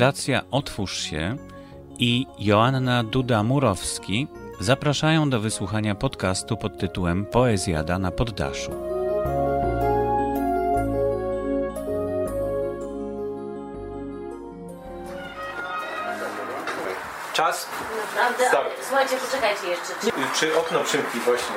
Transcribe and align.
Fundacja 0.00 0.42
Otwórz 0.50 1.02
się 1.02 1.36
i 1.98 2.26
Joanna 2.38 3.04
Duda-Murowski 3.04 4.26
zapraszają 4.60 5.30
do 5.30 5.40
wysłuchania 5.40 5.94
podcastu 5.94 6.56
pod 6.56 6.78
tytułem 6.78 7.26
Poezjada 7.26 7.98
na 7.98 8.10
poddaszu. 8.10 8.70
Czas? 17.32 17.68
Naprawdę? 18.16 18.48
Start. 18.48 18.68
Słuchajcie, 18.88 19.16
poczekajcie 19.16 19.66
jeszcze. 19.66 20.12
Czy 20.40 20.58
okno 20.58 20.80
przymknij 20.84 21.22
właśnie? 21.24 21.56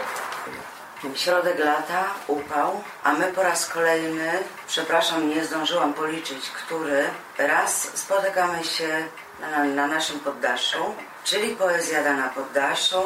Środek 1.15 1.59
lata, 1.59 2.05
upał, 2.27 2.83
a 3.03 3.13
my 3.13 3.33
po 3.33 3.43
raz 3.43 3.69
kolejny, 3.69 4.31
przepraszam, 4.67 5.29
nie 5.29 5.45
zdążyłam 5.45 5.93
policzyć, 5.93 6.49
który 6.49 7.05
raz 7.37 7.97
spotykamy 7.97 8.63
się 8.63 9.07
na, 9.41 9.63
na 9.63 9.87
naszym 9.87 10.19
poddaszu, 10.19 10.95
czyli 11.23 11.55
poezjada 11.55 12.13
na 12.13 12.29
poddaszu. 12.29 13.03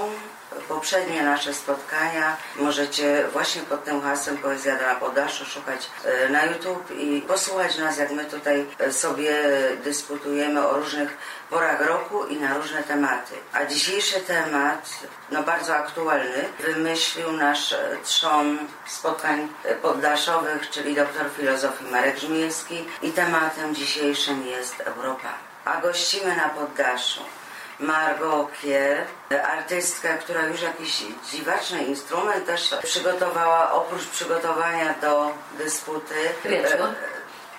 Poprzednie 0.68 1.24
nasze 1.24 1.54
spotkania 1.54 2.38
możecie 2.56 3.28
właśnie 3.34 3.62
pod 3.62 3.84
tym 3.84 4.02
hasłem 4.02 4.38
Poezjada 4.38 4.88
na 4.88 4.96
poddaszu 4.96 5.46
szukać 5.46 5.90
e, 6.06 6.30
na 6.30 6.46
YouTube 6.46 6.92
i 6.92 7.22
posłuchać 7.22 7.78
nas, 7.78 7.98
jak 7.98 8.12
my 8.12 8.26
tutaj 8.26 8.66
e, 8.80 8.94
sobie 8.94 9.44
dyskutujemy 9.84 10.68
o 10.68 10.78
różnych 10.78 11.18
porach 11.50 11.88
roku 11.88 12.26
i 12.26 12.38
na 12.38 12.58
różne 12.58 12.84
tematy. 12.84 13.34
A 13.54 13.66
dzisiejszy 13.66 14.20
temat, 14.20 14.90
no 15.32 15.44
bardzo 15.44 15.76
aktualny, 15.76 16.50
wymyślił 16.60 17.32
nasz 17.32 17.74
e, 17.74 17.98
trzon 18.04 18.58
spotkań 18.88 19.48
poddaszowych, 19.82 20.70
czyli 20.70 20.96
doktor 20.96 21.26
filozofii 21.38 21.92
Marek 21.92 22.18
Żmijewski 22.18 22.86
i 23.02 23.12
tematem 23.12 23.76
dzisiejszym 23.76 24.48
jest 24.48 24.80
Europa. 24.80 25.34
A 25.66 25.82
gościmy 25.82 26.36
na 26.36 26.50
poddaszu 26.50 27.22
Margot 27.80 28.48
Kier, 28.62 29.06
artystka, 29.52 30.18
która 30.18 30.42
już 30.46 30.62
jakiś 30.62 31.04
dziwaczny 31.32 31.84
instrument 31.84 32.46
też 32.46 32.76
przygotowała, 32.84 33.72
oprócz 33.72 34.06
przygotowania 34.08 34.94
do 35.02 35.32
dysputy. 35.58 36.16
Wieczór. 36.46 36.82
e, 36.82 36.94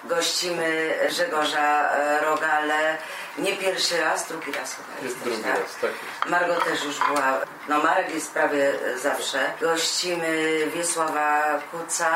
Gościmy 0.04 0.94
Grzegorza 1.08 1.90
e, 1.92 2.20
Rogale. 2.24 2.96
Nie 3.38 3.56
pierwszy 3.56 4.00
raz, 4.00 4.28
drugi 4.28 4.52
raz 4.52 4.74
chyba 4.76 4.88
Jest 5.02 5.04
jesteś, 5.04 5.22
drugi 5.32 5.42
tak? 5.42 5.52
raz, 5.62 5.74
tak 5.80 5.90
jest. 5.90 6.30
Margot 6.30 6.64
też 6.64 6.84
już 6.84 6.98
była, 6.98 7.40
no 7.68 7.78
Marek 7.78 8.14
jest 8.14 8.32
prawie 8.32 8.72
zawsze. 9.02 9.52
Gościmy 9.60 10.66
Wiesława 10.74 11.42
Kuca, 11.70 12.10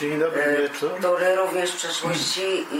Dzień 0.00 0.18
dobry 0.18 0.42
e, 0.42 0.62
wieczór. 0.62 0.90
który 0.98 1.36
również 1.36 1.70
w 1.72 1.76
przeszłości 1.76 2.66
i 2.72 2.78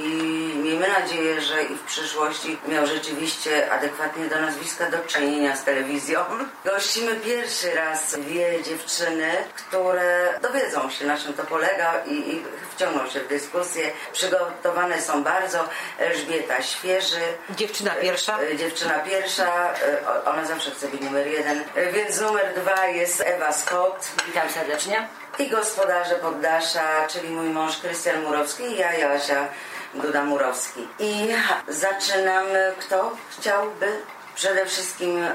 miejmy 0.56 0.88
nadzieję, 0.88 1.40
że 1.40 1.62
i 1.62 1.74
w 1.74 1.82
przyszłości 1.82 2.58
miał 2.68 2.86
rzeczywiście 2.86 3.72
adekwatnie 3.72 4.26
do 4.26 4.40
nazwiska 4.40 4.90
do 4.90 4.98
czynienia 4.98 5.56
z 5.56 5.64
telewizją. 5.64 6.20
Gościmy 6.64 7.16
pierwszy 7.16 7.74
raz 7.74 8.18
dwie 8.18 8.62
dziewczyny, 8.62 9.30
które 9.56 10.38
dowiedzą 10.42 10.90
się 10.90 11.06
na 11.06 11.18
czym 11.18 11.34
to 11.34 11.44
polega 11.44 12.04
i, 12.06 12.14
i 12.14 12.42
wciągną 12.76 13.08
się 13.08 13.20
w 13.20 13.28
dyskusję. 13.28 13.90
Przygotowane 14.12 15.00
są 15.02 15.22
bardzo. 15.24 15.68
Elżbieta 15.98 16.62
Świeży, 16.62 17.20
Dziewczyna 17.50 17.90
pierwsza. 17.90 18.38
E, 18.40 18.56
Dziewczyna 18.56 18.98
pierwsza, 18.98 19.74
e, 19.74 20.24
ona 20.24 20.44
zawsze 20.44 20.70
chce 20.70 20.88
być 20.88 21.00
numer 21.00 21.26
jeden, 21.26 21.64
E, 21.74 21.92
więc 21.92 22.20
numer 22.20 22.54
dwa 22.54 22.86
jest 22.86 23.20
Ewa 23.20 23.52
Scott 23.52 24.08
Witam 24.26 24.50
serdecznie. 24.50 25.08
I 25.38 25.50
gospodarze 25.50 26.14
poddasza, 26.14 27.06
czyli 27.08 27.28
mój 27.30 27.48
mąż 27.50 27.76
Krystian 27.78 28.22
Murowski 28.22 28.62
i 28.62 28.76
ja, 28.76 28.94
Joasia 28.98 29.48
Duda-Murowski. 29.94 30.86
I 30.98 31.28
zaczynamy, 31.68 32.72
kto 32.80 33.12
chciałby? 33.30 33.86
Przede 34.34 34.66
wszystkim 34.66 35.26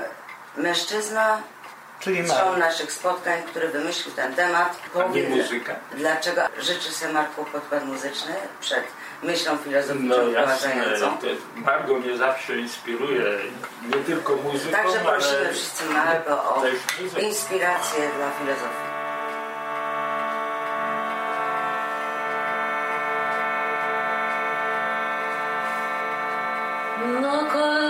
mężczyzna, 0.58 1.42
Czyli 2.00 2.24
Marek. 2.24 2.58
naszych 2.58 2.92
spotkań, 2.92 3.44
który 3.44 3.68
wymyślił 3.68 4.16
ten 4.16 4.36
temat. 4.36 4.76
nie 5.14 5.24
muzyka? 5.24 5.76
Dlaczego 5.92 6.42
życzy 6.60 6.92
sobie 6.92 7.14
Marku 7.14 7.46
podkład 7.46 7.86
muzyczny 7.86 8.36
przed 8.62 8.84
myślą 9.24 9.58
filozoficzną 9.58 10.16
No 10.18 10.32
wprowadzającą? 10.32 11.18
Margo 11.56 11.94
mnie 11.94 12.18
zawsze 12.18 12.58
inspiruje, 12.58 13.24
nie 13.96 14.04
tylko 14.04 14.36
muzyką, 14.36 14.72
Także 14.78 15.00
prosimy 15.00 15.38
ale 15.38 15.54
wszyscy 15.54 15.86
Margo 15.86 16.34
o 16.34 16.64
inspirację 17.22 18.10
dla 18.18 18.32
filozofii. 18.32 18.97
No 27.28 27.87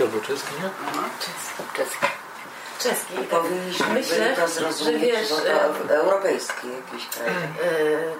Polski 0.00 0.02
albo 0.02 0.26
czeski, 0.26 0.54
nie? 0.62 0.70
Czeski. 1.76 2.06
Czeski. 2.78 3.14
I 3.20 3.24
powinniśmy 3.24 3.86
Myślę, 3.86 4.36
to 4.36 4.48
że 4.48 4.48
zrozumieć, 4.48 5.02
wiesz, 5.02 5.28
bo 5.30 5.36
to 5.36 5.94
europejski 5.94 6.68
jakiś 6.68 7.08
kraj. 7.08 7.28
E, 7.28 7.50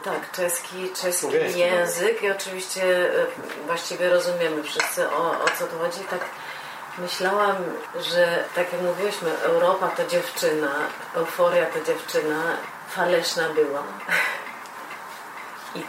tak, 0.04 0.32
czeski, 0.32 0.90
czeski 1.02 1.12
Słowiański, 1.12 1.60
język 1.60 2.22
i 2.22 2.30
oczywiście 2.30 3.10
e, 3.22 3.26
właściwie 3.66 4.10
rozumiemy 4.10 4.62
wszyscy 4.62 5.10
o, 5.10 5.30
o 5.30 5.44
co 5.58 5.66
tu 5.66 5.78
chodzi. 5.78 6.00
Tak 6.10 6.20
myślałam, 6.98 7.56
że 8.00 8.44
tak 8.54 8.72
jak 8.72 8.82
mówiłyśmy, 8.82 9.38
Europa 9.42 9.88
to 9.88 10.06
dziewczyna, 10.06 10.70
euforia 11.14 11.66
to 11.66 11.80
dziewczyna, 11.84 12.42
faleszna 12.88 13.48
była. 13.48 13.82
I 15.76 15.82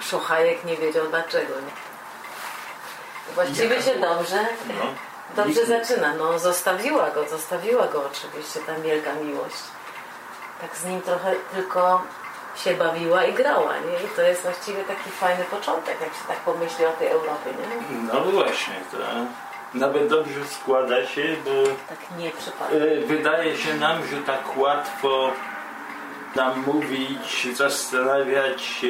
Szochajek 0.00 0.64
nie 0.64 0.76
wiedział 0.76 1.08
dlaczego. 1.08 1.54
Właściwie 3.34 3.82
się 3.82 3.94
dobrze, 3.94 4.46
dobrze 5.36 5.66
zaczyna. 5.66 6.14
No, 6.14 6.38
zostawiła 6.38 7.10
go, 7.10 7.28
zostawiła 7.28 7.86
go 7.86 8.02
oczywiście 8.12 8.60
ta 8.66 8.74
wielka 8.74 9.12
miłość 9.14 9.56
tak 10.60 10.76
z 10.76 10.84
nim 10.84 11.00
trochę 11.02 11.34
tylko 11.54 12.02
się 12.56 12.74
bawiła 12.74 13.24
i 13.24 13.32
grała, 13.32 13.72
nie? 13.78 14.06
I 14.06 14.08
to 14.16 14.22
jest 14.22 14.42
właściwie 14.42 14.84
taki 14.84 15.10
fajny 15.10 15.44
początek, 15.44 15.96
jak 16.00 16.10
się 16.10 16.24
tak 16.28 16.36
pomyśli 16.36 16.84
o 16.86 16.90
tej 16.92 17.08
Europie, 17.08 17.50
nie? 17.90 17.96
No 18.12 18.20
właśnie, 18.20 18.74
to 18.90 18.96
nawet 19.78 20.08
dobrze 20.08 20.40
składa 20.46 21.06
się, 21.06 21.36
bo 21.44 21.50
Tak 21.88 22.18
nie 22.18 22.30
przypadek. 22.30 22.82
e, 22.82 23.06
wydaje 23.06 23.56
się 23.56 23.74
nam, 23.74 24.06
że 24.06 24.16
tak 24.16 24.56
łatwo 24.56 25.30
nam 26.34 26.62
mówić, 26.66 27.48
zastanawiać 27.56 28.62
się, 28.62 28.88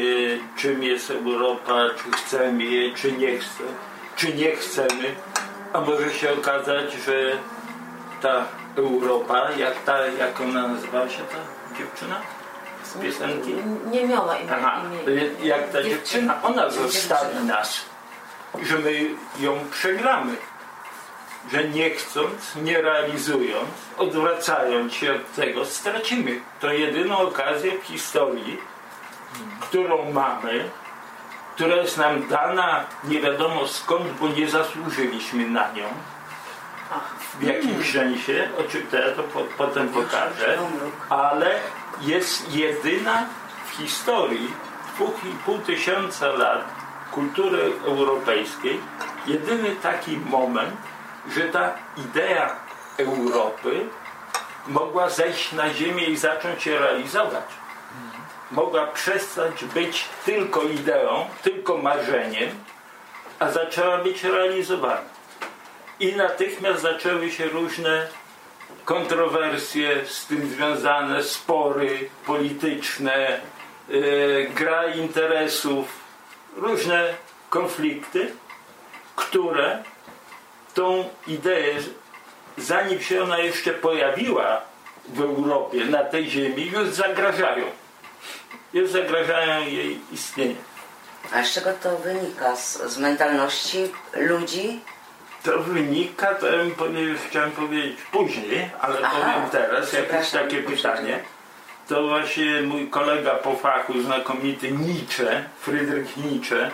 czym 0.57 0.83
jest 0.83 1.11
Europa, 1.11 1.75
czy 2.03 2.11
chcemy 2.13 2.65
jej, 2.65 2.95
czy 2.95 3.13
nie 3.13 3.39
chce, 3.39 3.65
czy 4.17 4.35
nie 4.35 4.53
chcemy, 4.57 5.15
a 5.75 5.81
może 5.81 6.15
się 6.15 6.33
okazać, 6.33 6.93
że 6.93 7.39
ta 8.23 8.45
Europa, 8.77 9.51
jak 9.51 9.83
ta, 9.85 10.07
jak 10.07 10.41
ona 10.41 10.69
nazywa 10.69 11.09
się 11.09 11.23
ta 11.23 11.39
dziewczyna 11.79 12.21
z 12.83 12.93
piosenki? 12.93 13.55
Nie 13.91 14.07
miała 14.07 14.37
imienia. 14.37 14.57
Aha, 14.59 14.83
imię. 15.07 15.23
jak 15.43 15.71
ta 15.71 15.83
dziewczyna, 15.83 16.43
ona 16.43 16.71
zostawi 16.71 17.45
nas, 17.45 17.85
że 18.63 18.79
my 18.79 18.93
ją 19.39 19.59
przegramy. 19.71 20.37
Że 21.53 21.65
nie 21.65 21.91
chcąc, 21.91 22.57
nie 22.63 22.83
realizując, 22.83 23.69
odwracając 23.99 24.95
się 24.95 25.15
od 25.15 25.35
tego, 25.35 25.65
stracimy. 25.65 26.41
To 26.61 26.73
jedyną 26.73 27.19
okazję 27.19 27.79
w 27.79 27.85
historii, 27.85 28.59
którą 29.61 30.13
mamy, 30.13 30.71
która 31.55 31.77
jest 31.77 31.99
nam 31.99 32.29
dana 32.29 32.85
nie 33.05 33.21
wiadomo 33.21 33.69
skąd, 33.69 34.13
bo 34.21 34.29
nie 34.29 34.49
zasłużyliśmy 34.49 35.47
na 35.47 35.73
nią. 35.73 35.85
W 37.41 37.43
jakimś 37.43 37.93
sensie, 37.93 38.49
oczywiście 38.59 38.99
ja 38.99 39.17
to 39.17 39.23
po, 39.23 39.41
potem 39.59 39.89
pokażę, 39.89 40.59
ale 41.11 41.61
jest 42.01 42.55
jedyna 42.55 43.27
w 43.67 43.77
historii 43.77 44.55
dwóch 44.95 45.25
i 45.25 45.35
pół 45.45 45.59
tysiąca 45.59 46.27
lat 46.27 46.65
kultury 47.13 47.73
europejskiej, 47.87 48.81
jedyny 49.27 49.77
taki 49.77 50.17
moment, 50.17 50.77
że 51.37 51.41
ta 51.41 51.75
idea 51.97 52.57
Europy 52.99 53.87
mogła 54.67 55.11
zejść 55.11 55.53
na 55.53 55.75
ziemię 55.75 56.05
i 56.05 56.17
zacząć 56.17 56.63
się 56.63 56.79
realizować. 56.79 57.64
Mogła 58.51 58.87
przestać 58.87 59.65
być 59.65 60.05
tylko 60.25 60.63
ideą, 60.63 61.27
tylko 61.43 61.79
marzeniem, 61.79 62.51
a 63.39 63.51
zaczęła 63.51 63.99
być 63.99 64.25
realizowana. 64.25 65.15
I 66.01 66.17
natychmiast 66.17 66.83
zaczęły 66.83 67.31
się 67.31 67.45
różne 67.45 68.09
kontrowersje 68.85 70.07
z 70.07 70.27
tym 70.27 70.49
związane, 70.49 71.23
spory 71.23 72.11
polityczne, 72.27 73.41
yy, 73.89 74.51
gra 74.55 74.87
interesów, 74.87 75.87
różne 76.57 77.15
konflikty, 77.51 78.33
które 79.17 79.83
tą 80.75 81.09
ideę, 81.27 81.75
zanim 82.59 83.01
się 83.01 83.23
ona 83.23 83.39
jeszcze 83.39 83.71
pojawiła 83.71 84.61
w 85.09 85.21
Europie, 85.21 85.85
na 85.85 86.05
tej 86.05 86.31
ziemi, 86.31 86.67
już 86.67 86.89
zagrażają. 86.89 87.65
Już 88.75 88.91
zagrażają 88.91 89.67
jej 89.67 90.01
istnienie. 90.13 90.55
A 91.33 91.45
z 91.45 91.53
czego 91.53 91.73
to 91.73 91.99
wynika? 91.99 92.57
Z, 92.57 92.83
z 92.83 92.99
mentalności 92.99 93.93
ludzi? 94.15 94.81
To 95.43 95.59
wynika, 95.59 96.35
to 96.35 96.47
ja 96.47 96.65
bym 96.65 97.19
chciałem 97.29 97.51
powiedzieć 97.51 97.97
później, 98.13 98.71
ale 98.81 98.99
Aha, 99.03 99.33
powiem 99.35 99.51
teraz, 99.51 99.93
jakieś 99.93 100.31
takie 100.31 100.63
pytanie. 100.63 101.21
To 101.89 102.09
właśnie 102.09 102.63
mój 102.63 102.91
kolega 102.91 103.35
po 103.35 103.57
fachu, 103.57 104.03
znakomity 104.03 104.71
Nietzsche, 104.71 105.45
Friedrich 105.61 106.17
Nietzsche, 106.17 106.71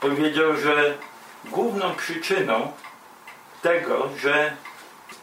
powiedział, 0.00 0.56
że 0.56 0.94
główną 1.44 1.94
przyczyną 1.94 2.72
tego, 3.62 4.08
że 4.20 4.52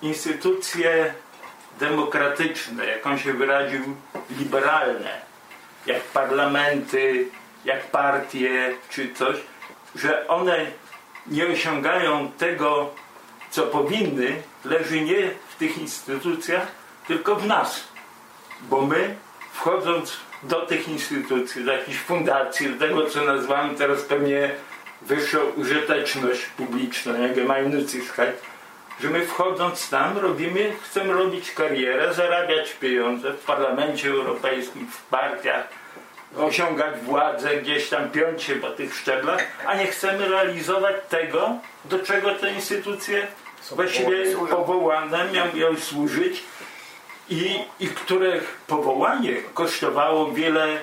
instytucje 0.01 1.13
demokratyczne, 1.79 2.85
jak 2.85 3.07
on 3.07 3.19
się 3.19 3.33
wyraził, 3.33 3.81
liberalne, 4.29 5.30
jak 5.85 6.01
parlamenty, 6.01 7.27
jak 7.65 7.83
partie 7.83 8.73
czy 8.89 9.13
coś, 9.13 9.37
że 9.95 10.27
one 10.27 10.65
nie 11.27 11.47
osiągają 11.47 12.31
tego, 12.31 12.93
co 13.49 13.63
powinny, 13.63 14.41
leży 14.65 15.01
nie 15.01 15.31
w 15.49 15.55
tych 15.55 15.77
instytucjach, 15.77 16.67
tylko 17.07 17.35
w 17.35 17.47
nas. 17.47 17.83
Bo 18.61 18.81
my, 18.81 19.15
wchodząc 19.53 20.17
do 20.43 20.65
tych 20.65 20.87
instytucji, 20.87 21.63
do 21.63 21.71
jakichś 21.71 21.97
fundacji, 21.97 22.69
do 22.69 22.87
tego, 22.87 23.09
co 23.09 23.23
nazywamy 23.23 23.75
teraz 23.75 24.01
pewnie 24.01 24.51
wyższą 25.01 25.39
użyteczność 25.55 26.45
publiczną, 26.45 27.21
jak 27.21 27.35
Gemeinnützigkeit, 27.35 28.50
że 28.99 29.09
my 29.09 29.25
wchodząc 29.25 29.89
tam 29.89 30.17
robimy, 30.17 30.73
chcemy 30.81 31.13
robić 31.13 31.51
karierę, 31.51 32.13
zarabiać 32.13 32.73
pieniądze 32.73 33.33
w 33.33 33.39
Parlamencie 33.39 34.09
Europejskim, 34.09 34.87
w 34.87 35.03
partiach, 35.03 35.67
osiągać 36.37 36.99
władzę, 36.99 37.57
gdzieś 37.57 37.89
tam 37.89 38.09
piąć 38.09 38.43
się 38.43 38.55
po 38.55 38.69
tych 38.69 38.95
szczeblach, 38.95 39.47
a 39.65 39.75
nie 39.75 39.87
chcemy 39.87 40.29
realizować 40.29 40.95
tego, 41.09 41.57
do 41.85 41.99
czego 41.99 42.35
te 42.35 42.53
instytucje 42.53 43.27
właściwie 43.71 44.35
powołane 44.49 45.27
miały 45.53 45.77
służyć 45.79 46.43
i, 47.29 47.59
i 47.79 47.87
których 47.87 48.57
powołanie 48.67 49.35
kosztowało 49.53 50.31
wiele 50.31 50.77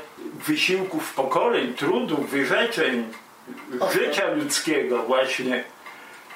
wysiłków, 0.46 1.14
pokoleń, 1.14 1.74
trudów, 1.74 2.30
wyrzeczeń, 2.30 3.12
życia 3.92 4.30
ludzkiego 4.30 5.02
właśnie. 5.02 5.64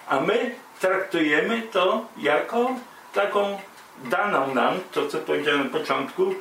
A 0.08 0.20
my 0.20 0.54
traktujemy 0.82 1.62
to 1.62 2.04
jako 2.18 2.70
taką 3.14 3.58
daną 4.04 4.54
nam, 4.54 4.74
to 4.92 5.08
co 5.08 5.18
powiedziałem 5.18 5.64
na 5.64 5.78
początku, 5.78 6.34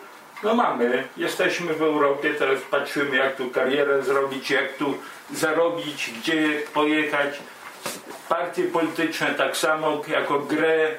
no 0.44 0.56
mamy, 0.56 1.08
jesteśmy 1.18 1.74
w 1.74 1.82
Europie, 1.82 2.34
teraz 2.34 2.62
patrzymy 2.72 3.16
jak 3.16 3.36
tu 3.36 3.50
karierę 3.50 4.04
zrobić, 4.04 4.52
jak 4.52 4.74
tu 4.74 4.98
zarobić, 5.32 6.12
gdzie 6.20 6.62
pojechać. 6.74 7.40
Partie 8.30 8.64
polityczne 8.64 9.34
tak 9.34 9.58
samo 9.58 10.02
jako 10.08 10.40
grę 10.40 10.92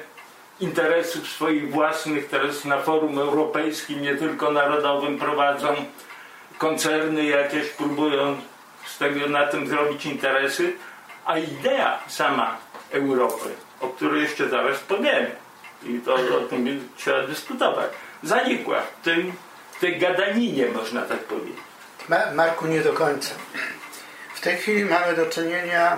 interesów 0.59 1.27
swoich 1.27 1.71
własnych 1.71 2.29
teraz 2.29 2.65
na 2.65 2.79
forum 2.79 3.19
europejskim, 3.19 4.01
nie 4.01 4.15
tylko 4.15 4.51
narodowym 4.51 5.19
prowadzą 5.19 5.75
koncerny 6.57 7.23
jakieś 7.23 7.69
próbują 7.69 8.37
z 8.85 8.97
tego 8.97 9.27
na 9.27 9.47
tym 9.47 9.67
zrobić 9.67 10.05
interesy, 10.05 10.73
a 11.25 11.37
idea 11.37 11.99
sama 12.07 12.57
Europy, 12.93 13.49
o 13.79 13.87
której 13.89 14.21
jeszcze 14.21 14.49
zaraz 14.49 14.79
powiem 14.79 15.25
i 15.83 15.99
to 15.99 16.13
o 16.13 16.41
tym 16.49 16.89
trzeba 16.97 17.27
dyskutować, 17.27 17.91
zanikła 18.23 18.81
w 18.81 19.05
tej, 19.05 19.33
w 19.71 19.79
tej 19.79 19.99
gadaninie, 19.99 20.67
można 20.67 21.01
tak 21.01 21.19
powiedzieć. 21.19 21.57
Ma- 22.09 22.31
Marku, 22.33 22.65
nie 22.67 22.81
do 22.81 22.93
końca. 22.93 23.35
W 24.35 24.41
tej 24.41 24.57
chwili 24.57 24.85
mamy 24.85 25.15
do 25.15 25.25
czynienia 25.25 25.97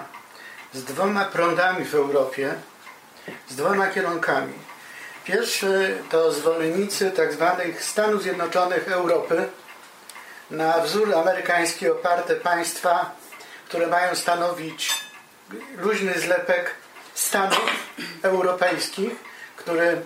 z 0.73 0.83
dwoma 0.83 1.25
prądami 1.25 1.85
w 1.85 1.95
Europie, 1.95 2.53
z 3.49 3.55
dwoma 3.55 3.87
kierunkami. 3.87 4.53
Pierwszy 5.23 5.97
to 6.09 6.31
zwolennicy 6.31 7.11
tzw. 7.11 7.61
Stanów 7.79 8.23
Zjednoczonych 8.23 8.87
Europy, 8.87 9.47
na 10.51 10.79
wzór 10.79 11.15
amerykański 11.15 11.89
oparte 11.89 12.35
państwa, 12.35 13.11
które 13.67 13.87
mają 13.87 14.15
stanowić 14.15 15.05
luźny 15.77 16.19
zlepek 16.19 16.75
Stanów 17.15 17.69
Europejskich, 18.23 19.13
który 19.55 20.01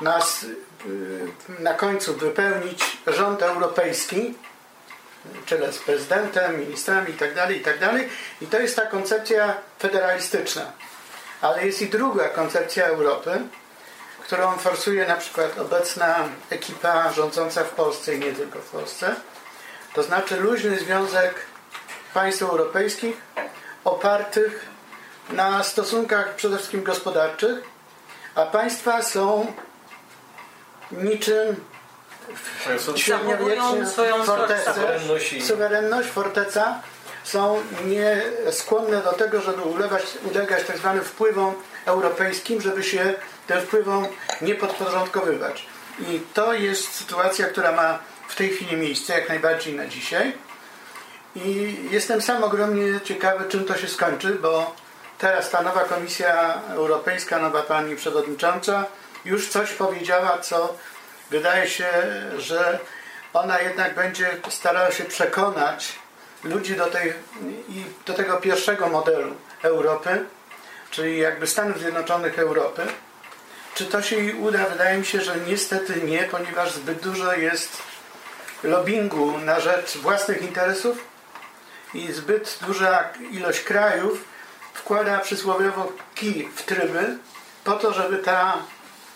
ma 0.00 0.18
s- 0.18 0.46
y, 0.86 1.62
na 1.62 1.74
końcu 1.74 2.14
wypełnić 2.14 2.98
rząd 3.06 3.42
europejski, 3.42 4.34
czele 5.46 5.72
z 5.72 5.78
prezydentem, 5.78 6.60
ministrami 6.60 7.10
itd., 7.10 7.52
itd. 7.54 8.04
I 8.40 8.46
to 8.46 8.58
jest 8.58 8.76
ta 8.76 8.86
koncepcja 8.86 9.54
federalistyczna. 9.78 10.72
Ale 11.40 11.66
jest 11.66 11.82
i 11.82 11.88
druga 11.88 12.28
koncepcja 12.28 12.84
Europy, 12.86 13.40
którą 14.22 14.56
forsuje 14.56 15.06
na 15.06 15.16
przykład 15.16 15.58
obecna 15.58 16.28
ekipa 16.50 17.12
rządząca 17.12 17.64
w 17.64 17.68
Polsce 17.70 18.14
i 18.14 18.18
nie 18.18 18.32
tylko 18.32 18.58
w 18.58 18.70
Polsce. 18.70 19.14
To 19.94 20.02
znaczy 20.02 20.36
luźny 20.36 20.78
związek 20.78 21.34
państw 22.14 22.42
europejskich 22.42 23.16
opartych 23.84 24.66
na 25.30 25.62
stosunkach 25.62 26.34
przede 26.34 26.56
wszystkim 26.56 26.82
gospodarczych, 26.82 27.58
a 28.34 28.46
państwa 28.46 29.02
są 29.02 29.52
niczym 30.92 31.56
swoją 33.86 34.24
fortecy, 34.24 34.80
suwerenność 35.40 36.08
forteca 36.08 36.80
są 37.24 37.62
nieskłonne 37.84 39.02
do 39.02 39.12
tego, 39.12 39.40
żeby 39.40 39.62
ulewać, 39.62 40.02
ulegać 40.30 40.64
tak 40.64 40.78
zwanym 40.78 41.04
wpływom 41.04 41.54
europejskim, 41.86 42.60
żeby 42.60 42.82
się 42.82 43.14
tym 43.46 43.60
wpływom 43.60 44.06
nie 44.40 44.54
podporządkowywać. 44.54 45.66
I 46.00 46.20
to 46.34 46.54
jest 46.54 46.94
sytuacja, 46.94 47.46
która 47.46 47.72
ma 47.72 47.98
w 48.28 48.34
tej 48.34 48.50
chwili 48.50 48.76
miejsce 48.76 49.12
jak 49.12 49.28
najbardziej 49.28 49.74
na 49.74 49.86
dzisiaj. 49.86 50.32
I 51.36 51.76
jestem 51.90 52.22
sam 52.22 52.44
ogromnie 52.44 53.00
ciekawy, 53.04 53.44
czym 53.48 53.64
to 53.64 53.76
się 53.76 53.88
skończy, 53.88 54.34
bo 54.34 54.76
teraz 55.18 55.50
ta 55.50 55.62
nowa 55.62 55.84
Komisja 55.84 56.60
Europejska, 56.70 57.38
nowa 57.38 57.62
pani 57.62 57.96
przewodnicząca 57.96 58.86
już 59.24 59.48
coś 59.48 59.70
powiedziała, 59.70 60.38
co 60.38 60.76
wydaje 61.30 61.68
się, 61.68 61.88
że 62.38 62.78
ona 63.32 63.60
jednak 63.60 63.94
będzie 63.94 64.30
starała 64.48 64.90
się 64.90 65.04
przekonać 65.04 65.98
ludzi 66.44 66.76
do, 66.76 66.86
tej, 66.86 67.12
do 68.06 68.14
tego 68.14 68.36
pierwszego 68.36 68.88
modelu 68.88 69.34
Europy, 69.62 70.24
czyli 70.90 71.18
jakby 71.18 71.46
Stanów 71.46 71.78
Zjednoczonych 71.78 72.38
Europy. 72.38 72.82
Czy 73.74 73.86
to 73.86 74.02
się 74.02 74.16
jej 74.16 74.34
uda? 74.34 74.66
Wydaje 74.66 74.98
mi 74.98 75.06
się, 75.06 75.20
że 75.20 75.36
niestety 75.36 76.02
nie, 76.02 76.22
ponieważ 76.22 76.72
zbyt 76.72 77.00
dużo 77.00 77.34
jest 77.34 77.82
lobbingu 78.62 79.38
na 79.38 79.60
rzecz 79.60 79.96
własnych 79.96 80.42
interesów 80.42 81.04
i 81.94 82.12
zbyt 82.12 82.58
duża 82.66 83.08
ilość 83.30 83.60
krajów 83.60 84.24
wkłada 84.74 85.18
przysłowiowo 85.18 85.92
kij 86.14 86.48
w 86.56 86.62
tryby 86.62 87.16
po 87.64 87.72
to, 87.72 87.92
żeby 87.92 88.18
ta 88.18 88.56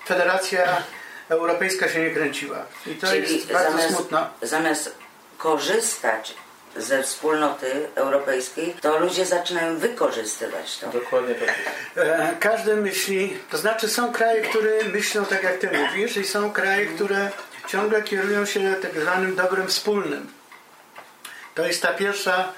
federacja 0.06 0.82
europejska 1.28 1.88
się 1.88 2.00
nie 2.00 2.10
kręciła. 2.10 2.58
I 2.86 2.94
to 2.94 3.06
Czyli 3.06 3.34
jest 3.36 3.52
bardzo 3.52 3.70
zamiast, 3.72 3.94
smutno. 3.96 4.26
zamiast 4.42 4.94
korzystać 5.38 6.34
ze 6.76 7.02
wspólnoty 7.02 7.88
europejskiej, 7.94 8.74
to 8.80 8.98
ludzie 8.98 9.26
zaczynają 9.26 9.78
wykorzystywać 9.78 10.78
to. 10.78 10.88
Dokładnie 10.88 11.34
tak. 11.34 11.54
E, 11.96 12.36
Każdy 12.40 12.76
myśli, 12.76 13.38
to 13.50 13.58
znaczy 13.58 13.88
są 13.88 14.12
kraje, 14.12 14.40
które 14.42 14.84
myślą 14.84 15.24
tak 15.24 15.42
jak 15.42 15.56
ty 15.58 15.70
mówisz 15.78 16.16
i 16.16 16.24
są 16.24 16.52
kraje, 16.52 16.86
które 16.86 17.30
ciągle 17.68 18.02
kierują 18.02 18.46
się 18.46 18.74
tak 18.82 19.00
zwanym 19.00 19.36
dobrem 19.36 19.68
wspólnym. 19.68 20.32
To 21.54 21.66
jest 21.66 21.82
ta 21.82 21.88
pierwsza 21.92 22.52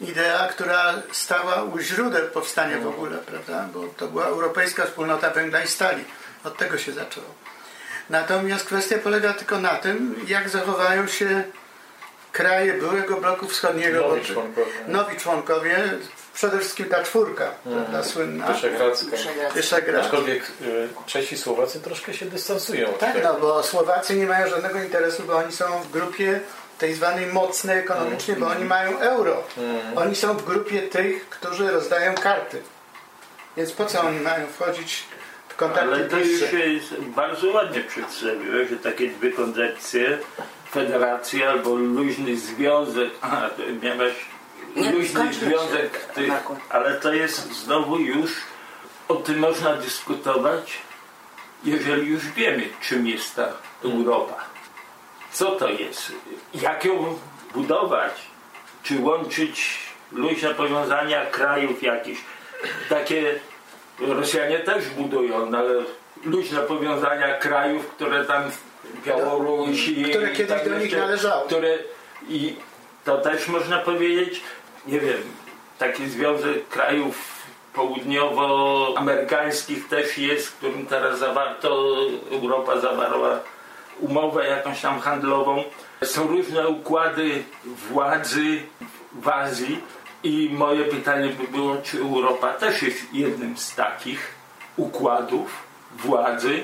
idea, 0.00 0.48
która 0.48 0.94
stała 1.12 1.62
u 1.62 1.78
źródeł 1.78 2.28
powstania 2.28 2.78
w 2.78 2.86
ogóle, 2.86 3.18
prawda? 3.18 3.68
Bo 3.74 3.84
to 3.96 4.08
była 4.08 4.24
Europejska 4.24 4.86
Wspólnota 4.86 5.30
Węgla 5.30 5.62
i 5.64 5.68
Stali. 5.68 6.04
Od 6.44 6.56
tego 6.56 6.78
się 6.78 6.92
zaczęło. 6.92 7.26
Natomiast 8.10 8.66
kwestia 8.66 8.98
polega 8.98 9.32
tylko 9.34 9.58
na 9.58 9.74
tym, 9.74 10.14
jak 10.26 10.48
zachowają 10.48 11.06
się 11.06 11.44
kraje 12.32 12.72
byłego 12.74 13.16
bloku 13.16 13.48
wschodniego. 13.48 14.00
Nowi 14.00 14.20
bo- 14.20 14.26
członkowie. 14.26 14.70
Nowi 14.88 15.16
członkowie, 15.16 15.78
przede 16.34 16.58
wszystkim 16.58 16.86
ta 16.86 17.02
czwórka, 17.02 17.50
prawda, 17.64 18.04
słynna. 18.04 18.46
Wyszehradzka. 18.46 19.16
Wyszehrad. 19.54 20.04
Aczkolwiek 20.04 20.42
y, 20.62 20.88
Czesi 21.06 21.34
i 21.34 21.38
Słowacy 21.38 21.80
troszkę 21.80 22.14
się 22.14 22.26
dystansują 22.26 22.92
Tak, 22.92 23.16
no 23.24 23.34
bo 23.40 23.62
Słowacy 23.62 24.16
nie 24.16 24.26
mają 24.26 24.48
żadnego 24.50 24.82
interesu, 24.82 25.22
bo 25.26 25.36
oni 25.36 25.52
są 25.52 25.82
w 25.82 25.90
grupie 25.90 26.40
tej 26.82 26.94
zwanej 26.94 27.26
mocnej 27.26 27.78
ekonomicznie, 27.78 28.36
bo 28.36 28.46
oni 28.46 28.64
mają 28.64 28.98
euro. 28.98 29.44
Oni 29.96 30.16
są 30.16 30.36
w 30.36 30.44
grupie 30.44 30.82
tych, 30.82 31.28
którzy 31.28 31.70
rozdają 31.70 32.14
karty. 32.14 32.62
Więc 33.56 33.72
po 33.72 33.86
co 33.86 34.00
oni 34.00 34.20
mają 34.20 34.46
wchodzić 34.46 35.04
w 35.48 35.56
kontakty 35.56 35.94
Ale 35.94 36.04
to 36.04 36.18
już 36.18 36.40
bardzo 37.16 37.50
ładnie 37.50 37.80
przedstawiłeś, 37.80 38.70
że 38.70 38.76
takie 38.76 39.08
dwie 39.08 39.32
koncepcje, 39.32 40.18
federacja 40.70 41.50
albo 41.50 41.74
luźny 41.74 42.36
związek, 42.36 43.10
aha, 43.20 43.50
to 43.56 43.86
miałeś 43.86 44.14
Nie, 44.76 44.92
luźny 44.92 45.34
związek, 45.34 45.98
tych, 46.14 46.32
ale 46.70 46.94
to 46.94 47.12
jest 47.12 47.52
znowu 47.52 47.98
już, 47.98 48.30
o 49.08 49.14
tym 49.14 49.38
można 49.38 49.74
dyskutować, 49.74 50.78
jeżeli 51.64 52.10
już 52.10 52.26
wiemy, 52.26 52.68
czym 52.80 53.06
jest 53.06 53.36
ta 53.36 53.48
Europa. 53.84 54.51
Co 55.32 55.50
to 55.50 55.68
jest? 55.68 56.12
Jak 56.54 56.84
ją 56.84 57.18
budować? 57.54 58.12
Czy 58.82 59.00
łączyć 59.00 59.78
luźne 60.12 60.54
powiązania 60.54 61.26
krajów 61.26 61.82
jakichś? 61.82 62.20
Takie 62.88 63.40
Rosjanie 63.98 64.58
też 64.58 64.88
budują, 64.88 65.50
no 65.50 65.58
ale 65.58 65.74
luźne 66.24 66.60
powiązania 66.60 67.38
krajów, 67.38 67.88
które 67.88 68.24
tam 68.24 68.42
Białorusi, 69.06 70.04
Które 70.04 70.28
kiedyś 70.28 70.64
do 70.64 70.78
nich 70.78 70.96
należały. 70.96 71.46
Które, 71.46 71.78
I 72.28 72.56
to 73.04 73.18
też 73.18 73.48
można 73.48 73.78
powiedzieć, 73.78 74.40
nie 74.86 75.00
wiem, 75.00 75.22
taki 75.78 76.08
związek 76.08 76.68
krajów 76.68 77.42
południowoamerykańskich 77.72 79.88
też 79.88 80.18
jest, 80.18 80.48
w 80.48 80.56
którym 80.56 80.86
teraz 80.86 81.18
zawarto, 81.18 81.96
Europa 82.32 82.80
zawarła 82.80 83.40
umowę 84.00 84.48
jakąś 84.48 84.80
tam 84.80 85.00
handlową. 85.00 85.64
Są 86.04 86.26
różne 86.26 86.68
układy 86.68 87.42
władzy 87.64 88.62
w 89.12 89.28
Azji 89.28 89.80
i 90.22 90.50
moje 90.52 90.84
pytanie 90.84 91.28
by 91.28 91.58
było, 91.58 91.76
czy 91.76 91.98
Europa 91.98 92.48
też 92.48 92.82
jest 92.82 93.14
jednym 93.14 93.56
z 93.56 93.74
takich 93.74 94.34
układów 94.76 95.50
władzy, 95.96 96.62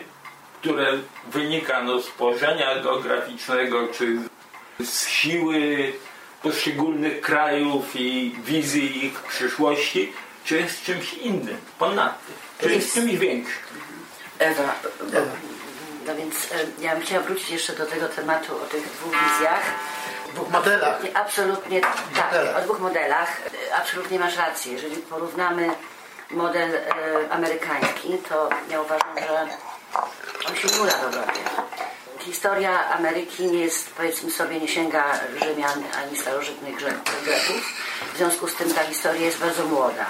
które 0.60 0.92
wynika 1.32 1.82
no, 1.82 2.02
z 2.02 2.08
położenia 2.08 2.82
geograficznego, 2.82 3.88
czy 3.88 4.18
z 4.84 5.08
siły 5.08 5.92
poszczególnych 6.42 7.20
krajów 7.20 7.96
i 7.96 8.36
wizji 8.44 9.04
ich 9.04 9.20
przyszłości, 9.22 10.12
czy 10.44 10.56
jest 10.56 10.82
czymś 10.82 11.14
innym, 11.14 11.56
ponad 11.78 12.18
tym, 12.58 12.68
czy 12.68 12.74
jest 12.74 12.94
czymś 12.94 13.16
większym. 13.16 13.62
Ewa, 14.38 14.74
No 16.08 16.14
więc 16.16 16.34
e, 16.52 16.82
ja 16.84 16.92
bym 16.92 17.02
chciała 17.02 17.22
wrócić 17.22 17.50
jeszcze 17.50 17.72
do 17.72 17.86
tego 17.86 18.08
tematu 18.08 18.56
o 18.62 18.66
tych 18.66 18.82
dwóch 18.82 19.12
wizjach. 19.12 19.62
Dwóch 20.34 20.50
modelach. 20.50 21.02
Nie, 21.02 21.16
Absolutnie 21.16 21.80
tak, 21.80 21.96
Modelach. 22.26 22.56
o 22.56 22.60
dwóch 22.60 22.80
modelach. 22.80 23.40
E, 23.70 23.74
Absolutnie 23.76 24.18
masz 24.18 24.36
rację. 24.36 24.72
Jeżeli 24.72 24.96
porównamy 24.96 25.70
model 26.30 26.74
e, 26.74 26.82
amerykański, 27.30 28.18
to 28.28 28.48
ja 28.70 28.80
uważam, 28.80 29.18
że 29.28 29.46
on 30.48 30.56
się 30.56 30.82
uda 30.82 30.92
w 30.92 31.04
Europie. 31.04 31.40
Historia 32.18 32.88
Ameryki 32.90 33.46
nie 33.46 33.58
jest, 33.60 33.90
powiedzmy 33.90 34.30
sobie, 34.30 34.60
nie 34.60 34.68
sięga 34.68 35.04
Rzymian 35.42 35.82
ani 36.02 36.16
starożytnych 36.18 36.76
Greków. 36.76 37.74
W 38.14 38.16
związku 38.16 38.48
z 38.48 38.54
tym 38.54 38.74
ta 38.74 38.84
historia 38.84 39.20
jest 39.26 39.38
bardzo 39.38 39.64
młoda. 39.64 40.06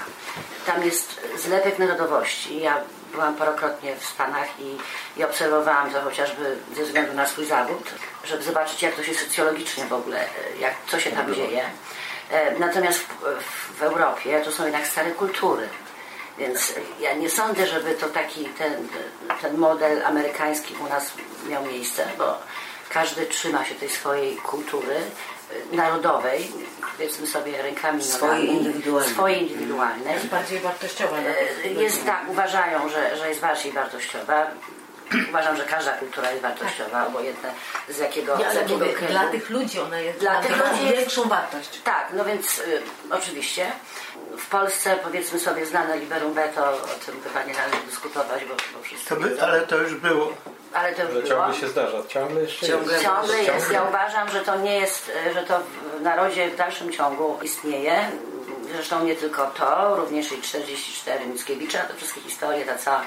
Tam 0.65 0.85
jest 0.85 1.21
zlepek 1.37 1.79
narodowości. 1.79 2.59
Ja 2.61 2.81
byłam 3.11 3.35
parokrotnie 3.35 3.95
w 3.95 4.05
Stanach 4.05 4.47
i, 4.59 4.77
i 5.19 5.23
obserwowałam 5.23 5.91
to 5.91 6.01
chociażby 6.01 6.57
ze 6.75 6.83
względu 6.83 7.13
na 7.13 7.25
swój 7.25 7.45
zawód, 7.45 7.91
żeby 8.23 8.43
zobaczyć, 8.43 8.81
jak 8.81 8.95
to 8.95 9.03
się 9.03 9.13
socjologicznie 9.13 9.85
w 9.85 9.93
ogóle, 9.93 10.25
jak, 10.59 10.73
co 10.87 10.99
się 10.99 11.11
tam 11.11 11.35
dzieje. 11.35 11.63
E, 12.31 12.59
Natomiast 12.59 12.99
w, 12.99 13.77
w, 13.77 13.81
Europie 13.81 14.41
to 14.45 14.51
są 14.51 14.63
jednak 14.63 14.87
stare 14.87 15.11
kultury. 15.11 15.69
Więc 16.37 16.73
ja 16.99 17.13
nie 17.13 17.29
sądzę, 17.29 17.67
żeby 17.67 17.95
to 17.95 18.09
taki 18.09 18.45
ten, 18.45 18.87
ten 19.41 19.57
model 19.57 20.05
amerykański 20.05 20.75
u 20.75 20.89
nas 20.89 21.11
miał 21.49 21.65
miejsce, 21.65 22.05
bo 22.17 22.37
każdy 22.89 23.25
trzyma 23.25 23.65
się 23.65 23.75
tej 23.75 23.89
swojej 23.89 24.35
kultury 24.37 24.95
narodowej, 25.71 26.51
powiedzmy 26.97 27.27
sobie 27.27 27.61
rękami 27.61 27.99
i 27.99 28.03
Swojej 28.03 28.43
nogami, 28.47 28.57
indywidualnej. 28.67 29.13
swojej 29.13 29.41
indywidualnej. 29.41 30.13
Jest 30.13 30.25
bardziej 30.27 30.59
wartościowa. 30.59 31.17
E, 31.65 31.67
Jest 31.67 32.05
tak, 32.05 32.29
uważają, 32.29 32.89
że, 32.89 33.17
że 33.17 33.29
jest 33.29 33.41
bardziej 33.41 33.71
wartościowa. 33.71 34.47
Uważam, 35.29 35.57
że 35.57 35.63
każda 35.63 35.91
kultura 35.91 36.29
jest 36.31 36.41
wartościowa, 36.41 37.07
obojętne 37.07 37.51
z 37.89 37.97
jakiego, 37.97 38.37
Nie, 38.37 38.51
z 38.51 38.53
jakiego 38.55 38.85
mówię, 38.85 39.07
dla 39.09 39.27
tych 39.27 39.49
ludzi 39.49 39.79
ona 39.79 39.99
jest 39.99 40.19
Dla 40.19 40.41
tych 40.41 40.51
ludzi 40.57 40.85
jest- 40.85 40.97
większą 40.97 41.23
wartość. 41.29 41.81
Tak, 41.83 42.07
no 42.13 42.25
więc 42.25 42.59
y, 42.59 42.81
oczywiście. 43.11 43.71
W 44.37 44.47
Polsce 44.49 44.97
powiedzmy 45.03 45.39
sobie 45.39 45.65
znane 45.65 45.97
liberum 45.97 46.33
veto, 46.33 46.71
o 46.73 47.05
tym 47.05 47.21
chyba 47.23 47.43
nie 47.43 47.53
należy 47.53 47.85
dyskutować, 47.89 48.45
bo, 48.45 48.53
bo 48.77 48.83
wszyscy 48.83 49.09
To 49.09 49.15
by, 49.15 49.41
ale 49.41 49.61
to 49.61 49.77
już 49.77 49.95
było. 49.95 50.33
Ale 50.73 50.95
to 50.95 51.03
już 51.03 51.11
Że 51.13 51.19
było. 51.19 51.29
ciągle 51.29 51.55
się 51.59 51.67
zdarza, 51.67 51.97
ciągle 52.07 52.41
jeszcze 52.41 52.67
Ciągle 52.67 52.93
jest. 52.93 53.05
Ciągle 53.05 53.37
jest. 53.37 53.49
Ciągle. 53.49 53.73
Ja 53.73 53.83
uważam, 53.83 54.29
że 54.29 54.41
to 54.41 54.55
nie 54.57 54.79
jest, 54.79 55.11
że 55.33 55.43
to 55.43 55.59
w 55.99 56.01
narodzie 56.01 56.49
w 56.49 56.55
dalszym 56.55 56.91
ciągu 56.91 57.39
istnieje. 57.43 58.11
zresztą 58.75 59.03
nie 59.05 59.15
tylko 59.15 59.45
to, 59.47 59.95
również 59.95 60.31
i 60.31 60.41
44 60.41 61.25
Mickiewicza, 61.25 61.79
te 61.79 61.93
wszystkie 61.93 62.21
historie, 62.21 62.65
ta 62.65 62.77
cała, 62.77 62.99
em, 62.99 63.05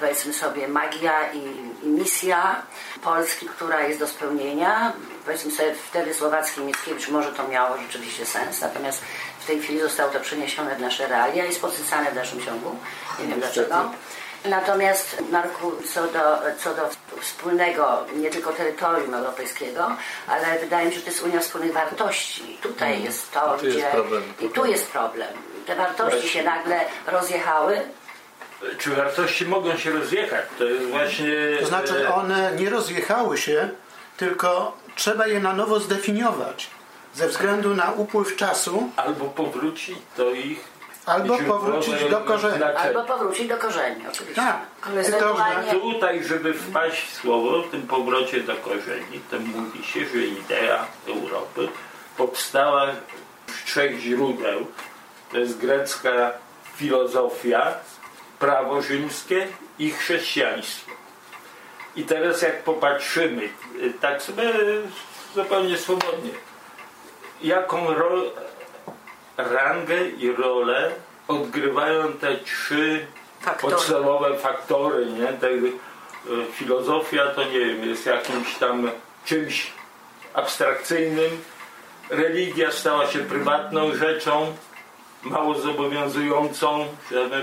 powiedzmy 0.00 0.32
sobie, 0.32 0.68
magia 0.68 1.32
i, 1.32 1.38
i 1.82 1.86
misja 1.88 2.62
Polski, 3.02 3.46
która 3.46 3.80
jest 3.86 3.98
do 4.00 4.08
spełnienia. 4.08 4.92
Powiedzmy 5.24 5.50
sobie, 5.52 5.74
wtedy 5.90 6.14
Słowacki 6.14 6.60
Mickiewicz 6.60 7.08
może 7.08 7.32
to 7.32 7.48
miało 7.48 7.76
rzeczywiście 7.78 8.26
sens, 8.26 8.60
natomiast 8.60 9.02
w 9.40 9.46
tej 9.46 9.60
chwili 9.60 9.80
zostało 9.80 10.10
to 10.12 10.20
przeniesione 10.20 10.76
w 10.76 10.80
nasze 10.80 11.06
realia 11.08 11.44
i 11.46 11.54
sposycane 11.54 12.10
w 12.10 12.14
dalszym 12.14 12.40
ciągu. 12.44 12.76
Nie 13.20 13.26
wiem 13.26 13.40
dlaczego. 13.40 13.90
Natomiast 14.48 15.22
Marku, 15.30 15.72
co 15.94 16.02
do, 16.02 16.38
co 16.58 16.74
do 16.74 16.82
wspólnego 17.20 18.06
nie 18.16 18.30
tylko 18.30 18.52
terytorium 18.52 19.14
europejskiego, 19.14 19.96
ale 20.28 20.58
wydaje 20.58 20.86
mi 20.86 20.92
się, 20.92 20.98
że 20.98 21.04
to 21.04 21.10
jest 21.10 21.24
Unia 21.24 21.40
Wspólnych 21.40 21.72
Wartości. 21.72 22.58
Tutaj 22.62 23.02
jest 23.02 23.32
to, 23.32 23.56
tu 23.58 23.66
jest 23.66 23.78
gdzie... 23.78 23.90
problem. 23.90 24.22
I 24.40 24.48
tu 24.48 24.66
jest 24.66 24.90
problem. 24.90 25.28
Te 25.66 25.76
wartości 25.76 26.28
się 26.28 26.42
nagle 26.42 26.80
rozjechały. 27.06 27.80
Czy 28.78 28.90
wartości 28.90 29.46
mogą 29.46 29.76
się 29.76 29.90
rozjechać? 29.90 30.44
To 30.58 30.64
jest 30.64 30.86
właśnie... 30.86 31.26
To 31.60 31.66
znaczy 31.66 32.06
e, 32.06 32.14
one 32.14 32.52
nie 32.52 32.70
rozjechały 32.70 33.38
się, 33.38 33.68
tylko 34.16 34.76
trzeba 34.96 35.26
je 35.26 35.40
na 35.40 35.52
nowo 35.52 35.80
zdefiniować 35.80 36.70
ze 37.14 37.28
względu 37.28 37.74
na 37.74 37.92
upływ 37.92 38.36
czasu 38.36 38.90
Albo 38.96 39.24
powrócić 39.24 39.98
do 40.16 40.30
ich 40.30 40.75
albo 41.06 41.38
powrócić 41.38 42.04
do 42.10 42.20
korzeni. 42.20 42.56
znaczenia. 42.56 42.80
Albo 42.80 43.04
powrócić 43.04 43.48
do 43.48 43.56
korzeni, 43.56 44.04
oczywiście. 44.08 44.42
Tak, 44.42 44.60
ewentualnie- 44.96 45.70
Tutaj, 45.72 46.24
żeby 46.24 46.54
wpaść 46.54 47.06
w 47.06 47.14
słowo, 47.14 47.62
w 47.62 47.70
tym 47.70 47.82
powrocie 47.86 48.40
do 48.40 48.54
korzeni, 48.54 49.20
to 49.30 49.36
mówi 49.40 49.84
się, 49.84 50.00
że 50.06 50.18
idea 50.18 50.86
Europy 51.08 51.68
powstała 52.16 52.86
z 53.46 53.64
trzech 53.64 53.98
źródeł. 54.00 54.66
To 55.32 55.38
jest 55.38 55.58
grecka 55.58 56.32
filozofia, 56.76 57.74
prawo 58.38 58.82
rzymskie 58.82 59.46
i 59.78 59.90
chrześcijaństwo. 59.90 60.90
I 61.96 62.04
teraz 62.04 62.42
jak 62.42 62.62
popatrzymy, 62.62 63.42
y, 63.82 63.92
tak 64.00 64.22
sobie 64.22 64.52
zupełnie 65.34 65.76
swobodnie, 65.78 66.30
jaką 67.42 67.94
ro- 67.94 68.30
rangę 69.36 70.08
i 70.08 70.32
rolę 70.32 70.90
odgrywają 71.28 72.12
te 72.12 72.36
trzy 72.36 73.06
Faktory. 73.40 73.74
podstawowe 73.74 74.38
faktory, 74.38 75.06
nie? 75.06 75.26
Te, 75.26 75.50
y, 75.50 75.72
filozofia 76.52 77.26
to 77.26 77.44
nie 77.44 77.60
wiem, 77.60 77.88
jest 77.88 78.06
jakimś 78.06 78.54
tam 78.54 78.90
czymś 79.24 79.72
abstrakcyjnym. 80.34 81.42
Religia 82.10 82.72
stała 82.72 83.06
się 83.06 83.18
prywatną 83.18 83.94
rzeczą, 83.94 84.56
mało 85.22 85.54
zobowiązującą, 85.54 86.86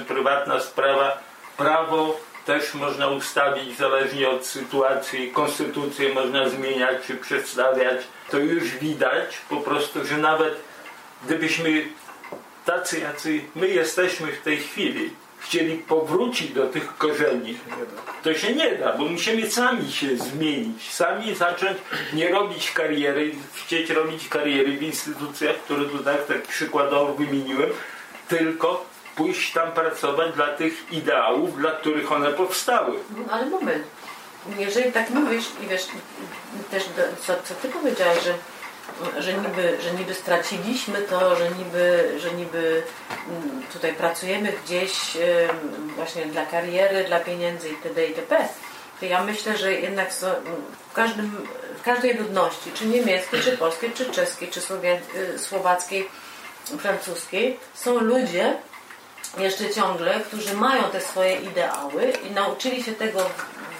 prywatna 0.07 0.59
sprawa. 0.59 1.17
Prawo 1.57 2.19
też 2.45 2.73
można 2.73 3.07
ustawić 3.07 3.77
zależnie 3.77 4.29
od 4.29 4.45
sytuacji. 4.45 5.31
Konstytucję 5.31 6.13
można 6.13 6.49
zmieniać 6.49 6.97
czy 7.07 7.15
przedstawiać. 7.15 8.01
To 8.31 8.37
już 8.37 8.63
widać 8.63 9.37
po 9.49 9.57
prostu, 9.57 10.05
że 10.05 10.17
nawet 10.17 10.55
gdybyśmy 11.25 11.85
tacy, 12.65 12.99
jacy 12.99 13.41
my 13.55 13.67
jesteśmy 13.67 14.31
w 14.31 14.41
tej 14.41 14.57
chwili, 14.57 15.13
chcieli 15.39 15.77
powrócić 15.77 16.51
do 16.51 16.67
tych 16.67 16.97
korzeni, 16.97 17.57
to 18.23 18.33
się 18.33 18.55
nie 18.55 18.75
da, 18.75 18.97
bo 18.97 19.03
musimy 19.05 19.51
sami 19.51 19.91
się 19.91 20.17
zmienić, 20.17 20.93
sami 20.93 21.35
zacząć 21.35 21.77
nie 22.13 22.29
robić 22.29 22.71
kariery, 22.71 23.31
chcieć 23.53 23.89
robić 23.89 24.27
kariery 24.29 24.77
w 24.77 24.83
instytucjach, 24.83 25.55
które 25.55 25.85
tutaj 25.85 26.17
tak 26.27 26.41
przykładowo 26.41 27.13
wymieniłem, 27.13 27.69
tylko 28.27 28.85
pójść 29.15 29.53
tam 29.53 29.71
pracować 29.71 30.33
dla 30.33 30.47
tych 30.47 30.93
ideałów, 30.93 31.57
dla 31.57 31.71
których 31.71 32.11
one 32.11 32.31
powstały. 32.31 32.99
Ale 33.31 33.45
moment. 33.45 33.83
Jeżeli 34.57 34.91
tak 34.91 35.09
mówisz 35.09 35.45
i 35.63 35.67
wiesz, 35.67 35.87
też 36.71 36.83
do, 36.83 37.01
co, 37.21 37.33
co 37.43 37.53
ty 37.61 37.69
powiedziałeś, 37.69 38.23
że, 38.23 38.33
że, 39.19 39.33
niby, 39.33 39.77
że 39.81 39.91
niby 39.91 40.13
straciliśmy 40.13 41.01
to, 41.01 41.35
że 41.35 41.49
niby, 41.49 42.13
że 42.19 42.31
niby 42.31 42.83
mm, 43.29 43.63
tutaj 43.73 43.93
pracujemy 43.93 44.53
gdzieś 44.65 44.91
właśnie 45.95 46.25
dla 46.25 46.45
kariery, 46.45 47.03
dla 47.03 47.19
pieniędzy 47.19 47.69
itd. 47.69 48.07
itp. 48.07 48.47
To 48.99 49.05
ja 49.05 49.23
myślę, 49.23 49.57
że 49.57 49.73
jednak 49.73 50.13
w, 50.89 50.93
każdym, 50.93 51.47
w 51.79 51.83
każdej 51.83 52.13
ludności, 52.13 52.71
czy 52.73 52.85
niemieckiej, 52.85 53.41
czy 53.41 53.57
polskiej, 53.57 53.91
czy 53.91 54.05
czeskiej, 54.05 54.49
czy 54.49 54.59
y, 55.15 55.39
słowackiej, 55.39 56.09
francuskiej, 56.79 57.59
są 57.73 57.99
ludzie, 57.99 58.55
jeszcze 59.37 59.69
ciągle, 59.69 60.19
którzy 60.19 60.53
mają 60.53 60.83
te 60.83 61.01
swoje 61.01 61.35
ideały 61.35 62.13
i 62.29 62.31
nauczyli 62.31 62.83
się 62.83 62.91
tego 62.91 63.29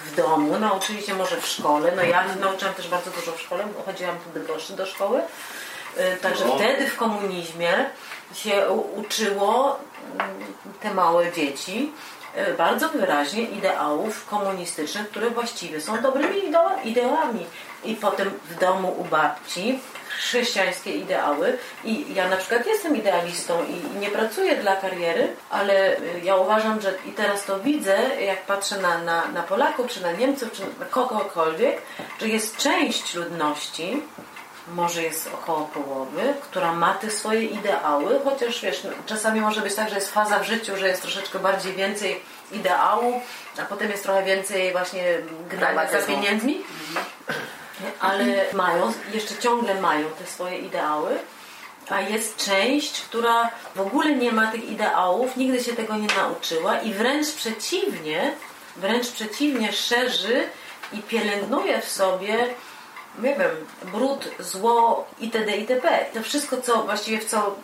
w 0.04 0.16
domu, 0.16 0.58
nauczyli 0.58 1.02
się 1.02 1.14
może 1.14 1.40
w 1.40 1.46
szkole. 1.46 1.92
No 1.96 2.02
ja 2.02 2.24
nauczyłam 2.40 2.74
też 2.74 2.88
bardzo 2.88 3.10
dużo 3.10 3.32
w 3.32 3.40
szkole, 3.40 3.64
bo 3.76 3.82
chodziłam 3.82 4.16
do 4.26 4.40
Bydgoszczy 4.40 4.72
do 4.72 4.86
szkoły. 4.86 5.20
Y, 5.98 6.16
Także 6.22 6.44
No. 6.46 6.54
wtedy 6.54 6.86
w 6.86 6.96
komunizmie 6.96 7.72
się 8.34 8.68
uczyło 8.96 9.78
mm, 10.18 10.30
te 10.80 10.94
małe 10.94 11.32
dzieci 11.32 11.92
y, 12.50 12.54
bardzo 12.54 12.88
wyraźnie 12.88 13.42
ideałów 13.42 14.26
komunistycznych, 14.26 15.10
które 15.10 15.30
właściwie 15.30 15.80
są 15.80 16.02
dobrymi 16.02 16.36
ideałami. 16.84 17.46
I 17.84 17.94
potem 17.94 18.30
w 18.50 18.58
domu 18.58 18.94
u 18.98 19.04
babci. 19.04 19.78
Chrześcijańskie 20.18 20.90
ideały. 20.90 21.58
I 21.84 22.14
ja 22.14 22.28
na 22.28 22.36
przykład 22.36 22.66
jestem 22.66 22.96
idealistą 22.96 23.64
i 23.64 23.98
nie 23.98 24.08
pracuję 24.08 24.56
dla 24.56 24.76
kariery, 24.76 25.36
ale 25.50 25.96
ja 26.22 26.36
uważam, 26.36 26.80
że 26.80 26.94
i 27.06 27.12
teraz 27.12 27.44
to 27.44 27.60
widzę, 27.60 27.96
jak 28.20 28.42
patrzę 28.42 28.78
na, 28.78 28.98
na, 28.98 29.28
na 29.28 29.42
Polaków, 29.42 29.86
czy 29.86 30.02
na 30.02 30.12
Niemców, 30.12 30.52
czy 30.52 30.62
na 30.80 30.86
kogokolwiek, 30.86 31.82
że 32.20 32.28
jest 32.28 32.56
część 32.56 33.14
ludności, 33.14 34.02
może 34.68 35.02
jest 35.02 35.30
około 35.34 35.60
połowy, 35.60 36.34
która 36.42 36.72
ma 36.72 36.94
te 36.94 37.10
swoje 37.10 37.42
ideały, 37.42 38.20
chociaż 38.24 38.60
wiesz, 38.60 38.84
no, 38.84 38.90
czasami 39.06 39.40
może 39.40 39.60
być 39.60 39.74
tak, 39.74 39.88
że 39.88 39.94
jest 39.94 40.12
faza 40.12 40.38
w 40.38 40.46
życiu, 40.46 40.76
że 40.76 40.88
jest 40.88 41.02
troszeczkę 41.02 41.38
bardziej 41.38 41.72
więcej 41.72 42.20
ideału, 42.52 43.20
a 43.58 43.62
potem 43.62 43.90
jest 43.90 44.02
trochę 44.02 44.22
więcej 44.22 44.72
właśnie 44.72 45.18
gnania 45.50 45.90
za 45.90 46.06
pieniędzmi, 46.06 46.64
ale 48.00 48.44
mają, 48.52 48.92
jeszcze 49.12 49.36
ciągle 49.36 49.80
mają 49.80 50.08
te 50.18 50.26
swoje 50.26 50.58
ideały, 50.58 51.18
a 51.88 52.00
jest 52.00 52.36
część, 52.36 53.00
która 53.00 53.50
w 53.74 53.80
ogóle 53.80 54.14
nie 54.16 54.32
ma 54.32 54.46
tych 54.46 54.70
ideałów, 54.70 55.36
nigdy 55.36 55.64
się 55.64 55.72
tego 55.72 55.96
nie 55.96 56.08
nauczyła 56.16 56.80
i 56.80 56.92
wręcz 56.92 57.32
przeciwnie, 57.32 58.32
wręcz 58.76 59.10
przeciwnie 59.10 59.72
szerzy 59.72 60.48
i 60.92 60.98
pielęgnuje 61.02 61.80
w 61.80 61.88
sobie 61.88 62.54
nie 63.22 63.34
wiem, 63.36 63.50
brud, 63.92 64.28
zło 64.38 65.06
itd. 65.20 65.56
itp. 65.56 65.98
To 66.14 66.22
wszystko, 66.22 66.56
co 66.62 66.82
właściwie 66.82 67.18
w 67.20 67.24
co 67.24 67.54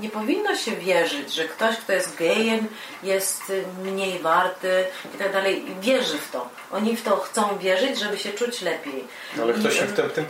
nie 0.00 0.08
powinno 0.10 0.56
się 0.56 0.70
wierzyć, 0.76 1.34
że 1.34 1.44
ktoś, 1.44 1.76
kto 1.76 1.92
jest 1.92 2.16
gejem, 2.16 2.68
jest 3.02 3.50
y, 3.50 3.64
mniej 3.84 4.18
warty 4.18 4.84
i 5.14 5.18
tak 5.18 5.32
dalej, 5.32 5.64
wierzy 5.80 6.18
w 6.18 6.30
to. 6.30 6.48
Oni 6.72 6.96
w 6.96 7.02
to 7.02 7.16
chcą 7.16 7.58
wierzyć, 7.58 7.98
żeby 7.98 8.18
się 8.18 8.32
czuć 8.32 8.62
lepiej. 8.62 9.04
Ale 9.42 9.52
ktoś 9.52 9.80
im 9.80 9.86
w 9.86 9.92
tym, 9.92 10.10
tym 10.10 10.24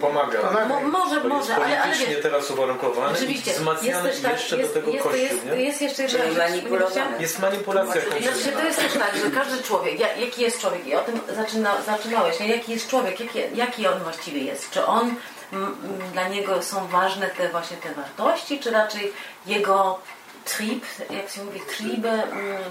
pomaga. 0.00 0.66
Mo, 0.68 0.80
może, 0.80 1.20
To 1.20 1.28
może, 1.28 1.54
ale, 1.56 1.82
ale 1.82 1.96
wiesz, 1.96 2.22
teraz 2.22 2.50
uwarunkowany 2.50 3.12
Oczywiście. 3.18 3.50
i 3.50 3.54
wzmacniany 3.54 4.08
Jest 4.08 4.22
też 4.22 4.30
tak, 4.30 4.40
jeszcze 4.40 4.56
jest, 4.58 4.74
do 4.74 4.80
tego 4.80 4.92
jest, 4.92 5.02
kościół, 5.04 5.22
jest, 5.24 5.46
nie? 5.46 5.62
jest 5.62 5.82
jeszcze 5.82 6.02
jedna 6.02 6.24
rzecz, 6.24 6.38
manipulowane. 6.38 6.90
chciałam- 6.90 7.20
Jest 7.20 7.38
manipulacja 7.38 7.92
znaczy, 8.00 8.10
kościoła. 8.10 8.56
to 8.60 8.66
jest 8.66 8.78
też 8.78 8.92
tak, 8.92 9.16
że 9.24 9.30
każdy 9.30 9.62
człowiek, 9.62 10.00
ja- 10.00 10.16
jaki 10.16 10.42
jest 10.42 10.60
człowiek, 10.60 10.86
i 10.86 10.94
o 10.94 11.00
tym 11.00 11.20
zaczyna, 11.36 11.82
zaczynałeś, 11.86 12.40
nie? 12.40 12.48
jaki 12.48 12.72
jest 12.72 12.88
człowiek, 12.88 13.20
jaki, 13.20 13.38
jaki 13.54 13.86
on 13.86 13.93
właściwie 14.00 14.40
jest, 14.44 14.70
czy 14.70 14.86
on, 14.86 15.08
m, 15.08 15.16
m, 15.52 15.76
dla 16.12 16.28
niego 16.28 16.62
są 16.62 16.86
ważne 16.86 17.26
te 17.26 17.48
właśnie 17.48 17.76
te 17.76 17.94
wartości, 17.94 18.58
czy 18.60 18.70
raczej 18.70 19.12
jego 19.46 19.98
trip, 20.44 20.84
jak 21.10 21.30
się 21.30 21.44
mówi, 21.44 21.60
triby, 21.76 22.08
mm, 22.08 22.62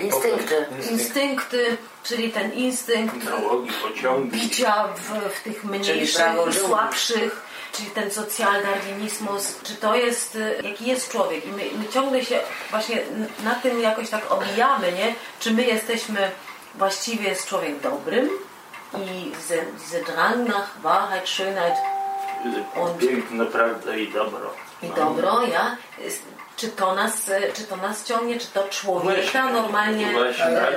Instynkty. 0.00 0.66
instynkty, 0.90 1.76
czyli 2.02 2.30
ten 2.32 2.52
instynkt 2.52 3.24
Nałogi, 3.24 3.70
bicia 4.24 4.88
w, 4.96 5.34
w 5.34 5.42
tych 5.42 5.64
mniejszych 5.64 6.20
słabszych, 6.66 7.42
czyli 7.72 7.90
ten 7.90 8.10
socjaldarwinizmus, 8.10 9.58
czy 9.62 9.74
to 9.76 9.94
jest, 9.94 10.34
y, 10.36 10.60
jaki 10.64 10.86
jest 10.86 11.10
człowiek. 11.12 11.46
I 11.46 11.48
my, 11.48 11.62
my 11.78 11.88
ciągle 11.88 12.24
się 12.24 12.40
właśnie 12.70 13.02
na 13.44 13.54
tym 13.54 13.80
jakoś 13.80 14.10
tak 14.10 14.32
obijamy, 14.32 14.92
nie? 14.92 15.14
Czy 15.40 15.50
my 15.50 15.64
jesteśmy, 15.64 16.30
właściwie 16.74 17.28
jest 17.28 17.46
człowiek 17.46 17.80
dobrym 17.80 18.30
i 18.98 19.32
diese, 19.36 19.62
diese 19.82 20.02
Drang 20.04 20.48
nach 20.48 20.68
Wahrheit, 20.82 21.26
Schönheit 21.28 21.74
Und- 22.76 22.98
Piękno, 22.98 23.46
prawda 23.46 23.96
i 23.96 24.12
dobro. 24.12 24.50
i 24.82 24.88
dobro, 24.88 25.42
ja? 25.46 25.76
Czy 26.56 26.68
to 26.68 26.94
nas, 26.94 27.30
czy 27.54 27.64
to 27.64 27.76
nas 27.76 28.04
ciągnie, 28.04 28.40
czy 28.40 28.46
to 28.46 28.68
człowieka 28.68 29.50
normalnie 29.50 30.14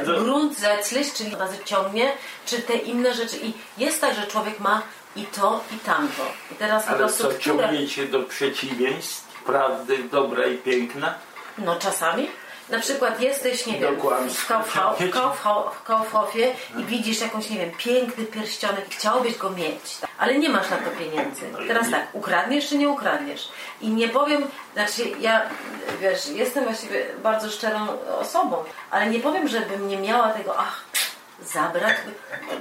grundsätzlich, 0.06 1.14
czyli 1.14 1.36
razy 1.36 1.58
ciągnie, 1.66 2.12
czy 2.46 2.60
te 2.62 2.74
inne 2.74 3.14
rzeczy. 3.14 3.38
I 3.38 3.54
jest 3.78 4.02
tak, 4.02 4.16
że 4.16 4.28
człowiek 4.28 4.60
ma 4.60 4.82
i 5.16 5.26
to, 5.26 5.60
i 5.76 5.80
tamto. 5.80 6.24
I 6.52 6.56
teraz 6.56 6.84
po 6.84 6.90
Ale 6.90 6.98
prostu 6.98 7.24
co 7.24 7.30
które... 7.30 7.44
ciągnie 7.44 7.88
cię 7.88 8.06
do 8.06 8.24
przeciwieństw, 8.24 9.44
prawdy 9.46 9.98
dobra 10.12 10.46
i 10.46 10.58
piękna? 10.58 11.14
No 11.58 11.76
czasami. 11.76 12.30
Na 12.70 12.80
przykład 12.80 13.22
jesteś, 13.22 13.66
nie 13.66 13.80
wiem, 13.80 13.96
w, 14.30 15.84
Kaufhofie 15.84 16.56
i 16.78 16.84
widzisz 16.84 17.22
jakąś, 17.22 17.50
nie 17.50 17.58
wiem, 17.58 17.72
piękny 17.78 18.26
pierścionek 18.26 18.88
i 18.88 18.92
chciałbyś 18.92 19.38
go 19.38 19.50
mieć, 19.50 19.98
tak? 20.02 20.10
ale 20.18 20.40
nie 20.40 20.50
masz 20.50 20.70
na 20.70 20.78
to 20.78 20.90
pieniędzy. 21.00 21.42
Teraz 21.68 21.92
tak, 21.92 22.08
ukradniesz 22.14 22.70
czy 22.70 22.78
nie 22.78 22.90
ukradniesz? 22.90 23.50
I 23.82 23.90
nie 23.90 24.08
powiem, 24.10 24.48
znaczy 24.74 25.04
ja, 25.20 25.42
wiesz, 26.02 26.28
jestem 26.28 26.64
właściwie 26.64 27.06
bardzo 27.24 27.50
szczerą 27.50 27.88
osobą, 28.20 28.64
ale 28.92 29.08
nie 29.10 29.20
powiem, 29.20 29.48
żebym 29.48 29.88
nie 29.88 29.98
miała 29.98 30.30
tego, 30.30 30.58
ach, 30.58 30.84
zabrać, 31.46 31.96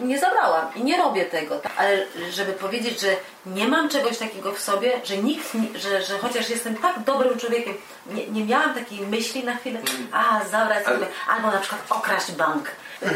nie 0.02 0.18
zabrałam 0.18 0.74
i 0.74 0.84
nie 0.84 0.96
robię 0.96 1.24
tego, 1.24 1.58
tak? 1.58 1.72
ale 1.76 2.06
żeby 2.30 2.52
powiedzieć, 2.52 3.00
że 3.00 3.16
nie 3.46 3.68
mam 3.68 3.88
czegoś 3.88 4.18
takiego 4.18 4.52
w 4.52 4.60
sobie, 4.60 5.00
że 5.04 5.16
nikt, 5.16 5.54
nie- 5.54 5.78
że, 5.78 6.02
że 6.02 6.18
chociaż 6.18 6.50
jestem 6.50 6.76
tak 6.76 7.02
dobrym 7.04 7.38
człowiekiem, 7.38 7.74
nie, 8.06 8.26
nie 8.28 8.44
miałam 8.44 8.74
takiej 8.74 9.00
myśli 9.06 9.44
na 9.44 9.56
chwilę, 9.56 9.80
a 10.12 10.40
zabrać 10.50 10.84
sobie, 10.84 11.06
albo 11.28 11.46
na 11.50 11.58
przykład 11.58 11.82
okraść 11.90 12.32
bank. 12.32 12.70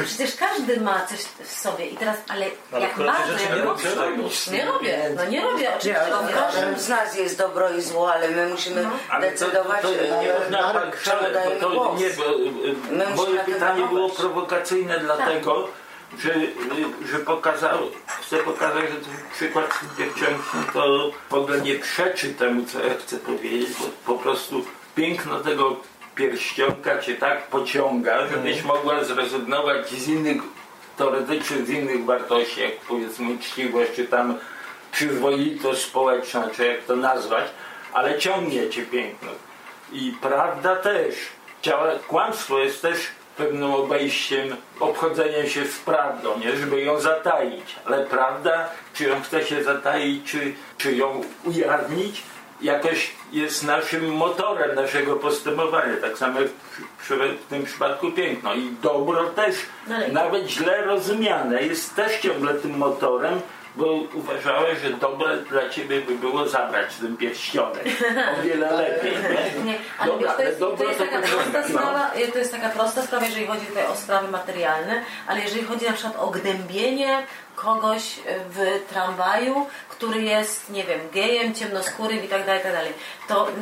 Przecież 0.04 0.36
każdy 0.36 0.80
ma 0.80 1.06
coś 1.06 1.18
w 1.46 1.52
sobie 1.60 1.86
i 1.86 1.96
teraz, 1.96 2.16
ale 2.28 2.46
Ale 2.72 2.80
jak 2.82 2.96
bardzo, 2.98 3.32
jak 3.32 3.56
nie 3.56 3.62
mocno, 3.64 3.90
robisz. 4.06 4.46
nie 4.46 4.64
robię, 4.64 5.10
no 5.16 5.24
nie 5.24 5.40
robię, 5.40 5.68
oczywiście, 5.76 6.06
To 6.10 6.22
w 6.22 6.26
nie 6.26 6.32
każdym 6.32 6.64
robię. 6.64 6.78
z 6.80 6.88
nas 6.88 7.16
jest 7.16 7.38
dobro 7.38 7.70
i 7.70 7.82
zło, 7.82 8.12
ale 8.12 8.28
my 8.28 8.48
musimy 8.48 8.88
Ale 9.10 9.32
to, 9.32 9.38
to, 9.38 9.44
decydować, 9.46 9.82
to 9.82 9.90
nie 9.90 10.34
e, 10.34 10.40
można 10.40 10.72
tak 10.72 11.02
czemu 11.02 11.22
dajemy 11.34 11.60
bo 11.60 11.68
to 11.70 11.70
głos. 11.70 12.00
nie, 12.00 12.10
bo, 12.10 12.24
y, 12.24 12.74
musimy 13.10 13.16
moje 13.16 13.38
pytanie 13.44 13.86
było 13.86 14.08
prowokacyjne 14.10 14.98
dlatego, 14.98 15.68
że, 16.18 16.34
że 17.12 17.18
pokazał, 17.18 17.78
chcę 18.06 18.36
pokazać, 18.36 18.82
że 18.90 18.96
ten 18.96 19.14
przykład 19.34 19.80
dziewczynkiem 19.98 20.38
to 20.72 21.10
w 21.30 21.34
ogóle 21.34 21.60
nie 21.60 21.74
przeczy 21.74 22.34
temu, 22.34 22.64
co 22.64 22.80
ja 22.86 22.94
chcę 22.94 23.16
powiedzieć, 23.18 23.68
bo 23.78 24.14
po 24.14 24.22
prostu 24.22 24.64
piękno 24.94 25.40
tego 25.40 25.76
pierścionka 26.14 26.98
cię 26.98 27.14
tak 27.14 27.46
pociąga, 27.46 28.26
żebyś 28.26 28.62
mogła 28.62 29.04
zrezygnować 29.04 29.90
z 29.90 30.08
innych, 30.08 30.42
teoretycznie 30.96 31.56
z 31.56 31.70
innych 31.70 32.04
wartości, 32.04 32.60
jak 32.60 32.76
powiedzmy 32.88 33.32
uczciwość, 33.32 33.90
czy 33.96 34.04
tam 34.04 34.38
przyzwoitość 34.92 35.84
społeczna, 35.84 36.48
czy 36.56 36.66
jak 36.66 36.84
to 36.84 36.96
nazwać, 36.96 37.44
ale 37.92 38.18
ciągnie 38.18 38.70
cię 38.70 38.82
piękno. 38.82 39.30
I 39.92 40.14
prawda 40.20 40.76
też. 40.76 41.14
Ciała, 41.62 41.92
kłamstwo 42.08 42.58
jest 42.58 42.82
też 42.82 42.98
pewnym 43.40 43.74
obejściem, 43.74 44.56
obchodzeniem 44.80 45.46
się 45.48 45.64
z 45.64 45.78
prawdą, 45.78 46.38
nie? 46.38 46.56
żeby 46.56 46.82
ją 46.82 47.00
zataić. 47.00 47.76
Ale 47.84 48.06
prawda, 48.06 48.68
czy 48.94 49.04
ją 49.04 49.22
chce 49.22 49.44
się 49.44 49.64
zataić, 49.64 50.30
czy, 50.30 50.52
czy 50.78 50.96
ją 50.96 51.20
ujawnić, 51.44 52.22
jakoś 52.62 53.10
jest 53.32 53.64
naszym 53.64 54.14
motorem 54.14 54.74
naszego 54.74 55.16
postępowania. 55.16 55.96
Tak 56.00 56.18
samo 56.18 56.40
jak 56.40 56.50
w, 56.98 57.48
tym 57.50 57.64
przypadku 57.64 58.12
piękno. 58.12 58.54
I 58.54 58.70
dobro 58.82 59.24
też, 59.24 59.56
No 59.88 59.96
nawet 60.12 60.46
źle 60.48 60.84
rozumiane, 60.84 61.62
jest 61.62 61.96
też 61.96 62.20
ciągle 62.20 62.54
tym 62.54 62.76
motorem, 62.76 63.40
bo 63.80 63.86
uważałeś, 64.14 64.78
że 64.78 64.90
dobre 64.90 65.36
dla 65.36 65.68
ciebie 65.68 66.00
by 66.00 66.14
było 66.14 66.48
zabrać 66.48 66.96
ten 66.96 67.16
pierścionek. 67.16 67.84
O 68.38 68.42
wiele 68.42 68.70
lepiej. 68.82 69.12
Nie? 69.12 69.64
Nie, 69.64 69.78
ale 69.98 70.12
Dobra, 70.12 70.32
to 70.32 70.42
jest, 70.42 70.58
to 70.58 70.84
jest 70.84 70.98
taka 70.98 71.20
prosta 71.20 71.68
sprawa, 71.68 72.10
to 72.32 72.38
jest 72.38 72.52
taka 72.52 72.68
prosta 72.68 73.02
sprawa, 73.02 73.26
jeżeli 73.26 73.46
chodzi 73.46 73.66
tutaj 73.66 73.86
o 73.86 73.96
sprawy 73.96 74.28
materialne, 74.28 75.02
ale 75.26 75.40
jeżeli 75.40 75.64
chodzi 75.64 75.86
na 75.86 75.92
przykład 75.92 76.16
o 76.16 76.30
gnębienie 76.30 77.26
kogoś 77.62 78.02
w 78.50 78.80
tramwaju, 78.90 79.66
który 79.88 80.22
jest, 80.22 80.70
nie 80.70 80.84
wiem, 80.84 81.00
gejem, 81.12 81.54
ciemnoskórym 81.54 82.24
i 82.24 82.28
tak 82.28 82.46
dalej, 82.46 82.62
tak 82.62 82.72
dalej, 82.72 82.92
to 83.28 83.48
e, 83.48 83.52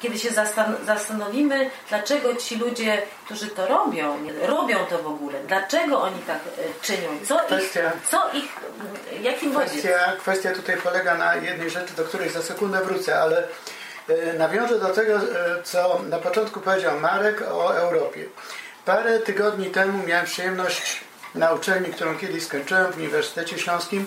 kiedy 0.00 0.18
się 0.18 0.30
zastan 0.30 0.76
zastanowimy, 0.86 1.70
dlaczego 1.88 2.36
ci 2.36 2.56
ludzie, 2.56 3.02
którzy 3.24 3.46
to 3.48 3.66
robią, 3.66 4.18
robią 4.42 4.78
to 4.90 4.98
w 4.98 5.06
ogóle, 5.06 5.38
dlaczego 5.48 6.02
oni 6.02 6.18
tak 6.26 6.38
e, 6.38 6.82
czynią, 6.82 7.08
co 7.28 7.34
ich, 7.34 7.50
Kwestia- 7.50 7.92
co 8.10 8.30
ich, 8.32 8.48
jakim? 9.22 9.54
Kwestia, 9.54 10.12
kwestia 10.18 10.52
tutaj 10.52 10.76
polega 10.76 11.14
na 11.14 11.34
jednej 11.34 11.70
rzeczy, 11.70 11.94
do 11.94 12.04
której 12.04 12.30
za 12.30 12.42
sekundę 12.42 12.84
wrócę, 12.84 13.20
ale 13.20 13.42
nawiążę 14.38 14.78
do 14.78 14.88
tego, 14.88 15.20
co 15.64 16.00
na 16.08 16.18
początku 16.18 16.60
powiedział 16.60 17.00
Marek 17.00 17.42
o 17.42 17.76
Europie. 17.76 18.24
Parę 18.84 19.18
tygodni 19.18 19.66
temu 19.66 20.06
miałem 20.06 20.26
przyjemność 20.26 21.00
na 21.34 21.52
uczelni, 21.52 21.92
którą 21.92 22.18
kiedyś 22.18 22.44
skończyłem 22.44 22.92
w 22.92 22.96
Uniwersytecie 22.96 23.58
Śląskim. 23.58 24.06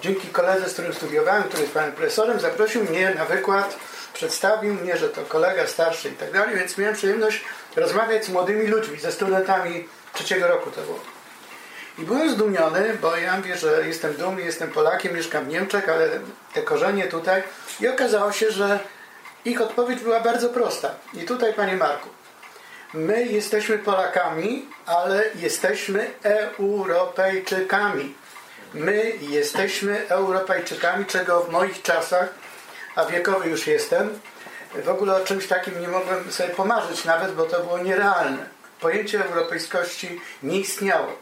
Dzięki 0.00 0.28
koledze, 0.28 0.68
z 0.68 0.72
którym 0.72 0.94
studiowałem, 0.94 1.42
który 1.42 1.62
jest 1.62 1.74
panem 1.74 1.92
profesorem, 1.92 2.40
zaprosił 2.40 2.84
mnie 2.84 3.14
na 3.14 3.24
wykład, 3.24 3.76
przedstawił 4.14 4.74
mnie, 4.74 4.96
że 4.96 5.08
to 5.08 5.22
kolega 5.22 5.66
starszy 5.66 6.08
i 6.08 6.12
tak 6.12 6.32
dalej, 6.32 6.56
więc 6.56 6.78
miałem 6.78 6.94
przyjemność 6.94 7.44
rozmawiać 7.76 8.24
z 8.24 8.28
młodymi 8.28 8.66
ludźmi, 8.66 9.00
ze 9.00 9.12
studentami 9.12 9.88
trzeciego 10.14 10.48
roku 10.48 10.70
to 10.70 10.80
było. 10.80 11.00
I 11.98 12.02
byłem 12.02 12.30
zdumiony, 12.30 12.98
bo 13.02 13.16
ja 13.16 13.36
mówię, 13.36 13.56
że 13.56 13.88
jestem 13.88 14.14
dumny, 14.14 14.42
jestem 14.42 14.70
Polakiem, 14.70 15.14
mieszkam 15.14 15.44
w 15.44 15.48
Niemczech, 15.48 15.88
ale 15.88 16.08
te 16.54 16.62
korzenie 16.62 17.04
tutaj. 17.04 17.42
I 17.80 17.88
okazało 17.88 18.32
się, 18.32 18.50
że 18.50 18.78
ich 19.44 19.60
odpowiedź 19.60 20.00
była 20.00 20.20
bardzo 20.20 20.48
prosta. 20.48 20.90
I 21.14 21.20
tutaj, 21.20 21.54
panie 21.54 21.76
Marku, 21.76 22.08
my 22.94 23.24
jesteśmy 23.26 23.78
Polakami, 23.78 24.66
ale 24.86 25.24
jesteśmy 25.34 26.10
Europejczykami. 26.22 28.14
My 28.74 29.12
jesteśmy 29.20 30.08
Europejczykami, 30.08 31.06
czego 31.06 31.40
w 31.40 31.50
moich 31.50 31.82
czasach, 31.82 32.28
a 32.96 33.04
wiekowy 33.04 33.48
już 33.48 33.66
jestem, 33.66 34.20
w 34.74 34.88
ogóle 34.88 35.16
o 35.16 35.24
czymś 35.24 35.46
takim 35.46 35.80
nie 35.80 35.88
mogłem 35.88 36.32
sobie 36.32 36.48
pomarzyć 36.48 37.04
nawet, 37.04 37.34
bo 37.34 37.44
to 37.44 37.60
było 37.60 37.78
nierealne. 37.78 38.46
Pojęcie 38.80 39.24
europejskości 39.24 40.20
nie 40.42 40.60
istniało. 40.60 41.18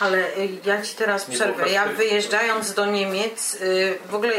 Ale 0.00 0.18
y, 0.18 0.48
ja 0.64 0.82
ci 0.82 0.94
teraz 0.94 1.24
przerwę. 1.24 1.68
Ja 1.68 1.86
wyjeżdżając 1.86 2.74
do 2.74 2.86
Niemiec, 2.86 3.54
y, 3.54 3.98
w 4.10 4.14
ogóle 4.14 4.32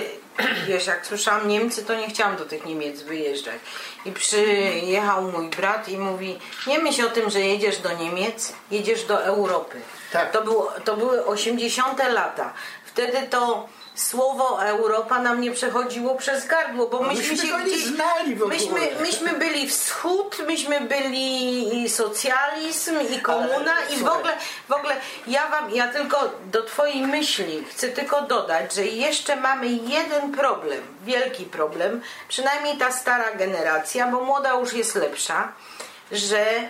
wiesz, 0.67 0.87
jak 0.87 1.05
słyszałam 1.05 1.47
Niemcy, 1.47 1.85
to 1.85 1.95
nie 1.95 2.09
chciałam 2.09 2.37
do 2.37 2.45
tych 2.45 2.65
Niemiec 2.65 3.01
wyjeżdżać. 3.01 3.55
I 4.05 4.11
przyjechał 4.11 5.31
mój 5.31 5.49
brat 5.49 5.89
i 5.89 5.97
mówi, 5.97 6.39
nie 6.67 6.79
myśl 6.79 7.05
o 7.05 7.09
tym, 7.09 7.29
że 7.29 7.39
jedziesz 7.39 7.77
do 7.77 7.93
Niemiec, 7.93 8.53
jedziesz 8.71 9.03
do 9.03 9.23
Europy. 9.23 9.81
Tak. 10.11 10.31
To, 10.31 10.41
było, 10.41 10.73
to 10.85 10.97
były 10.97 11.25
80 11.25 11.99
lata. 12.13 12.53
Wtedy 12.85 13.27
to 13.29 13.67
słowo 13.95 14.63
Europa 14.63 15.19
nam 15.19 15.41
nie 15.41 15.51
przechodziło 15.51 16.15
przez 16.15 16.47
gardło, 16.47 16.87
bo 16.87 17.01
myśmy, 17.01 17.29
myśmy 17.29 17.47
się 17.47 17.57
gdzieś, 17.57 17.85
znali 17.85 18.35
w 18.35 18.43
ogóle. 18.43 18.57
myśmy, 18.57 18.79
myśmy 19.01 19.33
byli 19.33 19.69
wschód, 19.69 20.37
myśmy 20.47 20.81
byli 20.81 21.83
i 21.83 21.89
socjalizm 21.89 22.95
i 23.15 23.19
komuna 23.19 23.73
Ale, 23.73 23.95
i 23.95 23.97
w 23.97 24.07
ogóle, 24.07 24.33
w 24.69 24.71
ogóle 24.71 24.95
ja 25.27 25.47
wam, 25.47 25.75
ja 25.75 25.87
tylko 25.87 26.29
do 26.45 26.63
twojej 26.63 27.01
myśli 27.01 27.63
chcę 27.71 27.89
tylko 27.89 28.21
dodać, 28.21 28.73
że 28.73 28.85
jeszcze 28.85 29.35
mamy 29.35 29.67
jeden 29.67 30.31
problem, 30.31 30.81
wielki 31.03 31.45
problem, 31.45 32.01
przynajmniej 32.27 32.77
ta 32.77 32.91
stara 32.91 33.31
generacja, 33.35 34.07
bo 34.07 34.23
młoda 34.23 34.53
już 34.53 34.73
jest 34.73 34.95
lepsza, 34.95 35.53
że 36.11 36.69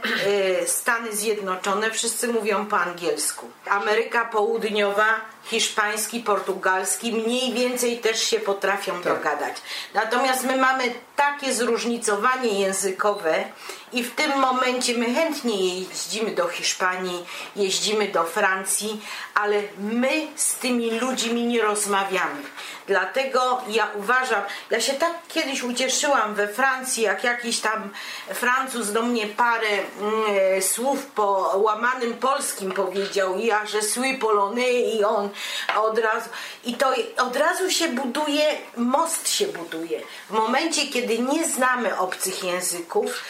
y, 0.64 0.68
Stany 0.68 1.16
Zjednoczone 1.16 1.92
wszyscy 1.92 2.28
mówią 2.28 2.66
po 2.66 2.80
angielsku. 2.80 3.50
Ameryka 3.70 4.26
Południowa, 4.26 5.22
hiszpański, 5.44 6.20
portugalski 6.20 7.14
mniej 7.14 7.54
więcej 7.54 7.98
też 7.98 8.24
się 8.24 8.40
potrafią 8.40 9.02
dogadać. 9.02 9.56
Natomiast 9.94 10.44
my 10.44 10.58
mamy 10.58 10.84
takie 11.16 11.54
zróżnicowanie 11.54 12.60
językowe 12.60 13.46
i 13.94 14.04
w 14.04 14.16
tym 14.16 14.40
momencie 14.40 14.98
my 14.98 15.14
chętnie 15.14 15.80
jeździmy 15.80 16.32
do 16.32 16.48
Hiszpanii, 16.48 17.26
jeździmy 17.56 18.08
do 18.08 18.24
Francji, 18.24 19.02
ale 19.34 19.62
my 19.78 20.28
z 20.36 20.56
tymi 20.56 21.00
ludźmi 21.00 21.46
nie 21.46 21.62
rozmawiamy. 21.62 22.42
Dlatego 22.90 23.62
ja 23.68 23.88
uważam, 23.96 24.42
ja 24.70 24.82
się 24.82 24.94
tak 24.94 25.14
kiedyś 25.28 25.64
ucieszyłam 25.64 26.36
we 26.36 26.48
Francji, 26.48 27.04
jak 27.04 27.24
jakiś 27.24 27.60
tam 27.60 27.90
Francuz 28.34 28.92
do 28.92 29.02
mnie 29.02 29.28
parę 29.28 29.68
mm, 29.68 30.62
słów 30.62 31.06
po 31.06 31.52
łamanym 31.56 32.14
polskim 32.14 32.72
powiedział, 32.72 33.40
ja, 33.40 33.66
że 33.66 33.82
suis 33.82 34.20
polonais 34.20 34.94
i 34.94 35.04
on 35.04 35.30
od 35.76 36.00
razu, 36.00 36.30
i 36.64 36.74
to 36.74 36.94
od 37.18 37.36
razu 37.36 37.72
się 37.72 37.88
buduje, 37.88 38.58
most 38.78 39.30
się 39.30 39.48
buduje. 39.48 40.02
W 40.30 40.34
momencie, 40.34 40.88
kiedy 40.88 41.20
nie 41.20 41.48
znamy 41.48 41.98
obcych 41.98 42.44
języków, 42.44 43.24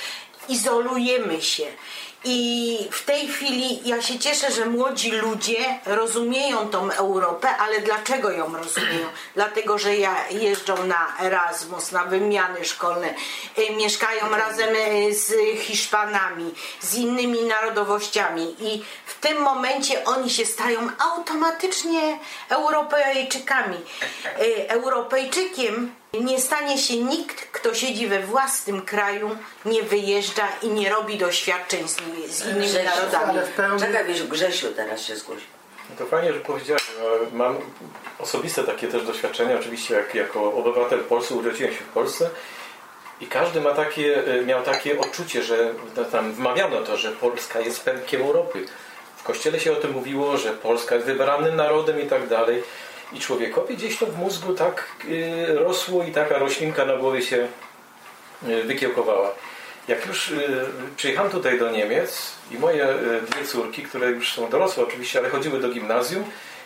izolujemy 0.50 1.42
się. 1.42 1.68
I 2.24 2.78
w 2.92 3.06
tej 3.06 3.28
chwili 3.28 3.88
ja 3.88 4.02
się 4.02 4.20
cieszę, 4.20 4.52
że 4.52 4.66
młodzi 4.66 5.12
ludzie 5.12 5.80
rozumieją 5.86 6.70
tą 6.70 6.92
Europę, 6.92 7.58
ale 7.58 7.80
dlaczego 7.80 8.32
ją 8.32 8.58
rozumieją? 8.58 9.08
Dlatego, 9.36 9.78
że 9.78 9.96
ja 9.96 10.30
jeżdżą 10.30 10.84
na 10.84 11.14
Erasmus, 11.22 11.92
na 11.92 12.06
wymiany 12.06 12.66
szkolne, 12.66 13.14
y, 13.58 13.76
mieszkają 13.76 14.30
razem 14.30 14.76
y, 14.76 15.16
z 15.16 15.34
Hiszpanami, 15.60 16.54
z 16.82 16.96
innymi 16.96 17.42
narodowościami 17.42 18.56
i 18.60 18.84
w 19.06 19.20
tym 19.20 19.42
momencie 19.42 20.06
oni 20.06 20.30
się 20.30 20.46
stają 20.46 20.80
automatycznie 21.00 22.20
Europejczykami. 22.50 23.78
Y, 24.42 24.70
Europejczykiem 24.70 25.99
nie 26.14 26.40
stanie 26.40 26.78
się 26.78 26.98
nikt, 26.98 27.52
kto 27.52 27.74
siedzi 27.74 28.08
we 28.08 28.20
własnym 28.20 28.82
kraju, 28.82 29.38
nie 29.66 29.84
wyjeżdża 29.84 30.48
i 30.62 30.70
nie 30.70 30.90
robi 30.90 31.18
doświadczeń 31.18 31.88
z, 31.88 31.98
z 32.28 32.46
innymi 32.46 32.68
Grzesiu, 32.68 32.86
narodami. 32.86 33.30
Ale 33.30 33.46
w 33.46 33.50
pełni... 33.50 33.80
Czekaj, 33.80 34.06
wiesz, 34.06 34.28
Grzesiu 34.28 34.68
teraz 34.76 35.02
się 35.02 35.16
zgłosi. 35.16 35.46
No 35.90 35.96
To 35.98 36.06
fajnie, 36.06 36.34
że 36.34 36.40
powiedziałeś. 36.40 36.84
No, 37.00 37.38
Mam 37.38 37.58
osobiste 38.20 38.64
takie 38.64 38.88
też 38.88 39.04
doświadczenia. 39.04 39.60
Oczywiście 39.60 39.94
jak, 39.94 40.16
jako 40.16 40.54
obywatel 40.54 41.00
Polski 41.00 41.34
urodziłem 41.34 41.74
się 41.74 41.80
w 41.80 41.94
Polsce 41.94 42.30
i 43.22 43.28
każdy 43.28 43.62
ma 43.62 43.72
takie, 43.72 44.28
e, 44.28 44.46
miał 44.46 44.64
takie 44.64 45.00
odczucie, 45.00 45.44
że 45.44 45.74
no, 45.98 46.06
tam 46.06 46.34
wmawiano 46.34 46.82
to, 46.82 46.98
że 46.98 47.12
Polska 47.12 47.60
jest 47.60 47.84
pępkiem 47.84 48.22
Europy. 48.22 48.66
W 49.18 49.24
kościele 49.24 49.60
się 49.60 49.72
o 49.72 49.76
tym 49.76 49.92
mówiło, 49.92 50.38
że 50.38 50.52
Polska 50.52 50.96
jest 50.96 51.08
wybranym 51.08 51.56
narodem 51.56 52.02
i 52.02 52.08
tak 52.08 52.28
dalej. 52.28 52.64
I 53.14 53.20
człowiekowi 53.20 53.76
gdzieś 53.78 53.98
to 53.98 54.06
w 54.06 54.18
mózgu 54.18 54.54
tak 54.54 54.88
e, 55.50 55.54
rosło 55.54 56.04
i 56.04 56.12
taka 56.12 56.38
roślinka 56.38 56.86
na 56.86 56.98
głowie 56.98 57.22
się 57.22 57.48
e, 58.48 58.64
wykiełkowała. 58.64 59.32
Jak 59.90 60.06
już 60.06 60.32
y, 60.32 60.66
przyjechałem 60.98 61.32
tutaj 61.32 61.60
do 61.60 61.72
Niemiec 61.72 62.32
i 62.52 62.58
moje 62.58 62.90
y, 62.90 63.22
dwie 63.22 63.46
córki, 63.46 63.84
które 63.84 64.12
już 64.12 64.34
są 64.34 64.50
dorosłe 64.50 64.84
oczywiście, 64.84 65.20
ale 65.20 65.30
chodziły 65.30 65.60
do 65.60 65.70
gimnazjum 65.70 66.24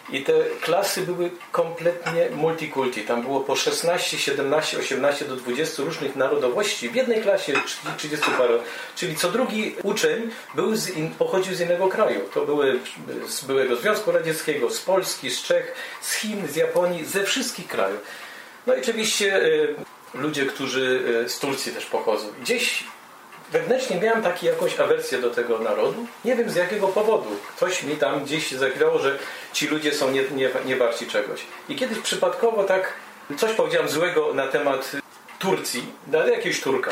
i 0.09 0.23
te 0.23 0.33
klasy 0.61 1.01
były 1.01 1.31
kompletnie 1.51 2.29
multikulti. 2.35 3.01
Tam 3.01 3.21
było 3.21 3.39
po 3.39 3.55
16, 3.55 4.17
17, 4.17 4.77
18 4.77 5.25
do 5.25 5.35
20 5.35 5.83
różnych 5.83 6.15
narodowości 6.15 6.89
w 6.89 6.95
jednej 6.95 7.21
klasie 7.21 7.53
30 7.97 8.31
parę. 8.37 8.59
Czyli 8.95 9.15
co 9.15 9.31
drugi 9.31 9.75
uczeń 9.83 10.29
był 10.55 10.75
z 10.75 10.89
in, 10.89 11.11
pochodził 11.11 11.55
z 11.55 11.61
innego 11.61 11.87
kraju. 11.87 12.21
To 12.33 12.45
były 12.45 12.79
z 13.27 13.43
byłego 13.43 13.75
Związku 13.75 14.11
Radzieckiego, 14.11 14.69
z 14.69 14.79
Polski, 14.79 15.31
z 15.31 15.43
Czech, 15.43 15.75
z 16.01 16.13
Chin, 16.15 16.47
z 16.47 16.55
Japonii, 16.55 17.05
ze 17.05 17.23
wszystkich 17.23 17.67
krajów. 17.67 17.99
No 18.67 18.75
i 18.75 18.79
oczywiście 18.79 19.43
y, 19.43 19.75
ludzie, 20.13 20.45
którzy 20.45 21.03
y, 21.25 21.29
z 21.29 21.39
Turcji 21.39 21.71
też 21.71 21.85
pochodzą. 21.85 22.27
Gdzieś 22.41 22.83
wewnętrznie 23.53 23.99
miałem 23.99 24.23
taką 24.23 24.45
jakąś 24.45 24.79
awersję 24.79 25.17
do 25.17 25.29
tego 25.29 25.59
narodu. 25.59 26.05
Nie 26.25 26.35
wiem 26.35 26.49
z 26.49 26.55
jakiego 26.55 26.87
powodu. 26.87 27.29
Ktoś 27.55 27.83
mi 27.83 27.95
tam 27.95 28.23
gdzieś 28.23 28.51
zagrało, 28.51 28.99
że 28.99 29.19
ci 29.53 29.67
ludzie 29.67 29.93
są 29.93 30.11
nie, 30.11 30.23
nie, 30.35 30.49
nie 30.65 30.75
warci 30.75 31.07
czegoś. 31.07 31.41
I 31.69 31.75
kiedyś 31.75 31.99
przypadkowo 31.99 32.63
tak 32.63 32.93
coś 33.37 33.53
powiedziałem 33.53 33.89
złego 33.89 34.33
na 34.33 34.47
temat 34.47 34.91
Turcji, 35.39 35.85
na 36.07 36.27
jakiegoś 36.27 36.61
Turka. 36.61 36.91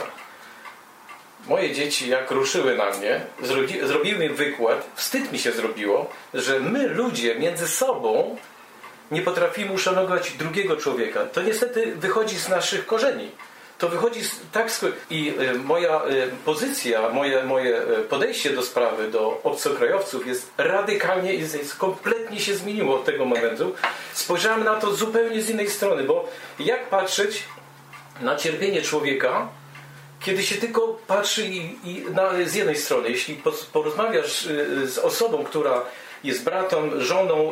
Moje 1.47 1.73
dzieci 1.73 2.09
jak 2.09 2.31
ruszyły 2.31 2.77
na 2.77 2.89
mnie, 2.89 3.21
zrobi, 3.41 3.87
zrobiły 3.87 4.19
mi 4.19 4.29
wykład, 4.29 4.89
wstyd 4.95 5.31
mi 5.31 5.39
się 5.39 5.51
zrobiło, 5.51 6.09
że 6.33 6.59
my 6.59 6.87
ludzie 6.87 7.35
między 7.35 7.67
sobą 7.67 8.37
nie 9.11 9.21
potrafimy 9.21 9.73
uszanować 9.73 10.31
drugiego 10.31 10.77
człowieka. 10.77 11.25
To 11.25 11.41
niestety 11.41 11.95
wychodzi 11.95 12.37
z 12.37 12.49
naszych 12.49 12.85
korzeni. 12.85 13.31
To 13.81 13.89
wychodzi 13.89 14.21
tak 14.51 14.67
sk- 14.69 14.91
i 15.09 15.33
y, 15.39 15.53
moja 15.53 16.01
y, 16.05 16.31
pozycja, 16.45 17.09
moje, 17.09 17.43
moje 17.43 17.81
y, 17.81 18.03
podejście 18.09 18.49
do 18.49 18.63
sprawy, 18.63 19.07
do 19.07 19.39
obcokrajowców 19.43 20.27
jest 20.27 20.51
radykalnie, 20.57 21.33
jest, 21.33 21.75
kompletnie 21.75 22.39
się 22.39 22.55
zmieniło 22.55 22.95
od 22.95 23.05
tego 23.05 23.25
momentu. 23.25 23.75
Spojrzałem 24.13 24.63
na 24.63 24.75
to 24.75 24.93
zupełnie 24.93 25.41
z 25.41 25.49
innej 25.49 25.69
strony, 25.69 26.03
bo 26.03 26.29
jak 26.59 26.89
patrzeć 26.89 27.43
na 28.21 28.35
cierpienie 28.35 28.81
człowieka, 28.81 29.47
kiedy 30.19 30.43
się 30.43 30.55
tylko 30.55 30.99
patrzy 31.07 31.47
i, 31.47 31.77
i 31.83 32.05
na, 32.11 32.29
z 32.45 32.53
jednej 32.53 32.77
strony, 32.77 33.09
jeśli 33.09 33.35
po- 33.35 33.51
porozmawiasz 33.73 34.47
z 34.85 34.97
osobą, 34.97 35.43
która 35.43 35.81
jest 36.23 36.43
bratą, 36.43 36.89
żoną, 36.97 37.51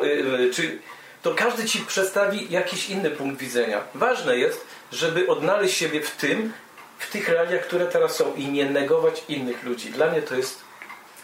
czy, 0.53 0.79
to 1.21 1.35
każdy 1.35 1.65
ci 1.65 1.79
przedstawi 1.79 2.47
jakiś 2.49 2.89
inny 2.89 3.09
punkt 3.09 3.39
widzenia. 3.39 3.81
Ważne 3.95 4.37
jest, 4.37 4.65
żeby 4.91 5.27
odnaleźć 5.27 5.77
siebie 5.77 6.01
w 6.01 6.11
tym, 6.11 6.53
w 6.99 7.09
tych 7.11 7.29
realiach, 7.29 7.61
które 7.61 7.85
teraz 7.85 8.15
są 8.15 8.35
i 8.35 8.45
nie 8.47 8.65
negować 8.65 9.23
innych 9.29 9.63
ludzi. 9.63 9.89
Dla 9.89 10.07
mnie 10.07 10.21
to 10.21 10.35
jest 10.35 10.59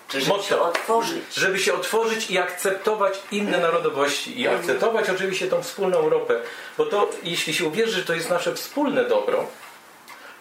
Czy 0.07 0.21
żeby 0.21 0.43
się 0.43 0.55
motto. 0.55 0.63
otworzyć. 0.65 1.23
Żeby 1.35 1.59
się 1.59 1.73
otworzyć 1.73 2.31
i 2.31 2.37
akceptować 2.37 3.19
inne 3.31 3.57
narodowości 3.57 4.41
i 4.41 4.47
akceptować 4.47 5.09
oczywiście 5.09 5.47
tą 5.47 5.63
wspólną 5.63 5.97
Europę. 5.97 6.39
Bo 6.77 6.85
to, 6.85 7.09
jeśli 7.23 7.53
się 7.53 7.65
uwierzy, 7.65 7.91
że 7.91 8.03
to 8.05 8.13
jest 8.13 8.29
nasze 8.29 8.53
wspólne 8.55 9.03
dobro, 9.05 9.47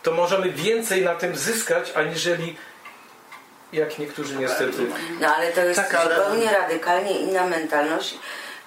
to 0.03 0.13
możemy 0.13 0.51
więcej 0.51 1.03
na 1.05 1.15
tym 1.15 1.37
zyskać, 1.37 1.93
aniżeli 1.95 2.57
jak 3.73 3.99
niektórzy 3.99 4.37
niestety. 4.37 4.87
No 5.21 5.35
ale 5.37 5.53
to 5.53 5.61
jest 5.65 5.81
Tak, 5.81 5.95
ale- 5.95 6.17
zupełnie 6.17 6.51
radykalnie 6.53 7.19
inna 7.21 7.47
mentalność, 7.47 8.15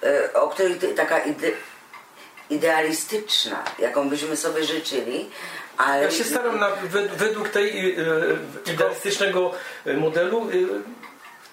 e, 0.02 0.32
o 0.32 0.48
której 0.48 0.74
taka 0.96 1.18
idealistyczna, 2.50 3.62
jaką 3.78 4.08
byśmy 4.08 4.36
sobie 4.36 4.64
życzyli, 4.64 5.30
ale 5.76 6.02
Ja 6.02 6.10
się 6.10 6.24
staram 6.24 6.58
na, 6.60 6.70
wed- 6.70 7.08
według 7.16 7.48
tej 7.48 7.98
y, 7.98 8.02
y, 8.68 8.72
idealistycznego 8.72 9.54
y, 9.86 9.96
modelu 9.96 10.48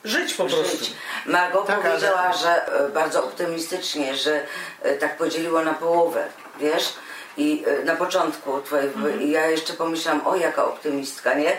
żyć 0.04 0.34
po 0.34 0.46
prostu. 0.46 0.78
żyć. 0.78 0.94
Margot 1.26 1.66
Tak, 1.68 1.76
ale- 1.80 1.90
powiedziała, 1.90 2.34
że 2.34 2.68
e, 2.68 2.90
bardzo 2.90 3.24
optymistycznie, 3.24 4.16
że 4.16 4.42
e, 4.82 4.96
tak 4.96 5.18
podzieliło 5.18 5.62
na 5.64 5.74
połowę, 5.74 6.28
wiesz? 6.60 6.94
I 7.38 7.64
e, 7.82 7.84
na 7.84 7.96
początku 7.96 8.62
twojej, 8.62 8.88
Mhm. 8.88 9.32
ja 9.32 9.48
jeszcze 9.48 9.74
pomyślałam, 9.74 10.28
o 10.28 10.36
jaka 10.36 10.66
optymistka, 10.66 11.34
nie? 11.34 11.52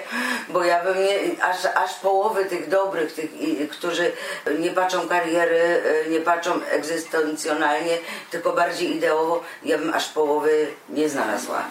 Bo 0.49 0.65
ja 0.65 0.85
bym 0.85 1.05
nie, 1.05 1.45
aż, 1.45 1.65
aż 1.65 1.95
połowy 1.95 2.45
tych 2.45 2.69
dobrych, 2.69 3.13
tych, 3.13 3.31
którzy 3.71 4.13
nie 4.59 4.71
patrzą 4.71 5.09
kariery, 5.09 5.83
e, 6.07 6.11
nie 6.11 6.21
patrzą 6.21 6.61
egzystencjonalnie, 6.71 7.99
tylko 8.31 8.53
bardziej 8.53 8.97
ideowo, 8.97 9.43
ja 9.65 9.79
bym 9.79 9.95
aż 9.95 10.09
połowy 10.09 10.67
nie 10.89 11.09
znalazła. 11.09 11.63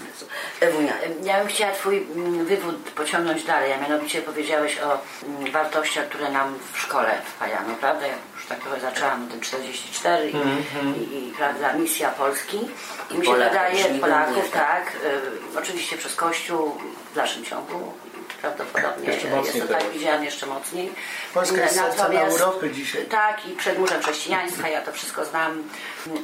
Ewunia. 0.59 0.93
Ja 1.23 1.39
bym 1.39 1.47
chciała 1.47 1.71
Twój 1.71 1.97
mm, 2.15 2.45
wywód 2.45 2.75
pociągnąć 2.95 3.43
dalej, 3.43 3.73
a 3.73 3.77
mianowicie 3.81 4.21
powiedziałeś 4.21 4.79
o 4.79 4.99
mm, 5.27 5.51
wartościach, 5.51 6.05
które 6.09 6.29
nam 6.31 6.57
w 6.73 6.77
szkole 6.79 7.21
wpajano, 7.25 7.75
prawda? 7.79 8.05
Tak 8.49 8.59
trochę 8.59 8.79
zaczęłam 8.79 9.27
ten 9.27 9.41
44 9.41 10.31
i, 10.31 10.35
i, 10.99 11.29
i 11.29 11.31
prawda, 11.31 11.73
misja 11.73 12.09
Polski. 12.09 12.57
I 13.11 13.17
mi 13.17 13.25
się 13.25 13.31
Polaków, 13.31 13.51
wydaje, 13.51 13.99
Polaków, 13.99 14.51
tak, 14.51 14.91
y, 15.55 15.59
oczywiście 15.59 15.97
przez 15.97 16.15
Kościół 16.15 16.77
w 17.11 17.15
dalszym 17.15 17.45
ciągu 17.45 17.93
prawdopodobnie 18.41 19.09
Jeszcze 19.09 19.27
jest 19.27 19.37
mocniej 19.37 19.61
to 19.61 19.73
tak 19.73 19.89
widziane 19.89 20.25
jeszcze 20.25 20.45
mocniej. 20.45 20.93
Polska 21.33 21.61
jest 21.61 21.75
sercem 21.75 22.17
Europy 22.17 22.71
dzisiaj. 22.71 23.05
tak, 23.05 23.45
i 23.47 23.51
przedmurzem 23.51 24.01
chrześcijaństwa, 24.01 24.67
ja 24.67 24.81
to 24.81 24.91
wszystko 24.91 25.25
znam. 25.25 25.63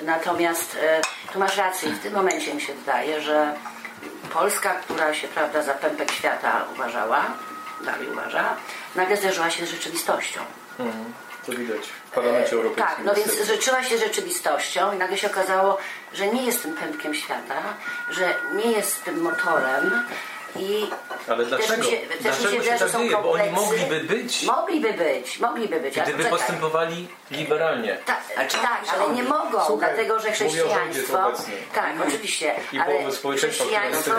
Natomiast 0.03 0.77
e, 0.81 1.01
tu 1.34 1.39
masz 1.39 1.57
rację, 1.57 1.89
w 1.89 1.99
tym 1.99 2.13
momencie 2.13 2.53
mi 2.53 2.62
się 2.62 2.73
wydaje, 2.73 3.21
że 3.21 3.55
Polska, 4.34 4.73
która 4.73 5.13
się 5.13 5.27
prawda, 5.27 5.63
za 5.63 5.73
pępek 5.73 6.12
świata 6.12 6.65
uważała, 6.75 7.25
dalej 7.86 8.07
uważa, 8.12 8.55
nagle 8.95 9.17
zderzyła 9.17 9.49
się 9.49 9.65
z 9.65 9.69
rzeczywistością. 9.69 10.39
To 11.45 11.51
widać 11.51 11.82
w 12.12 12.12
Parlamencie 12.12 12.51
Europejskim. 12.56 12.86
Tak, 12.95 13.06
no 13.06 13.13
więc 13.15 13.32
zżyczyła 13.32 13.84
się 13.84 13.97
rzeczywistością 13.97 14.93
i 14.93 14.97
nagle 14.97 15.17
się 15.17 15.27
okazało, 15.27 15.77
że 16.13 16.27
nie 16.27 16.43
jest 16.45 16.63
tym 16.63 16.73
pępkiem 16.77 17.13
świata, 17.15 17.62
że 18.12 18.34
nie 18.56 18.71
jest 18.71 19.04
tym 19.04 19.21
motorem 19.21 20.04
i 20.56 20.89
Ale 21.27 21.38
też 21.45 21.47
dlaczego? 21.49 21.84
mi 21.84 21.89
się, 21.91 21.97
Dlaczego 22.21 22.49
się 22.49 22.63
się 22.63 22.80
tak 22.80 22.89
są 22.89 22.99
dzieje? 22.99 23.12
Bo 23.12 23.32
oni 23.32 23.43
kompleksy. 23.43 23.51
mogliby 23.86 23.99
być. 24.15 24.43
Mogliby 24.43 24.93
być, 24.93 25.39
mogliby 25.39 25.80
być. 25.80 25.97
ale 25.97 26.13
Gdyby 26.13 26.30
postępowali 26.30 27.08
liberalnie. 27.32 27.97
Tak, 28.06 28.21
A 28.38 28.45
czy- 28.45 28.58
tak 28.58 28.82
ale 28.93 29.06
oni? 29.06 29.15
nie 29.15 29.23
mogą, 29.23 29.65
Słuchaj, 29.65 29.89
dlatego 29.89 30.19
że 30.19 30.30
mówię 30.30 30.45
o 30.65 30.69
rządzie 30.69 30.99
chrześcijaństwo. 31.01 31.32
Tak, 31.75 31.93
oczywiście. 32.08 32.56
I 32.73 32.80
ale 32.80 32.93
chrześcijaństwo. 33.38 34.12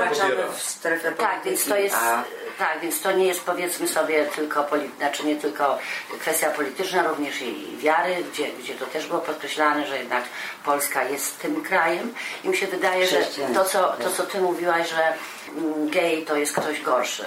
w 0.56 0.62
strefę 0.62 1.12
Tak, 1.12 1.40
więc 1.44 1.64
to 1.64 1.76
jest. 1.76 1.96
a- 1.96 2.24
Tak, 2.58 2.80
więc 2.80 3.00
to 3.00 3.12
nie 3.12 3.26
jest 3.26 3.44
powiedzmy 3.44 3.88
sobie 3.88 4.24
tylko 4.24 4.66
znaczy 4.98 5.26
nie 5.26 5.36
tylko 5.36 5.78
kwestia 6.20 6.50
polityczna, 6.50 7.02
również 7.02 7.42
i 7.42 7.76
wiary, 7.78 8.16
gdzie, 8.32 8.48
gdzie 8.52 8.74
to 8.74 8.86
też 8.86 9.06
było 9.06 9.20
podkreślane, 9.20 9.86
że 9.86 9.98
jednak 9.98 10.24
Polska 10.64 11.04
jest 11.04 11.38
tym 11.40 11.62
krajem. 11.62 12.14
I 12.44 12.48
mi 12.48 12.56
się 12.56 12.66
wydaje, 12.66 13.06
że 13.06 13.18
to 13.54 13.64
co, 13.64 13.92
to, 13.92 14.10
co 14.10 14.22
ty 14.22 14.40
mówiłaś, 14.40 14.90
że 14.90 15.12
mm, 15.56 15.90
gej 15.90 16.24
to 16.24 16.36
jest 16.36 16.56
ktoś 16.56 16.80
gorszy. 16.80 17.24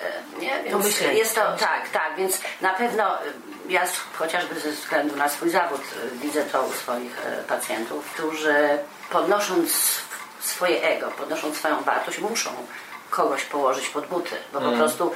E, 0.00 0.40
Nie, 0.40 0.62
więc 0.64 1.00
jest 1.00 1.34
to, 1.34 1.56
tak, 1.56 1.88
tak, 1.88 2.16
więc 2.16 2.40
na 2.60 2.70
pewno 2.70 3.22
y, 3.22 3.32
ja 3.68 3.82
chociażby 4.14 4.60
ze 4.60 4.70
względu 4.70 5.16
na 5.16 5.28
swój 5.28 5.50
zawód 5.50 5.80
y, 5.80 6.18
widzę 6.18 6.44
to 6.44 6.62
u 6.64 6.72
swoich 6.72 7.26
e, 7.26 7.42
pacjentów, 7.42 8.10
którzy 8.10 8.78
podnosząc 9.10 10.00
swoje 10.40 10.82
ego, 10.82 11.10
podnosząc 11.10 11.56
swoją 11.56 11.82
wartość, 11.82 12.18
muszą 12.18 12.50
kogoś 13.10 13.44
położyć 13.44 13.88
pod 13.88 14.06
buty, 14.06 14.36
bo 14.52 14.60
po 14.60 14.72
prostu 14.72 15.14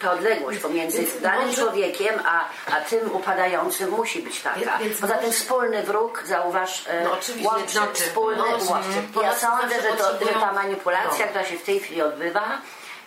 ta 0.00 0.12
odległość 0.12 0.58
pomiędzy 0.58 0.98
Więc 0.98 1.20
danym 1.20 1.46
może- 1.46 1.62
człowiekiem, 1.62 2.14
a, 2.26 2.44
a 2.76 2.80
tym 2.80 3.14
upadającym 3.16 3.90
musi 3.90 4.22
być 4.22 4.40
taka. 4.40 4.58
Więc- 4.60 4.82
więc 4.82 5.00
Poza 5.00 5.14
tym 5.14 5.32
wspólny 5.32 5.82
wróg, 5.82 6.22
zauważ, 6.26 6.84
e, 6.88 7.04
No 7.04 7.10
łączy, 7.10 7.72
znaczy, 7.72 8.02
wspólny 8.02 8.36
no, 8.38 8.44
łączy. 8.70 8.88
mm, 8.88 9.12
Ja 9.22 9.34
sądzę, 9.34 9.82
że, 9.82 9.88
to, 9.96 10.26
że 10.26 10.32
ta 10.40 10.52
manipulacja, 10.52 11.24
no. 11.26 11.30
która 11.30 11.44
się 11.44 11.58
w 11.58 11.62
tej 11.62 11.80
chwili 11.80 12.02
odbywa, 12.02 12.58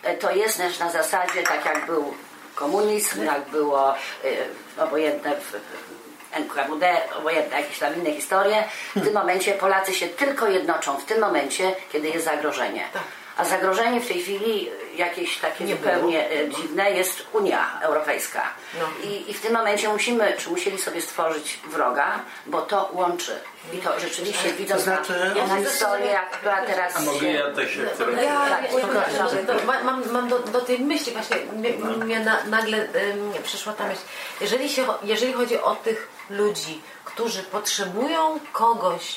e, 0.02 0.16
to 0.16 0.30
jest 0.30 0.56
też 0.58 0.78
na 0.78 0.90
zasadzie, 0.90 1.42
tak 1.42 1.64
jak 1.64 1.86
był 1.86 2.14
komunizm, 2.54 3.24
jak 3.24 3.48
było 3.48 3.94
e, 3.94 4.82
obojętne 4.84 5.36
w, 5.36 5.50
w 5.50 6.36
NKWD, 6.36 6.96
obojętne 7.18 7.60
jakieś 7.60 7.78
tam 7.78 7.94
inne 7.96 8.12
historie. 8.12 8.64
W 8.96 9.04
tym 9.04 9.14
momencie 9.14 9.54
Polacy 9.54 9.94
się 9.94 10.08
tylko 10.08 10.46
jednoczą, 10.46 10.96
w 10.96 11.04
tym 11.04 11.20
momencie, 11.20 11.74
kiedy 11.92 12.08
jest 12.08 12.24
zagrożenie. 12.24 12.84
Tak. 12.92 13.02
A 13.36 13.44
zagrożenie 13.44 14.00
w 14.00 14.08
tej 14.08 14.22
chwili 14.22 14.70
jakieś 14.96 15.38
takie 15.38 15.64
Nie 15.64 15.76
zupełnie 15.76 16.30
e, 16.30 16.48
dziwne 16.48 16.90
jest 16.90 17.26
Unia 17.32 17.80
Europejska. 17.82 18.42
No. 18.80 19.08
I, 19.10 19.30
I 19.30 19.34
w 19.34 19.40
tym 19.40 19.52
momencie 19.52 19.88
musimy, 19.88 20.34
czy 20.38 20.50
musieli 20.50 20.78
sobie 20.78 21.02
stworzyć 21.02 21.58
wroga, 21.66 22.20
bo 22.46 22.62
to 22.62 22.90
łączy. 22.92 23.40
I 23.72 23.78
to 23.78 24.00
rzeczywiście 24.00 24.52
widząc 24.52 24.82
znaczy, 24.82 25.12
na, 25.36 25.46
na 25.46 25.70
historię, 25.70 26.18
która 26.32 26.66
teraz 26.66 26.96
A 26.96 27.00
mogę 27.00 27.32
ja 27.32 27.50
też 27.50 27.74
się 27.74 27.82
Ja, 27.82 27.88
wtrącić? 27.90 28.22
ja, 28.24 28.46
Tak, 28.48 28.62
ja, 29.14 29.46
to 29.46 29.64
mam, 29.84 30.12
mam 30.12 30.28
do, 30.28 30.38
do 30.38 30.60
tej 30.60 30.78
myśli 30.78 31.12
właśnie, 31.12 31.36
mnie, 31.36 31.70
mnie 32.04 32.20
na, 32.20 32.44
nagle 32.44 32.76
em, 32.78 33.32
przyszła 33.42 33.72
ta 33.72 33.86
myśl. 33.86 34.00
Jeżeli, 34.40 34.68
się, 34.68 34.86
jeżeli 35.02 35.32
chodzi 35.32 35.60
o 35.60 35.74
tych 35.74 36.08
ludzi, 36.30 36.80
którzy 37.04 37.42
potrzebują 37.42 38.40
kogoś 38.52 39.16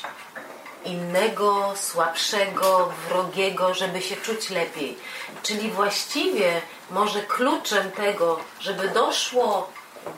innego, 0.86 1.74
słabszego, 1.76 2.94
wrogiego, 3.10 3.74
żeby 3.74 4.02
się 4.02 4.16
czuć 4.16 4.50
lepiej. 4.50 4.98
Czyli 5.44 5.72
właściwie 5.72 6.62
może 6.90 7.22
kluczem 7.22 7.92
tego, 7.92 8.40
żeby 8.60 8.90
doszło 8.90 9.70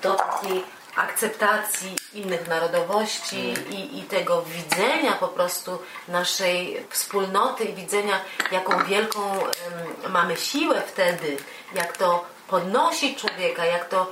do 0.02 0.14
takiej 0.14 0.64
akceptacji 0.96 1.96
innych 2.14 2.48
narodowości 2.48 3.54
i, 3.70 4.00
i 4.00 4.04
tego 4.04 4.42
widzenia 4.42 5.12
po 5.12 5.28
prostu 5.28 5.80
naszej 6.08 6.86
wspólnoty 6.90 7.64
i 7.64 7.74
widzenia, 7.74 8.20
jaką 8.52 8.84
wielką 8.84 9.34
em, 9.34 10.12
mamy 10.12 10.38
siłę 10.38 10.82
wtedy, 10.88 11.38
jak 11.74 11.98
to 11.98 12.26
podnosi 12.48 13.16
człowieka, 13.16 13.66
jak 13.66 13.90
to 13.90 14.12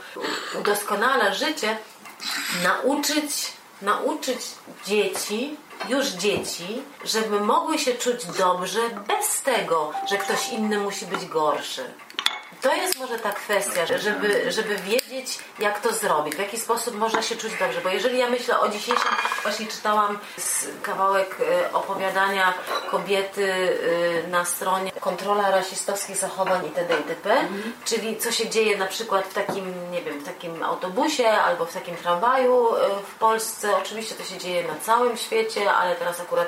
udoskonala 0.59 1.33
życie, 1.33 1.77
nauczyć, 2.63 3.51
nauczyć 3.81 4.39
dzieci, 4.85 5.57
już 5.89 6.07
dzieci, 6.07 6.81
żeby 7.05 7.39
mogły 7.39 7.79
się 7.79 7.93
czuć 7.93 8.25
dobrze 8.25 8.79
bez 9.07 9.41
tego, 9.41 9.91
że 10.09 10.17
ktoś 10.17 10.49
inny 10.49 10.79
musi 10.79 11.05
być 11.05 11.25
gorszy. 11.25 11.83
To 12.63 12.73
jest 12.75 12.99
może 12.99 13.19
ta 13.19 13.31
kwestia, 13.31 13.85
że- 13.85 13.99
żeby, 13.99 14.51
żeby 14.51 14.75
wiedzieć, 14.75 15.39
jak 15.59 15.79
to 15.81 15.93
zrobić, 15.93 16.35
w 16.35 16.39
jaki 16.39 16.59
sposób 16.59 16.95
można 16.95 17.21
się 17.21 17.35
czuć 17.35 17.51
dobrze. 17.59 17.81
Bo 17.81 17.89
jeżeli 17.89 18.17
ja 18.17 18.29
myślę 18.29 18.59
o 18.59 18.69
dzisiejszym, 18.69 19.11
właśnie 19.43 19.67
czytałam 19.67 20.19
kawałek 20.81 21.37
e, 21.63 21.73
opowiadania 21.73 22.53
kobiety 22.91 23.77
e, 24.23 24.27
na 24.27 24.45
stronie 24.45 24.91
kontrola 24.99 25.51
rasistowskich 25.51 26.17
zachowań 26.17 26.65
itd. 26.65 26.95
itp. 26.97 27.35
Czyli 27.85 28.17
co 28.17 28.31
się 28.31 28.49
dzieje 28.49 28.77
na 28.77 28.85
przykład 28.87 29.25
w 29.27 29.33
takim, 29.33 29.91
nie 29.91 30.01
wiem, 30.01 30.19
w 30.19 30.25
takim 30.25 30.63
autobusie 30.63 31.29
albo 31.29 31.65
w 31.65 31.73
takim 31.73 31.95
tramwaju 31.95 32.75
e, 32.75 32.79
w 33.07 33.15
Polsce. 33.19 33.77
Oczywiście 33.77 34.15
to 34.15 34.23
się 34.23 34.37
dzieje 34.37 34.67
na 34.67 34.75
całym 34.75 35.17
świecie, 35.17 35.73
ale 35.73 35.95
teraz 35.95 36.19
akurat 36.21 36.47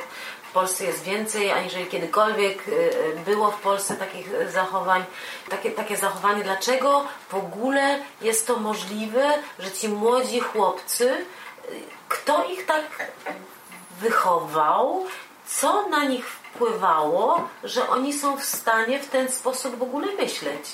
Polsce 0.56 0.86
jest 0.86 1.04
więcej, 1.04 1.52
aniżeli 1.52 1.86
kiedykolwiek 1.86 2.68
y, 2.68 2.72
y, 2.72 3.22
było 3.26 3.52
w 3.52 3.60
Polsce 3.62 3.96
takich 3.96 4.28
y, 4.34 4.52
zachowań. 4.52 5.04
Takie, 5.50 5.72
takie 5.72 5.98
zachowanie, 5.98 6.44
dlaczego 6.44 7.06
w 7.30 7.36
ogóle 7.36 8.00
jest 8.22 8.48
to 8.48 8.60
możliwe, 8.70 9.34
że 9.60 9.72
ci 9.72 9.90
młodzi 9.90 10.40
chłopcy, 10.40 11.26
kto 12.10 12.46
ich 12.46 12.66
tak 12.66 12.86
wychował, 14.02 15.06
co 15.48 15.88
na 15.90 16.04
nich 16.04 16.26
wpływało, 16.30 17.50
że 17.64 17.90
oni 17.90 18.14
są 18.14 18.38
w 18.38 18.46
stanie 18.46 19.00
w 19.00 19.08
ten 19.08 19.32
sposób 19.32 19.76
w 19.76 19.84
ogóle 19.84 20.08
myśleć. 20.22 20.66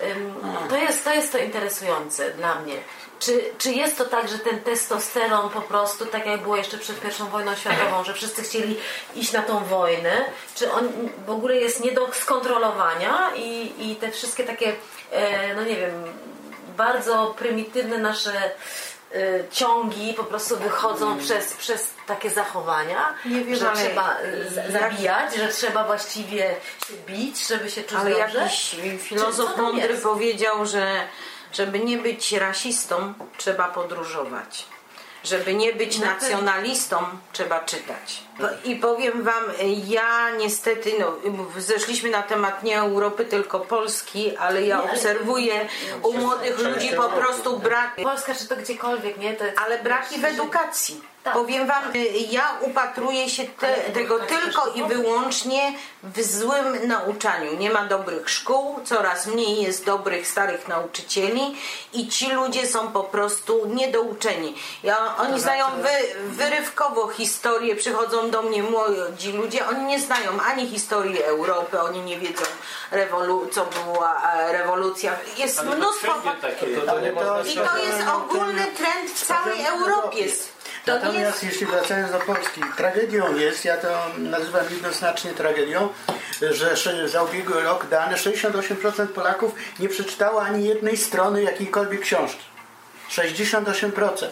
Ym, 0.00 0.34
To 0.68 0.76
jest, 0.76 1.04
to 1.04 1.14
jest 1.14 1.32
to 1.32 1.38
interesujące 1.38 2.30
dla 2.30 2.54
mnie. 2.54 2.76
Czy, 3.18 3.44
czy 3.58 3.72
jest 3.72 3.98
to 3.98 4.04
tak, 4.04 4.28
że 4.28 4.38
ten 4.38 4.60
testosteron 4.60 5.50
po 5.50 5.60
prostu, 5.60 6.06
tak 6.06 6.26
jak 6.26 6.42
było 6.42 6.56
jeszcze 6.56 6.78
przed 6.78 7.00
pierwszą 7.00 7.26
wojną 7.28 7.54
światową, 7.54 8.04
że 8.04 8.14
wszyscy 8.14 8.42
chcieli 8.42 8.76
iść 9.14 9.32
na 9.32 9.42
tą 9.42 9.64
wojnę, 9.64 10.24
czy 10.54 10.72
on 10.72 10.88
w 11.26 11.30
ogóle 11.30 11.56
jest 11.56 11.80
nie 11.84 11.92
do 11.92 12.08
skontrolowania 12.12 13.30
i, 13.36 13.72
i 13.78 13.96
te 13.96 14.10
wszystkie 14.10 14.44
takie, 14.44 14.72
e, 15.12 15.54
no 15.54 15.62
nie 15.64 15.76
wiem, 15.76 16.04
bardzo 16.76 17.34
prymitywne 17.38 17.98
nasze 17.98 18.32
e, 19.14 19.48
ciągi 19.50 20.14
po 20.14 20.24
prostu 20.24 20.56
wychodzą 20.56 21.18
przez, 21.18 21.52
przez 21.52 21.90
takie 22.06 22.30
zachowania, 22.30 23.14
wiem, 23.24 23.54
że 23.56 23.70
ale 23.70 23.76
trzeba 23.88 24.16
e, 24.18 24.62
jak- 24.72 24.72
zabijać, 24.72 25.34
że 25.36 25.48
trzeba 25.48 25.84
właściwie 25.84 26.54
się 26.88 26.94
bić, 27.06 27.46
żeby 27.48 27.70
się 27.70 27.82
czuć 27.82 27.98
Ale 27.98 28.10
dobrze. 28.10 28.38
jakiś 28.38 28.70
Czy- 28.70 28.98
filozof 28.98 29.56
mądry 29.56 29.88
jest? 29.92 30.02
powiedział, 30.02 30.66
że 30.66 31.00
żeby 31.54 31.80
nie 31.80 31.98
być 31.98 32.32
rasistą, 32.32 33.14
trzeba 33.36 33.68
podróżować. 33.68 34.66
Żeby 35.24 35.54
nie 35.54 35.72
być 35.72 35.98
Na 35.98 36.06
nacjonalistą, 36.06 37.04
trzeba 37.32 37.60
czytać. 37.60 38.22
I 38.64 38.76
powiem 38.76 39.22
Wam, 39.22 39.44
ja 39.86 40.30
niestety, 40.30 40.92
no, 41.00 41.16
zeszliśmy 41.58 42.10
na 42.10 42.22
temat 42.22 42.62
nie 42.62 42.78
Europy, 42.78 43.24
tylko 43.24 43.60
Polski, 43.60 44.36
ale 44.36 44.62
ja 44.62 44.82
obserwuję 44.82 45.68
u 46.02 46.12
młodych 46.12 46.58
ludzi 46.58 46.88
po 46.96 47.08
prostu 47.08 47.58
brak 47.58 47.96
Polska 48.02 48.34
czy 48.34 48.48
to 48.48 48.56
gdziekolwiek, 48.56 49.18
nie? 49.18 49.34
To 49.34 49.44
jest... 49.44 49.58
ale 49.58 49.82
braki 49.82 50.20
w 50.20 50.24
edukacji. 50.24 51.14
Tak. 51.24 51.34
Powiem 51.34 51.66
Wam, 51.66 51.84
y, 51.96 52.08
ja 52.30 52.58
upatruję 52.60 53.30
się 53.30 53.44
te, 53.44 53.74
tego 53.74 54.18
tylko 54.18 54.72
i 54.74 54.84
wyłącznie 54.84 55.72
w 56.02 56.22
złym 56.22 56.88
nauczaniu. 56.88 57.56
Nie 57.56 57.70
ma 57.70 57.84
dobrych 57.84 58.30
szkół, 58.30 58.80
coraz 58.84 59.26
mniej 59.26 59.62
jest 59.62 59.84
dobrych 59.84 60.26
starych 60.26 60.68
nauczycieli 60.68 61.56
i 61.92 62.08
ci 62.08 62.30
ludzie 62.30 62.66
są 62.66 62.88
po 62.88 63.04
prostu 63.04 63.66
niedouczeni. 63.66 64.54
Ja, 64.82 65.16
oni 65.16 65.40
znają 65.40 65.66
wy, 65.82 66.28
wyrywkowo 66.28 67.08
historię, 67.08 67.76
przychodzą 67.76 68.23
do 68.30 68.42
mnie 68.42 68.62
młodzi 68.62 69.32
ludzie, 69.32 69.66
oni 69.66 69.84
nie 69.84 70.00
znają 70.00 70.40
ani 70.40 70.68
historii 70.68 71.22
Europy, 71.22 71.80
oni 71.80 72.00
nie 72.00 72.18
wiedzą 72.18 72.44
rewolu- 72.92 73.50
co 73.50 73.66
była 73.66 74.32
e, 74.32 74.52
rewolucja. 74.52 75.12
Jest 75.38 75.58
Ale 75.58 75.70
to 75.70 75.76
mnóstwo 75.76 76.12
takie 76.40 76.66
jest. 76.66 76.88
Ale 76.88 77.12
to, 77.12 77.42
i 77.44 77.54
to 77.54 77.76
jest 77.78 78.08
ogólny 78.14 78.66
trend 78.66 79.10
w 79.14 79.26
całej 79.26 79.64
Europie. 79.66 80.24
To 80.84 80.92
nie 80.92 81.00
Natomiast 81.00 81.42
jest... 81.42 81.42
jeśli 81.42 81.66
wracając 81.66 82.12
do 82.12 82.18
Polski, 82.18 82.60
tragedią 82.76 83.36
jest, 83.36 83.64
ja 83.64 83.76
to 83.76 83.88
nazywam 84.18 84.64
jednoznacznie 84.70 85.30
tragedią, 85.30 85.88
że 86.50 87.08
za 87.08 87.22
ubiegły 87.22 87.62
rok 87.62 87.86
dane 87.86 88.16
68% 88.16 89.06
Polaków 89.06 89.52
nie 89.78 89.88
przeczytało 89.88 90.42
ani 90.42 90.64
jednej 90.64 90.96
strony 90.96 91.42
jakiejkolwiek 91.42 92.00
książki. 92.00 92.44
68%. 93.10 94.26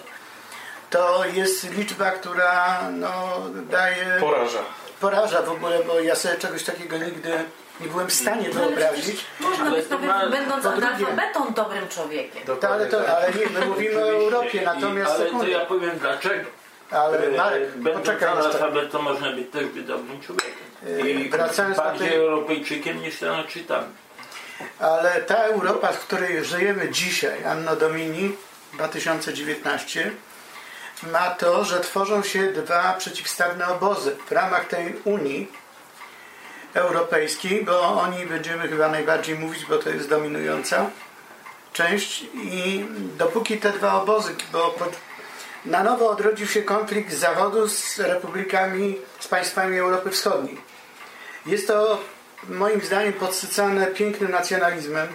To 0.93 1.25
jest 1.25 1.71
liczba, 1.77 2.11
która 2.11 2.81
no, 2.93 3.41
daje 3.71 4.07
Poraża. 4.21 4.59
poraża 5.01 5.43
w 5.43 5.49
ogóle, 5.51 5.85
bo 5.85 6.01
ja 6.01 6.15
sobie 6.17 6.37
czegoś 6.37 6.65
takiego 6.65 6.99
nigdy 6.99 7.33
nie 7.81 7.89
byłem 7.89 8.09
w 8.09 8.13
stanie 8.13 8.51
wyobrazić. 8.51 9.25
Można 9.41 9.71
być 9.71 9.87
to 9.89 9.99
nawet 9.99 10.31
ma- 10.31 10.37
będąc 10.37 10.67
analfabetą 10.67 11.53
dobrym 11.55 11.89
człowiekiem. 11.89 12.43
To, 12.61 12.69
ale, 12.69 12.87
to, 12.87 13.17
ale 13.17 13.33
nie, 13.33 13.47
my 13.61 13.67
mówimy 13.67 14.05
o 14.05 14.11
Europie, 14.11 14.63
natomiast 14.65 15.11
I, 15.11 15.15
ale 15.15 15.19
to 15.19 15.25
sekundę. 15.25 15.51
ja 15.51 15.67
powiem 15.67 15.99
dlaczego. 15.99 16.51
Ale 16.91 17.19
E, 17.27 17.31
Marek, 17.37 17.71
Będąc 17.71 17.97
poczekaj 18.07 18.35
jeszcze. 18.37 18.49
analfabetą 18.51 19.03
można 19.03 19.33
być 19.33 19.51
też 19.53 19.65
dobrym 19.87 20.21
człowiekiem. 20.21 21.09
I 21.09 21.27
E, 21.27 21.29
wracając 21.29 21.77
do 21.77 21.83
bardziej 21.83 22.09
tej- 22.09 22.19
Europejczykiem 22.19 23.03
niż 23.03 23.19
ten 23.19 23.45
czytam. 23.49 23.85
Ale 24.79 25.11
ta 25.23 25.35
Europa, 25.37 25.89
w 25.93 25.99
której 25.99 26.45
żyjemy 26.45 26.89
dzisiaj, 26.91 27.45
Anno 27.45 27.77
Domini 27.77 28.33
2019, 28.73 30.11
ma 31.03 31.31
to, 31.31 31.65
że 31.65 31.81
tworzą 31.81 32.23
się 32.23 32.53
dwa 32.53 32.95
przeciwstawne 32.99 33.69
obozy 33.69 34.17
w 34.29 34.33
ramach 34.33 34.69
tej 34.69 34.97
Unii 35.05 35.53
Europejskiej, 36.75 37.65
bo 37.65 38.01
o 38.01 38.07
niej 38.07 38.27
będziemy 38.27 38.69
chyba 38.69 38.89
najbardziej 38.89 39.39
mówić, 39.39 39.65
bo 39.65 39.79
to 39.79 39.91
jest 39.91 40.09
dominująca 40.09 40.91
część 41.73 42.25
i 42.35 42.87
dopóki 43.19 43.59
te 43.59 43.73
dwa 43.73 44.03
obozy, 44.03 44.35
bo 44.53 44.71
pod, 44.71 44.97
na 45.65 45.83
nowo 45.85 46.11
odrodził 46.11 46.47
się 46.47 46.63
konflikt 46.63 47.13
Zachodu 47.13 47.69
z 47.69 47.99
republikami, 47.99 48.99
z 49.21 49.29
państwami 49.29 49.79
Europy 49.79 50.11
Wschodniej. 50.11 50.61
Jest 51.47 51.67
to 51.67 51.99
moim 52.49 52.81
zdaniem 52.81 53.13
podsycane 53.13 53.87
pięknym 53.87 54.31
nacjonalizmem, 54.31 55.09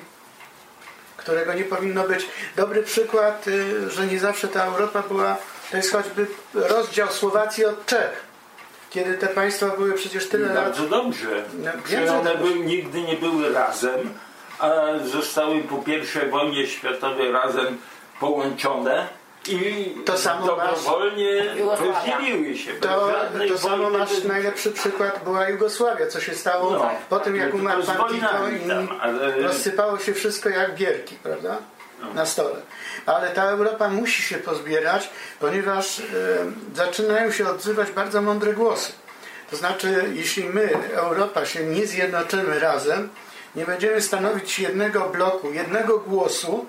którego 1.18 1.54
nie 1.54 1.64
powinno 1.64 2.04
być. 2.04 2.26
Dobry 2.56 2.84
przykład, 2.84 3.48
y, 3.48 3.92
że 3.92 4.08
nie 4.08 4.20
zawsze 4.20 4.48
ta 4.48 4.66
Europa 4.66 5.02
była, 5.02 5.38
to 5.72 5.78
jest 5.78 5.92
choćby 5.92 6.28
rozdział 6.54 7.08
Słowacji 7.08 7.66
od 7.66 7.86
Czech. 7.86 8.28
Kiedy 8.90 9.14
te 9.18 9.28
państwa 9.28 9.68
były 9.68 9.94
przecież 9.94 10.30
tyle 10.30 10.54
lat. 10.54 10.64
Bardzo 10.64 10.84
dobrze. 10.84 11.44
No, 11.54 11.72
wiem, 11.86 12.08
Że 12.08 12.18
one 12.20 12.36
nigdy 12.66 13.02
nie 13.02 13.16
były 13.16 13.54
razem, 13.54 14.14
a 14.60 14.70
zostały 15.06 15.60
po 15.62 15.84
I 15.92 16.30
wojnie 16.30 16.68
światowej 16.68 17.32
razem 17.32 17.78
połączone 18.20 19.08
i 19.48 19.96
To 20.06 20.18
samo 20.18 20.46
dobrowolnie 20.48 21.44
rozdzieliły 21.56 22.58
się. 22.58 22.74
To, 22.74 23.12
to 23.48 23.58
samo 23.58 23.90
nasz 23.90 24.24
najlepszy 24.24 24.72
przykład 24.72 25.24
była 25.24 25.50
Jugosławia, 25.50 26.08
co 26.08 26.22
się 26.22 26.36
stało 26.36 26.72
No. 26.72 26.90
po 27.10 27.20
tym 27.20 27.36
jak 27.36 27.54
umarł 27.54 27.84
pan 27.84 27.98
Tito 28.10 28.50
i 28.50 28.68
tam, 28.70 28.90
ale- 29.02 29.36
No. 29.38 29.48
rozsypało 29.48 29.98
się 30.00 30.14
wszystko 30.14 30.50
jak 30.50 30.76
gierki, 30.76 31.16
prawda? 31.24 31.58
Na 32.14 32.26
stole. 32.26 32.56
Ale 33.08 33.30
ta 33.30 33.44
Europa 33.44 33.90
musi 33.90 34.22
się 34.22 34.38
pozbierać, 34.38 35.10
ponieważ 35.40 36.00
e, 36.00 36.04
zaczynają 36.76 37.32
się 37.32 37.48
odzywać 37.48 37.92
bardzo 37.92 38.22
mądre 38.22 38.54
głosy. 38.54 38.92
To 39.50 39.56
znaczy, 39.56 40.12
jeśli 40.14 40.44
my, 40.44 40.70
Europa, 40.94 41.46
się 41.46 41.64
nie 41.64 41.88
zjednoczymy 41.88 42.60
razem, 42.60 43.10
nie 43.56 43.66
będziemy 43.66 44.02
stanowić 44.02 44.60
jednego 44.60 45.10
bloku, 45.10 45.54
jednego 45.54 46.00
głosu, 46.00 46.66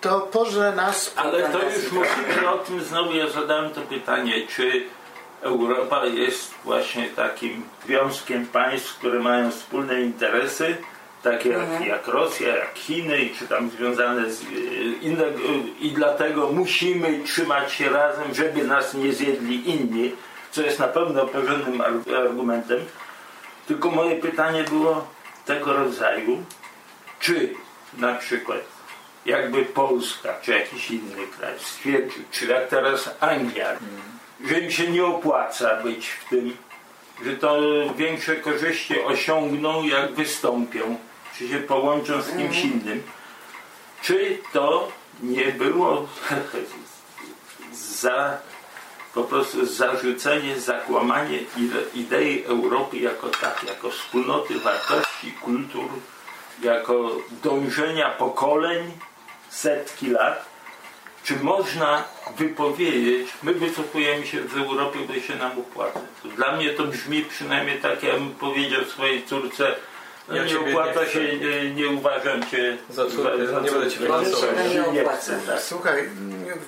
to 0.00 0.20
porze 0.20 0.72
nas 0.72 1.12
Ale 1.16 1.48
to 1.48 1.62
już 1.62 1.92
musimy 1.92 2.50
o 2.50 2.58
tym 2.58 2.80
znowu, 2.80 3.12
ja 3.14 3.28
zadałem 3.28 3.70
to 3.70 3.80
pytanie, 3.80 4.46
czy 4.56 4.82
Europa 5.40 6.06
jest 6.06 6.54
właśnie 6.64 7.08
takim 7.08 7.64
związkiem 7.86 8.46
państw, 8.46 8.98
które 8.98 9.20
mają 9.20 9.50
wspólne 9.50 10.00
interesy, 10.00 10.76
takie 11.22 11.48
jak, 11.48 11.86
jak 11.86 12.06
Rosja, 12.06 12.56
jak 12.56 12.74
Chiny, 12.74 13.30
czy 13.38 13.48
tam 13.48 13.70
związane 13.70 14.30
z 14.32 14.42
e, 14.42 14.44
inne, 15.02 15.24
i 15.80 15.90
dlatego 15.90 16.48
musimy 16.52 17.20
trzymać 17.24 17.72
się 17.72 17.88
razem, 17.90 18.34
żeby 18.34 18.64
nas 18.64 18.94
nie 18.94 19.12
zjedli 19.12 19.70
inni, 19.70 20.12
co 20.50 20.62
jest 20.62 20.78
na 20.78 20.88
pewno 20.88 21.22
ar- 21.84 22.14
argumentem. 22.16 22.78
Tylko 23.66 23.90
moje 23.90 24.16
pytanie 24.16 24.64
było 24.64 25.06
tego 25.44 25.72
rodzaju, 25.72 26.44
czy 27.20 27.54
na 27.98 28.14
przykład 28.14 28.58
jakby 29.26 29.64
Polska 29.64 30.34
czy 30.42 30.50
jakiś 30.50 30.90
inny 30.90 31.26
kraj 31.38 31.52
stwierdził, 31.58 32.22
czy 32.30 32.46
jak 32.46 32.68
teraz 32.68 33.10
Anglia, 33.20 33.68
że 34.48 34.60
im 34.60 34.70
się 34.70 34.88
nie 34.90 35.04
opłaca 35.04 35.82
być 35.82 36.08
w 36.08 36.28
tym, 36.28 36.56
że 37.24 37.36
to 37.36 37.60
większe 37.96 38.36
korzyści 38.36 39.00
osiągną 39.02 39.82
jak 39.84 40.12
wystąpią, 40.12 40.96
czy 41.38 41.48
się 41.48 41.58
połączą 41.58 42.22
z 42.22 42.36
kimś 42.36 42.64
innym. 42.64 43.02
Czy 44.02 44.38
to 44.52 44.92
nie 45.22 45.44
było 45.44 46.08
za 48.00 48.38
po 49.14 49.24
prostu 49.24 49.66
zarzucenie, 49.66 50.60
zakłamanie 50.60 51.38
ide- 51.56 51.84
idei 51.94 52.44
Europy 52.44 52.96
jako 52.96 53.28
tak, 53.28 53.64
jako 53.68 53.90
wspólnoty 53.90 54.58
wartości, 54.58 55.32
kultur, 55.32 55.88
jako 56.62 57.10
dążenia 57.42 58.10
pokoleń, 58.10 58.92
setki 59.50 60.10
lat, 60.10 60.44
czy 61.24 61.36
można 61.36 62.04
wypowiedzieć, 62.36 63.28
my 63.42 63.54
wycofujemy 63.54 64.26
się 64.26 64.48
z 64.48 64.56
Europy, 64.56 64.98
bo 65.08 65.20
się 65.20 65.36
nam 65.36 65.58
opłaca. 65.58 66.00
Dla 66.36 66.56
mnie 66.56 66.70
to 66.70 66.84
brzmi 66.84 67.24
przynajmniej 67.24 67.78
tak, 67.78 68.02
jakbym 68.02 68.30
powiedział 68.30 68.84
swojej 68.84 69.24
córce, 69.24 69.74
Ja 70.34 70.44
nie 70.44 70.60
opłaca 70.60 71.06
się, 71.06 71.20
nie, 71.38 71.70
nie 71.70 71.88
uważam 71.88 72.46
cię 72.50 72.76
Za 72.90 73.06
córkę, 73.06 73.38
nie 73.38 73.70
będę 73.70 73.90
ci 73.90 73.98
finansować. 73.98 74.50
Nie 74.68 74.92
Nie 74.92 75.00
opłaca. 75.02 75.18
chcę, 75.18 75.38
tak. 75.46 75.60
Słuchaj, 75.60 76.08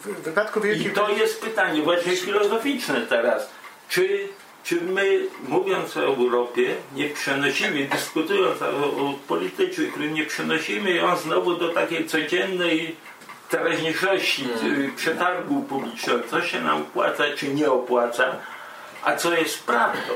w 0.02 0.22
wypadku 0.24 0.60
I 0.66 0.90
to 0.90 1.08
jest 1.08 1.40
pytanie 1.40 1.82
właśnie 1.82 2.16
filozoficzne 2.16 3.00
teraz. 3.00 3.50
Czy, 3.88 4.28
czy 4.64 4.80
my, 4.80 5.20
mówiąc 5.48 5.96
o 5.96 6.00
Europie, 6.04 6.74
nie 6.94 7.08
przenosimy, 7.08 7.88
dyskutując 7.92 8.62
o, 8.62 8.66
o 8.66 9.14
polityce, 9.28 9.82
który 9.82 10.10
nie 10.10 10.24
przenosimy 10.24 10.90
ją 10.90 11.16
znowu 11.16 11.56
do 11.56 11.68
takiej 11.68 12.06
codziennej 12.06 12.96
teraźniejszości, 13.50 14.44
y, 14.64 14.90
przetargu 14.96 15.62
publicznego, 15.62 16.20
co 16.30 16.42
się 16.42 16.60
nam 16.60 16.82
opłaca, 16.82 17.24
czy 17.36 17.48
nie 17.54 17.70
opłaca, 17.70 18.36
a 19.02 19.16
co 19.16 19.34
jest 19.34 19.62
prawdą 19.66 20.12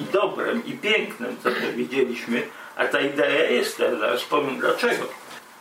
i 0.00 0.04
dobrem 0.04 0.66
i 0.66 0.72
pięknem, 0.72 1.36
co 1.42 1.50
powiedzieliśmy, 1.50 2.42
a 2.76 2.84
ta 2.84 3.00
idea 3.00 3.50
jest, 3.50 3.82
zaraz 4.00 4.24
powiem 4.24 4.58
dlaczego. 4.58 5.04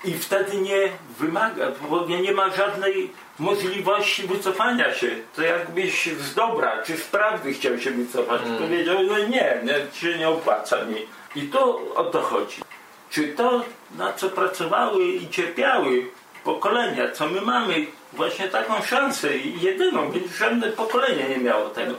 I 0.03 0.13
wtedy 0.13 0.57
nie 0.57 0.89
wymaga, 1.19 1.71
bo 1.89 2.05
nie, 2.07 2.31
ma 2.31 2.49
żadnej 2.49 3.11
możliwości 3.39 4.27
wycofania 4.27 4.93
się. 4.93 5.07
To 5.35 5.41
jakbyś 5.41 6.05
z 6.05 6.33
dobra 6.33 6.83
czy 6.83 6.97
z 6.97 7.03
prawdy 7.03 7.53
chciał 7.53 7.79
się 7.79 7.91
wycofać. 7.91 8.41
Powiedział, 8.59 8.97
no 9.03 9.19
nie, 9.19 9.61
nie, 9.63 9.75
się 9.93 10.17
nie 10.17 10.29
opłaca 10.29 10.85
mi. 10.85 11.05
I 11.35 11.47
to 11.47 11.81
o 11.95 12.03
to 12.03 12.21
chodzi. 12.21 12.61
Czy 13.09 13.27
to, 13.27 13.61
na 13.97 14.13
co 14.13 14.29
pracowały 14.29 15.05
i 15.05 15.29
cierpiały 15.29 16.05
pokolenia, 16.43 17.11
co 17.11 17.27
my 17.27 17.41
mamy, 17.41 17.85
właśnie 18.13 18.47
taką 18.47 18.81
szansę 18.81 19.37
jedyną, 19.37 20.11
więc 20.11 20.31
żadne 20.31 20.69
pokolenie 20.69 21.29
nie 21.29 21.37
miało 21.37 21.69
tego. 21.69 21.95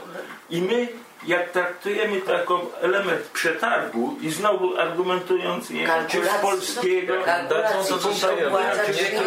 I 0.49 0.61
my, 0.61 0.87
jak 1.27 1.51
traktujemy 1.51 2.21
to 2.21 2.31
jako 2.33 2.71
element 2.81 3.21
przetargu 3.21 4.17
i 4.21 4.29
znowu 4.31 4.77
argumentując, 4.77 5.69
nie 5.69 5.87
wiem, 5.87 6.07
czy 6.07 6.25
z 6.25 6.29
polskiego, 6.41 7.13
Kalkulacji, 7.25 7.89
to 7.89 7.97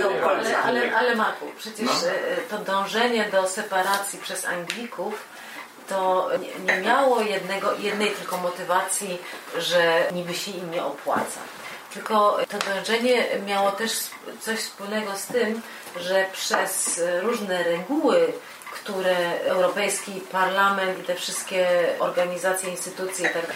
to 0.03 0.11
opłaca. 0.11 0.41
Ale, 0.41 0.63
ale, 0.63 0.97
ale 0.97 1.15
Marku, 1.17 1.47
przecież 1.59 1.87
No. 1.87 1.93
e, 1.93 2.37
to 2.51 2.59
dążenie 2.59 3.29
do 3.33 3.49
separacji 3.49 4.19
przez 4.19 4.45
Anglików 4.45 5.25
to 5.89 6.31
nie, 6.41 6.75
nie 6.75 6.81
miało 6.81 7.21
jednego, 7.21 7.75
jednej 7.79 8.11
tylko 8.11 8.37
motywacji, 8.37 9.19
że 9.59 10.03
niby 10.13 10.35
się 10.35 10.51
im 10.51 10.71
nie 10.71 10.85
opłaca. 10.85 11.41
Tylko 11.95 12.39
to 12.49 12.59
dążenie 12.75 13.27
miało 13.47 13.71
też 13.71 13.93
coś 14.41 14.59
wspólnego 14.59 15.17
z 15.17 15.27
tym, 15.27 15.63
że 16.01 16.27
przez 16.33 17.01
różne 17.23 17.63
reguły, 17.63 18.33
które 18.71 19.41
Europejski 19.41 20.13
Parlament 20.33 21.01
i 21.01 21.03
te 21.03 21.15
wszystkie 21.15 21.67
organizacje, 21.99 22.71
instytucje 22.71 23.29
tak 23.29 23.47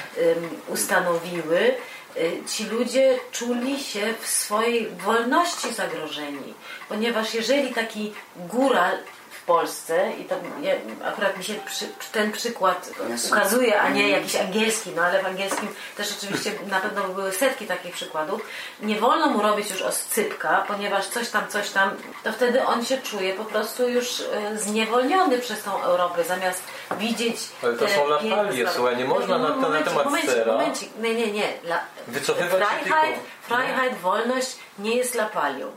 ustanowiły, 0.69 1.75
y, 2.17 2.43
ci 2.49 2.65
ludzie 2.65 3.19
czuli 3.33 3.81
się 3.81 4.15
w 4.21 4.27
swojej 4.27 4.89
wolności 4.89 5.75
zagrożeni. 5.75 6.55
Ponieważ 6.89 7.35
jeżeli 7.35 7.75
taki 7.75 8.13
góral 8.37 8.97
w 9.45 9.47
Polsce, 9.47 10.13
i 10.21 10.25
to 10.25 10.35
ja, 10.63 10.73
akurat 11.09 11.37
mi 11.39 11.45
się 11.45 11.55
przy, 11.55 11.87
ten 12.13 12.33
przykład 12.33 12.91
ukazuje, 13.29 13.81
a 13.81 13.89
nie 13.91 14.09
jakiś 14.09 14.37
angielski, 14.37 14.91
no 14.97 15.03
ale 15.03 15.23
w 15.23 15.27
angielskim 15.27 15.69
też 15.97 16.15
oczywiście 16.19 16.53
na 16.71 16.81
pewno 16.81 17.03
były 17.09 17.33
setki 17.33 17.67
takich 17.67 17.95
przykładów, 17.95 18.41
nie 18.83 18.97
wolno 19.01 19.27
mu 19.27 19.43
robić 19.43 19.71
już 19.71 19.83
oscypka, 19.83 20.65
ponieważ 20.69 21.07
coś 21.07 21.29
tam, 21.29 21.49
coś 21.49 21.71
tam, 21.71 21.91
to 22.25 22.33
wtedy 22.33 22.67
on 22.67 22.85
się 22.85 22.99
czuje 22.99 23.35
po 23.35 23.45
prostu 23.45 23.89
już 23.89 24.21
e, 24.21 24.59
zniewolniony 24.59 25.39
przez 25.39 25.63
tą 25.63 25.83
Europę, 25.83 26.25
zamiast 26.25 26.63
widzieć 26.99 27.37
Ale 27.63 27.73
to 27.75 27.89
są 27.89 27.95
sprawy. 28.19 28.65
słuchaj, 28.75 28.97
nie 28.97 29.05
można 29.05 29.39
na- 29.39 29.49
na 29.49 29.57
momencik, 29.57 29.89
temat 29.89 30.05
momencik, 30.05 30.31
sera 30.31 30.53
momencik, 30.53 30.91
nie, 30.99 31.15
nie, 31.15 31.33
nie. 31.33 31.49
La, 31.65 31.81
wycofywać 32.09 32.61
się 32.61 32.67
Freiheit. 32.85 33.17
Freiheit, 33.43 33.99
wolność 34.01 34.57
nie 34.79 34.97
jest 34.97 35.15
lapalią. 35.15 35.71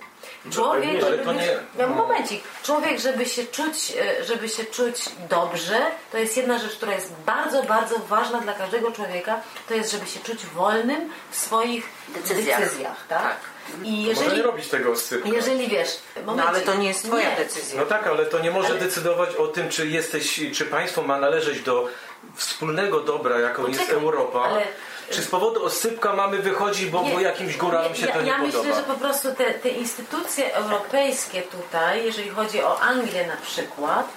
Człowiek, 0.53 0.89
ale 0.89 1.01
żeby 1.01 1.17
to 1.25 1.33
być, 1.33 1.41
nie- 1.41 1.57
ja, 1.77 1.87
momencik, 1.87 2.43
człowiek, 2.63 2.99
żeby 2.99 3.25
się 3.25 3.45
czuć, 3.45 3.93
e, 4.19 4.23
żeby 4.25 4.49
się 4.49 4.65
czuć 4.65 4.95
dobrze, 5.29 5.79
to 6.11 6.17
jest 6.17 6.37
jedna 6.37 6.59
rzecz, 6.59 6.71
która 6.75 6.93
jest 6.93 7.11
bardzo, 7.25 7.63
bardzo 7.63 7.99
ważna 7.99 8.39
dla 8.41 8.53
każdego 8.53 8.91
człowieka, 8.91 9.39
to 9.67 9.73
jest, 9.73 9.91
żeby 9.91 10.05
się 10.05 10.19
czuć 10.19 10.45
wolnym 10.45 11.09
w 11.31 11.35
swoich 11.35 11.85
Decyzjach. 12.07 12.59
decyzjach 12.59 13.07
tak? 13.09 13.19
Tak. 13.21 13.37
I 13.83 13.91
Może 14.07 14.09
jeżeli, 14.21 14.37
nie 14.37 14.43
robić 14.43 14.67
tego 14.67 14.91
oscypka. 14.91 15.29
jeżeli 15.29 15.67
wiesz, 15.67 15.89
No 16.25 16.35
ale 16.47 16.61
to 16.61 16.75
nie 16.75 16.87
jest 16.87 17.03
twoja 17.05 17.29
nie. 17.29 17.35
decyzja. 17.35 17.79
No 17.79 17.85
tak, 17.85 18.07
ale 18.07 18.25
to 18.25 18.39
nie 18.39 18.51
może 18.51 18.69
Ale- 18.69 18.79
decydować 18.79 19.35
o 19.35 19.47
tym, 19.47 19.69
czy 19.69 19.87
jesteś, 19.87 20.41
czy 20.53 20.65
państwo 20.65 21.01
ma 21.01 21.17
należeć 21.19 21.61
do 21.61 21.87
wspólnego 22.35 22.99
dobra, 22.99 23.39
jaką 23.39 23.67
jest 23.67 23.79
Poczekaj, 23.79 24.03
Europa. 24.03 24.39
ale- 24.41 24.67
Czy 25.11 25.21
z 25.21 25.27
powodu 25.27 25.65
oscypka 25.65 26.13
mamy 26.13 26.37
wychodzić, 26.37 26.85
bo, 26.85 27.03
Nie, 27.03 27.13
bo 27.13 27.19
jakimś 27.19 27.57
góralom 27.57 27.95
się 27.95 28.05
ja, 28.05 28.13
to 28.13 28.21
nie 28.21 28.27
ja 28.29 28.37
podoba? 28.39 28.57
myślę, 28.57 28.75
że 28.75 28.83
po 28.83 28.93
prostu 28.93 29.35
te, 29.35 29.53
te 29.53 29.69
instytucje 29.69 30.55
europejskie 30.55 31.41
tutaj, 31.41 32.05
jeżeli 32.05 32.29
chodzi 32.29 32.63
o 32.63 32.79
Anglię 32.79 33.27
na 33.27 33.37
przykład, 33.37 34.07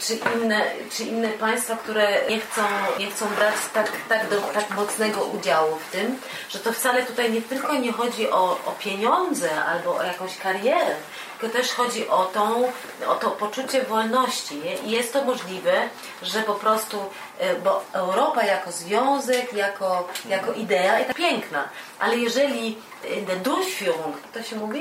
czy 0.00 0.18
inne, 0.36 0.66
czy 0.96 1.02
inne 1.02 1.28
państwa, 1.28 1.76
które 1.76 2.20
nie 2.28 2.40
chcą, 2.40 2.62
nie 2.98 3.06
chcą 3.10 3.26
brać 3.26 3.54
tak, 3.74 3.92
tak, 4.08 4.28
do, 4.28 4.36
tak 4.40 4.70
mocnego 4.70 5.24
udziału 5.24 5.76
w 5.76 5.92
tym, 5.92 6.18
że 6.48 6.58
to 6.58 6.72
wcale 6.72 7.02
tutaj 7.06 7.32
nie 7.32 7.42
tylko 7.42 7.74
nie 7.74 7.92
chodzi 7.92 8.30
o, 8.30 8.50
o 8.66 8.74
pieniądze 8.80 9.64
albo 9.64 9.96
o 9.96 10.02
jakąś 10.02 10.38
karierę, 10.38 10.96
tylko 11.40 11.58
też 11.58 11.72
chodzi 11.72 12.08
o, 12.08 12.24
tą, 12.24 12.72
o 13.06 13.14
to 13.14 13.30
poczucie 13.30 13.82
wolności. 13.82 14.56
nie? 14.56 14.76
I 14.76 14.90
jest 14.90 15.12
to 15.12 15.24
możliwe, 15.24 15.88
że 16.22 16.42
po 16.42 16.54
prostu, 16.54 16.98
e, 17.38 17.54
bo 17.54 17.84
Europa 17.92 18.44
jako 18.44 18.72
związek, 18.72 19.52
jako, 19.52 20.08
jako 20.28 20.52
idea 20.52 20.98
jest 20.98 21.14
piękna, 21.14 21.68
ale 21.98 22.16
jeżeli 22.16 22.78
e, 23.30 23.36
Durchführung, 23.36 24.16
to 24.32 24.42
się 24.42 24.56
mówi? 24.56 24.80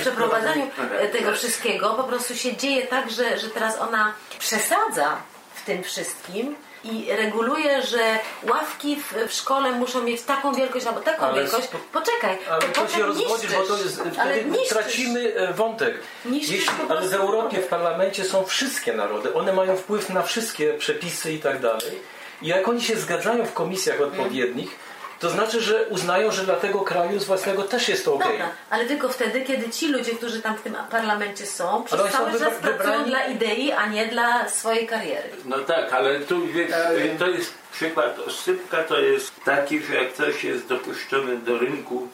Przeprowadzaniu 0.00 0.66
e, 1.00 1.08
tego 1.08 1.32
wszystkiego 1.32 1.94
po 1.94 2.04
prostu 2.04 2.36
się 2.36 2.56
dzieje 2.56 2.86
tak, 2.86 3.10
że, 3.10 3.38
że 3.38 3.50
teraz 3.50 3.78
ona 3.78 4.14
przesadza 4.38 5.16
w 5.54 5.64
tym 5.64 5.82
wszystkim, 5.82 6.56
i 6.84 7.06
reguluje, 7.16 7.82
że 7.82 8.18
ławki 8.48 8.96
w, 8.96 9.12
w 9.28 9.32
szkole 9.32 9.72
muszą 9.72 10.02
mieć 10.02 10.22
taką 10.22 10.54
wielkość 10.54 10.86
albo 10.86 11.00
taką 11.00 11.26
Ale 11.26 11.42
wielkość, 11.42 11.68
spo- 11.68 11.78
poczekaj, 11.92 12.38
Ale 12.50 12.60
to 12.62 12.68
to 12.82 12.88
się 12.88 12.92
potem 12.92 13.06
rozwodzisz, 13.06 13.52
bo 13.52 13.62
to 13.62 13.78
jest, 13.78 14.00
wtedy 14.12 14.44
niszczysz. 14.50 14.68
tracimy 14.68 15.34
e, 15.36 15.52
wątek. 15.52 15.94
Niszczysz 16.24 16.50
Jeśli, 16.56 16.72
ale 16.88 17.08
w 17.08 17.14
Europie, 17.14 17.58
w 17.58 17.66
parlamencie 17.66 18.24
są 18.24 18.44
wszystkie 18.44 18.92
narody. 18.92 19.34
One 19.34 19.52
mają 19.52 19.76
wpływ 19.76 20.10
na 20.10 20.22
wszystkie 20.22 20.74
przepisy 20.74 21.32
i 21.32 21.38
tak 21.38 21.60
dalej. 21.60 21.98
I 22.42 22.46
jak 22.46 22.68
oni 22.68 22.82
się 22.82 22.96
zgadzają 22.96 23.46
w 23.46 23.52
komisjach 23.52 24.00
odpowiednich, 24.00 24.76
to 25.20 25.30
znaczy, 25.30 25.60
że 25.60 25.84
uznają, 25.88 26.30
że 26.30 26.42
dla 26.44 26.56
tego 26.56 26.80
kraju 26.80 27.18
z 27.20 27.24
własnego 27.24 27.62
też 27.62 27.88
jest 27.88 28.04
to 28.04 28.14
okej. 28.14 28.28
Dobra, 28.30 28.48
ale 28.70 28.86
tylko 28.86 29.08
wtedy, 29.08 29.40
kiedy 29.42 29.70
ci 29.70 29.88
ludzie, 29.88 30.12
którzy 30.12 30.42
tam 30.42 30.56
w 30.56 30.60
tym 30.62 30.76
parlamencie 30.90 31.46
są, 31.46 31.82
przez 31.84 32.00
są 32.00 32.08
cały 32.08 32.30
wybra- 32.30 32.38
czas 32.44 32.54
pracują 32.54 32.90
wybrani- 32.90 33.04
dla 33.08 33.24
idei, 33.26 33.72
a 33.72 33.86
nie 33.86 34.06
dla 34.06 34.48
swojej 34.48 34.86
kariery. 34.86 35.28
No 35.44 35.58
tak, 35.58 35.92
ale 35.92 36.20
tu 36.20 36.46
wiesz, 36.46 36.70
to 37.18 37.26
jest 37.26 37.54
przykład 37.72 38.18
oscypka 38.18 38.82
to 38.82 38.98
jest 39.00 39.32
taki, 39.44 39.82
że 39.82 39.94
jak 39.94 40.12
coś 40.12 40.44
jest 40.44 40.66
dopuszczone 40.66 41.36
do 41.36 41.58
rynku 41.58 42.08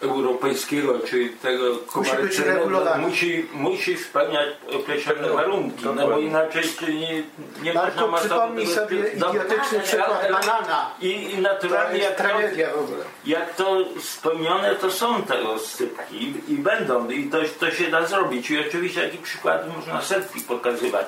europejskiego, 0.00 0.98
czy 0.98 1.28
tego 1.42 1.76
komercyjnego, 1.76 2.66
musi, 2.98 3.46
musi 3.52 3.98
spełniać 3.98 4.48
określone 4.72 5.20
Pewno, 5.20 5.34
warunki, 5.34 5.84
no 5.84 6.08
bo 6.08 6.18
inaczej 6.18 6.62
nie, 6.88 7.22
nie 7.62 7.72
można 7.74 7.82
Marku, 7.82 8.08
masowo 8.08 8.34
przypomnij 8.34 8.66
sobie 8.66 9.04
sprzedać. 9.06 9.34
idiotyczny 9.34 9.80
przykład 9.80 10.32
banana. 10.32 10.90
I, 11.00 11.30
I 11.30 11.38
naturalnie 11.38 11.98
jak 11.98 12.16
to, 12.16 12.24
jak 13.26 13.54
to 13.54 13.84
spełnione, 14.00 14.74
to 14.74 14.90
są 14.90 15.22
te 15.22 15.48
oscypki 15.48 16.22
i, 16.22 16.52
i 16.52 16.58
będą 16.58 17.10
i 17.10 17.24
to, 17.24 17.38
to 17.60 17.70
się 17.70 17.90
da 17.90 18.06
zrobić. 18.06 18.50
I 18.50 18.68
oczywiście 18.68 19.02
taki 19.02 19.18
przykład 19.18 19.76
można 19.76 20.02
setki 20.02 20.40
pokazywać. 20.40 21.06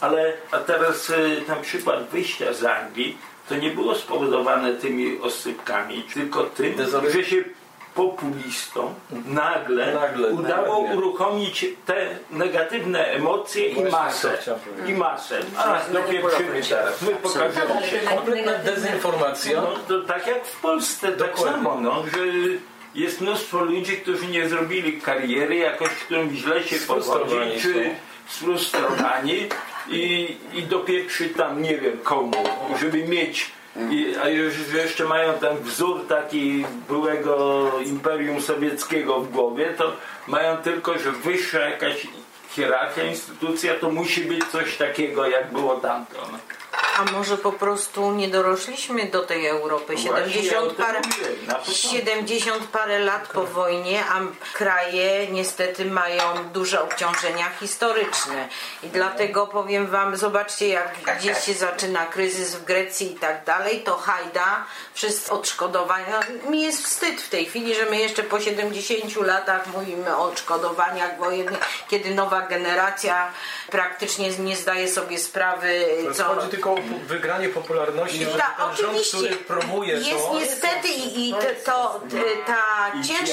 Ale 0.00 0.32
a 0.50 0.58
teraz 0.58 1.10
y, 1.10 1.42
ten 1.46 1.62
przykład 1.62 2.08
wyjścia 2.08 2.52
z 2.52 2.64
Anglii 2.64 3.18
to 3.48 3.56
nie 3.56 3.70
było 3.70 3.94
spowodowane 3.94 4.74
tymi 4.74 5.18
oscypkami, 5.20 6.02
tylko 6.14 6.44
tym, 6.44 6.74
że 7.12 7.24
się 7.24 7.44
populistom 7.94 8.94
nagle, 9.26 9.94
Nagle, 9.94 10.28
udało 10.28 10.82
nagle. 10.82 10.96
uruchomić 10.96 11.66
te 11.86 12.08
negatywne 12.30 13.04
emocje 13.06 13.66
i 13.68 13.84
masę. 13.84 14.38
I 14.86 14.92
masę. 14.94 15.38
A, 15.56 15.80
dopieprzymy 15.92 16.62
teraz. 16.68 17.02
My 17.02 17.10
pokażemy 17.10 17.86
się. 17.86 17.98
Kompletna 17.98 18.52
dezinformacja. 18.58 19.60
No 19.62 19.68
to 19.88 20.02
tak 20.02 20.26
jak 20.26 20.44
w 20.46 20.60
Polsce, 20.60 21.08
tak 21.08 21.16
Dokładnie. 21.16 21.52
samo, 21.52 21.80
no, 21.80 22.02
że 22.14 22.18
jest 22.94 23.20
mnóstwo 23.20 23.64
ludzi, 23.64 23.96
którzy 23.96 24.26
nie 24.26 24.48
zrobili 24.48 25.00
kariery, 25.00 25.56
jakoś 25.56 25.88
którym 25.88 26.34
źle 26.36 26.64
się 26.64 26.76
powodzi, 26.76 27.04
Sfrustrowani 27.04 27.60
czy 27.60 27.90
sfrustrowani 28.28 29.46
i, 29.88 30.36
i 30.54 30.62
dopieprzy 30.62 31.28
tam 31.28 31.62
nie 31.62 31.78
wiem 31.78 31.98
komu, 32.02 32.32
żeby 32.80 33.08
mieć 33.08 33.50
i, 33.90 34.16
a 34.22 34.28
już 34.28 34.54
jeszcze 34.74 35.04
mają 35.04 35.32
ten 35.32 35.56
wzór 35.56 36.06
taki 36.08 36.64
byłego 36.88 37.70
Imperium 37.86 38.42
Sowieckiego 38.42 39.20
w 39.20 39.30
głowie, 39.30 39.74
to 39.78 39.92
mają 40.26 40.56
tylko, 40.56 40.98
że 40.98 41.12
wyższa 41.12 41.58
jakaś 41.58 42.06
hierarchia, 42.50 43.02
instytucja, 43.02 43.74
to 43.74 43.90
musi 43.90 44.20
być 44.20 44.44
coś 44.44 44.76
takiego, 44.76 45.28
jak 45.28 45.52
było 45.52 45.76
tamto. 45.76 46.28
No. 46.82 47.00
A 47.00 47.12
może 47.12 47.38
po 47.38 47.52
prostu 47.52 48.12
nie 48.12 48.28
dorośliśmy 48.28 49.06
do 49.06 49.20
tej 49.20 49.46
Europy? 49.46 49.94
Właśnie 49.94 50.10
ja 50.10 50.16
o 50.16 50.28
70 50.28 50.66
tym 50.68 50.76
parę, 50.76 51.00
mówię, 51.06 51.46
na 51.46 51.54
początku. 51.54 51.82
70 51.82 52.66
parę 52.66 52.98
lat 52.98 53.28
po 53.28 53.44
wojnie, 53.44 54.04
a 54.04 54.20
kraje 54.52 55.26
niestety 55.26 55.84
mają 55.84 56.22
duże 56.52 56.82
obciążenia 56.82 57.50
historyczne. 57.60 58.48
I 58.82 58.88
dlatego 58.88 59.46
powiem 59.46 59.86
Wam, 59.86 60.16
zobaczcie 60.16 60.68
jak 60.68 60.94
gdzieś 61.18 61.38
się 61.44 61.54
zaczyna 61.54 62.06
kryzys 62.06 62.54
w 62.56 62.64
Grecji 62.64 63.12
i 63.12 63.14
tak 63.14 63.44
dalej, 63.44 63.80
to 63.80 63.96
hajda, 63.96 64.64
wszyscy 64.94 65.32
odszkodowania. 65.32 66.20
Mi 66.48 66.62
jest 66.62 66.84
wstyd 66.84 67.20
w 67.20 67.28
tej 67.28 67.46
chwili, 67.46 67.74
że 67.74 67.86
my 67.86 67.96
jeszcze 67.96 68.22
po 68.22 68.40
70 68.40 69.16
latach 69.16 69.66
mówimy 69.66 70.16
o 70.16 70.22
odszkodowaniach 70.22 71.18
wojennych, 71.18 71.60
kiedy 71.88 72.14
nowa 72.14 72.40
generacja 72.42 73.32
praktycznie 73.70 74.30
nie 74.30 74.56
zdaje 74.56 74.88
sobie 74.88 75.18
sprawy, 75.18 75.86
co... 76.14 76.24
Chodzi 76.24 76.48
tylko 76.48 76.69
o 76.72 76.76
pu- 76.76 76.98
wygranie 77.06 77.48
popularności, 77.48 78.24
że 78.24 78.30
Tak, 78.30 78.56
ten 78.56 78.76
rząd, 78.76 78.88
oczywiście. 78.88 79.16
który 79.18 79.36
promuje 79.36 79.94
jest 79.94 80.26
to... 80.26 80.34
niestety 80.34 80.88
i, 80.88 81.28
i 81.28 81.34
te, 81.34 81.54
to, 81.54 82.00
t- 82.10 82.16
ta 82.46 82.92
cięż, 83.08 83.30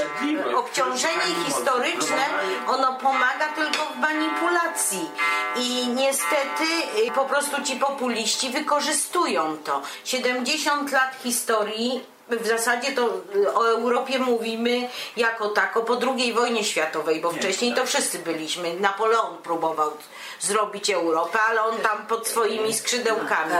obciążenie 0.55 1.35
historyczne 1.45 2.25
ono 2.67 2.93
pomaga 2.93 3.47
tylko 3.55 3.85
w 3.85 3.97
manipulacji 3.99 5.09
i 5.55 5.87
niestety 5.87 6.63
y, 7.07 7.11
po 7.11 7.25
prostu 7.25 7.61
ci 7.63 7.75
populiści 7.75 8.49
wykorzystują 8.49 9.57
to 9.57 9.81
70 10.03 10.91
lat 10.91 11.15
historii 11.23 12.03
w 12.29 12.47
zasadzie 12.47 12.91
to 12.91 13.09
y, 13.35 13.53
o 13.53 13.67
Europie 13.69 14.19
mówimy 14.19 14.89
jako 15.17 15.49
tako 15.49 15.81
po 15.81 15.97
II 16.17 16.33
wojnie 16.33 16.63
światowej, 16.63 17.21
bo 17.21 17.31
wcześniej 17.31 17.73
to 17.73 17.85
wszyscy 17.85 18.19
byliśmy. 18.19 18.73
Napoleon 18.79 19.37
próbował 19.43 19.91
zrobić 20.39 20.89
Europę, 20.89 21.39
ale 21.49 21.63
on 21.63 21.77
tam 21.77 22.07
pod 22.07 22.27
swoimi 22.27 22.73
skrzydełkami. 22.73 23.53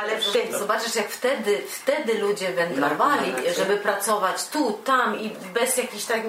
Ale 0.00 0.18
wtedy, 0.20 0.58
Zobaczysz, 0.58 0.94
jak 0.94 1.08
wtedy, 1.08 1.62
wtedy 1.68 2.14
ludzie 2.18 2.52
wędrowali, 2.52 3.32
Marku, 3.32 3.48
żeby 3.56 3.76
pracować 3.76 4.48
tu, 4.48 4.72
tam 4.84 5.20
i 5.20 5.30
bez 5.30 5.76
jakichś 5.76 6.04
tak 6.04 6.20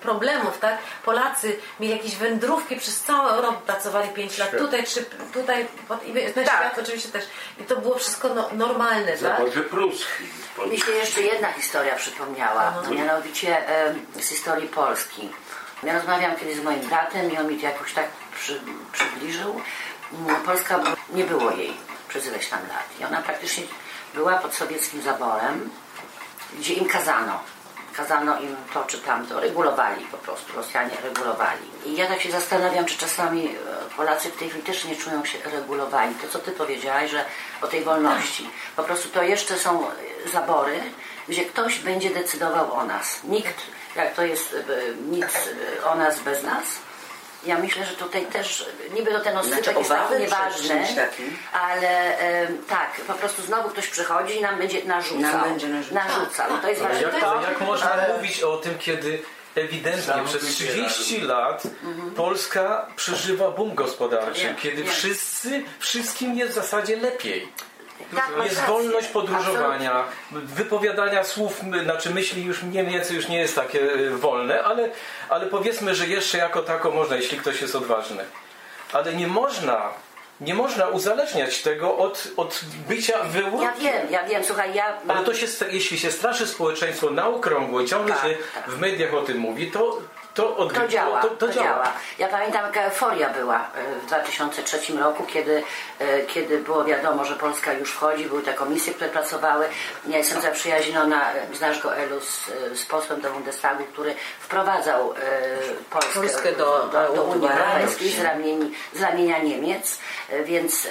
problemów, 0.00 0.58
tak? 0.58 0.78
Polacy 1.04 1.56
mieli 1.80 1.92
jakieś 1.96 2.16
wędrówki 2.16 2.76
przez 2.76 3.00
całą 3.00 3.28
Europę, 3.28 3.58
pracowali 3.66 4.08
5 4.08 4.38
lat, 4.38 4.50
tutaj, 4.58 4.84
trzy, 4.84 5.04
tutaj, 5.34 5.66
pod- 5.88 6.04
i 6.06 6.12
na 6.14 6.20
Tak. 6.44 6.44
świat 6.44 6.78
oczywiście 6.78 7.08
też. 7.08 7.24
I 7.60 7.64
to 7.64 7.76
było 7.76 7.94
wszystko 7.98 8.28
no, 8.34 8.48
normalne, 8.52 9.06
tak? 9.12 9.18
Zaborze 9.18 9.60
pruski. 9.60 10.24
Mi 10.66 10.80
się 10.80 10.92
jeszcze 10.92 11.20
jedna 11.22 11.52
historia 11.52 11.94
przypomniała, 11.96 12.74
mianowicie 12.90 13.66
em, 13.68 14.06
z 14.20 14.28
historii 14.28 14.68
Polski. 14.68 15.30
Ja 15.82 15.92
rozmawiam 15.94 16.36
kiedyś 16.36 16.56
z 16.56 16.62
moim 16.62 16.80
bratem 16.80 17.32
i 17.32 17.38
on 17.38 17.46
mi 17.46 17.56
to 17.56 17.62
jakoś 17.66 17.92
tak 17.92 18.04
przy, 18.38 18.60
przybliżył. 18.92 19.60
Polska 20.46 20.80
nie 21.12 21.24
było 21.24 21.50
jej 21.50 21.76
przez 22.08 22.26
ileś 22.26 22.48
tam 22.48 22.60
lat 22.68 23.00
i 23.00 23.04
ona 23.04 23.22
praktycznie 23.22 23.64
była 24.14 24.34
pod 24.34 24.54
sowieckim 24.54 25.02
zaborem, 25.02 25.70
gdzie 26.58 26.74
im 26.74 26.88
kazano. 26.88 27.40
Kazano 27.96 28.40
im 28.40 28.56
to 28.74 28.84
czy 28.84 28.98
tamto, 28.98 29.40
regulowali 29.40 30.04
po 30.04 30.16
prostu, 30.16 30.56
Rosjanie 30.56 30.96
regulowali. 31.02 31.70
I 31.86 31.96
ja 31.96 32.06
tak 32.06 32.20
się 32.20 32.30
zastanawiam, 32.30 32.84
czy 32.84 32.98
czasami 32.98 33.46
e, 33.46 33.50
Polacy 33.96 34.30
w 34.30 34.36
tej 34.36 34.48
chwili 34.48 34.64
też 34.64 34.84
nie 34.84 34.96
czują 34.96 35.24
się 35.24 35.38
regulowani. 35.44 36.14
To, 36.14 36.28
co 36.28 36.38
ty 36.38 36.52
powiedziałaś, 36.52 37.10
że 37.10 37.24
o 37.62 37.66
tej 37.66 37.84
wolności. 37.84 38.50
Po 38.76 38.82
prostu 38.82 39.08
to 39.08 39.22
jeszcze 39.22 39.56
są 39.56 39.88
e, 39.88 39.92
zabory, 40.32 40.80
gdzie 41.28 41.44
ktoś 41.44 41.78
będzie 41.78 42.10
decydował 42.10 42.72
o 42.72 42.84
nas. 42.84 43.20
Nikt, 43.24 43.56
jak 43.96 44.14
to 44.14 44.22
jest 44.22 44.54
e, 44.54 44.94
nic 44.94 45.26
o 45.84 45.94
nas 45.94 46.20
bez 46.20 46.42
nas. 46.42 46.64
Ja 47.46 47.58
myślę, 47.58 47.84
że 47.84 47.92
tutaj 47.92 48.26
też, 48.26 48.66
niby 48.94 49.10
to 49.10 49.20
ten 49.20 49.32
Znaczy, 49.32 49.48
jest 49.48 49.64
tak 49.64 49.76
obawy 49.76 50.08
przed 50.08 50.20
nieważny, 50.20 50.86
ale 51.52 52.18
e, 52.18 52.48
tak, 52.68 53.00
po 53.06 53.14
prostu 53.14 53.42
znowu 53.42 53.68
ktoś 53.68 53.86
przychodzi 53.86 54.36
i 54.36 54.40
nam 54.40 54.58
będzie 54.58 54.84
narzucał. 54.84 55.20
Nam 55.20 55.44
będzie 55.44 55.68
narzucał. 55.68 55.94
narzucał. 55.94 56.50
No 56.50 56.58
to 56.58 56.68
jest 56.68 56.80
właśnie 56.80 57.02
jak, 57.02 57.14
jak 57.42 57.60
można 57.60 57.92
Ale- 57.92 58.14
mówić 58.14 58.42
o 58.42 58.56
tym, 58.56 58.78
kiedy 58.78 59.22
ewidentnie 59.54 60.02
Sam 60.02 60.26
przez 60.26 60.58
wybierali. 60.58 60.90
30 60.90 61.20
lat 61.20 61.62
Polska 62.16 62.86
przeżywa 62.96 63.50
boom 63.50 63.74
gospodarczy, 63.74 64.54
kiedy 64.62 64.84
wszyscy, 64.84 65.62
wszystkim 65.78 66.38
jest 66.38 66.52
w 66.52 66.54
zasadzie 66.54 66.96
lepiej. 66.96 67.52
Tak, 68.16 68.44
Jest 68.44 68.60
wolność 68.60 69.08
podróżowania, 69.08 70.04
wypowiadania 70.30 71.24
słów, 71.24 71.60
znaczy 71.82 72.10
myśli 72.10 72.44
już 72.44 72.62
mniej 72.62 72.86
więcej 72.86 73.16
już 73.16 73.28
nie 73.28 73.38
jest 73.38 73.54
takie 73.54 73.80
y, 73.80 74.10
wolne, 74.10 74.62
ale, 74.64 74.88
ale 75.28 75.46
powiedzmy, 75.46 75.94
że 75.94 76.06
jeszcze 76.06 76.38
jako 76.38 76.62
tako 76.62 76.90
można, 76.90 77.16
jeśli 77.16 77.38
ktoś 77.38 77.60
jest 77.60 77.76
odważny. 77.76 78.24
Ale 78.92 79.14
nie 79.14 79.26
można, 79.26 79.90
nie 80.40 80.54
można 80.54 80.88
uzależniać 80.88 81.62
tego 81.62 81.96
od, 81.96 82.28
od 82.36 82.60
bycia 82.88 83.18
w 83.24 83.34
Ja 83.62 83.72
wiem, 83.80 84.06
ja 84.10 84.24
wiem, 84.24 84.44
słuchaj, 84.44 84.74
ja 84.74 84.98
mam... 85.04 85.16
Ale 85.16 85.26
to 85.26 85.34
się, 85.34 85.46
jeśli 85.70 85.98
się 85.98 86.12
straszy 86.12 86.46
społeczeństwo 86.46 87.10
na 87.10 87.28
okrągło 87.28 87.80
i 87.80 87.86
ciągle 87.86 88.14
Tak, 88.14 88.24
się 88.24 88.36
tak. 88.54 88.70
w 88.70 88.80
mediach 88.80 89.14
o 89.14 89.22
tym 89.22 89.38
mówi, 89.38 89.70
to 89.70 89.98
to, 90.38 90.56
od, 90.56 90.72
To 90.74 90.88
działa, 90.88 91.22
to, 91.22 91.28
to, 91.28 91.46
to 91.46 91.52
działa. 91.52 91.92
Ja 92.18 92.28
pamiętam, 92.28 92.64
jaka 92.64 92.80
euforia 92.80 93.28
była 93.30 93.56
e, 93.56 94.00
w 94.02 94.06
2003 94.06 94.92
roku, 94.98 95.24
kiedy, 95.26 95.62
e, 95.98 96.22
kiedy 96.22 96.58
było 96.58 96.84
wiadomo, 96.84 97.24
że 97.24 97.34
Polska 97.36 97.72
już 97.72 97.90
wchodzi, 97.90 98.24
były 98.24 98.42
te 98.42 98.54
komisje, 98.54 98.94
które 98.94 99.10
pracowały. 99.10 99.66
Ja 100.06 100.18
jestem 100.18 100.40
zaprzyjaźniona, 100.42 101.32
e, 101.32 101.56
znasz 101.56 101.82
go 101.82 101.96
Elu, 101.96 102.20
z, 102.20 102.50
z 102.80 102.86
posłem 102.86 103.20
do 103.20 103.30
Bundestagu, 103.30 103.84
który 103.84 104.14
wprowadzał 104.40 105.14
Polskę, 105.90 106.20
Polskę 106.20 106.52
do- 106.52 106.88
do, 106.92 107.12
do 107.14 107.22
Unii 107.22 107.48
Europejskiej 107.48 108.10
z, 108.10 108.20
ramieni, 108.20 108.74
z 108.94 109.00
ramienia 109.00 109.38
Niemiec, 109.38 109.98
więc 110.44 110.88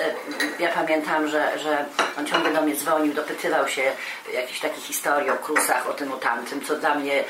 ja 0.60 0.70
pamiętam, 0.70 1.28
że, 1.28 1.60
że 1.60 1.86
on 2.20 2.26
ciągle 2.26 2.54
do 2.54 2.62
mnie 2.62 2.76
dzwonił, 2.76 3.14
dopytywał 3.14 3.68
się 3.68 3.92
jakichś 4.34 4.60
takich 4.60 4.84
historii 4.84 5.30
o 5.30 5.36
krusach, 5.36 5.90
o 5.90 5.94
tym, 5.94 6.14
o 6.14 6.18
tamtym, 6.18 6.66
co 6.66 6.76
dla 6.76 6.96
mnie 6.96 7.24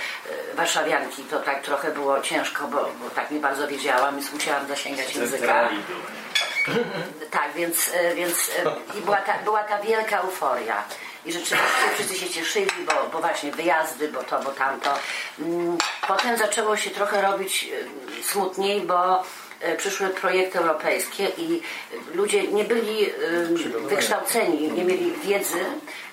warszawianki 0.55 1.24
to 1.24 1.39
tak 1.39 1.61
trochę 1.61 1.91
było 1.91 2.07
ciężko, 2.22 2.68
bo, 2.68 2.78
bo 2.78 3.10
tak 3.16 3.32
nie 3.32 3.39
bardzo 3.39 3.68
wiedziałam, 3.68 4.16
więc 4.16 4.34
musiałam 4.34 4.68
zasięgać 4.68 5.16
języka. 5.16 5.70
Tak, 7.32 7.53
więc, 7.55 7.91
e, 7.93 8.16
więc 8.16 8.51
e, 8.66 8.97
i 8.99 9.01
była, 9.01 9.18
ta, 9.18 9.34
była 9.43 9.64
ta 9.64 9.80
wielka 9.80 10.20
euforia. 10.20 10.84
I 11.26 11.32
rzeczywiście 11.34 11.76
wszyscy 11.95 12.16
się 12.16 12.30
cieszyli, 12.30 12.72
bo, 12.86 13.10
bo 13.12 13.20
właśnie 13.20 13.51
wyjazdy, 13.51 14.08
bo 14.08 14.24
to, 14.24 14.39
bo 14.39 14.51
tamto. 14.51 14.93
Mm, 15.39 15.78
Potem 16.08 16.38
zaczęło 16.38 16.78
się 16.78 16.89
trochę 16.89 17.22
robić 17.22 17.70
e, 18.20 18.24
smutniej, 18.24 18.82
bo 18.82 19.24
przyszły 19.78 20.10
projekty 20.10 20.60
europejskie 20.60 21.28
i 21.38 21.62
ludzie 22.14 22.47
nie 22.47 22.64
byli 22.64 23.05
e, 23.05 23.12
wykształceni, 23.88 24.72
nie 24.72 24.84
mieli 24.86 25.12
wiedzy, 25.12 25.66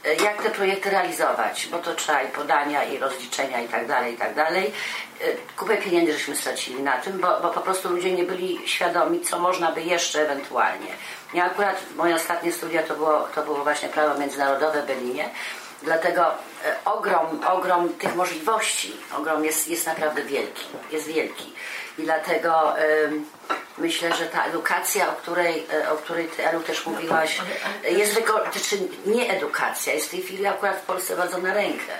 e, 0.04 0.14
jak 0.14 0.42
te 0.42 0.50
projekty 0.50 0.90
realizować, 0.90 1.68
bo 1.70 1.78
to 1.78 1.94
trzeba 1.94 2.22
i 2.22 2.28
podania, 2.28 2.84
i 2.84 2.98
rozliczenia, 2.98 3.60
i 3.60 3.68
tak 3.68 3.86
dalej, 3.86 4.14
i 4.14 4.16
tak 4.16 4.34
dalej. 4.34 4.72
E, 5.20 5.24
Kupę 5.56 5.76
pieniędzy 5.76 6.12
żeśmy 6.12 6.36
stracili 6.36 6.82
na 6.82 6.92
tym, 6.92 7.18
bo, 7.18 7.40
bo 7.40 7.48
po 7.48 7.60
prostu 7.60 7.88
ludzie 7.88 8.12
nie 8.12 8.24
byli 8.24 8.68
świadomi, 8.68 9.20
co 9.20 9.38
można 9.38 9.72
by 9.72 9.82
jeszcze 9.82 10.22
ewentualnie. 10.22 10.88
Ja 11.34 11.44
akurat, 11.44 11.82
moje 11.96 12.14
ostatnie 12.14 12.52
studia 12.52 12.82
to 12.82 12.94
było, 12.94 13.28
to 13.34 13.42
było 13.42 13.64
właśnie 13.64 13.88
prawo 13.88 14.20
międzynarodowe 14.20 14.82
w 14.82 14.86
Berlinie, 14.86 15.30
dlatego 15.82 16.26
e, 16.26 16.84
ogrom, 16.84 17.40
ogrom 17.46 17.88
tych 17.88 18.14
możliwości, 18.14 18.96
ogrom 19.18 19.44
jest, 19.44 19.68
jest 19.68 19.86
naprawdę 19.86 20.22
wielki, 20.22 20.64
jest 20.92 21.06
wielki. 21.06 21.52
I 21.98 22.02
dlatego 22.02 22.78
em, 22.78 23.26
myślę, 23.78 24.16
że 24.16 24.26
ta 24.26 24.44
edukacja, 24.44 25.08
o 25.08 25.12
której, 25.12 25.66
e, 25.72 25.90
o 25.90 25.96
której 25.96 26.28
Ty, 26.28 26.48
Elu, 26.48 26.60
też 26.60 26.86
mówiłaś, 26.86 27.40
e, 27.84 27.90
jest 27.90 28.14
czy 28.68 28.78
nie 29.06 29.30
edukacja, 29.30 29.92
jest 29.92 30.06
w 30.06 30.10
tej 30.10 30.22
chwili 30.22 30.46
akurat 30.46 30.76
w 30.76 30.82
Polsce 30.82 31.16
bardzo 31.16 31.38
na 31.38 31.54
rękę. 31.54 31.92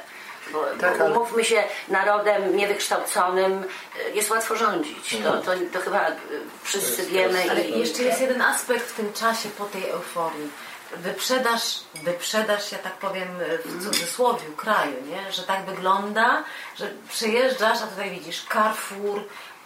Bo, 0.53 0.64
Tak, 0.80 0.99
bo 0.99 1.05
umówmy 1.05 1.45
się, 1.45 1.64
narodem 1.88 2.57
niewykształconym 2.57 3.64
e, 4.07 4.11
jest 4.11 4.30
łatwo 4.30 4.57
rządzić. 4.57 5.16
To, 5.24 5.38
to, 5.38 5.51
to 5.72 5.80
chyba 5.80 6.09
e, 6.09 6.16
wszyscy 6.62 7.03
wiemy. 7.07 7.45
Ale 7.51 7.61
i- 7.61 7.80
jeszcze 7.80 8.03
jest 8.03 8.20
jeden 8.20 8.42
aspekt 8.42 8.86
w 8.90 8.97
tym 8.97 9.12
czasie 9.12 9.49
po 9.49 9.64
tej 9.64 9.88
euforii. 9.90 10.51
Wyprzedaż, 10.97 11.62
wyprzedaż, 11.95 12.72
ja 12.72 12.78
tak 12.78 12.92
powiem 12.92 13.28
w 13.64 13.84
cudzysłowie, 13.84 14.45
kraju, 14.57 14.97
nie? 15.07 15.32
że 15.32 15.42
tak 15.42 15.64
wygląda, 15.64 16.45
że 16.78 16.90
przyjeżdżasz, 17.09 17.78
a 17.82 17.86
tutaj 17.86 18.11
widzisz 18.11 18.47
Carrefour, 18.53 19.20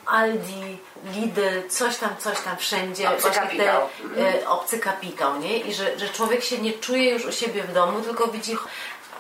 Aldi, 0.09 0.79
Lidl, 1.15 1.69
coś 1.69 1.97
tam, 1.97 2.17
coś 2.19 2.41
tam 2.41 2.57
wszędzie. 2.57 3.11
Obcy 3.11 3.31
kapitał. 3.31 3.89
Te, 4.15 4.43
e, 4.43 4.49
obcy 4.49 4.79
kapitał, 4.79 5.41
nie? 5.41 5.59
I 5.59 5.75
że, 5.75 5.99
że 5.99 6.09
człowiek 6.09 6.45
się 6.45 6.59
nie 6.59 6.73
czuje 6.73 7.11
już 7.11 7.25
u 7.25 7.33
siebie 7.33 7.63
w 7.63 7.73
domu, 7.73 8.01
tylko 8.01 8.29
widzi... 8.29 8.57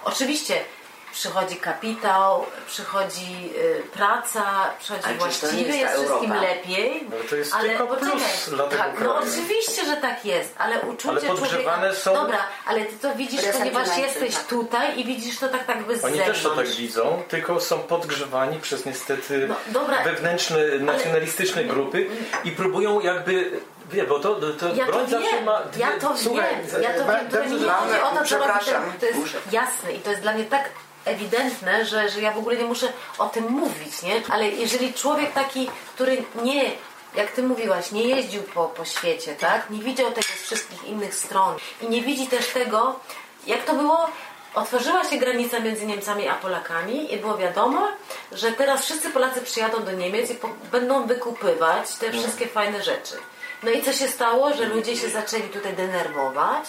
Oczywiście 0.05 0.65
przychodzi 1.13 1.57
kapitał, 1.57 2.47
przychodzi 2.67 3.51
y, 3.57 3.83
praca, 3.93 4.43
przychodzi 4.79 5.05
Ale 5.05 5.15
to 5.15 5.21
właściwie, 5.21 5.63
jest 5.63 5.79
jest 5.79 5.95
wszystkim 5.95 6.35
lepiej. 6.35 7.05
Ale 7.13 7.25
to 7.25 7.37
jest 7.37 7.55
ale 7.55 7.69
tylko 7.69 7.87
plus 7.97 8.51
dla 8.51 8.65
tego 8.67 8.83
tak, 8.83 8.95
kraju. 8.95 9.13
No 9.13 9.19
oczywiście, 9.19 9.85
że 9.85 9.97
tak 9.97 10.25
jest, 10.25 10.55
ale 10.59 10.81
uczucie 10.81 11.09
Ale 11.11 11.21
podgrzewane 11.21 11.77
człowieka... 11.79 11.95
są- 12.01 12.15
Dobra, 12.15 12.39
ale 12.67 12.85
ty 12.85 12.99
to 12.99 13.15
widzisz, 13.15 13.41
ponieważ 13.41 13.57
Resentymenty, 13.57 14.01
jesteś 14.01 14.35
tak. 14.35 14.45
tutaj 14.47 15.01
i 15.01 15.05
widzisz 15.05 15.39
to 15.39 15.49
tak 15.49 15.67
tak 15.67 15.83
bez 15.85 16.05
Oni 16.05 16.17
zewnątrz. 16.17 16.43
też 16.43 16.51
to 16.51 16.57
tak 16.57 16.67
widzą, 16.69 17.23
tylko 17.29 17.61
są 17.61 17.79
podgrzewani 17.79 18.61
przez 18.61 18.87
niestety 18.87 19.49
No, 19.49 19.55
dobra. 19.67 20.03
wewnętrzne, 20.05 20.59
nacjonalistyczne 20.81 21.65
grupy 21.65 22.07
i 22.45 22.51
próbują 22.53 23.01
jakby, 23.01 23.51
wie, 23.91 24.05
bo 24.05 24.19
to, 24.21 24.35
to 24.35 24.75
Ja 24.75 24.87
to 24.87 24.93
broń 24.93 25.09
zawsze 25.09 25.31
wiem, 25.31 25.45
ma 25.45 25.61
dwie, 25.63 25.81
ja 25.81 25.89
to 26.01 26.17
Słuchaj, 26.17 26.51
wiem, 26.73 26.83
ja 26.83 26.91
to 26.95 27.05
wiem, 27.13 27.29
to 27.31 27.45
nie 27.45 27.49
chodzi 27.71 28.01
o 28.03 28.17
to, 28.19 28.25
co 28.25 28.39
robi 28.39 28.65
ten, 28.65 28.83
to 29.01 29.07
jest 29.07 29.19
jasne 29.53 29.93
i 29.93 29.99
to 30.01 30.11
jest 30.11 30.23
dla 30.23 30.33
mnie 30.33 30.45
tak 30.45 30.69
ewidentne, 31.09 31.85
że, 31.85 32.09
że 32.09 32.21
ja 32.21 32.33
w 32.33 32.39
ogóle 32.39 32.57
nie 32.57 32.65
muszę 32.65 32.93
o 33.19 33.29
tym 33.29 33.45
mówić, 33.51 34.03
nie? 34.03 34.23
Ale 34.29 34.49
jeżeli 34.49 34.95
człowiek 34.95 35.33
taki, 35.33 35.71
który 35.95 36.25
nie, 36.43 36.71
jak 37.15 37.31
ty 37.33 37.43
mówiłaś, 37.43 37.93
nie 37.93 38.03
jeździł 38.03 38.43
po, 38.43 38.65
po 38.65 38.85
świecie, 38.85 39.35
tak? 39.35 39.71
Nie 39.71 39.83
widział 39.83 40.11
tego 40.11 40.27
z 40.27 40.43
wszystkich 40.43 40.85
innych 40.85 41.15
stron 41.15 41.57
i 41.81 41.89
nie 41.89 42.03
widzi 42.03 42.27
też 42.27 42.47
tego, 42.47 43.01
jak 43.47 43.65
to 43.65 43.75
było 43.75 44.09
Otworzyła 44.55 45.05
się 45.05 45.17
granica 45.17 45.61
między 45.61 45.87
Niemcami 45.87 46.29
a 46.29 46.35
Polakami 46.35 47.15
i 47.15 47.17
było 47.17 47.37
wiadomo, 47.37 47.89
że 48.33 48.53
teraz 48.53 48.85
wszyscy 48.85 49.11
Polacy 49.11 49.43
przyjadą 49.43 49.85
do 49.85 49.93
Niemiec 49.93 50.31
i 50.31 50.35
po, 50.35 50.49
będą 50.73 51.07
wykupywać 51.07 51.97
te 51.97 52.13
wszystkie 52.13 52.47
fajne 52.47 52.83
rzeczy. 52.83 53.15
No 53.63 53.71
i 53.71 53.83
co 53.83 53.93
się 53.93 54.09
stało, 54.09 54.55
że 54.55 54.67
ludzie 54.67 54.97
się 54.97 55.11
zaczęli 55.11 55.43
tutaj 55.43 55.75
denerwować, 55.75 56.65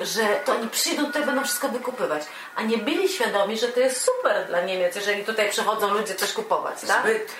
że 0.00 0.40
to 0.44 0.52
oni 0.52 0.68
przyjdą 0.68 1.04
tutaj, 1.06 1.26
będą 1.26 1.44
wszystko 1.44 1.68
wykupywać, 1.68 2.22
a 2.54 2.62
nie 2.62 2.78
byli 2.78 3.08
świadomi, 3.08 3.58
że 3.58 3.68
to 3.68 3.80
jest 3.80 4.04
super 4.04 4.46
dla 4.46 4.60
Niemiec, 4.60 4.96
jeżeli 4.96 5.24
tutaj 5.24 5.50
przychodzą 5.50 5.94
ludzie 5.94 6.14
coś 6.14 6.32
kupować, 6.32 6.80
tak? 6.80 7.02
Zbyt. 7.02 7.32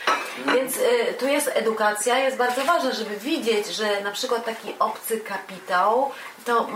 Więc 0.55 0.77
y, 0.77 1.15
tu 1.19 1.27
jest 1.27 1.51
edukacja, 1.55 2.19
jest 2.19 2.37
bardzo 2.37 2.65
ważna, 2.65 2.93
żeby 2.93 3.17
widzieć, 3.17 3.67
że 3.67 4.01
na 4.01 4.11
przykład 4.11 4.45
taki 4.45 4.75
obcy 4.79 5.21
kapitał 5.21 6.11
to 6.45 6.69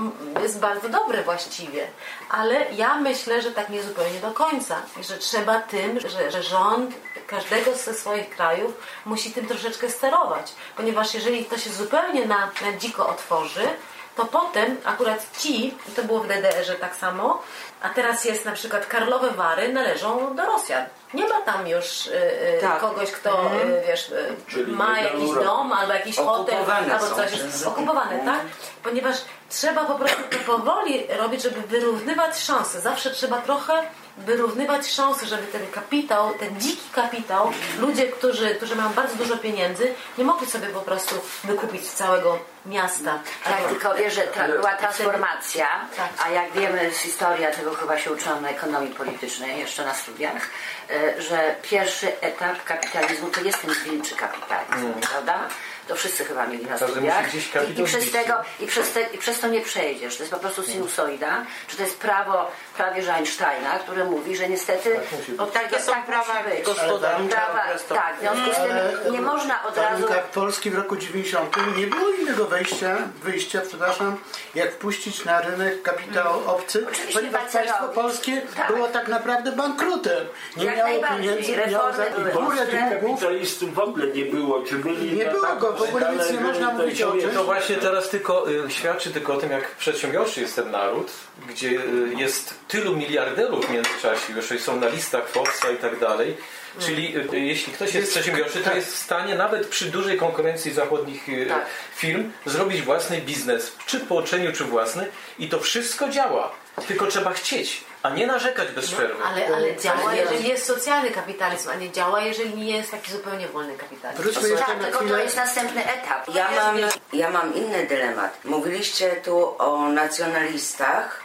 jest 0.42 0.60
bardzo 0.60 0.88
dobre 0.88 1.22
właściwie, 1.22 1.86
ale 2.30 2.66
ja 2.72 2.94
myślę, 2.94 3.42
że 3.42 3.50
tak 3.50 3.68
nie 3.68 3.82
zupełnie 3.82 4.20
do 4.20 4.30
końca 4.30 4.82
i 5.00 5.04
że 5.04 5.18
trzeba 5.18 5.60
tym, 5.60 6.00
że, 6.00 6.30
że 6.30 6.42
rząd 6.42 6.94
każdego 7.26 7.74
ze 7.74 7.94
swoich 7.94 8.30
krajów 8.30 8.72
musi 9.04 9.30
tym 9.30 9.46
troszeczkę 9.46 9.90
sterować, 9.90 10.52
ponieważ 10.76 11.14
jeżeli 11.14 11.44
to 11.44 11.58
się 11.58 11.70
zupełnie 11.70 12.26
na, 12.26 12.50
na 12.62 12.72
dziko 12.78 13.08
otworzy, 13.08 13.68
to 14.16 14.24
potem 14.24 14.76
akurat 14.84 15.38
ci, 15.38 15.66
i 15.66 15.92
to 15.96 16.02
było 16.02 16.20
w 16.20 16.26
DDR-ze 16.26 16.74
tak 16.74 16.96
samo, 16.96 17.42
a 17.82 17.88
teraz 17.88 18.24
jest 18.24 18.44
na 18.44 18.52
przykład 18.52 18.86
Karlowe 18.86 19.30
Wary 19.30 19.72
należą 19.72 20.36
do 20.36 20.46
Rosjan. 20.46 20.84
Nie 21.14 21.28
ma 21.28 21.40
tam 21.40 21.68
już 21.68 22.06
y, 22.06 22.10
y, 22.10 22.58
Tak. 22.60 22.80
kogoś, 22.80 23.10
kto 23.10 23.50
y, 23.54 23.82
wiesz, 23.86 24.08
y, 24.56 24.66
ma 24.66 25.00
jakiś 25.00 25.30
dom 25.44 25.72
albo 25.72 25.92
jakiś 25.92 26.16
hotel, 26.16 26.64
albo 26.92 27.14
coś 27.16 27.32
jest 27.32 27.66
okupowane, 27.66 28.18
tak? 28.24 28.40
Ponieważ 28.82 29.16
trzeba 29.50 29.84
po 29.84 29.94
prostu 29.94 30.22
to 30.30 30.38
powoli 30.46 31.06
robić, 31.08 31.42
żeby 31.42 31.60
wyrównywać 31.60 32.38
szanse. 32.40 32.80
Zawsze 32.80 33.10
trzeba 33.10 33.40
trochę 33.40 33.82
wyrównywać 34.16 34.86
szanse, 34.92 35.26
żeby 35.26 35.42
ten 35.46 35.66
kapitał, 35.66 36.34
ten 36.34 36.60
dziki 36.60 36.82
kapitał, 36.92 37.52
ludzie, 37.78 38.06
którzy, 38.06 38.54
którzy 38.54 38.76
mają 38.76 38.92
bardzo 38.92 39.16
dużo 39.16 39.36
pieniędzy, 39.36 39.94
nie 40.18 40.24
mogli 40.24 40.46
sobie 40.46 40.66
po 40.68 40.80
prostu 40.80 41.14
wykupić 41.44 41.82
całego 41.90 42.38
miasta. 42.66 43.18
Tak, 43.44 43.52
Albo- 43.56 43.68
tylko 43.68 43.94
wiesz, 43.94 44.14
że 44.14 44.20
tra- 44.26 44.50
była 44.56 44.72
transformacja, 44.74 45.66
Tak. 45.96 46.08
a 46.26 46.30
jak 46.30 46.52
wiemy 46.52 46.92
z 46.92 46.96
historii, 46.98 47.46
tego 47.56 47.74
chyba 47.74 47.98
się 47.98 48.12
uczyłam 48.12 48.42
na 48.42 48.48
ekonomii 48.48 48.94
politycznej, 48.94 49.58
jeszcze 49.58 49.84
na 49.84 49.94
studiach, 49.94 50.42
e, 50.90 51.22
że 51.22 51.54
pierwszy 51.62 52.20
etap 52.20 52.64
kapitalizmu 52.64 53.30
to 53.30 53.40
jest 53.40 53.60
ten 53.62 53.74
zwilczy 53.74 54.14
kapitalizm, 54.16 54.92
prawda? 54.92 55.48
To 55.88 55.94
wszyscy 55.94 56.24
chyba 56.24 56.46
mieli 56.46 56.64
na 56.64 56.68
Każdy 56.78 56.86
studiach. 56.88 57.34
I, 57.34 57.80
i, 57.80 57.84
przez 57.84 58.10
tego, 58.12 58.34
i, 58.60 58.66
przez 58.66 58.92
te, 58.92 59.00
I 59.02 59.18
przez 59.18 59.40
to 59.40 59.48
nie 59.48 59.60
przejdziesz. 59.60 60.16
To 60.16 60.22
jest 60.22 60.32
po 60.32 60.38
prostu 60.40 60.62
sinusoida. 60.62 61.44
Czy 61.68 61.76
to 61.76 61.82
jest 61.82 61.98
prawo, 61.98 62.50
prawie 62.76 63.02
że 63.02 63.14
Einsteina, 63.14 63.78
które 63.78 64.04
mówi, 64.04 64.36
że 64.36 64.48
niestety 64.48 65.00
Bo 65.28 65.46
takie 65.46 65.80
są 65.80 65.92
tak 65.92 66.06
prawa 66.06 66.42
być. 66.42 66.64
gospodarcze. 66.64 67.28
Prawa, 67.28 67.64
tak, 67.88 68.16
w 68.16 68.20
związku 68.20 68.50
z 68.52 68.56
tym 68.56 69.12
nie 69.12 69.20
można 69.20 69.62
od 69.62 69.76
razu... 69.76 70.02
warunkach 70.02 70.30
Polski 70.30 70.70
w 70.70 70.74
roku 70.74 70.96
90 70.96 71.56
nie 71.76 71.86
było 71.86 72.08
innego 72.08 72.44
wejścia, 72.44 72.96
wyjścia, 73.22 73.60
przepraszam, 73.68 74.16
jak 74.54 74.72
wpuścić 74.72 75.24
na 75.24 75.40
rynek 75.40 75.82
kapitał 75.82 76.40
obcy, 76.46 76.86
Oczywiście 76.88 77.18
ponieważ 77.18 77.52
państwo 77.52 77.88
polskie 77.88 78.42
Tak. 78.56 78.66
było 78.74 78.88
tak 78.88 79.08
naprawdę 79.08 79.52
bankrutem. 79.52 80.26
Nie 80.56 80.64
Jak 80.64 80.76
miało 80.76 80.90
pieniędzy, 81.08 81.56
Reformy 81.56 81.72
miało 81.72 81.92
za 81.92 82.04
długów. 82.10 82.54
Kapitalistów 83.00 83.74
w 83.74 83.78
ogóle 83.78 84.06
nie 84.06 84.24
było. 84.24 84.62
Czy 84.62 84.74
byli 84.74 85.12
Nie 85.16 85.24
było 85.26 85.56
go, 85.56 85.71
w 85.76 85.82
ogóle 85.82 86.16
nic 86.16 86.30
nie 86.30 86.40
można 86.40 86.70
mówić 86.70 87.02
o 87.02 87.12
tym. 87.12 87.30
To 87.30 87.44
właśnie 87.44 87.76
teraz 87.76 88.08
tylko 88.08 88.50
y, 88.50 88.70
świadczy 88.70 89.10
tylko 89.10 89.34
o 89.34 89.36
tym, 89.36 89.50
jak 89.50 89.70
przedsiębiorczy 89.76 90.40
jest 90.40 90.56
ten 90.56 90.70
naród, 90.70 91.12
gdzie 91.48 91.68
y, 91.68 92.14
jest 92.16 92.54
tylu 92.68 92.96
miliarderów 92.96 93.66
w 93.66 93.70
międzyczasie, 93.70 94.32
już 94.32 94.62
są 94.62 94.76
na 94.76 94.88
listach 94.88 95.32
Forbe'a 95.32 95.74
i 95.74 95.76
tak 95.76 95.98
dalej. 95.98 96.36
Czyli 96.78 97.16
y, 97.16 97.40
jeśli 97.40 97.72
ktoś 97.72 97.94
jest 97.94 98.10
przedsiębiorczy, 98.10 98.60
to 98.60 98.74
jest 98.74 98.92
w 98.92 98.98
stanie 98.98 99.34
nawet 99.34 99.66
przy 99.66 99.84
dużej 99.84 100.18
konkurencji 100.18 100.72
zachodnich 100.72 101.26
Tak. 101.48 101.66
firm 101.96 102.30
zrobić 102.46 102.82
własny 102.82 103.20
biznes, 103.20 103.72
czy 103.86 103.98
w 103.98 104.06
połączeniu, 104.06 104.52
czy 104.52 104.64
własny 104.64 105.06
i 105.38 105.48
to 105.48 105.60
wszystko 105.60 106.08
działa. 106.08 106.52
Tylko 106.88 107.06
trzeba 107.06 107.32
chcieć, 107.32 107.84
a 108.02 108.10
nie 108.10 108.26
narzekać 108.26 108.70
bez 108.70 108.86
przerwy. 108.90 109.24
Ale, 109.24 109.46
ale 109.46 109.76
działa, 109.76 110.00
ale- 110.08 110.16
jeżeli 110.16 110.48
jest 110.48 110.66
socjalny 110.66 111.10
kapitalizm, 111.10 111.70
a 111.70 111.74
nie 111.74 111.90
działa, 111.90 112.20
jeżeli 112.20 112.54
nie 112.54 112.76
jest 112.76 112.90
taki 112.90 113.12
zupełnie 113.12 113.48
wolny 113.48 113.76
kapitalizm. 113.76 114.22
Wróćmy 114.22 114.48
jeszcze 114.48 114.66
Tak, 114.66 114.78
na 114.78 114.84
tylko 114.84 115.04
to 115.04 115.16
jest 115.16 115.36
następny 115.36 115.84
etap. 115.84 116.34
Ja 116.34 116.50
mam, 116.50 116.76
ja 117.12 117.30
mam 117.30 117.54
inny 117.54 117.86
dylemat. 117.86 118.44
Mówiliście 118.44 119.10
tu 119.10 119.54
o 119.58 119.88
nacjonalistach 119.88 121.22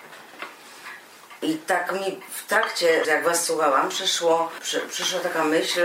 i 1.42 1.56
tak 1.56 1.92
mi 1.92 2.22
w 2.34 2.48
trakcie, 2.48 3.04
jak 3.08 3.24
was 3.24 3.46
słuchałam, 3.46 3.90
przyszło, 3.90 4.52
przy, 4.62 4.80
przyszła 4.80 5.20
taka 5.20 5.44
myśl, 5.44 5.82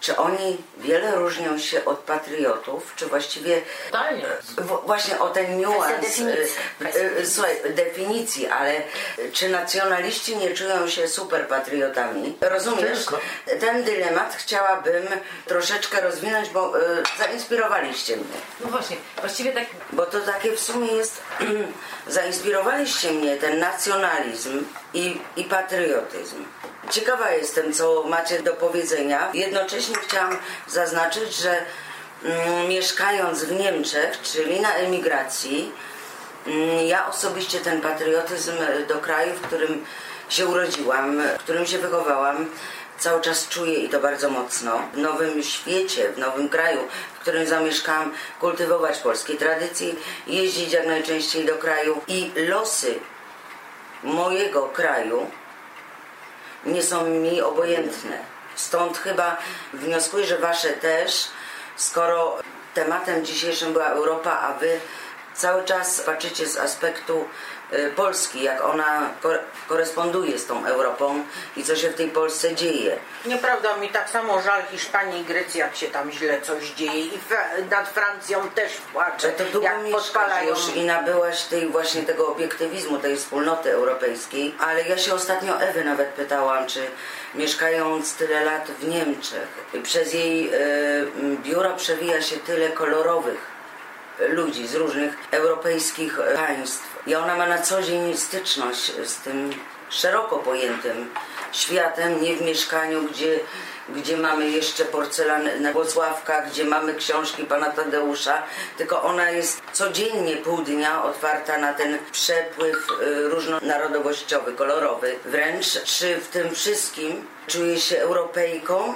czy 0.00 0.16
oni 0.16 0.58
wiele 0.78 1.14
różnią 1.14 1.58
się 1.58 1.84
od 1.84 1.98
patriotów, 1.98 2.92
czy 2.96 3.06
właściwie 3.06 3.62
Totalnie. 3.90 4.24
właśnie 4.86 5.18
o 5.18 5.28
ten 5.28 5.58
niuans, 5.58 6.00
definicji. 6.00 6.56
e, 6.84 7.20
e, 7.20 7.26
słuchaj, 7.26 7.56
definicji, 7.74 8.46
ale 8.46 8.82
czy 9.32 9.48
nacjonaliści 9.48 10.36
nie 10.36 10.54
czują 10.54 10.88
się 10.88 11.08
super 11.08 11.48
patriotami? 11.48 12.36
Rozumiesz? 12.40 12.98
Tylko. 12.98 13.20
Ten 13.60 13.84
dylemat 13.84 14.34
chciałabym 14.36 15.06
troszeczkę 15.46 16.00
rozwinąć, 16.00 16.48
bo 16.48 16.80
e, 16.80 17.02
zainspirowaliście 17.18 18.16
mnie. 18.16 18.36
No 18.60 18.70
właśnie, 18.70 18.96
właściwie 19.20 19.52
tak 19.52 19.66
Bo 19.92 20.06
to 20.06 20.20
takie 20.20 20.52
w 20.52 20.60
sumie 20.60 20.92
jest, 20.92 21.20
zainspirowaliście 22.06 23.12
mnie 23.12 23.36
ten 23.36 23.58
nacjonalizm 23.58 24.64
i, 24.94 25.20
i 25.36 25.44
patriotyzm. 25.44 26.44
Ciekawa 26.90 27.30
jestem, 27.30 27.72
co 27.72 28.02
macie 28.02 28.42
do 28.42 28.52
powiedzenia. 28.52 29.28
Jednocześnie 29.34 29.96
chciałam 29.96 30.38
zaznaczyć, 30.68 31.34
że 31.34 31.62
mm, 32.24 32.68
mieszkając 32.68 33.44
w 33.44 33.60
Niemczech, 33.60 34.22
czyli 34.22 34.60
na 34.60 34.74
emigracji, 34.74 35.72
mm, 36.46 36.86
ja 36.86 37.08
osobiście 37.08 37.60
ten 37.60 37.80
patriotyzm 37.80 38.52
do 38.88 38.98
kraju, 38.98 39.34
w 39.34 39.40
którym 39.40 39.84
się 40.28 40.46
urodziłam, 40.46 41.22
w 41.38 41.38
którym 41.38 41.66
się 41.66 41.78
wychowałam, 41.78 42.50
cały 42.98 43.20
czas 43.20 43.48
czuję 43.48 43.74
i 43.74 43.88
to 43.88 44.00
bardzo 44.00 44.30
mocno. 44.30 44.82
W 44.94 44.98
nowym 44.98 45.42
świecie, 45.42 46.12
w 46.12 46.18
nowym 46.18 46.48
kraju, 46.48 46.80
w 47.14 47.20
którym 47.20 47.46
zamieszkałam, 47.46 48.12
kultywować 48.40 48.98
polskie 48.98 49.34
tradycje, 49.34 49.92
jeździć 50.26 50.72
jak 50.72 50.86
najczęściej 50.86 51.44
do 51.44 51.54
kraju 51.54 52.00
i 52.08 52.30
losy 52.36 52.94
mojego 54.02 54.62
kraju 54.62 55.30
nie 56.66 56.82
są 56.82 57.06
mi 57.06 57.40
obojętne. 57.40 58.18
Stąd 58.54 58.98
chyba 58.98 59.36
wnioskuję, 59.72 60.26
że 60.26 60.38
wasze 60.38 60.68
też, 60.68 61.28
skoro 61.76 62.38
tematem 62.74 63.24
dzisiejszym 63.24 63.72
była 63.72 63.86
Europa, 63.86 64.40
a 64.40 64.52
wy 64.52 64.80
cały 65.36 65.64
czas 65.64 66.00
patrzycie 66.00 66.46
z 66.46 66.56
aspektu 66.56 67.24
y, 67.72 67.92
Polski, 67.96 68.42
jak 68.42 68.64
ona 68.64 69.10
ko- 69.22 69.28
koresponduje 69.68 70.38
z 70.38 70.46
tą 70.46 70.66
Europą 70.66 71.24
i 71.56 71.64
co 71.64 71.76
się 71.76 71.90
w 71.90 71.94
tej 71.94 72.08
Polsce 72.08 72.54
dzieje. 72.54 72.96
Nieprawda, 73.26 73.76
mi 73.76 73.88
tak 73.88 74.10
samo 74.10 74.42
żal 74.42 74.62
Hiszpanii 74.70 75.20
i 75.20 75.24
Grecji, 75.24 75.60
jak 75.60 75.76
się 75.76 75.86
tam 75.88 76.10
źle 76.12 76.40
coś 76.40 76.70
dzieje. 76.70 77.00
I 77.00 77.18
nad 77.70 77.88
Francją 77.88 78.50
też 78.50 78.72
płaczę, 78.92 79.28
to 79.32 79.44
długo 79.44 79.66
jak 79.66 79.76
podpalają. 79.92 80.48
już 80.50 80.76
i 80.76 80.84
nabyłaś 80.84 81.42
tej 81.42 81.66
właśnie 81.68 82.02
tego 82.02 82.28
obiektywizmu, 82.28 82.98
tej 82.98 83.16
wspólnoty 83.16 83.72
europejskiej. 83.72 84.54
Ale 84.60 84.82
ja 84.88 84.98
się 84.98 85.14
ostatnio 85.14 85.60
Ewy 85.60 85.84
nawet 85.84 86.08
pytałam, 86.08 86.66
czy 86.66 86.86
mieszkając 87.34 88.14
tyle 88.14 88.44
lat 88.44 88.70
w 88.70 88.88
Niemczech, 88.88 89.48
przez 89.82 90.14
jej 90.14 90.50
m, 90.54 91.36
biuro 91.42 91.74
przewija 91.76 92.22
się 92.22 92.36
tyle 92.36 92.68
kolorowych 92.68 93.55
ludzi 94.18 94.66
z 94.66 94.74
różnych 94.74 95.16
europejskich 95.30 96.20
e, 96.20 96.34
państw. 96.34 97.02
I 97.06 97.14
ona 97.14 97.36
ma 97.36 97.46
na 97.46 97.58
co 97.58 97.82
dzień 97.82 98.16
styczność 98.16 98.92
z 99.04 99.16
tym 99.16 99.52
szeroko 99.88 100.38
pojętym 100.38 101.10
światem, 101.52 102.22
nie 102.22 102.36
w 102.36 102.42
mieszkaniu, 102.42 103.02
gdzie, 103.02 103.40
gdzie 103.88 104.16
mamy 104.16 104.50
jeszcze 104.50 104.84
porcelanę 104.84 105.72
Włocławka, 105.72 106.42
gdzie 106.42 106.64
mamy 106.64 106.94
książki 106.94 107.44
pana 107.44 107.70
Tadeusza, 107.70 108.42
tylko 108.78 109.02
ona 109.02 109.30
jest 109.30 109.62
codziennie 109.72 110.36
pół 110.36 110.62
dnia 110.62 111.04
otwarta 111.04 111.58
na 111.58 111.74
ten 111.74 111.98
przepływ 112.12 112.76
y, 113.02 113.28
różnonarodowościowy, 113.28 114.52
kolorowy. 114.52 115.18
Wręcz 115.24 115.82
czy 115.84 116.16
w 116.16 116.28
tym 116.28 116.54
wszystkim 116.54 117.26
czuje 117.46 117.80
się 117.80 117.98
Europejką, 117.98 118.94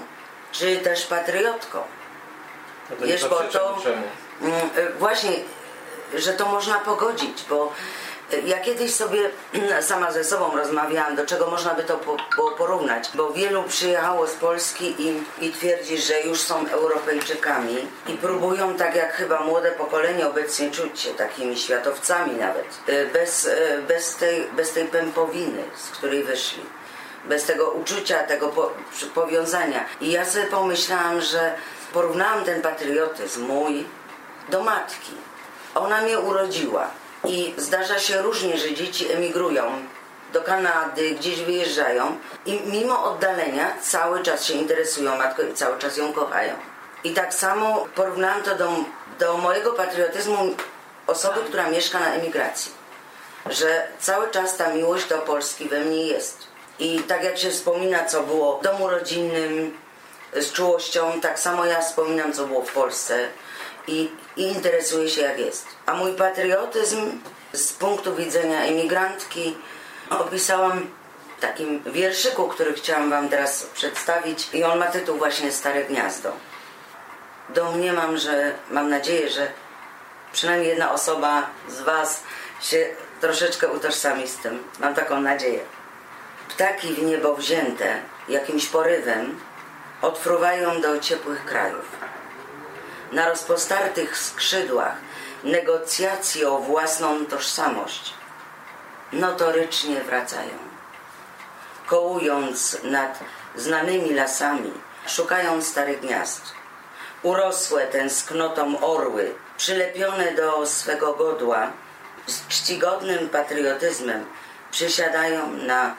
czy 0.52 0.76
też 0.76 1.06
patriotką. 1.06 1.82
No 2.90 3.06
Wiesz, 3.06 3.28
bo 3.28 3.40
to 3.40 3.78
y, 3.86 4.19
właśnie, 4.98 5.30
że 6.14 6.32
to 6.32 6.46
można 6.46 6.78
pogodzić, 6.78 7.44
bo 7.48 7.72
y, 8.32 8.40
ja 8.40 8.58
kiedyś 8.58 8.94
sobie 8.94 9.30
sama 9.80 10.12
ze 10.12 10.24
sobą 10.24 10.56
rozmawiałam, 10.56 11.16
do 11.16 11.26
czego 11.26 11.50
można 11.50 11.74
by 11.74 11.82
to 11.82 11.96
po, 11.96 12.16
porównać, 12.50 13.10
bo 13.14 13.32
wielu 13.32 13.62
przyjechało 13.62 14.26
z 14.26 14.34
Polski 14.34 14.94
i, 14.98 15.22
i 15.46 15.52
twierdzi, 15.52 15.98
że 15.98 16.20
już 16.20 16.40
są 16.40 16.68
Europejczykami 16.68 17.88
i 18.08 18.12
próbują, 18.12 18.74
tak 18.74 18.94
jak 18.94 19.12
chyba 19.12 19.40
młode 19.40 19.72
pokolenie 19.72 20.26
obecnie 20.26 20.70
czuć 20.70 21.00
się 21.00 21.10
takimi 21.10 21.56
światowcami 21.56 22.36
nawet, 22.36 22.66
y, 22.88 23.10
bez, 23.12 23.44
y, 23.44 23.82
bez, 23.88 24.16
tej, 24.16 24.44
bez 24.56 24.72
tej 24.72 24.84
pępowiny, 24.84 25.62
z 25.76 25.90
której 25.90 26.24
wyszli 26.24 26.62
bez 27.24 27.44
tego 27.44 27.70
uczucia, 27.70 28.18
tego 28.18 28.52
powiązania. 29.14 29.84
I 30.00 30.10
ja 30.10 30.24
sobie 30.24 30.44
pomyślałam, 30.44 31.20
że 31.20 31.54
porównałam 31.92 32.44
ten 32.44 32.62
patriotyzm 32.62 33.46
mój 33.46 33.84
do 34.48 34.62
matki. 34.62 35.12
Ona 35.74 36.00
mnie 36.00 36.18
urodziła 36.18 36.90
i 37.24 37.54
zdarza 37.56 37.98
się 37.98 38.22
różnie, 38.22 38.58
że 38.58 38.74
dzieci 38.74 39.12
emigrują 39.12 39.72
do 40.32 40.42
Kanady, 40.42 41.10
gdzieś 41.10 41.40
wyjeżdżają 41.40 42.18
i 42.46 42.60
mimo 42.60 43.04
oddalenia 43.04 43.72
cały 43.82 44.22
czas 44.22 44.44
się 44.44 44.54
interesują 44.54 45.16
matką 45.16 45.42
i 45.42 45.54
cały 45.54 45.78
czas 45.78 45.96
ją 45.96 46.12
kochają. 46.12 46.54
I 47.04 47.14
tak 47.14 47.34
samo 47.34 47.86
porównałam 47.94 48.42
to 48.42 48.54
do, 48.54 48.70
do 49.18 49.36
mojego 49.36 49.72
patriotyzmu 49.72 50.54
osoby, 51.06 51.40
która 51.48 51.70
mieszka 51.70 52.00
na 52.00 52.12
emigracji 52.14 52.80
że 53.46 53.86
cały 53.98 54.30
czas 54.30 54.56
ta 54.56 54.74
miłość 54.74 55.08
do 55.08 55.18
Polski 55.18 55.68
we 55.68 55.80
mnie 55.80 56.06
jest. 56.06 56.38
I 56.78 56.98
tak 56.98 57.24
jak 57.24 57.38
się 57.38 57.50
wspomina, 57.50 58.04
co 58.04 58.22
było 58.22 58.58
w 58.58 58.62
domu 58.62 58.88
rodzinnym 58.88 59.78
z 60.32 60.52
czułością, 60.52 61.20
tak 61.20 61.38
samo 61.38 61.64
ja 61.64 61.80
wspominam, 61.80 62.32
co 62.32 62.46
było 62.46 62.62
w 62.62 62.72
Polsce 62.72 63.28
i, 63.90 64.10
i 64.36 64.42
interesuję 64.42 65.10
się, 65.10 65.20
jak 65.20 65.38
jest. 65.38 65.66
A 65.86 65.94
mój 65.94 66.12
patriotyzm 66.12 67.20
z 67.52 67.72
punktu 67.72 68.16
widzenia 68.16 68.62
emigrantki 68.62 69.56
opisałam 70.10 70.86
w 71.38 71.40
takim 71.40 71.82
wierszyku, 71.82 72.48
który 72.48 72.72
chciałam 72.72 73.10
Wam 73.10 73.28
teraz 73.28 73.62
przedstawić 73.74 74.48
i 74.52 74.64
on 74.64 74.78
ma 74.78 74.86
tytuł 74.86 75.16
właśnie 75.16 75.52
Stare 75.52 75.84
Gniazdo. 75.84 76.32
Domniemam, 77.48 78.18
że 78.18 78.54
mam 78.70 78.90
nadzieję, 78.90 79.30
że 79.30 79.52
przynajmniej 80.32 80.68
jedna 80.68 80.92
osoba 80.92 81.46
z 81.68 81.80
Was 81.80 82.22
się 82.60 82.88
troszeczkę 83.20 83.68
utożsami 83.68 84.28
z 84.28 84.36
tym. 84.36 84.64
Mam 84.80 84.94
taką 84.94 85.20
nadzieję. 85.20 85.60
Ptaki 86.48 86.88
w 86.94 87.02
niebo 87.02 87.34
wzięte 87.34 88.02
jakimś 88.28 88.66
porywem 88.66 89.40
odfruwają 90.02 90.80
do 90.80 90.98
ciepłych 90.98 91.44
krajów. 91.44 91.84
Na 93.12 93.28
rozpostartych 93.28 94.18
skrzydłach 94.18 94.94
negocjacji 95.44 96.44
o 96.44 96.58
własną 96.58 97.26
tożsamość 97.26 98.14
notorycznie 99.12 100.00
wracają. 100.00 100.58
Kołując 101.86 102.78
nad 102.82 103.18
znanymi 103.56 104.14
lasami, 104.14 104.72
szukają 105.06 105.62
starych 105.62 106.00
gniazd. 106.00 106.42
Urosłe 107.22 107.86
tęsknotą 107.86 108.80
orły, 108.80 109.34
przylepione 109.56 110.32
do 110.32 110.66
swego 110.66 111.14
godła, 111.14 111.72
z 112.26 112.48
czcigodnym 112.48 113.28
patriotyzmem 113.28 114.26
przysiadają 114.70 115.50
na 115.50 115.94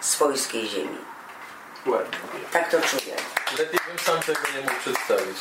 swojskiej 0.00 0.68
ziemi. 0.68 0.98
Ładnie. 1.86 2.18
Tak 2.52 2.70
to 2.70 2.80
czuję. 2.80 3.16
Lepiej 3.58 3.80
bym 3.88 3.98
sam 3.98 4.20
tego 4.20 4.40
nie 4.54 4.60
mógł 4.60 4.80
przedstawić. 4.80 5.36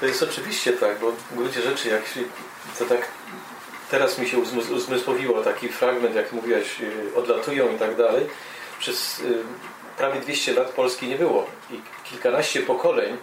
To 0.00 0.06
jest 0.06 0.22
oczywiście 0.22 0.72
tak, 0.72 0.98
bo 0.98 1.12
w 1.12 1.36
gruncie 1.36 1.62
rzeczy, 1.62 1.88
jak 1.88 2.06
się, 2.06 2.20
to 2.78 2.84
tak 2.84 3.08
teraz 3.90 4.18
mi 4.18 4.28
się 4.28 4.38
uzmys- 4.38 4.72
uzmysłowiło 4.72 5.42
taki 5.42 5.68
fragment, 5.68 6.14
jak 6.14 6.32
mówiłaś, 6.32 6.80
y, 6.80 7.16
odlatują 7.16 7.74
i 7.74 7.78
tak 7.78 7.96
dalej. 7.96 8.26
Przez 8.78 9.18
y, 9.20 9.42
prawie 9.96 10.20
200 10.20 10.52
lat 10.52 10.68
Polski 10.68 11.08
nie 11.08 11.16
było 11.16 11.46
i 11.70 11.80
kilkanaście 12.04 12.62
pokoleń, 12.62 13.16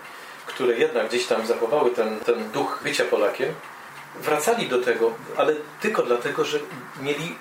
które 0.45 0.78
jednak 0.78 1.07
gdzieś 1.07 1.26
tam 1.26 1.47
zachowały 1.47 1.91
ten, 1.91 2.19
ten 2.19 2.51
duch 2.51 2.80
bycia 2.84 3.05
Polakiem, 3.05 3.53
wracali 4.19 4.67
do 4.67 4.82
tego, 4.82 5.13
ale 5.38 5.55
tylko 5.82 6.03
dlatego, 6.03 6.45
że 6.45 6.59
mieli 7.01 7.36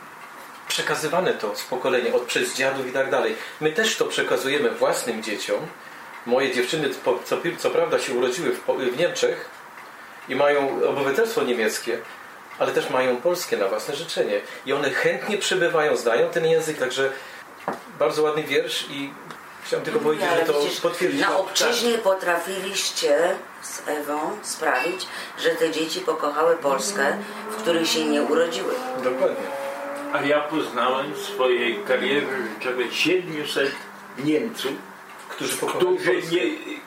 przekazywane 0.69 1.35
to 1.35 1.57
z 1.57 1.63
pokolenia, 1.63 2.15
od 2.15 2.23
przez 2.23 2.55
dziadów 2.55 2.87
i 2.87 2.93
tak 2.93 3.11
dalej. 3.11 3.35
My 3.61 3.73
też 3.73 3.97
to 3.97 4.05
przekazujemy 4.05 4.71
własnym 4.71 5.23
dzieciom. 5.23 5.67
Moje 6.31 6.53
dziewczyny, 6.55 6.89
po- 7.05 7.19
co, 7.25 7.37
co 7.59 7.71
prawda, 7.71 7.99
się 7.99 8.15
urodziły 8.15 8.51
w, 8.51 8.61
w 8.93 8.99
Niemczech 8.99 9.49
i 10.29 10.35
mają 10.35 10.85
obywatelstwo 10.89 11.43
niemieckie, 11.43 11.99
ale 12.59 12.73
też 12.73 12.91
mają 12.91 13.17
polskie 13.17 13.57
na 13.57 13.69
własne 13.69 13.97
życzenie. 13.97 14.41
I 14.67 14.73
one 14.73 14.91
chętnie 14.91 15.39
przybywają, 15.39 15.97
znają 15.97 16.29
ten 16.29 16.47
język, 16.47 16.79
także 16.79 17.13
bardzo 17.99 18.23
ładny 18.23 18.43
wiersz 18.43 18.87
i 18.91 19.11
chciałem 19.65 19.85
tylko 19.85 20.01
powiedzieć, 20.01 20.27
Ale 20.33 20.47
że 20.47 20.53
to 20.53 20.61
widzisz, 20.61 20.81
potwierdzi. 20.81 21.19
Na 21.21 21.37
obczyźnie 21.39 21.99
potrafiliście 21.99 23.37
z 23.63 23.89
Ewą 23.89 24.39
sprawić, 24.43 25.07
że 25.39 25.51
te 25.51 25.71
dzieci 25.71 26.01
pokochały 26.01 26.57
Polskę, 26.57 27.17
w 27.51 27.57
której 27.63 27.87
się 27.87 28.05
nie 28.05 28.23
urodziły. 28.23 28.75
Tak, 28.95 29.05
dokładnie. 29.05 29.47
A 30.13 30.23
ja 30.23 30.41
poznałem 30.41 31.15
w 31.15 31.19
swojej 31.19 31.85
karierze 31.89 32.27
życiowej 32.55 32.93
700 32.93 33.71
Niemców, 34.19 34.73
Którzy 35.31 35.57
którzy 35.57 36.23
nie, 36.33 36.41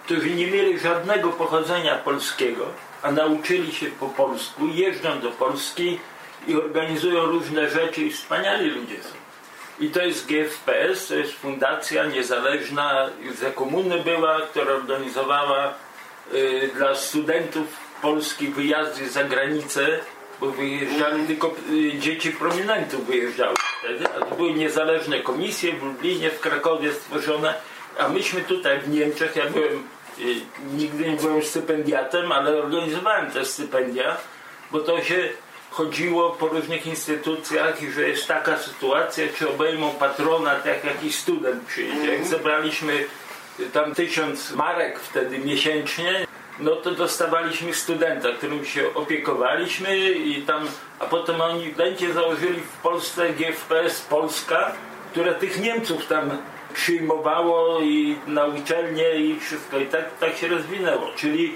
którzy 0.06 0.30
nie 0.30 0.48
mieli 0.48 0.80
żadnego 0.80 1.30
pochodzenia 1.30 1.96
polskiego, 1.96 2.66
a 3.02 3.12
nauczyli 3.12 3.72
się 3.72 3.86
po 3.86 4.10
polsku, 4.10 4.68
jeżdżą 4.68 5.20
do 5.20 5.32
Polski 5.32 6.00
i 6.48 6.56
organizują 6.56 7.26
różne 7.26 7.70
rzeczy 7.70 8.02
i 8.02 8.12
wspaniali 8.12 8.70
ludzie 8.70 9.04
są. 9.04 9.24
I 9.80 9.90
to 9.90 10.02
jest 10.02 10.28
GFPS, 10.28 11.08
to 11.08 11.16
jest 11.16 11.34
fundacja 11.34 12.06
niezależna, 12.06 13.10
za 13.40 13.52
komuny 13.52 14.04
była, 14.04 14.42
która 14.42 14.74
organizowała 14.74 15.74
y, 16.34 16.70
dla 16.76 16.96
studentów 16.96 17.68
polskich 18.02 18.56
wyjazdy 18.56 19.10
za 19.10 19.24
granicę, 19.24 20.00
bo 20.40 20.52
wyjeżdżali 20.52 21.28
tylko 21.28 21.56
y, 21.70 22.00
dzieci 22.00 22.32
prominentów 22.32 23.08
wyjeżdżały 23.08 23.56
wtedy, 23.80 24.06
a 24.16 24.26
to 24.26 24.36
były 24.36 24.54
niezależne 24.54 25.20
komisje 25.20 25.74
w 25.74 25.84
Lublinie, 25.84 26.30
w 26.30 26.40
Krakowie 26.40 26.94
stworzone, 26.94 27.54
a 28.00 28.08
myśmy 28.08 28.42
tutaj 28.42 28.80
w 28.80 28.90
Niemczech, 28.90 29.36
ja 29.36 29.50
byłem, 29.50 29.84
y, 30.20 30.36
nigdy 30.74 31.10
nie 31.10 31.18
byłem 31.18 31.44
stypendiatem, 31.44 32.32
ale 32.32 32.64
organizowałem 32.64 33.32
te 33.32 33.46
stypendia, 33.46 34.18
bo 34.72 34.80
to 34.80 35.04
się 35.04 35.30
chodziło 35.70 36.30
po 36.30 36.48
różnych 36.48 36.88
instytucjach 36.88 37.82
i 37.82 37.92
że 37.92 38.10
jest 38.10 38.28
taka 38.28 38.58
sytuacja, 38.58 39.26
czy 39.38 39.50
obejmą 39.50 39.90
patronat, 39.90 40.66
jak 40.66 40.84
jakiś 40.84 41.16
student 41.16 41.64
przyjedzie. 41.66 42.14
Jak 42.14 42.26
zebraliśmy 42.26 43.06
tam 43.74 43.96
tysiąc 43.96 44.52
marek 44.52 45.00
wtedy 45.00 45.40
miesięcznie, 45.40 46.28
no 46.60 46.76
to 46.76 46.92
dostawaliśmy 46.92 47.74
studenta, 47.74 48.30
którym 48.38 48.66
się 48.66 48.94
opiekowaliśmy 48.94 49.98
i 49.98 50.42
tam, 50.42 50.68
a 51.00 51.06
potem 51.06 51.42
oni 51.42 51.68
będzie 51.68 52.14
założyli 52.14 52.62
w 52.62 52.82
Polsce 52.82 53.30
GFPS 53.30 54.02
Polska, 54.02 54.72
które 55.12 55.34
tych 55.34 55.62
Niemców 55.62 56.06
tam 56.06 56.38
przyjmowało 56.74 57.82
i 57.82 58.16
na 58.28 58.46
uczelnie 58.46 59.16
i 59.16 59.40
wszystko. 59.40 59.80
I 59.80 59.86
tak, 59.86 60.18
tak 60.20 60.38
się 60.38 60.48
rozwinęło, 60.48 61.12
czyli 61.16 61.56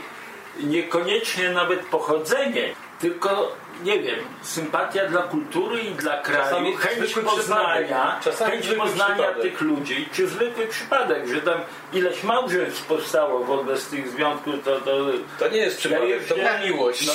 niekoniecznie 0.64 1.50
nawet 1.50 1.80
pochodzenie, 1.80 2.76
tylko 3.00 3.52
nie 3.84 4.00
wiem, 4.00 4.20
sympatia 4.42 5.06
dla 5.06 5.22
kultury 5.22 5.80
i 5.80 5.92
dla 5.92 6.22
kraju, 6.22 6.44
Czasami 6.44 6.76
chęć 6.78 7.14
poznania, 7.14 8.20
chęć 8.50 8.68
poznania 8.68 9.14
przypadek. 9.16 9.42
tych 9.42 9.62
ludzi, 9.62 10.10
czy 10.14 10.28
zwykły 10.28 10.68
przypadek, 10.68 11.28
że 11.28 11.42
tam 11.42 11.60
ileś 11.94 12.24
małżeństw 12.24 12.86
powstało 12.86 13.44
wobec 13.44 13.88
tych 13.88 14.10
związków, 14.10 14.56
to, 14.66 14.82
to, 14.82 15.06
To 15.40 15.48
nie 15.48 15.58
jest 15.58 15.78
przypadek, 15.78 16.26
to 16.28 16.36
była 16.36 16.58
miłość. 16.66 17.10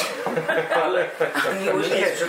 ale, 0.85 1.09
Miłość 1.65 1.91
nie 1.91 1.99
jest 2.01 2.25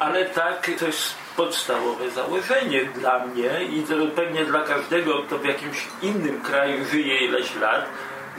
ale 0.00 0.24
tak, 0.24 0.70
to 0.78 0.86
jest 0.86 1.14
podstawowe 1.36 2.10
założenie 2.10 2.84
dla 2.84 3.26
mnie 3.26 3.50
i 3.64 3.82
to 3.82 3.94
pewnie 4.16 4.44
dla 4.44 4.60
każdego, 4.60 5.22
kto 5.22 5.38
w 5.38 5.44
jakimś 5.44 5.86
innym 6.02 6.40
kraju 6.42 6.84
żyje 6.92 7.18
ileś 7.24 7.54
lat, 7.56 7.84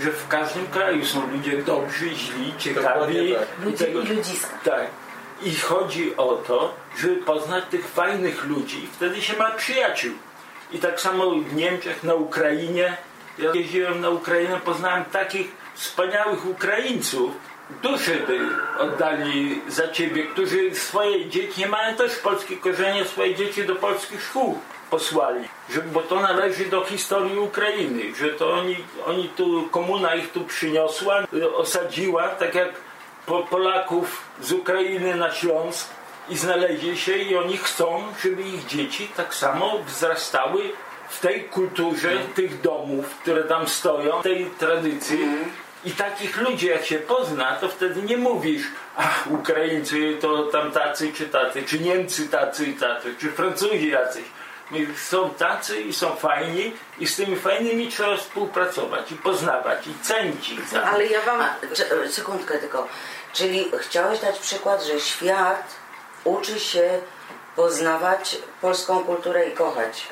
że 0.02 0.12
w 0.12 0.28
każdym 0.28 0.68
kraju 0.68 1.06
są 1.06 1.32
ludzie 1.32 1.58
dobrzy, 1.58 2.10
źli, 2.10 2.54
ciekawi. 2.58 3.34
Tak. 3.34 3.48
i 3.62 3.66
Ludzie 3.66 3.86
tego- 3.86 4.02
i 4.02 4.08
ludziska. 4.08 4.58
tak. 4.64 4.82
I 5.42 5.56
chodzi 5.56 6.18
o 6.18 6.36
to, 6.48 6.74
żeby 6.98 7.16
poznać 7.16 7.64
tych 7.70 7.88
fajnych 7.88 8.46
ludzi 8.46 8.88
wtedy 8.94 9.22
się 9.22 9.38
ma 9.38 9.52
przyjaciół. 9.52 10.14
I 10.72 10.80
tak 10.80 11.02
samo 11.02 11.32
w 11.32 11.54
Niemczech, 11.54 12.04
na 12.04 12.14
Ukrainie. 12.14 12.98
Ja 13.40 13.52
jeździłem 13.54 14.02
na 14.02 14.10
Ukrainę, 14.10 14.60
poznałem 14.66 15.06
takich 15.06 15.48
wspaniałych 15.76 16.46
Ukraińców, 16.46 17.32
duszy 17.84 18.24
by 18.28 18.40
oddali 18.80 19.62
za 19.68 19.88
ciebie, 19.88 20.24
którzy 20.24 20.76
swoje 20.76 21.30
dzieci, 21.30 21.62
nie 21.62 21.68
mają 21.68 21.96
też 21.96 22.16
polskie 22.16 22.58
korzenie, 22.58 23.06
swoje 23.06 23.36
dzieci 23.36 23.66
do 23.66 23.76
polskich 23.76 24.24
szkół 24.24 24.60
posłali, 24.90 25.48
że, 25.70 25.82
bo 25.82 26.02
to 26.02 26.20
należy 26.20 26.66
do 26.66 26.86
historii 26.86 27.40
Ukrainy, 27.40 28.16
że 28.16 28.30
to 28.30 28.54
oni, 28.54 28.78
oni 29.06 29.30
tu, 29.30 29.68
komuna 29.72 30.16
ich 30.16 30.32
tu 30.32 30.42
przyniosła, 30.42 31.24
osadziła, 31.56 32.28
tak 32.28 32.56
jak 32.56 32.70
po, 33.28 33.44
Polaków 33.44 34.22
z 34.42 34.52
Ukrainy 34.52 35.16
na 35.16 35.32
Śląsk 35.32 35.90
i 36.30 36.38
znaleźli 36.38 36.98
się 36.98 37.18
i 37.18 37.36
oni 37.36 37.58
chcą, 37.58 38.04
żeby 38.24 38.42
ich 38.42 38.66
dzieci 38.66 39.08
tak 39.18 39.36
samo 39.36 39.80
wzrastały 39.80 40.72
w 41.10 41.20
tej 41.20 41.44
kulturze 41.44 42.12
tych 42.36 42.62
domów, 42.62 43.06
które 43.22 43.44
tam 43.44 43.68
stoją, 43.68 44.22
tej 44.22 44.46
tradycji. 44.46 45.20
I 45.86 45.92
takich 45.92 46.42
ludzi 46.42 46.68
jak 46.68 46.86
się 46.86 46.98
pozna, 47.00 47.56
to 47.56 47.70
wtedy 47.70 48.02
nie 48.02 48.18
mówisz, 48.18 48.64
ach, 48.98 49.28
Ukraińcy 49.32 50.18
to 50.22 50.44
tam 50.44 50.72
tacy 50.72 51.14
czy 51.14 51.28
tacy, 51.28 51.64
czy 51.64 51.80
Niemcy 51.80 52.28
tacy 52.28 52.66
i 52.66 52.74
tacy, 52.74 53.16
czy 53.20 53.32
Francuzi 53.32 53.90
jacyś. 53.90 54.24
Są 54.98 55.30
tacy 55.30 55.82
i 55.82 55.94
są 55.94 56.16
fajni 56.16 56.74
i 57.00 57.08
z 57.08 57.16
tymi 57.16 57.36
fajnymi 57.36 57.88
trzeba 57.88 58.18
współpracować 58.18 59.12
i 59.12 59.16
poznawać 59.16 59.88
i 59.88 60.04
cenić 60.04 60.50
ich. 60.52 60.60
Ale 60.94 61.06
ja 61.06 61.22
wam... 61.22 61.42
A, 61.42 61.56
sekundkę 62.10 62.58
tylko. 62.58 62.88
Czyli 63.34 63.72
chciałeś 63.80 64.20
dać 64.20 64.40
przykład, 64.40 64.84
że 64.84 65.00
świat 65.00 65.76
uczy 66.24 66.60
się 66.60 67.00
poznawać 67.56 68.38
polską 68.62 69.04
kulturę 69.04 69.50
i 69.50 69.52
kochać 69.52 70.08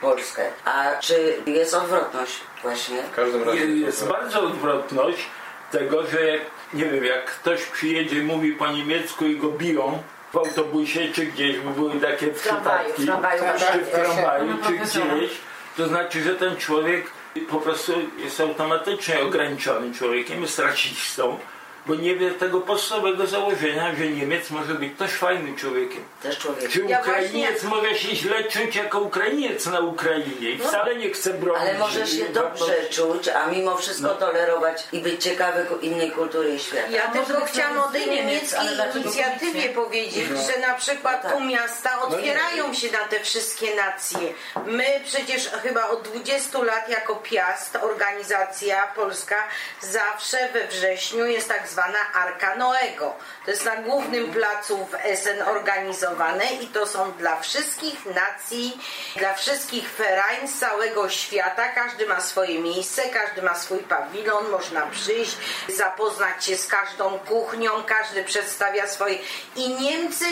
Polskę. 0.00 0.50
A 0.64 0.96
czy 1.00 1.36
jest 1.46 1.74
odwrotność 1.74 2.40
właśnie? 2.62 3.02
W 3.02 3.14
każdym 3.16 3.42
razie. 3.42 3.66
Jest 3.66 4.08
bardzo 4.08 4.40
odwrotność 4.40 5.26
tego, 5.70 6.06
że 6.06 6.26
jak, 6.26 6.40
nie 6.74 6.84
wiem, 6.84 7.04
jak 7.04 7.24
ktoś 7.24 7.62
przyjedzie, 7.62 8.22
mówi 8.22 8.52
po 8.52 8.66
niemiecku 8.66 9.24
i 9.24 9.36
go 9.36 9.48
biją 9.48 10.02
w 10.32 10.36
autobusie 10.36 11.12
czy 11.12 11.26
gdzieś, 11.26 11.58
bo 11.58 11.70
były 11.70 12.00
takie 12.00 12.26
tramwaju, 12.26 12.92
przypadki, 12.92 13.02
w 13.02 13.06
tramwaju 13.06 13.42
czy 13.58 13.78
w 13.78 13.90
tramwaju, 13.90 14.54
czy 14.66 14.72
gdzieś, 14.72 15.30
to 15.76 15.88
znaczy, 15.88 16.22
że 16.22 16.34
ten 16.34 16.56
człowiek 16.56 17.06
po 17.50 17.56
prostu 17.56 17.92
jest 18.18 18.40
automatycznie 18.40 19.20
ograniczonym 19.20 19.94
człowiekiem, 19.94 20.42
jest 20.42 20.58
rasistą, 20.58 21.38
bo 21.86 21.94
nie 21.94 22.16
wie 22.16 22.30
tego 22.30 22.60
podstawowego 22.60 23.26
założenia, 23.26 23.94
że 23.98 24.06
Niemiec 24.08 24.50
może 24.50 24.74
być 24.74 24.98
też 24.98 25.12
fajnym 25.12 25.56
człowiekiem. 25.56 26.04
Też 26.22 26.38
człowiek. 26.38 26.70
Czy 26.70 26.80
Ja 26.88 27.00
Ukrainiec 27.00 27.62
może 27.62 27.94
się 27.94 28.16
źle 28.16 28.44
czuć 28.44 28.76
jako 28.76 29.00
Ukrainiec 29.00 29.66
na 29.66 29.80
Ukrainie 29.80 30.50
i 30.50 30.58
wcale 30.58 30.96
nie 30.96 31.10
chce 31.10 31.34
bronić. 31.34 31.62
Ale 31.62 31.78
możesz 31.78 32.10
się 32.10 32.28
dobrze 32.28 32.74
czuć, 32.90 33.28
a 33.28 33.46
mimo 33.46 33.76
wszystko 33.76 34.08
tolerować 34.08 34.84
i 34.92 34.98
być 35.00 35.24
ciekawy 35.24 35.66
innej 35.82 36.10
kultury 36.10 36.54
i 36.54 36.58
świata. 36.58 36.88
Ja 36.90 37.08
tylko 37.08 37.44
chciałam 37.44 37.78
o 37.78 37.88
tej 37.88 38.00
Niemiec, 38.10 38.52
niemieckiej 38.52 39.02
inicjatywie 39.02 39.68
powiedzieć, 39.68 40.28
że 40.46 40.58
na 40.68 40.74
przykład 40.74 41.24
No 41.24 41.30
tak. 41.30 41.38
tu 41.38 41.44
miasta 41.44 42.02
otwierają 42.02 42.74
się 42.74 42.92
na 42.92 42.98
te 42.98 43.20
wszystkie 43.20 43.74
nacje. 43.74 44.34
My 44.66 45.00
przecież 45.04 45.48
chyba 45.62 45.88
od 45.88 46.02
20 46.02 46.62
lat 46.62 46.88
jako 46.88 47.16
Piast, 47.16 47.76
organizacja 47.76 48.86
polska, 48.86 49.36
zawsze 49.80 50.48
we 50.52 50.66
wrześniu 50.66 51.26
jest 51.26 51.48
tak 51.48 51.68
zwana 51.76 51.98
Arka 52.14 52.56
Noego. 52.56 53.14
To 53.44 53.50
jest 53.50 53.64
na 53.64 53.76
głównym 53.76 54.32
placu 54.32 54.86
w 54.86 54.94
Essen 54.94 55.42
organizowane 55.42 56.44
i 56.44 56.66
to 56.66 56.86
są 56.86 57.12
dla 57.12 57.40
wszystkich 57.40 58.06
nacji, 58.06 58.80
dla 59.16 59.34
wszystkich 59.34 59.90
ferań 59.90 60.48
z 60.48 60.58
całego 60.58 61.08
świata. 61.08 61.68
Każdy 61.68 62.06
ma 62.06 62.20
swoje 62.20 62.58
miejsce, 62.58 63.02
każdy 63.02 63.42
ma 63.42 63.54
swój 63.54 63.78
pawilon, 63.78 64.48
można 64.50 64.86
przyjść, 64.86 65.36
zapoznać 65.68 66.44
się 66.44 66.56
z 66.56 66.66
każdą 66.66 67.18
kuchnią, 67.18 67.70
każdy 67.84 68.24
przedstawia 68.24 68.86
swoje. 68.86 69.18
I 69.56 69.68
Niemcy 69.68 70.24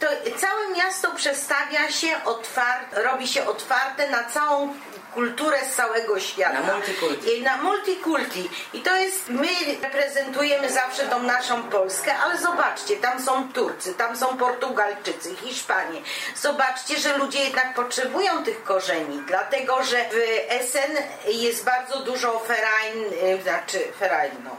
to 0.00 0.06
całe 0.38 0.68
miasto 0.76 1.14
przestawia 1.14 1.90
się 1.90 2.24
otwarte, 2.24 3.02
robi 3.02 3.28
się 3.28 3.46
otwarte 3.46 4.10
na 4.10 4.24
całą 4.24 4.74
kulturę 5.14 5.58
z 5.70 5.74
całego 5.76 6.20
świata. 6.20 6.60
Na 6.60 6.72
multikulti. 6.72 7.36
I 7.36 7.42
na 7.42 7.56
multikulti. 7.56 8.50
I 8.74 8.80
to 8.80 8.96
jest, 8.96 9.28
my 9.28 9.48
reprezentujemy 9.82 10.70
zawsze 10.72 11.02
tą 11.06 11.22
naszą 11.22 11.62
Polskę, 11.62 12.16
ale 12.16 12.38
zobaczcie, 12.38 12.96
tam 12.96 13.22
są 13.24 13.52
Turcy, 13.52 13.94
tam 13.94 14.16
są 14.16 14.38
Portugalczycy, 14.38 15.36
Hiszpanie. 15.36 16.00
Zobaczcie, 16.36 16.98
że 16.98 17.16
ludzie 17.18 17.38
jednak 17.38 17.74
potrzebują 17.74 18.44
tych 18.44 18.64
korzeni, 18.64 19.22
dlatego 19.26 19.84
że 19.84 20.04
w 20.04 20.16
Essen 20.48 20.96
jest 21.26 21.64
bardzo 21.64 22.00
dużo 22.00 22.38
ferain, 22.38 23.04
y, 23.38 23.42
znaczy 23.42 23.78
ferain, 23.98 24.32
no, 24.44 24.56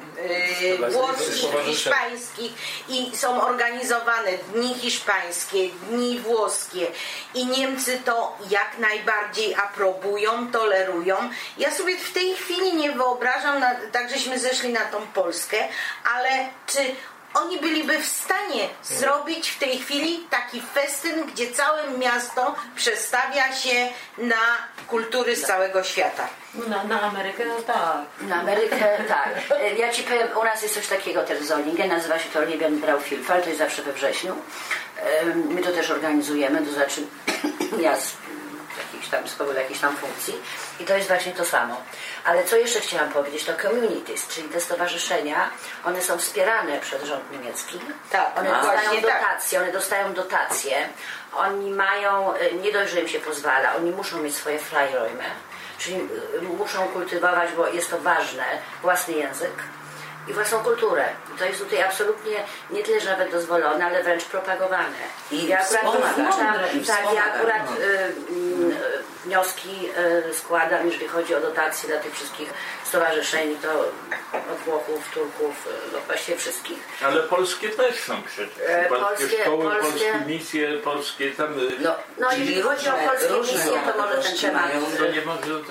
y, 0.86 0.92
włoskich, 0.92 1.36
Stowarzyszeń. 1.36 1.74
hiszpańskich 1.74 2.52
i 2.90 3.18
są 3.18 3.42
organizowane 3.42 4.32
dni 4.54 4.74
hiszpańskie, 4.74 5.70
dni 5.70 6.20
włoskie 6.20 6.88
i 7.34 7.46
Niemcy 7.46 8.02
to 8.06 8.38
jak 8.50 8.78
najbardziej 8.80 9.56
aprobują, 9.56 10.41
tolerują. 10.48 11.16
Ja 11.58 11.72
sobie 11.72 11.98
w 11.98 12.14
tej 12.14 12.36
chwili 12.36 12.74
nie 12.76 12.92
wyobrażam, 12.92 13.60
na, 13.60 13.76
tak 13.92 14.10
żeśmy 14.10 14.40
zeszli 14.40 14.74
na 14.74 14.86
tą 14.86 15.08
Polskę, 15.08 15.58
ale 16.16 16.30
czy 16.68 16.80
oni 17.34 17.60
byliby 17.60 18.00
w 18.00 18.06
stanie 18.06 18.70
zrobić 18.84 19.50
w 19.50 19.60
tej 19.60 19.80
chwili 19.80 20.28
taki 20.30 20.62
festyn, 20.62 21.26
gdzie 21.26 21.52
całe 21.52 21.92
miasto 21.98 22.56
przestawia 22.76 23.54
się 23.54 23.90
na 24.18 24.58
kultury 24.88 25.36
z 25.36 25.42
całego 25.42 25.84
świata. 25.84 26.28
Na, 26.68 26.84
na 26.84 27.02
Amerykę 27.02 27.46
no 27.46 27.62
tak. 27.62 28.28
Na 28.30 28.36
Amerykę, 28.36 29.04
tak. 29.08 29.30
Ja 29.78 29.90
ci 29.90 30.04
powiem, 30.04 30.28
u 30.42 30.44
nas 30.44 30.64
jest 30.64 30.76
coś 30.76 30.88
takiego 30.88 31.24
też 31.24 31.40
w 31.40 31.46
Zolingen, 31.46 31.90
nazywa 31.90 32.20
się 32.20 32.30
to 32.30 32.42
Liebenbrau 32.42 33.00
Vielfalt, 33.00 33.44
to 33.44 33.50
jest 33.50 33.60
zawsze 33.60 33.82
we 33.82 33.94
wrześniu. 33.94 34.36
My 35.50 35.62
to 35.62 35.72
też 35.72 35.92
organizujemy, 35.92 36.66
to 36.66 36.72
znaczy 36.72 37.02
ja 37.82 37.96
z 37.96 38.14
jakichś 38.86 39.10
tam, 39.10 39.28
z 39.28 39.36
powodu 39.36 39.60
jakiejś 39.60 39.80
tam 39.80 39.98
funkcji 39.98 40.34
i 40.80 40.84
to 40.84 40.96
jest 40.96 41.08
właśnie 41.08 41.32
to 41.32 41.46
samo. 41.46 41.82
Ale 42.26 42.44
co 42.44 42.56
jeszcze 42.56 42.80
chciałam 42.80 43.12
powiedzieć, 43.12 43.44
to 43.44 43.54
communities, 43.54 44.28
czyli 44.28 44.50
te 44.50 44.62
stowarzyszenia, 44.62 45.50
one 45.86 46.02
są 46.02 46.18
wspierane 46.18 46.80
przez 46.80 47.04
rząd 47.04 47.32
niemiecki. 47.32 47.80
Tak, 48.12 48.38
one 48.38 48.50
no 48.50 48.56
dostają 48.56 48.92
tak. 48.92 49.02
dotacje, 49.02 49.60
one 49.62 49.72
dostają 49.72 50.14
dotacje, 50.14 50.90
oni 51.34 51.72
mają, 51.72 52.34
y, 52.36 52.54
nie 52.54 52.72
dość, 52.72 52.92
że 52.92 53.02
im 53.02 53.08
się 53.08 53.20
pozwala, 53.20 53.76
oni 53.76 53.92
muszą 53.92 54.20
mieć 54.20 54.36
swoje 54.36 54.60
Freiräume, 54.60 55.26
czyli 55.78 55.98
y, 56.36 56.42
muszą 56.42 56.88
kultywować, 56.88 57.52
bo 57.52 57.68
jest 57.68 57.90
to 57.90 58.00
ważne, 58.00 58.44
własny 58.82 59.14
język 59.14 59.54
i 60.28 60.34
własną 60.34 60.60
kulturę. 60.60 61.06
I 61.36 61.40
to 61.40 61.46
jest 61.46 61.60
tutaj 61.60 61.82
absolutnie 61.84 62.44
nie 62.70 62.84
tyle, 62.84 63.02
że 63.02 63.10
nawet 63.10 63.32
dozwolone, 63.32 63.86
ale 63.86 64.04
wręcz 64.04 64.24
propagowane. 64.26 64.98
I 65.32 65.48
ja 65.48 65.60
akurat 65.60 66.74
I 66.74 66.80
tak, 66.86 67.06
ja 67.16 67.34
akurat 67.34 67.64
no. 67.70 67.78
y, 67.78 67.90
y, 67.90 69.04
wnioski 69.26 69.90
y, 70.30 70.34
składam, 70.34 70.86
jeżeli 70.88 71.08
chodzi 71.08 71.36
o 71.36 71.40
dotacje 71.40 71.90
dla 71.90 71.98
tych 72.00 72.16
wszystkich 72.16 72.54
stowarzyszeń, 72.84 73.58
to 73.62 73.80
od 74.54 74.58
Włochów, 74.66 75.10
Turków, 75.14 75.68
y, 75.68 75.94
no 75.94 76.00
właściwie 76.08 76.38
wszystkich. 76.38 76.78
Ale 77.06 77.22
polskie 77.24 77.70
też 77.70 78.00
są 78.00 78.22
przecież. 78.24 78.56
E, 78.68 78.86
polskie, 78.90 79.06
polskie- 79.26 79.42
szkoły, 79.42 79.66
polskie- 79.66 79.82
polskie 79.82 80.14
misje, 80.28 80.78
polskie 80.78 81.32
tam... 81.32 81.60
y, 81.60 81.72
No, 81.80 81.96
No, 82.18 82.32
jeżeli 82.32 82.62
chodzi 82.62 82.90
o 82.90 82.94
polskie 82.94 83.34
misje, 83.54 83.72
to 83.72 84.02
może 84.02 84.18
ten 84.18 84.38
temat-. 84.38 84.98
To 84.98 85.06
nie 85.12 85.22
może... 85.22 85.64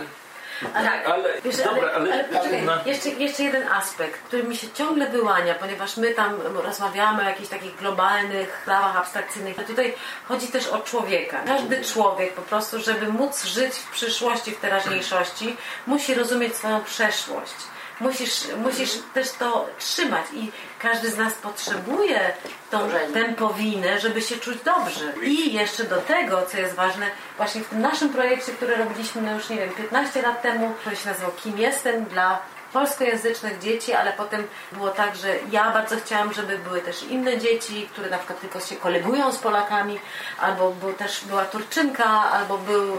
tym- 0.60 0.72
Tak. 0.72 1.06
Ale, 1.08 1.40
Wiesz, 1.44 1.56
dobra, 1.56 1.90
ale... 1.94 2.12
ale 2.12 2.24
poczekaj, 2.24 2.62
no, 2.62 2.72
jeszcze, 2.86 3.08
jeszcze 3.08 3.42
jeden 3.42 3.68
aspekt, 3.68 4.20
który 4.22 4.42
mi 4.42 4.56
się 4.56 4.66
ciągle 4.74 5.06
wyłania, 5.10 5.54
ponieważ 5.54 5.96
my 5.96 6.14
tam 6.14 6.40
rozmawiamy 6.54 7.22
o 7.22 7.26
jakichś 7.28 7.48
takich 7.48 7.76
globalnych 7.76 8.58
sprawach 8.62 8.96
abstrakcyjnych. 8.96 9.58
A 9.58 9.62
tutaj 9.62 9.94
chodzi 10.28 10.46
też 10.48 10.66
o 10.68 10.78
człowieka. 10.78 11.40
Każdy 11.46 11.84
człowiek 11.84 12.32
po 12.34 12.42
prostu, 12.42 12.80
żeby 12.80 13.12
móc 13.12 13.44
żyć 13.44 13.74
w 13.74 13.90
przyszłości, 13.90 14.50
w 14.50 14.60
teraźniejszości, 14.60 15.56
musi 15.86 16.14
rozumieć 16.14 16.56
swoją 16.56 16.84
przeszłość. 16.84 17.54
Musisz, 18.00 18.40
musisz 18.56 18.90
też 19.14 19.30
to 19.32 19.68
trzymać 19.78 20.26
i 20.32 20.52
każdy 20.82 21.10
z 21.10 21.16
nas 21.16 21.34
potrzebuje 21.34 22.32
tą 22.70 22.78
tempowinę, 23.14 24.00
żeby 24.00 24.20
się 24.22 24.36
czuć 24.36 24.58
dobrze. 24.64 25.12
I 25.22 25.52
jeszcze 25.52 25.84
do 25.84 25.96
tego, 25.96 26.42
co 26.42 26.58
jest 26.58 26.74
ważne, 26.74 27.06
właśnie 27.36 27.60
w 27.60 27.68
tym 27.68 27.80
naszym 27.80 28.08
projekcie, 28.08 28.52
który 28.52 28.76
robiliśmy 28.76 29.22
no 29.22 29.34
już 29.34 29.48
nie 29.48 29.56
wiem, 29.56 29.70
15 29.70 30.22
lat 30.22 30.42
temu, 30.42 30.74
który 30.80 30.96
się 30.96 31.08
nazywał 31.08 31.32
Kim 31.32 31.58
jestem 31.58 32.04
dla 32.04 32.38
polskojęzycznych 32.72 33.58
dzieci, 33.58 33.92
ale 33.92 34.12
potem 34.12 34.46
było 34.72 34.88
tak, 34.88 35.16
że 35.16 35.36
ja 35.50 35.70
bardzo 35.70 35.96
chciałam, 35.96 36.32
żeby 36.32 36.58
były 36.58 36.80
też 36.80 37.02
inne 37.02 37.38
dzieci, 37.38 37.88
które 37.92 38.10
na 38.10 38.18
przykład 38.18 38.40
tylko 38.40 38.60
się 38.60 38.76
kolegują 38.76 39.32
z 39.32 39.38
Polakami, 39.38 39.98
albo 40.40 40.70
był 40.70 40.92
też 40.92 41.24
była 41.24 41.44
Turczynka, 41.44 42.06
albo 42.06 42.58
był 42.58 42.94
y, 42.94 42.98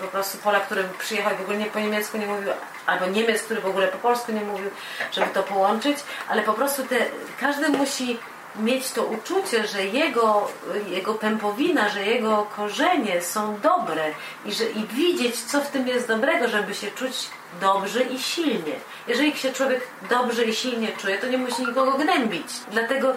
po 0.00 0.06
prostu 0.06 0.38
Polak, 0.38 0.66
który 0.66 0.84
przyjechał 0.98 1.32
i 1.32 1.36
w 1.36 1.40
ogóle 1.40 1.58
nie 1.58 1.66
po 1.66 1.80
niemiecku 1.80 2.18
nie 2.18 2.26
mówił, 2.26 2.52
albo 2.86 3.06
Niemiec, 3.06 3.42
który 3.42 3.60
w 3.60 3.66
ogóle 3.66 3.88
po 3.88 3.98
polsku 3.98 4.32
nie 4.32 4.40
mówił, 4.40 4.70
żeby 5.12 5.26
to 5.26 5.42
połączyć, 5.42 5.96
ale 6.28 6.42
po 6.42 6.52
prostu 6.52 6.82
te, 6.82 6.96
każdy 7.40 7.68
musi 7.68 8.18
mieć 8.56 8.90
to 8.90 9.04
uczucie, 9.04 9.66
że 9.66 9.84
jego, 9.84 10.48
jego 10.86 11.14
pępowina, 11.14 11.88
że 11.88 12.04
jego 12.04 12.46
korzenie 12.56 13.22
są 13.22 13.60
dobre 13.60 14.04
i, 14.44 14.52
że, 14.52 14.64
i 14.64 14.86
widzieć, 14.86 15.40
co 15.40 15.60
w 15.60 15.70
tym 15.70 15.88
jest 15.88 16.08
dobrego, 16.08 16.48
żeby 16.48 16.74
się 16.74 16.90
czuć 16.90 17.28
dobrze 17.60 18.02
i 18.02 18.18
silnie. 18.18 18.74
Jeżeli 19.08 19.36
się 19.36 19.52
człowiek 19.52 19.80
dobrze 20.10 20.44
i 20.44 20.54
silnie 20.54 20.88
czuje, 20.88 21.18
to 21.18 21.28
nie 21.28 21.38
musi 21.38 21.66
nikogo 21.66 21.92
gnębić. 21.92 22.46
Dlatego 22.70 23.16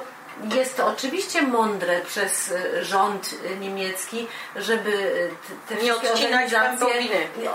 jest 0.55 0.77
to 0.77 0.87
oczywiście 0.87 1.41
mądre 1.41 2.01
przez 2.01 2.51
e, 2.51 2.85
rząd 2.85 3.35
e, 3.45 3.55
niemiecki, 3.55 4.27
żeby 4.55 4.91
e, 5.69 5.75
te, 5.75 5.83
Nie 5.83 5.95
organizacje, 5.95 6.87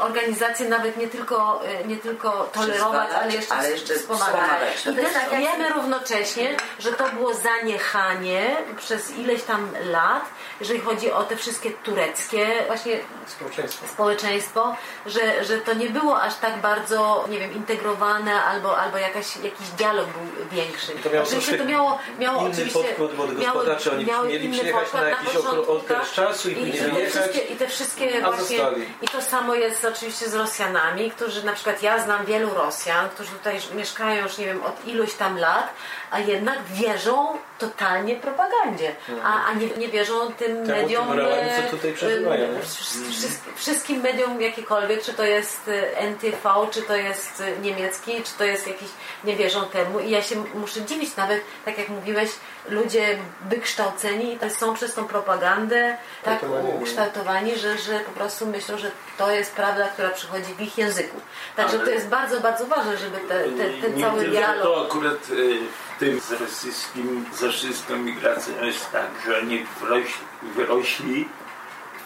organizacje 0.00 0.68
nawet 0.68 0.96
nie 0.96 1.08
tylko, 1.08 1.60
nie 1.86 1.96
tylko 1.96 2.30
tolerować, 2.52 3.08
ale 3.22 3.32
jeszcze, 3.32 3.54
ale 3.54 3.70
jeszcze 3.70 3.94
wspomagać. 3.94 4.74
wspomagać. 4.76 4.86
I 4.86 4.94
też 4.94 5.40
wiemy 5.40 5.68
równocześnie, 5.68 6.56
że 6.78 6.92
to 6.92 7.08
było 7.08 7.34
zaniechanie 7.34 8.56
przez 8.76 9.10
ileś 9.16 9.42
tam 9.42 9.68
lat, 9.84 10.24
jeżeli 10.60 10.80
chodzi 10.80 11.12
o 11.12 11.24
te 11.24 11.36
wszystkie 11.36 11.70
tureckie 11.70 12.46
właśnie 12.66 12.98
Społeczeństwo. 13.26 13.86
społeczeństwo, 13.88 14.76
że, 15.06 15.44
że 15.44 15.58
to 15.58 15.74
nie 15.74 15.90
było 15.90 16.22
aż 16.22 16.34
tak 16.34 16.60
bardzo, 16.60 17.24
nie 17.30 17.38
wiem, 17.38 17.52
integrowane 17.52 18.44
albo, 18.44 18.78
albo 18.78 18.98
jakaś, 18.98 19.36
jakiś 19.36 19.68
dialog 19.78 20.06
był 20.06 20.46
większy. 20.50 20.92
to 20.92 21.10
miało 21.10 21.26
oczywiście 21.26 21.58
to 21.58 21.64
miało, 21.64 21.98
miało 22.18 22.42
oczywiście, 22.42 22.69
podkład 22.72 23.34
gospodarczej. 23.34 23.92
Oni 23.92 24.04
miały 24.04 24.28
mieli 24.28 24.48
przyjechać 24.52 24.82
podkład 24.82 25.02
na 25.02 25.08
jakiś 25.08 25.28
początku, 25.30 25.72
okres 25.72 25.98
tak? 25.98 26.10
czasu 26.12 26.50
i 26.50 26.54
później 26.54 26.78
te 26.78 26.88
wyjechać, 26.90 27.30
I 27.50 27.56
te 27.56 27.68
wszystkie 27.68 28.20
właśnie, 28.20 28.58
zostali. 28.58 28.86
i 29.02 29.08
to 29.08 29.22
samo 29.22 29.54
jest 29.54 29.84
oczywiście 29.84 30.28
z 30.28 30.34
Rosjanami, 30.34 31.10
którzy 31.10 31.46
na 31.46 31.52
przykład 31.52 31.82
ja 31.82 32.02
znam 32.04 32.26
wielu 32.26 32.54
Rosjan, 32.54 33.08
którzy 33.08 33.30
tutaj 33.30 33.58
mieszkają 33.74 34.22
już 34.22 34.38
nie 34.38 34.44
wiem 34.46 34.62
od 34.62 34.86
iluś 34.86 35.14
tam 35.14 35.38
lat, 35.38 35.74
a 36.10 36.18
jednak 36.18 36.58
wierzą 36.72 37.26
totalnie 37.58 38.16
propagandzie, 38.16 38.94
a, 39.24 39.44
a 39.44 39.54
nie, 39.54 39.66
nie 39.66 39.88
wierzą 39.88 40.32
tym 40.32 40.66
Temu, 40.66 40.66
mediom, 40.66 41.08
tym 41.08 41.18
realnym, 41.18 41.50
co 41.56 41.62
e, 41.62 41.70
tutaj 41.70 41.92
przeżywają, 41.92 42.44
e, 42.44 42.60
wsz- 42.60 43.38
wszystkim 43.56 44.00
mediom 44.00 44.40
jakiekolwiek, 44.40 45.02
czy 45.02 45.12
to 45.12 45.24
jest 45.24 45.68
e, 45.68 45.98
NTV, 45.98 46.50
czy 46.70 46.82
to 46.82 46.96
jest 46.96 47.42
niemiecki, 47.62 48.22
czy 48.22 48.32
to 48.38 48.44
jest 48.44 48.66
jakiś, 48.66 48.88
nie 49.24 49.36
wierzą 49.36 49.64
temu 49.66 50.00
i 50.00 50.10
ja 50.10 50.22
się 50.22 50.44
muszę 50.54 50.82
dziwić, 50.82 51.16
nawet 51.16 51.42
tak 51.64 51.78
jak 51.78 51.88
mówiłeś, 51.88 52.30
ludzie 52.68 53.18
wykształceni 53.48 54.38
są 54.48 54.74
przez 54.74 54.94
tą 54.94 55.04
propagandę 55.04 55.96
tak 56.22 56.40
ukształtowani, 56.80 57.56
że, 57.56 57.78
że 57.78 58.00
po 58.00 58.12
prostu 58.12 58.46
myślą, 58.46 58.78
że 58.78 58.90
to 59.18 59.30
jest 59.30 59.54
prawda, 59.54 59.88
która 59.88 60.10
przychodzi 60.10 60.54
w 60.54 60.60
ich 60.60 60.78
języku. 60.78 61.20
Także 61.56 61.76
Ale- 61.76 61.84
to 61.84 61.90
jest 61.90 62.08
bardzo, 62.08 62.40
bardzo 62.40 62.66
ważne, 62.66 62.96
żeby 62.96 63.18
te, 63.18 63.44
te, 63.44 63.70
ten 63.70 64.00
cały 64.00 64.24
dialog... 64.24 64.62
to 64.62 64.86
akurat 64.86 65.30
y, 65.30 65.58
w 65.96 65.98
tym 65.98 66.20
z 66.20 66.32
rosyjskim, 66.32 67.26
z 67.34 67.42
rosyjską 67.42 67.96
migracją 67.96 68.64
jest 68.64 68.92
tak, 68.92 69.08
że 69.26 69.38
oni 69.38 69.66
wyrośli, 69.80 70.24
wyrośli 70.42 71.28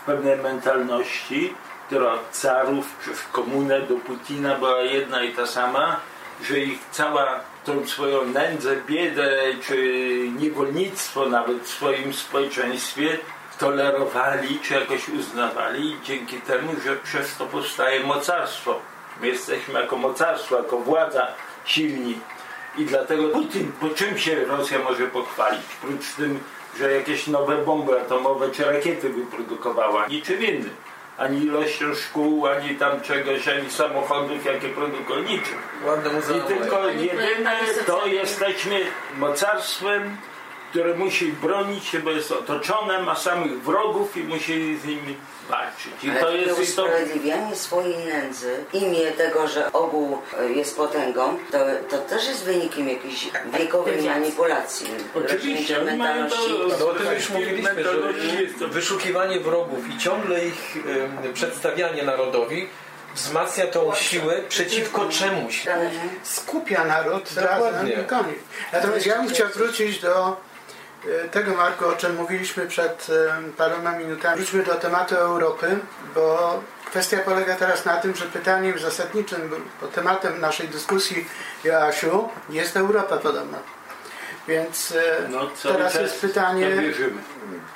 w 0.02 0.07
pewnej 0.07 0.36
mentalności, 0.36 1.55
która 1.86 2.12
od 2.12 2.30
carów 2.30 2.96
przez 2.96 3.22
komunę 3.32 3.80
do 3.80 3.94
Putina 3.94 4.55
była 4.55 4.82
jedna 4.82 5.22
i 5.22 5.34
ta 5.34 5.46
sama, 5.46 6.00
że 6.42 6.59
ich 6.59 6.78
cała 6.90 7.40
tą 7.64 7.86
swoją 7.86 8.24
nędzę, 8.24 8.76
biedę 8.86 9.38
czy 9.66 9.78
niewolnictwo 10.38 11.26
nawet 11.26 11.62
w 11.62 11.68
swoim 11.68 12.14
społeczeństwie 12.14 13.18
tolerowali 13.58 14.58
czy 14.62 14.74
jakoś 14.74 15.08
uznawali 15.08 15.96
dzięki 16.04 16.36
temu, 16.40 16.72
że 16.84 16.96
przez 16.96 17.36
to 17.36 17.46
powstaje 17.46 18.04
mocarstwo. 18.04 18.80
My 19.20 19.28
jesteśmy 19.28 19.80
jako 19.80 19.96
mocarstwo, 19.96 20.56
jako 20.56 20.78
władza 20.78 21.26
silni. 21.64 22.18
I 22.78 22.84
dlatego 22.84 23.28
Putin, 23.28 23.72
po 23.80 23.88
czym 23.88 24.18
się 24.18 24.44
Rosja 24.44 24.78
może 24.78 25.06
pochwalić? 25.06 25.66
Prócz 25.80 26.12
tym, 26.16 26.40
że 26.78 26.92
jakieś 26.92 27.26
nowe 27.26 27.56
bomby 27.56 28.00
atomowe 28.00 28.50
czy 28.50 28.64
rakiety 28.64 29.08
wyprodukowała. 29.08 30.06
Niczym 30.06 30.44
innym. 30.44 30.70
Ani 31.18 31.44
ilością 31.44 31.94
szkół, 31.94 32.46
ani 32.46 32.74
tam 32.74 33.00
czegoś, 33.00 33.48
ani 33.48 33.70
samochodów, 33.70 34.44
jakie. 34.44 34.68
Ładne 35.86 36.10
I 36.38 36.40
tylko 36.40 36.88
jedyne 36.88 37.60
to 37.86 38.06
jesteśmy 38.06 38.80
mocarstwem, 39.18 40.16
które 40.75 40.95
musi 40.95 41.33
bronić 41.33 41.85
się, 41.85 41.99
bo 42.01 42.11
jest 42.11 42.33
otoczone, 42.33 43.03
ma 43.03 43.16
samych 43.16 43.62
wrogów 43.62 44.16
i 44.16 44.20
musi 44.25 44.79
z 44.79 44.85
nimi 44.85 45.16
walczyć. 45.49 45.93
I 46.03 46.11
Ale 46.11 46.20
to 46.20 46.31
jest 46.31 46.53
i 46.53 46.57
to, 46.57 46.62
usprawiedliwianie 46.85 47.57
swojej 47.57 47.97
nędzy, 48.07 48.64
imię 48.72 49.12
tego, 49.12 49.49
że 49.49 49.72
ogół 49.72 50.18
e, 50.41 50.53
jest 50.53 50.77
potęgą, 50.77 51.39
to, 51.53 51.59
to 51.91 51.99
też 51.99 52.27
jest 52.29 52.45
wynikiem 52.45 52.89
jakiejś 52.89 53.29
wiekowej 53.59 53.97
Dewiacji. 53.97 54.20
manipulacji. 54.20 54.87
Oczywiście, 55.27 55.81
oni 55.81 55.97
mają 55.97 56.20
mentalności. 56.20 56.49
to- 56.51 56.77
No 56.81 56.91
o 56.91 56.95
tym 56.95 57.12
już 57.14 57.31
mówiliśmy, 57.31 57.85
że 57.85 58.66
wyszukiwanie 58.68 59.41
wrogów 59.41 59.89
i 59.95 59.99
ciągle 59.99 60.45
ich 60.45 60.77
przedstawianie 61.35 62.03
narodowi 62.03 62.68
wzmacnia 63.14 63.66
tą 63.66 63.95
siłę 63.95 64.41
przeciwko 64.49 65.09
czemuś. 65.09 65.64
skupia 66.22 66.85
naród 66.85 67.35
Dokładnie. 67.35 67.70
razem 67.70 68.05
i 68.05 68.05
koniec. 68.07 68.39
Natomiast 68.72 69.07
ja 69.07 69.16
bym 69.18 69.29
chciał 69.29 69.49
wrócić 69.49 69.99
do 70.01 70.37
tego, 71.30 71.55
Marku, 71.55 71.86
o 71.86 71.92
czym 71.92 72.16
mówiliśmy 72.16 72.66
przed 72.66 73.07
e, 73.11 73.42
paroma 73.57 73.92
minutami. 73.98 74.36
Wróćmy 74.36 74.62
do 74.62 74.74
tematu 74.74 75.14
Europy, 75.14 75.78
bo 76.14 76.61
kwestia 76.86 77.18
polega 77.18 77.57
teraz 77.57 77.84
na 77.84 77.96
tym, 77.96 78.14
że 78.14 78.24
pytaniem 78.24 78.78
zasadniczym, 78.78 79.50
bo 79.80 79.86
tematem 79.86 80.40
naszej 80.40 80.68
dyskusji, 80.68 81.26
Joasiu, 81.64 82.28
jest 82.50 82.76
Europa 82.76 83.16
podobno. 83.16 83.59
Więc 84.48 84.92
e, 84.92 85.28
no, 85.28 85.50
teraz 85.62 85.94
jest 85.94 86.20
pytanie, 86.20 86.82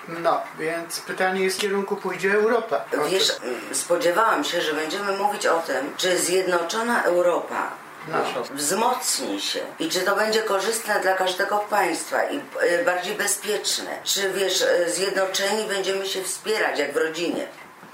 no, 0.09 0.41
więc 0.59 1.01
pytanie 1.01 1.45
jest 1.45 1.57
w 1.59 1.61
kierunku 1.61 1.97
pójdzie 1.97 2.35
Europa. 2.35 2.85
Wiesz, 3.11 3.37
spodziewałam 3.73 4.45
się, 4.45 4.61
że 4.61 4.75
będziemy 4.75 5.17
mówić 5.17 5.47
o 5.47 5.59
tym, 5.59 5.93
czy 5.97 6.19
zjednoczona 6.19 7.03
Europa 7.03 7.71
No. 8.13 8.43
wzmocni 8.55 9.41
się 9.41 9.61
i 9.79 9.89
czy 9.89 10.01
to 10.01 10.17
będzie 10.17 10.43
korzystne 10.43 11.01
dla 11.01 11.15
każdego 11.15 11.59
państwa 11.59 12.25
i 12.25 12.41
e, 12.61 12.85
bardziej 12.85 13.15
bezpieczne. 13.15 13.99
Czy 14.05 14.31
wiesz, 14.33 14.63
e, 14.63 14.91
zjednoczeni 14.91 15.65
będziemy 15.69 16.07
się 16.07 16.23
wspierać 16.23 16.79
jak 16.79 16.93
w 16.93 16.97
rodzinie. 16.97 17.47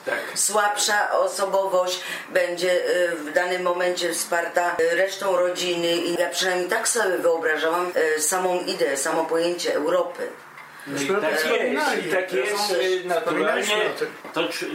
Tak. 0.07 0.19
Słabsza 0.35 1.11
osobowość 1.11 2.01
będzie 2.29 2.73
y, 2.73 3.17
w 3.17 3.33
danym 3.33 3.62
momencie 3.62 4.12
wsparta 4.12 4.77
resztą 4.93 5.37
rodziny 5.37 5.97
i 5.97 6.15
ja 6.21 6.29
przynajmniej 6.31 6.69
tak 6.69 6.89
sobie 6.89 7.19
wyobrażałam 7.19 7.93
samą 8.19 8.61
ideę, 8.61 8.97
samo 8.97 9.25
pojęcie 9.25 9.75
Europy. 9.75 10.29
No 10.87 11.03
i 11.03 11.07
tak 11.07 11.45
jest, 11.62 12.07
i 12.07 12.11
tak 12.11 12.33
jest 12.33 13.05
naturalnie. 13.05 13.77
To, 14.35 14.49
czy- 14.49 14.71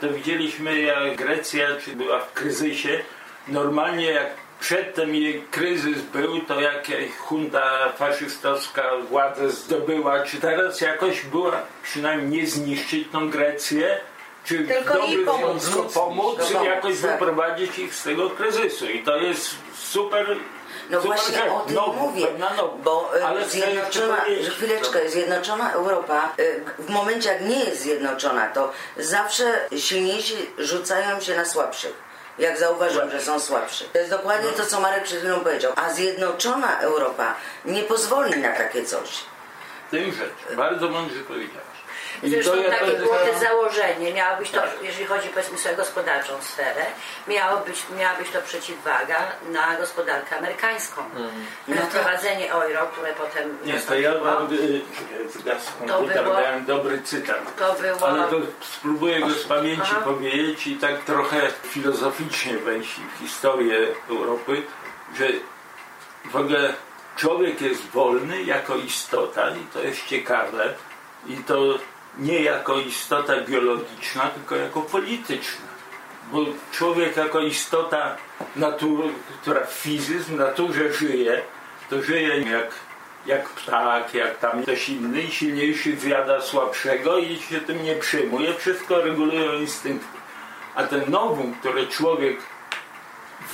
to 0.00 0.08
widzieliśmy 0.08 0.80
jak 0.80 1.16
Grecja 1.16 1.66
czy 1.84 1.96
była 1.96 2.20
w 2.20 2.32
kryzysie. 2.32 3.00
Normalnie 3.48 4.10
jak 4.10 4.26
przedtem 4.60 5.14
jej 5.14 5.42
kryzys 5.50 6.02
był, 6.02 6.40
to 6.40 6.60
jak 6.60 6.86
junta 7.30 7.92
faszystowska 7.98 8.82
władzę 9.10 9.50
zdobyła, 9.50 10.20
czy 10.20 10.36
teraz 10.40 10.80
jakoś 10.80 11.22
była 11.22 11.52
przynajmniej 11.82 12.40
nie 12.42 12.46
zniszczyć 12.46 13.08
tą 13.12 13.30
Grecję, 13.30 14.00
czy 14.44 14.58
w 14.58 14.68
Tylko 14.68 14.98
jej 14.98 15.24
dobry 15.24 15.24
pomóc. 15.24 15.70
pomóc, 15.70 15.92
Pomóc, 15.94 16.50
jakoś 16.64 17.00
tak. 17.00 17.10
wyprowadzić 17.10 17.78
ich 17.78 17.94
z 17.94 18.02
tego 18.02 18.30
kryzysu. 18.30 18.86
I 18.90 19.02
to 19.02 19.16
jest 19.16 19.54
super 19.78 20.26
No 20.90 21.00
super 21.02 21.16
właśnie 21.16 21.34
rzecz. 21.36 21.50
o 21.52 21.60
tym 21.60 21.74
Nowo, 21.74 21.92
mówię, 21.92 22.26
nowość. 22.38 22.82
bo 22.84 23.16
y, 23.18 23.24
Ale 23.24 23.48
zjednoczona, 23.48 24.16
chwileczkę, 24.50 25.08
zjednoczona 25.10 25.72
Europa 25.72 26.32
y, 26.38 26.60
w 26.78 26.88
momencie 26.90 27.28
jak 27.28 27.40
nie 27.40 27.64
jest 27.64 27.80
zjednoczona, 27.82 28.48
to 28.48 28.72
zawsze 28.96 29.44
silniejsi 29.78 30.34
rzucają 30.58 31.20
się 31.20 31.36
na 31.36 31.44
słabszych. 31.44 32.05
Jak 32.38 32.58
zauważam, 32.58 33.10
że 33.10 33.20
są 33.20 33.40
słabsi. 33.40 33.84
To 33.92 33.98
jest 33.98 34.10
dokładnie 34.10 34.52
to, 34.52 34.66
co 34.66 34.80
Marek 34.80 35.04
przed 35.04 35.18
chwilą 35.18 35.40
powiedział. 35.40 35.72
A 35.76 35.92
zjednoczona 35.92 36.80
Europa 36.80 37.34
nie 37.64 37.82
pozwoli 37.82 38.40
na 38.40 38.52
takie 38.52 38.84
coś. 38.84 39.24
tym 39.90 40.12
rzecz. 40.12 40.56
Bardzo 40.56 40.88
mądrze 40.88 41.20
powiedziałeś. 41.20 41.75
Zresztą 42.24 42.50
to 42.50 42.56
ja 42.56 42.70
takie 42.70 42.90
to- 42.92 42.98
było 42.98 43.14
te 43.16 43.38
założenie. 43.38 44.12
Miało 44.14 44.36
być 44.38 44.50
to, 44.50 44.60
jeżeli 44.82 45.06
chodzi 45.06 45.28
powiedzmy 45.28 45.58
sobie 45.58 45.74
o 45.74 45.78
gospodarczą 45.78 46.32
sferę, 46.42 46.86
miało 47.28 47.60
być, 47.60 47.82
miała 47.98 48.18
być 48.18 48.30
to 48.30 48.42
przeciwwaga 48.42 49.16
na 49.48 49.76
gospodarkę 49.76 50.38
amerykańską. 50.38 51.02
No 51.68 51.74
Na 51.74 51.80
tak. 51.80 51.90
wprowadzenie 51.90 52.52
euro, 52.52 52.86
które 52.92 53.12
potem 53.12 53.58
Nie, 53.64 53.80
to 53.80 53.94
ja 53.94 54.18
wam 54.18 54.48
y, 54.52 54.80
zgasł 55.38 55.66
To 55.86 55.94
komputer, 55.94 56.22
było- 56.24 56.34
dałem 56.36 56.64
dobry 56.64 57.02
cytat. 57.02 57.56
To 57.58 57.72
było... 57.74 58.08
Ale 58.08 58.22
to 58.28 58.36
spróbuję 58.60 59.20
go 59.20 59.30
z 59.30 59.44
pamięci 59.44 59.82
Aha. 59.92 60.00
powiedzieć 60.04 60.66
i 60.66 60.76
tak 60.76 61.04
trochę 61.04 61.40
filozoficznie 61.62 62.58
wejść 62.58 62.90
w 63.16 63.18
historię 63.20 63.78
Europy, 64.10 64.62
że 65.18 65.26
w 66.24 66.36
ogóle 66.36 66.74
człowiek 67.16 67.60
jest 67.60 67.86
wolny 67.90 68.42
jako 68.42 68.76
istota 68.76 69.50
i 69.50 69.66
to 69.72 69.80
jest 69.82 70.06
ciekawe 70.06 70.74
i 71.26 71.36
to 71.36 71.78
nie 72.18 72.42
jako 72.42 72.78
istota 72.80 73.32
biologiczna, 73.40 74.30
tylko 74.30 74.56
jako 74.56 74.80
polityczna. 74.80 75.66
Bo 76.32 76.38
człowiek 76.72 77.16
jako 77.16 77.40
istota, 77.40 78.16
natury, 78.56 79.08
która 79.42 79.66
fizyzm, 79.66 80.36
naturze 80.36 80.92
żyje, 80.92 81.42
to 81.90 82.02
żyje 82.02 82.38
jak, 82.38 82.74
jak 83.26 83.48
ptak, 83.48 84.14
jak 84.14 84.38
tam 84.38 84.62
ktoś 84.62 84.88
inny 84.88 85.30
silniejszy 85.30 85.96
zjada 85.96 86.40
słabszego 86.40 87.18
i 87.18 87.38
się 87.38 87.60
tym 87.60 87.84
nie 87.84 87.96
przejmuje. 87.96 88.54
Wszystko 88.54 89.02
regulują 89.02 89.52
instynkty. 89.52 90.16
A 90.74 90.84
ten 90.84 91.10
nowum, 91.10 91.54
które 91.54 91.86
człowiek 91.86 92.36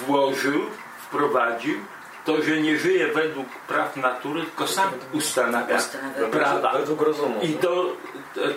włożył, 0.07 0.61
wprowadził, 0.99 1.79
to, 2.25 2.43
że 2.43 2.61
nie 2.61 2.79
żyje 2.79 3.09
według 3.09 3.49
praw 3.69 3.97
natury, 3.97 4.43
tylko 4.43 4.67
sam 4.67 4.91
ustanawia 5.13 5.77
Ustanawia 5.77 6.29
prawa. 6.29 6.73
Według 6.73 7.01
rozumu. 7.01 7.41
I 7.43 7.55
to 7.55 7.87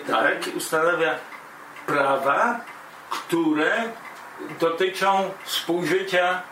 tak, 0.06 0.38
ustanawia 0.56 1.18
prawa, 1.86 2.60
które 3.10 3.92
dotyczą 4.60 5.30
współżycia 5.44 6.42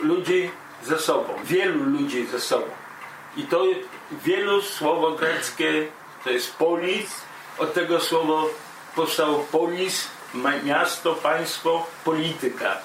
ludzi 0.00 0.50
ze 0.82 0.98
sobą, 0.98 1.34
wielu 1.44 1.84
ludzi 1.84 2.26
ze 2.26 2.40
sobą. 2.40 2.66
I 3.36 3.42
to 3.42 3.64
wielu 4.12 4.62
słowo 4.62 5.10
greckie 5.10 5.86
to 6.24 6.30
jest 6.30 6.56
polis, 6.56 7.20
od 7.58 7.74
tego 7.74 8.00
słowo 8.00 8.48
powstało 8.96 9.38
polis, 9.38 10.08
miasto, 10.64 11.14
państwo, 11.14 11.86
polityka. 12.04 12.76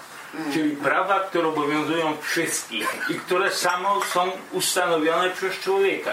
Czyli 0.54 0.76
prawa, 0.76 1.20
które 1.20 1.48
obowiązują 1.48 2.18
wszystkich 2.22 3.06
i 3.10 3.16
które 3.16 3.52
samo 3.52 4.02
są 4.14 4.32
ustanowione 4.52 5.30
przez 5.30 5.60
człowieka. 5.60 6.12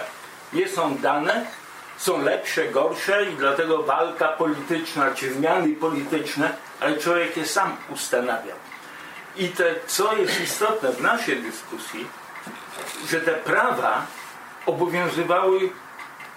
Nie 0.52 0.68
są 0.68 0.96
dane, 0.96 1.46
są 1.96 2.22
lepsze, 2.22 2.68
gorsze 2.68 3.24
i 3.24 3.36
dlatego 3.36 3.82
walka 3.82 4.28
polityczna 4.28 5.10
czy 5.14 5.34
zmiany 5.34 5.74
polityczne, 5.74 6.56
ale 6.80 6.98
człowiek 6.98 7.36
je 7.36 7.46
sam 7.46 7.76
ustanawia. 7.88 8.54
I 9.36 9.48
te, 9.48 9.74
co 9.86 10.16
jest 10.16 10.40
istotne 10.40 10.92
w 10.92 11.02
naszej 11.02 11.42
dyskusji, 11.42 12.06
że 13.08 13.20
te 13.20 13.32
prawa 13.32 14.06
obowiązywały 14.66 15.70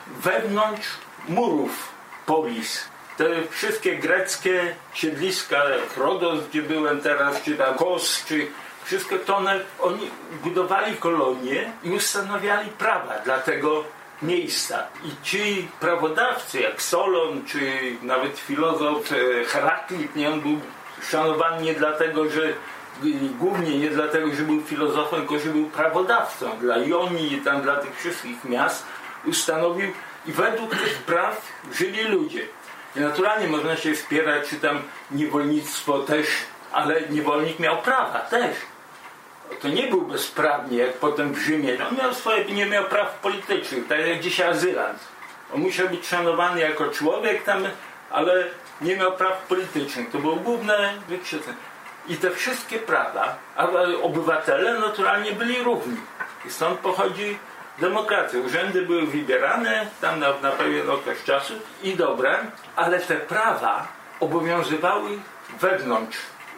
wewnątrz 0.07 0.88
murów 1.27 1.89
polis. 2.25 2.88
Te 3.20 3.47
wszystkie 3.49 3.95
greckie 3.95 4.76
siedliska, 4.93 5.63
Rodos, 5.97 6.47
gdzie 6.49 6.61
byłem 6.61 7.01
teraz, 7.01 7.43
czy 7.43 7.55
tam 7.55 7.76
Kos, 7.76 8.26
czy 8.26 8.47
wszystko 8.84 9.15
to 9.17 9.38
one, 9.38 9.59
oni 9.80 10.09
budowali 10.43 10.95
kolonie 10.95 11.72
i 11.84 11.91
ustanawiali 11.91 12.70
prawa 12.70 13.13
dla 13.26 13.39
tego 13.39 13.84
miejsca. 14.22 14.84
I 15.03 15.26
ci 15.26 15.67
prawodawcy, 15.80 16.59
jak 16.61 16.82
Solon, 16.82 17.45
czy 17.45 17.59
nawet 18.01 18.39
filozof 18.39 19.11
e, 19.11 19.45
Heraklit, 19.45 20.15
nie, 20.15 20.32
on 20.32 20.41
był 20.41 20.59
szanowany 21.11 21.63
nie 21.63 21.74
dlatego, 21.74 22.30
że 22.30 22.53
głównie 23.39 23.80
nie 23.80 23.89
dlatego, 23.89 24.36
że 24.36 24.43
był 24.43 24.61
filozofem, 24.61 25.20
tylko 25.20 25.39
że 25.39 25.49
był 25.49 25.65
prawodawcą 25.65 26.57
dla 26.59 26.78
Jonii 26.78 27.34
i 27.34 27.41
tam 27.41 27.61
dla 27.61 27.76
tych 27.76 27.99
wszystkich 27.99 28.45
miast 28.45 28.86
ustanowił 29.26 29.91
i 30.26 30.32
według 30.32 30.72
tych 30.72 30.97
praw 30.97 31.51
żyli 31.74 32.03
ludzie. 32.03 32.47
Naturalnie 33.00 33.47
można 33.47 33.78
się 33.78 33.93
wspierać, 33.93 34.50
czy 34.50 34.56
tam 34.56 34.82
niewolnictwo 35.12 36.00
też, 36.00 36.28
ale 36.72 37.02
niewolnik 37.02 37.60
miał 37.60 37.78
prawa 37.78 38.20
też. 38.20 38.56
To 39.62 39.68
nie 39.68 39.88
był 39.88 40.02
bezprawny, 40.02 40.76
jak 40.76 40.93
potem 40.93 41.34
w 41.34 41.38
Rzymie. 41.38 41.78
On 41.89 41.97
miał 41.97 42.14
swoje, 42.14 42.45
nie 42.45 42.66
miał 42.66 42.84
praw 42.84 43.20
politycznych, 43.20 43.88
tak 43.88 44.08
jak 44.08 44.20
dzisiaj 44.20 44.47
azylant. 44.47 45.00
On 45.54 45.62
musiał 45.62 45.89
być 45.89 46.08
szanowany 46.08 46.62
jako 46.62 46.88
człowiek 46.88 47.43
tam, 47.43 47.64
ale 48.10 48.43
nie 48.82 48.97
miał 48.97 49.12
praw 49.12 49.45
politycznych. 49.47 50.12
To 50.12 50.18
było 50.18 50.36
główne 50.36 50.93
wykrzyczenie. 51.08 51.58
I 52.08 52.16
te 52.16 52.32
wszystkie 52.32 52.80
prawa, 52.80 53.38
a 53.56 53.68
obywatele 54.02 54.80
naturalnie 54.80 55.32
byli 55.32 55.64
równi. 55.64 55.97
I 56.45 56.52
stąd 56.52 56.80
pochodzi 56.80 57.38
demokracja. 57.80 58.39
Urzędy 58.39 58.82
były 58.82 59.07
wybierane 59.07 59.88
tam 60.01 60.19
na, 60.19 60.27
na 60.41 60.51
pewien 60.51 60.89
okres 60.89 61.23
czasu 61.23 61.53
i 61.84 61.95
dobre, 61.95 62.38
ale 62.75 62.99
te 62.99 63.15
prawa 63.15 63.88
obowiązywały 64.19 65.09
wewnątrz 65.59 66.17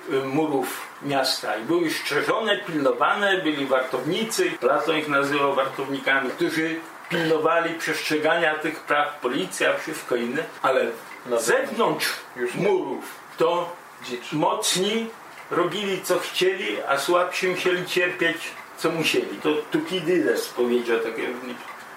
y, 0.10 0.20
murów 0.20 0.88
miasta 1.02 1.56
i 1.56 1.64
były 1.64 1.90
strzeżone, 1.90 2.58
pilnowane, 2.58 3.38
byli 3.38 3.66
wartownicy, 3.66 4.52
Platon 4.52 4.98
ich 4.98 5.08
nazywał 5.08 5.56
wartownikami, 5.56 6.30
którzy 6.30 6.80
pilnowali 7.10 7.76
przestrzegania 7.76 8.56
tych 8.56 8.80
praw, 8.80 9.20
policja, 9.20 9.78
wszystko 9.78 10.16
inne, 10.16 10.44
ale 10.62 10.86
Na 11.26 11.40
zewnątrz 11.40 12.14
murów 12.56 13.16
to 13.38 13.76
Dzicz. 14.04 14.32
mocni 14.34 15.10
robili 15.52 16.02
co 16.02 16.20
chcieli, 16.20 16.78
a 16.88 16.98
słabsi 16.98 17.48
musieli 17.48 17.86
cierpieć 17.86 18.38
co 18.82 18.92
musieli. 18.92 19.38
To 19.44 19.50
Tukidydes 19.72 20.50
powiedział 20.50 21.00
takie 21.00 21.28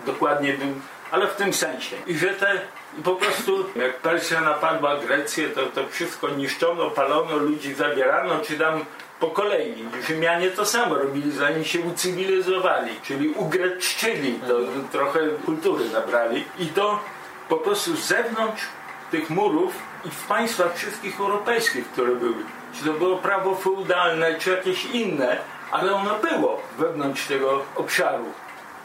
dokładnie 0.06 0.52
był, 0.52 0.68
ale 1.10 1.26
w 1.26 1.36
tym 1.36 1.52
sensie. 1.52 1.96
I 2.06 2.18
że 2.18 2.28
te 2.28 2.60
po 3.04 3.14
prostu 3.14 3.64
jak 3.76 4.00
Persja 4.00 4.40
napadła 4.40 4.96
Grecję, 4.96 5.48
to, 5.48 5.66
to 5.66 5.88
wszystko 5.88 6.28
niszczono, 6.28 6.90
palono, 6.90 7.36
ludzi 7.36 7.74
zabierano, 7.74 8.38
czy 8.40 8.58
tam 8.58 8.84
po 9.20 9.26
kolei. 9.26 9.84
Rzymianie 10.06 10.50
to 10.50 10.66
samo 10.66 10.94
robili, 10.94 11.32
zanim 11.32 11.64
się 11.64 11.80
ucywilizowali, 11.80 12.90
czyli 13.02 13.28
ugreczczyli, 13.28 14.40
to 14.48 14.54
trochę 14.92 15.20
kultury 15.44 15.88
zabrali. 15.88 16.44
I 16.58 16.66
to 16.66 17.00
po 17.48 17.56
prostu 17.56 17.96
z 17.96 18.06
zewnątrz 18.06 18.62
tych 19.10 19.30
murów 19.30 19.72
i 20.04 20.10
w 20.10 20.26
państwach 20.26 20.76
wszystkich 20.76 21.20
europejskich, 21.20 21.86
które 21.86 22.14
były. 22.14 22.44
Czy 22.74 22.84
to 22.84 22.92
było 22.92 23.16
prawo 23.16 23.54
feudalne, 23.54 24.38
czy 24.38 24.50
jakieś 24.50 24.84
inne, 24.84 25.38
ale 25.74 25.94
ono 25.94 26.14
było 26.14 26.60
wewnątrz 26.78 27.26
tego 27.26 27.62
obszaru. 27.76 28.24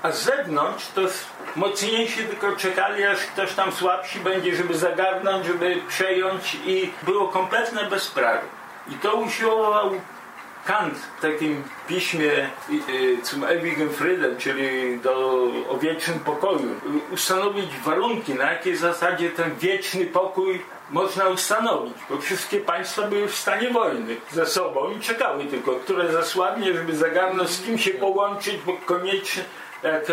A 0.04 0.12
z 0.12 0.24
zewnątrz 0.24 0.88
to 0.88 1.02
mocniejsi 1.56 2.24
tylko 2.24 2.56
czekali, 2.56 3.04
aż 3.04 3.20
ktoś 3.20 3.54
tam 3.54 3.72
słabszy 3.72 4.20
będzie, 4.20 4.56
żeby 4.56 4.78
zagarnąć, 4.78 5.46
żeby 5.46 5.82
przejąć 5.88 6.58
i 6.66 6.92
było 7.04 7.28
kompletne 7.28 7.90
bezprawie. 7.90 8.48
I 8.92 8.94
to 8.94 9.14
usiłował 9.16 9.92
Kant 10.66 10.98
w 11.18 11.22
takim 11.22 11.64
piśmie 11.88 12.50
y, 12.90 13.18
Zum 13.24 13.44
ewigen 13.44 13.90
Frieden, 13.90 14.38
czyli 14.38 15.00
do, 15.00 15.44
o 15.70 15.78
wiecznym 15.78 16.20
pokoju, 16.20 16.70
y, 17.10 17.14
ustanowić 17.14 17.78
warunki, 17.86 18.34
na 18.34 18.52
jakiej 18.52 18.76
zasadzie 18.76 19.30
ten 19.30 19.56
wieczny 19.56 20.06
pokój 20.06 20.62
można 20.90 21.28
ustanowić, 21.28 21.94
bo 22.10 22.18
wszystkie 22.18 22.60
państwa 22.60 23.02
były 23.02 23.28
w 23.28 23.36
stanie 23.36 23.70
wojny 23.70 24.18
ze 24.32 24.46
sobą 24.46 24.92
i 24.92 25.00
czekały 25.00 25.46
tylko, 25.46 25.76
które 25.76 26.12
zasłabnie, 26.12 26.74
żeby 26.74 26.96
zagarnąć 26.96 27.50
z 27.50 27.62
kim 27.66 27.78
się 27.78 27.92
połączyć, 27.92 28.58
bo 28.66 28.74
koniecznie 28.86 29.44
jak 29.84 30.04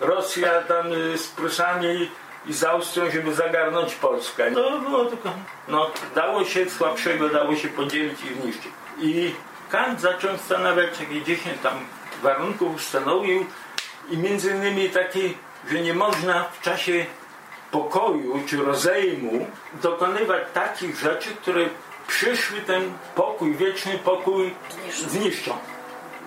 Rosja 0.00 0.62
tam 0.62 0.86
e, 0.86 1.18
z 1.18 1.28
Prusami 1.28 2.10
i 2.46 2.52
z 2.52 2.64
Austrią, 2.64 3.10
żeby 3.10 3.34
zagarnąć 3.34 3.94
Polskę. 3.94 4.50
No 4.50 4.78
było 4.78 5.04
tylko, 5.04 5.30
no 5.68 5.90
dało 6.14 6.44
się 6.44 6.70
słabszego, 6.70 7.28
dało 7.28 7.56
się 7.56 7.68
podzielić 7.68 8.18
i 8.24 8.40
zniszczyć. 8.40 8.72
I 9.00 9.34
Kant 9.70 10.00
zaczął 10.00 10.36
zastanawiać, 10.36 11.00
jakie 11.00 11.22
10 11.22 11.60
tam 11.62 11.74
warunków 12.22 12.76
ustanowił 12.76 13.46
i 14.10 14.16
między 14.16 14.50
innymi 14.50 14.90
taki, 14.90 15.34
że 15.70 15.80
nie 15.80 15.94
można 15.94 16.44
w 16.44 16.60
czasie 16.60 17.06
pokoju 17.70 18.40
czy 18.46 18.56
rozejmu 18.56 19.46
dokonywać 19.82 20.42
takich 20.54 20.96
rzeczy, 20.96 21.30
które 21.30 21.68
przyszły 22.06 22.60
ten 22.60 22.92
pokój, 23.14 23.54
wieczny 23.54 23.98
pokój 24.04 24.54
zniszczą. 25.08 25.52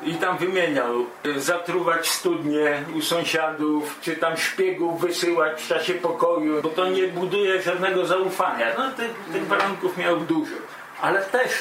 I 0.04 0.16
tam 0.16 0.38
wymieniał, 0.38 1.06
y, 1.26 1.42
zatruwać 1.42 2.10
studnie 2.10 2.84
u 2.98 3.02
sąsiadów, 3.02 3.98
czy 4.02 4.16
tam 4.16 4.38
szpiegów 4.38 5.02
wysyłać 5.02 5.62
w 5.62 5.68
czasie 5.68 5.94
pokoju, 5.94 6.62
bo 6.62 6.70
to 6.70 6.90
nie 6.90 7.08
buduje 7.08 7.62
żadnego 7.62 8.06
zaufania. 8.06 8.68
No 8.78 8.92
tych, 8.92 9.12
tych 9.34 9.48
warunków 9.48 9.98
miał 9.98 10.20
dużo. 10.20 10.56
Ale 11.02 11.22
też 11.22 11.52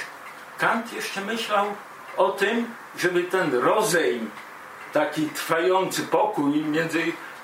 Kant 0.58 0.92
jeszcze 0.92 1.20
myślał 1.20 1.66
o 2.16 2.28
tym, 2.28 2.66
żeby 2.98 3.22
ten 3.22 3.54
rozejm, 3.54 4.30
taki 4.92 5.26
trwający 5.26 6.02
pokój 6.02 6.64
między, 6.64 7.02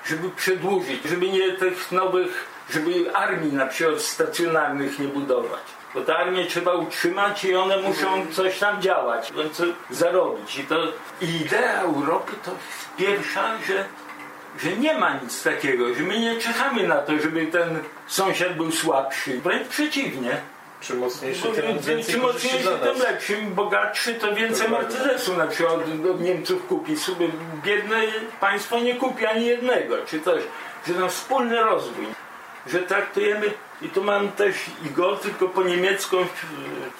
żeby 0.09 0.29
przedłużyć, 0.29 1.03
żeby 1.05 1.29
nie 1.29 1.51
tych 1.51 1.91
nowych, 1.91 2.47
żeby 2.69 3.15
armii 3.15 3.53
na 3.53 3.65
przykład 3.65 4.01
stacjonarnych 4.01 4.99
nie 4.99 5.07
budować. 5.07 5.61
Bo 5.93 6.01
te 6.01 6.17
armię 6.17 6.45
trzeba 6.45 6.73
utrzymać 6.73 7.43
i 7.43 7.55
one 7.55 7.77
muszą 7.77 8.25
coś 8.31 8.59
tam 8.59 8.81
działać, 8.81 9.33
więc 9.33 9.61
zarobić. 9.89 10.57
I 10.57 10.63
to 10.63 10.87
i 11.21 11.35
idea 11.35 11.81
Europy 11.81 12.31
to 12.45 12.51
pierwsza, 12.97 13.57
że, 13.67 13.85
że 14.59 14.77
nie 14.77 14.97
ma 14.97 15.13
nic 15.13 15.43
takiego, 15.43 15.93
że 15.95 16.03
my 16.03 16.19
nie 16.19 16.37
czekamy 16.41 16.87
na 16.87 16.95
to, 16.95 17.19
żeby 17.19 17.47
ten 17.47 17.79
sąsiad 18.07 18.57
był 18.57 18.71
słabszy. 18.71 19.41
Wręcz 19.41 19.67
przeciwnie. 19.67 20.41
Czym 20.81 20.97
mocniejszy, 20.97 21.41
tym 21.41 21.79
więcej 21.79 21.95
korzyści 21.95 22.17
mocniejszy, 22.17 22.69
tym 22.83 22.99
lepszy. 22.99 23.37
Bogatszy, 23.41 24.13
to 24.13 24.35
więcej 24.35 24.69
Dokładnie. 24.69 24.97
Mercedesu 24.97 25.37
na 25.37 25.47
przykład 25.47 25.75
od, 25.75 26.05
od 26.11 26.21
Niemców 26.21 26.67
kupi. 26.67 26.97
Sobie 26.97 27.29
biedne 27.63 28.01
państwo 28.39 28.79
nie 28.79 28.95
kupi 28.95 29.25
ani 29.25 29.45
jednego, 29.45 30.05
czy 30.05 30.21
coś. 30.21 30.43
Że 30.87 30.93
nam 30.93 31.09
wspólny 31.09 31.63
rozwój. 31.63 32.05
Że 32.67 32.79
traktujemy, 32.79 33.53
i 33.81 33.89
tu 33.89 34.03
mam 34.03 34.31
też 34.31 34.55
i 34.85 34.89
go, 34.89 35.15
tylko 35.15 35.49
po 35.49 35.63
niemiecku 35.63 36.17
w 36.25 36.45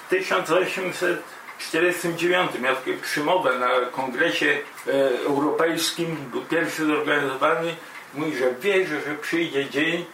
1849 0.10 2.60
miał 2.60 2.76
taką 2.76 2.92
przymowę 3.02 3.60
na 3.60 3.70
kongresie 3.92 4.58
e, 4.88 5.10
europejskim, 5.26 6.16
był 6.32 6.42
pierwszy 6.42 6.86
zorganizowany. 6.86 7.76
Mówi, 8.14 8.38
że 8.38 8.54
wierzy, 8.62 9.02
że 9.08 9.16
przyjdzie 9.16 9.70
dzień, 9.70 10.06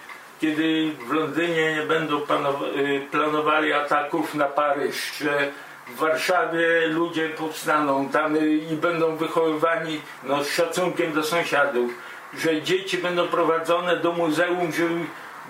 kiedy 0.44 0.92
w 1.08 1.12
Londynie 1.12 1.74
nie 1.76 1.82
będą 1.82 2.18
y, 2.18 3.08
planowali 3.12 3.74
ataków 3.74 4.36
na 4.36 4.46
Paryż, 4.46 5.14
że 5.18 5.52
w 5.88 5.96
Warszawie 5.96 6.88
ludzie 6.88 7.30
powstaną 7.30 8.10
tam 8.10 8.36
y, 8.36 8.52
i 8.52 8.76
będą 8.76 9.16
wychowywani 9.16 10.02
no, 10.24 10.44
z 10.44 10.50
szacunkiem 10.50 11.14
do 11.14 11.24
sąsiadów, 11.24 11.92
że 12.38 12.62
dzieci 12.62 12.98
będą 12.98 13.28
prowadzone 13.28 13.98
do 13.98 14.12
muzeum, 14.12 14.72
żeby 14.72 15.00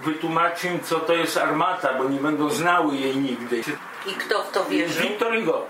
wytłumaczyć 0.04 0.72
co 0.84 1.00
to 1.00 1.14
jest 1.14 1.38
armata, 1.38 1.94
bo 1.94 2.04
nie 2.04 2.20
będą 2.20 2.50
znały 2.50 2.96
jej 2.96 3.18
nigdy. 3.18 3.62
I 4.06 4.14
kto 4.14 4.44
w 4.44 4.52
to 4.52 4.66
wierzy? 4.66 5.02
Wiktor 5.02 5.36
Hugo. 5.40 5.66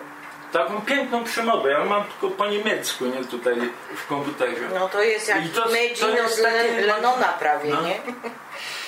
Taką 0.51 0.81
piękną 0.81 1.23
przemowę, 1.23 1.71
ja 1.71 1.85
mam 1.85 2.03
tylko 2.03 2.35
po 2.35 2.47
niemiecku, 2.47 3.05
nie 3.05 3.25
tutaj 3.25 3.55
w 3.95 4.07
komputerze. 4.07 4.69
No 4.73 4.89
to 4.89 5.03
jest 5.03 5.27
jak 5.27 5.45
I 5.45 5.49
to- 5.49 5.69
jest 6.15 6.47
Lenona 6.87 7.27
prawie, 7.39 7.69
No. 7.69 7.81
nie? 7.81 7.99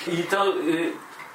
I 0.06 0.22
to 0.22 0.48
y, 0.48 0.92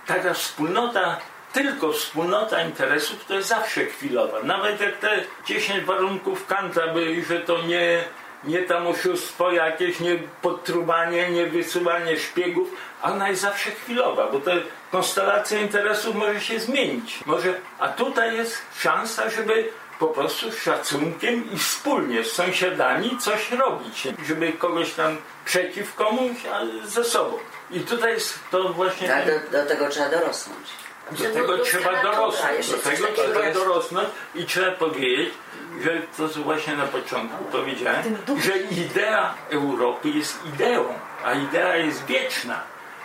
taka 0.07 0.33
wspólnota, 0.33 1.17
tylko 1.53 1.91
wspólnota 1.91 2.61
interesów 2.61 3.25
to 3.25 3.33
jest 3.33 3.49
zawsze 3.49 3.85
chwilowa. 3.85 4.43
Nawet 4.43 4.81
jak 4.81 4.97
te 4.97 5.23
10 5.45 5.83
warunków 5.83 6.47
Kanta 6.47 6.87
by, 6.87 7.23
że 7.23 7.39
to 7.39 7.61
nie, 7.61 8.03
nie 8.43 8.61
tam 8.63 8.87
oszustwo 8.87 9.51
jakieś, 9.51 9.99
nie 9.99 10.19
podtrubanie, 10.41 11.31
nie 11.31 11.47
wysyłanie 11.47 12.17
szpiegów, 12.17 12.67
ona 13.03 13.29
jest 13.29 13.41
zawsze 13.41 13.71
chwilowa, 13.71 14.27
bo 14.31 14.39
ta 14.39 14.51
konstelacja 14.91 15.61
interesów 15.61 16.15
może 16.15 16.41
się 16.41 16.59
zmienić. 16.59 17.19
Może, 17.25 17.53
a 17.79 17.87
tutaj 17.87 18.35
jest 18.35 18.61
szansa, 18.79 19.29
żeby 19.29 19.69
po 19.99 20.07
prostu 20.07 20.51
z 20.51 20.63
szacunkiem 20.63 21.51
i 21.53 21.57
wspólnie 21.57 22.23
z 22.23 22.31
sąsiadami 22.31 23.17
coś 23.17 23.51
robić, 23.51 24.07
żeby 24.27 24.53
kogoś 24.53 24.93
tam 24.93 25.17
przeciw 25.45 25.95
komuś, 25.95 26.37
a 26.53 26.87
ze 26.87 27.03
sobą. 27.03 27.37
I 27.71 27.79
tutaj 27.79 28.13
jest 28.13 28.39
to 28.51 28.73
właśnie... 28.73 29.15
Ale 29.15 29.25
do, 29.25 29.57
do 29.57 29.65
tego 29.65 29.89
trzeba 29.89 30.09
dorosnąć. 30.09 30.67
Do 31.11 31.29
tego 31.33 31.57
trzeba 31.57 32.03
dorosnąć. 32.03 32.67
Do 32.71 32.77
tego 32.77 33.07
takiego 33.07 33.33
trzeba 33.33 33.53
dorosnąć 33.53 34.09
i 34.35 34.45
trzeba 34.45 34.71
powiedzieć, 34.71 35.33
że 35.83 36.01
to 36.17 36.29
co 36.29 36.39
właśnie 36.39 36.75
na 36.75 36.85
początku 36.85 37.43
powiedziałem, 37.43 38.17
że 38.43 38.57
idea 38.57 39.33
Europy 39.49 40.09
jest 40.09 40.45
ideą, 40.53 40.85
a 41.25 41.33
idea 41.33 41.77
jest 41.77 42.05
wieczna. 42.05 42.63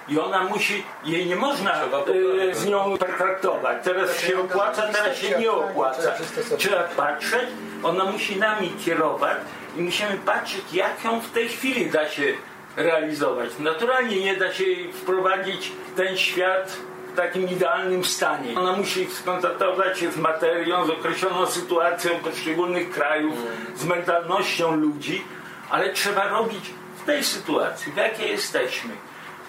I 0.08 0.18
ona 0.18 0.44
musi, 0.44 0.84
jej 1.04 1.26
nie 1.26 1.36
można 1.36 1.70
poprawić. 1.70 2.56
z 2.56 2.66
nią 2.66 2.98
pertraktować. 2.98 3.84
Teraz 3.84 4.20
się 4.20 4.40
opłaca, 4.40 4.82
teraz 4.92 5.16
się 5.16 5.38
nie 5.38 5.50
opłaca. 5.50 6.12
Trzeba 6.58 6.82
patrzeć, 6.82 7.48
ona 7.82 8.04
musi 8.04 8.36
nami 8.36 8.72
kierować 8.84 9.36
i 9.76 9.82
musimy 9.82 10.16
patrzeć, 10.16 10.62
jak 10.72 11.04
ją 11.04 11.20
w 11.20 11.30
tej 11.30 11.48
chwili 11.48 11.90
da 11.90 12.08
się 12.08 12.34
realizować. 12.76 13.50
Naturalnie 13.58 14.20
nie 14.20 14.36
da 14.36 14.52
się 14.52 14.64
wprowadzić 14.92 15.68
w 15.68 15.96
ten 15.96 16.16
świat 16.16 16.76
w 17.12 17.16
takim 17.16 17.48
idealnym 17.48 18.04
stanie. 18.04 18.58
Ona 18.58 18.72
musi 18.72 19.10
skontaktować 19.10 19.98
się 19.98 20.12
z 20.12 20.16
materią, 20.16 20.86
z 20.86 20.90
określoną 20.90 21.46
sytuacją 21.46 22.10
poszczególnych 22.10 22.90
krajów, 22.90 23.34
z 23.74 23.84
mentalnością 23.84 24.76
ludzi, 24.76 25.24
ale 25.70 25.92
trzeba 25.92 26.28
robić 26.28 26.70
w 27.02 27.04
tej 27.06 27.24
sytuacji, 27.24 27.92
w 27.92 27.96
jakiej 27.96 28.30
jesteśmy. 28.30 28.90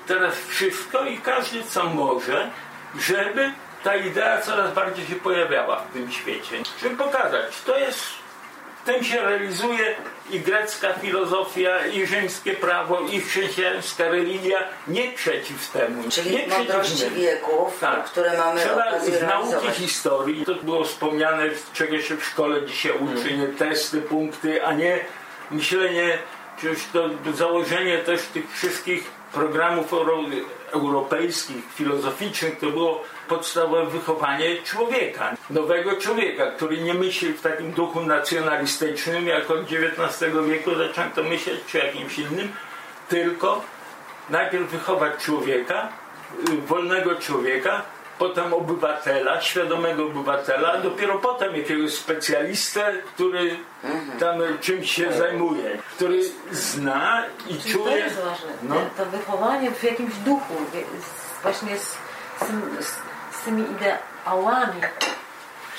Teraz 0.07 0.35
wszystko 0.47 1.05
i 1.05 1.17
każdy 1.17 1.63
co 1.63 1.83
może, 1.83 2.49
żeby 2.99 3.51
ta 3.83 3.95
idea 3.95 4.41
coraz 4.41 4.73
bardziej 4.73 5.05
się 5.05 5.15
pojawiała 5.15 5.79
w 5.79 5.93
tym 5.93 6.11
świecie. 6.11 6.57
Żeby 6.81 6.95
pokazać, 6.95 7.61
to 7.65 7.79
jest 7.79 7.99
w 8.81 8.85
tym 8.85 9.03
się 9.03 9.21
realizuje 9.21 9.95
i 10.31 10.39
grecka 10.39 10.93
filozofia, 10.93 11.87
i 11.87 12.05
rzymskie 12.05 12.53
prawo, 12.53 12.99
i 12.99 13.21
chrześcijańska 13.21 14.09
religia, 14.09 14.59
nie 14.87 15.11
przeciw 15.11 15.71
temu. 15.71 16.03
nie 16.03 16.09
Czyli 16.09 16.29
przeciw 16.37 16.57
mądrości 16.57 17.09
wieków, 17.09 17.79
Tak. 17.79 18.05
które 18.05 18.37
mamy 18.37 18.61
Trzeba 18.61 18.99
z 18.99 19.21
nauki 19.21 19.71
historii, 19.71 20.45
to 20.45 20.55
było 20.55 20.83
wspomniane, 20.83 21.43
czego 21.73 22.01
się 22.01 22.17
w 22.17 22.25
szkole 22.25 22.65
dzisiaj 22.65 22.91
uczy, 22.91 23.37
nie 23.37 23.47
testy, 23.47 24.01
punkty, 24.01 24.65
a 24.65 24.73
nie 24.73 24.99
myślenie, 25.51 26.17
przecież 26.57 26.79
to 26.93 27.09
założenie 27.33 27.97
też 27.97 28.21
tych 28.21 28.53
wszystkich 28.53 29.03
programów 29.33 29.93
europejskich, 30.71 31.73
filozoficznych, 31.75 32.59
to 32.59 32.69
było 32.69 33.03
podstawowe 33.27 33.85
wychowanie 33.85 34.61
człowieka, 34.63 35.35
nowego 35.49 35.95
człowieka, 35.95 36.51
który 36.51 36.77
nie 36.77 36.93
myśli 36.93 37.33
w 37.33 37.41
takim 37.41 37.71
duchu 37.71 38.01
nacjonalistycznym, 38.01 39.27
jak 39.27 39.51
od 39.51 39.59
XIX 39.61 40.33
wieku 40.47 40.75
zaczęto 40.75 41.23
myśleć, 41.23 41.61
czy 41.67 41.77
jakimś 41.77 42.19
innym, 42.19 42.51
tylko 43.09 43.61
najpierw 44.29 44.69
wychować 44.69 45.23
człowieka, 45.23 45.89
y, 46.49 46.57
wolnego 46.57 47.15
człowieka, 47.15 47.81
potem 48.19 48.53
obywatela, 48.53 49.41
świadomego 49.41 50.05
obywatela, 50.05 50.71
a 50.71 50.77
dopiero 50.77 51.17
potem 51.17 51.55
jakiegoś 51.55 51.93
specjalistę, 51.93 52.93
który 53.13 53.57
tam 54.19 54.41
czymś 54.61 54.91
się 54.91 55.13
zajmuje, 55.13 55.77
który 55.95 56.21
zna 56.51 57.23
i 57.47 57.57
Czyli 57.57 57.73
to 57.73 57.79
czuje. 57.79 57.97
jest 57.97 58.15
ważne. 58.15 58.49
No. 58.63 58.75
To 58.97 59.05
wychowanie 59.05 59.71
w 59.71 59.83
jakimś 59.83 60.15
duchu, 60.15 60.53
właśnie 61.43 61.77
z, 61.77 61.83
z, 61.83 62.85
z, 62.85 62.89
z 63.41 63.43
tymi 63.45 63.63
ideałami, 63.71 64.81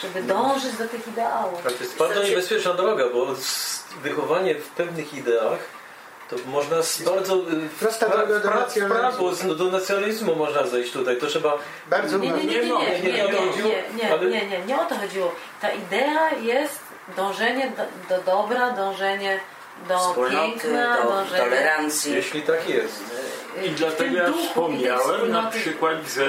żeby 0.03 0.23
dążyć 0.23 0.77
do 0.77 0.89
tych 0.89 1.09
ideałów. 1.09 1.63
To 1.63 1.71
jest 1.71 1.99
bardzo 1.99 2.23
niebezpieczna 2.23 2.75
droga, 2.75 3.05
bo 3.13 3.27
wychowanie 4.03 4.55
w 4.55 4.69
pewnych 4.69 5.15
ideach 5.15 5.59
to 6.31 6.37
można 6.47 6.83
z 6.83 7.03
bardzo 7.03 7.35
y, 7.35 7.69
Prosta 7.81 8.07
w 8.07 8.11
droga 8.11 8.27
do 8.41 8.51
nacjonalizmu. 8.51 8.95
prawo, 8.95 9.35
z- 9.35 9.57
do 9.57 9.65
nacjonalizmu 9.65 10.35
można 10.37 10.67
zejść 10.67 10.93
tutaj. 10.93 11.17
To 11.19 11.27
trzeba 11.27 11.59
Bardzo 11.91 12.19
Nie, 12.19 12.31
nie, 12.31 12.45
nie, 12.45 12.45
nie, 12.45 12.61
nie, 12.61 12.63
nie, 12.63 13.01
Nie, 13.03 13.13
nie, 13.13 13.13
nie 13.13 13.25
o 13.25 13.29
to 13.29 13.33
nie, 13.45 13.51
chodziło, 13.51 13.69
nie, 13.69 14.03
nie, 14.05 14.13
ale- 14.13 14.31
nie, 14.31 14.47
nie, 14.47 14.59
nie 14.67 14.81
o 14.81 14.85
to 14.85 14.95
chodziło. 14.95 15.33
Ta 15.61 15.71
idea 15.71 16.31
jest 16.35 16.79
dążenie 17.17 17.73
do, 17.77 18.17
do 18.17 18.23
dobra, 18.23 18.71
dążenie 18.71 19.41
do 19.89 19.99
wspólnoty, 19.99 20.37
piękna, 20.37 20.97
do 20.97 21.03
do 21.03 21.25
żeby- 21.25 21.39
tolerancji. 21.39 22.15
Jeśli 22.15 22.43
tak 22.43 22.69
jest. 22.69 23.03
I 23.67 23.71
w 23.71 23.75
dlatego 23.75 24.17
ja 24.17 24.33
wspomniałem 24.33 25.31
na 25.31 25.51
przykład, 25.51 25.97
że 26.15 26.27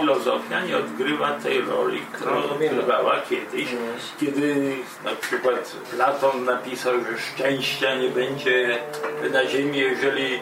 filozofia 0.00 0.60
nie 0.60 0.76
odgrywa 0.76 1.30
tej 1.30 1.60
roli, 1.60 2.02
którą 2.12 2.42
odgrywała 2.42 3.20
kiedyś, 3.30 3.68
kiedy 4.20 4.76
na 5.04 5.10
przykład 5.20 5.76
Platon 5.90 6.44
napisał, 6.44 6.92
że 6.94 7.18
szczęścia 7.18 7.94
nie 7.94 8.08
będzie 8.08 8.78
na 9.32 9.46
ziemi, 9.46 9.78
jeżeli 9.78 10.38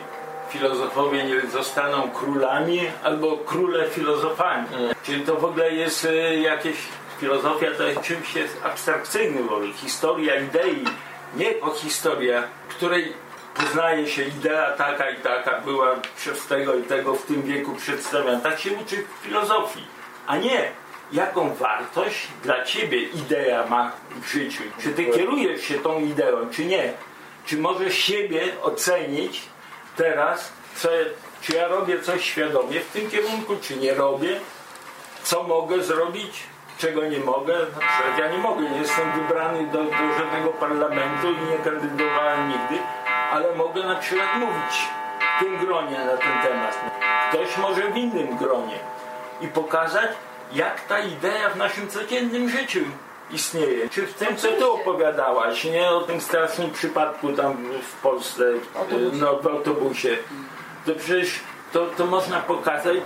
filozofowie 0.50 1.24
nie 1.24 1.40
zostaną 1.40 2.10
królami 2.10 2.80
albo 3.02 3.36
króle 3.36 3.88
filozofami. 3.88 4.66
Czyli 5.02 5.22
to 5.22 5.36
w 5.36 5.44
ogóle 5.44 5.74
jest 5.74 6.04
e, 6.04 6.36
jakieś 6.36 6.76
filozofia 7.20 7.66
to 7.76 7.82
jest 7.82 8.00
czymś 8.00 8.34
jest 8.34 8.60
abstrakcyjnym, 8.64 9.48
bo 9.48 9.60
historia 9.76 10.34
idei, 10.40 10.84
nie 11.36 11.52
jako 11.52 11.70
historia, 11.70 12.42
której 12.68 13.12
poznaje 13.54 14.06
się 14.08 14.22
idea 14.22 14.72
taka 14.72 15.10
i 15.10 15.16
taka 15.16 15.60
była 15.60 15.96
przez 16.16 16.46
tego 16.46 16.74
i 16.74 16.82
tego 16.82 17.14
w 17.14 17.22
tym 17.22 17.42
wieku 17.42 17.74
przedstawiana. 17.74 18.40
Tak 18.40 18.60
się 18.60 18.72
uczy 18.72 19.04
filozofii, 19.22 19.86
a 20.26 20.36
nie 20.36 20.72
jaką 21.12 21.54
wartość 21.54 22.28
dla 22.42 22.64
ciebie 22.64 23.02
idea 23.02 23.66
ma 23.66 23.92
w 24.22 24.32
życiu. 24.32 24.62
Czy 24.82 24.88
ty 24.88 25.04
kierujesz 25.04 25.62
się 25.62 25.74
tą 25.74 26.00
ideą, 26.00 26.50
czy 26.50 26.64
nie? 26.64 26.92
Czy 27.46 27.58
możesz 27.58 27.94
siebie 27.94 28.40
ocenić 28.62 29.42
teraz, 29.96 30.52
co, 30.76 30.88
czy 31.42 31.56
ja 31.56 31.68
robię 31.68 32.00
coś 32.00 32.24
świadomie 32.24 32.80
w 32.80 32.92
tym 32.92 33.10
kierunku, 33.10 33.56
czy 33.62 33.76
nie 33.76 33.94
robię? 33.94 34.40
Co 35.22 35.42
mogę 35.42 35.82
zrobić? 35.82 36.42
Czego 36.78 37.06
nie 37.06 37.18
mogę? 37.18 37.58
Na 37.58 37.86
przykład 37.88 38.18
ja 38.18 38.28
nie 38.28 38.38
mogę, 38.38 38.70
nie 38.70 38.78
jestem 38.78 39.12
wybrany 39.12 39.66
do, 39.66 39.84
do 39.84 40.18
żadnego 40.18 40.48
parlamentu 40.48 41.26
i 41.30 41.50
nie 41.50 41.58
kandydowałem 41.64 42.48
nigdy, 42.48 42.78
ale 43.32 43.54
mogę 43.54 43.84
na 43.84 43.94
przykład 43.94 44.36
mówić 44.36 44.88
w 45.36 45.44
tym 45.44 45.58
gronie 45.58 45.98
na 45.98 46.16
ten 46.16 46.38
temat. 46.42 46.80
Ktoś 47.28 47.56
może 47.58 47.90
w 47.90 47.96
innym 47.96 48.36
gronie 48.36 48.78
i 49.40 49.48
pokazać, 49.48 50.10
jak 50.52 50.80
ta 50.80 50.98
idea 50.98 51.50
w 51.50 51.56
naszym 51.56 51.88
codziennym 51.88 52.48
życiu 52.48 52.80
istnieje. 53.30 53.88
Czy 53.88 54.06
w 54.06 54.14
tym, 54.14 54.36
co 54.36 54.48
ty 54.48 54.70
opowiadałaś, 54.70 55.64
nie 55.64 55.90
o 55.90 56.00
tym 56.00 56.20
strasznym 56.20 56.70
przypadku 56.70 57.32
tam 57.32 57.56
w 57.82 58.02
Polsce, 58.02 58.44
no, 59.12 59.36
w 59.36 59.46
autobusie, 59.46 60.16
to 60.86 60.92
przecież 60.94 61.40
to, 61.72 61.86
to 61.86 62.06
można 62.06 62.40
pokazać, 62.40 62.96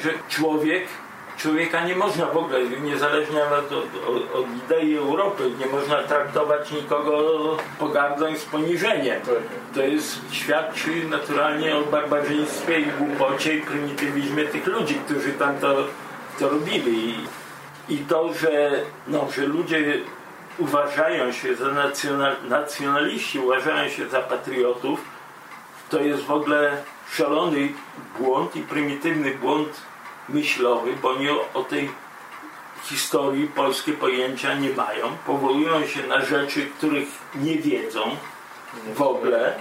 że 0.00 0.10
człowiek, 0.28 0.88
człowieka 1.38 1.84
nie 1.84 1.96
można 1.96 2.26
w 2.26 2.36
ogóle, 2.36 2.64
niezależnie 2.64 3.44
od, 3.44 3.72
od, 3.72 4.34
od 4.34 4.46
idei 4.64 4.96
Europy, 4.96 5.50
nie 5.60 5.66
można 5.66 6.02
traktować 6.02 6.70
nikogo 6.72 7.56
pogardą 7.78 8.26
i 8.26 8.36
z 8.36 8.44
poniżeniem. 8.44 9.20
To 9.74 9.82
jest, 9.82 10.20
świadczy 10.30 11.04
naturalnie 11.10 11.76
o 11.76 11.82
barbarzyństwie 11.82 12.80
i 12.80 12.86
głupocie 12.86 13.54
i 13.54 13.60
prymitywizmie 13.60 14.44
tych 14.44 14.66
ludzi, 14.66 14.94
którzy 14.94 15.32
tam 15.32 15.58
to, 15.58 15.76
to 16.38 16.48
robili. 16.48 17.08
I, 17.08 17.94
i 17.94 17.98
to, 17.98 18.32
że, 18.32 18.70
no, 19.06 19.28
że 19.36 19.46
ludzie 19.46 20.00
uważają 20.58 21.32
się 21.32 21.56
za 21.56 21.68
nacjonal, 21.68 22.36
nacjonaliści, 22.48 23.38
uważają 23.38 23.88
się 23.88 24.08
za 24.08 24.20
patriotów, 24.20 25.00
to 25.90 26.00
jest 26.00 26.22
w 26.22 26.30
ogóle 26.30 26.76
szalony 27.10 27.68
błąd 28.18 28.56
i 28.56 28.60
prymitywny 28.60 29.34
błąd 29.34 29.80
myślowy, 30.28 30.92
bo 31.02 31.10
oni 31.10 31.30
o, 31.30 31.48
o 31.54 31.62
tej 31.64 31.90
historii 32.84 33.46
polskie 33.46 33.92
pojęcia 33.92 34.54
nie 34.54 34.70
mają. 34.70 35.16
Powołują 35.26 35.86
się 35.86 36.06
na 36.06 36.24
rzeczy, 36.24 36.66
których 36.78 37.08
nie 37.34 37.58
wiedzą 37.58 38.16
w 38.94 39.02
ogóle 39.02 39.54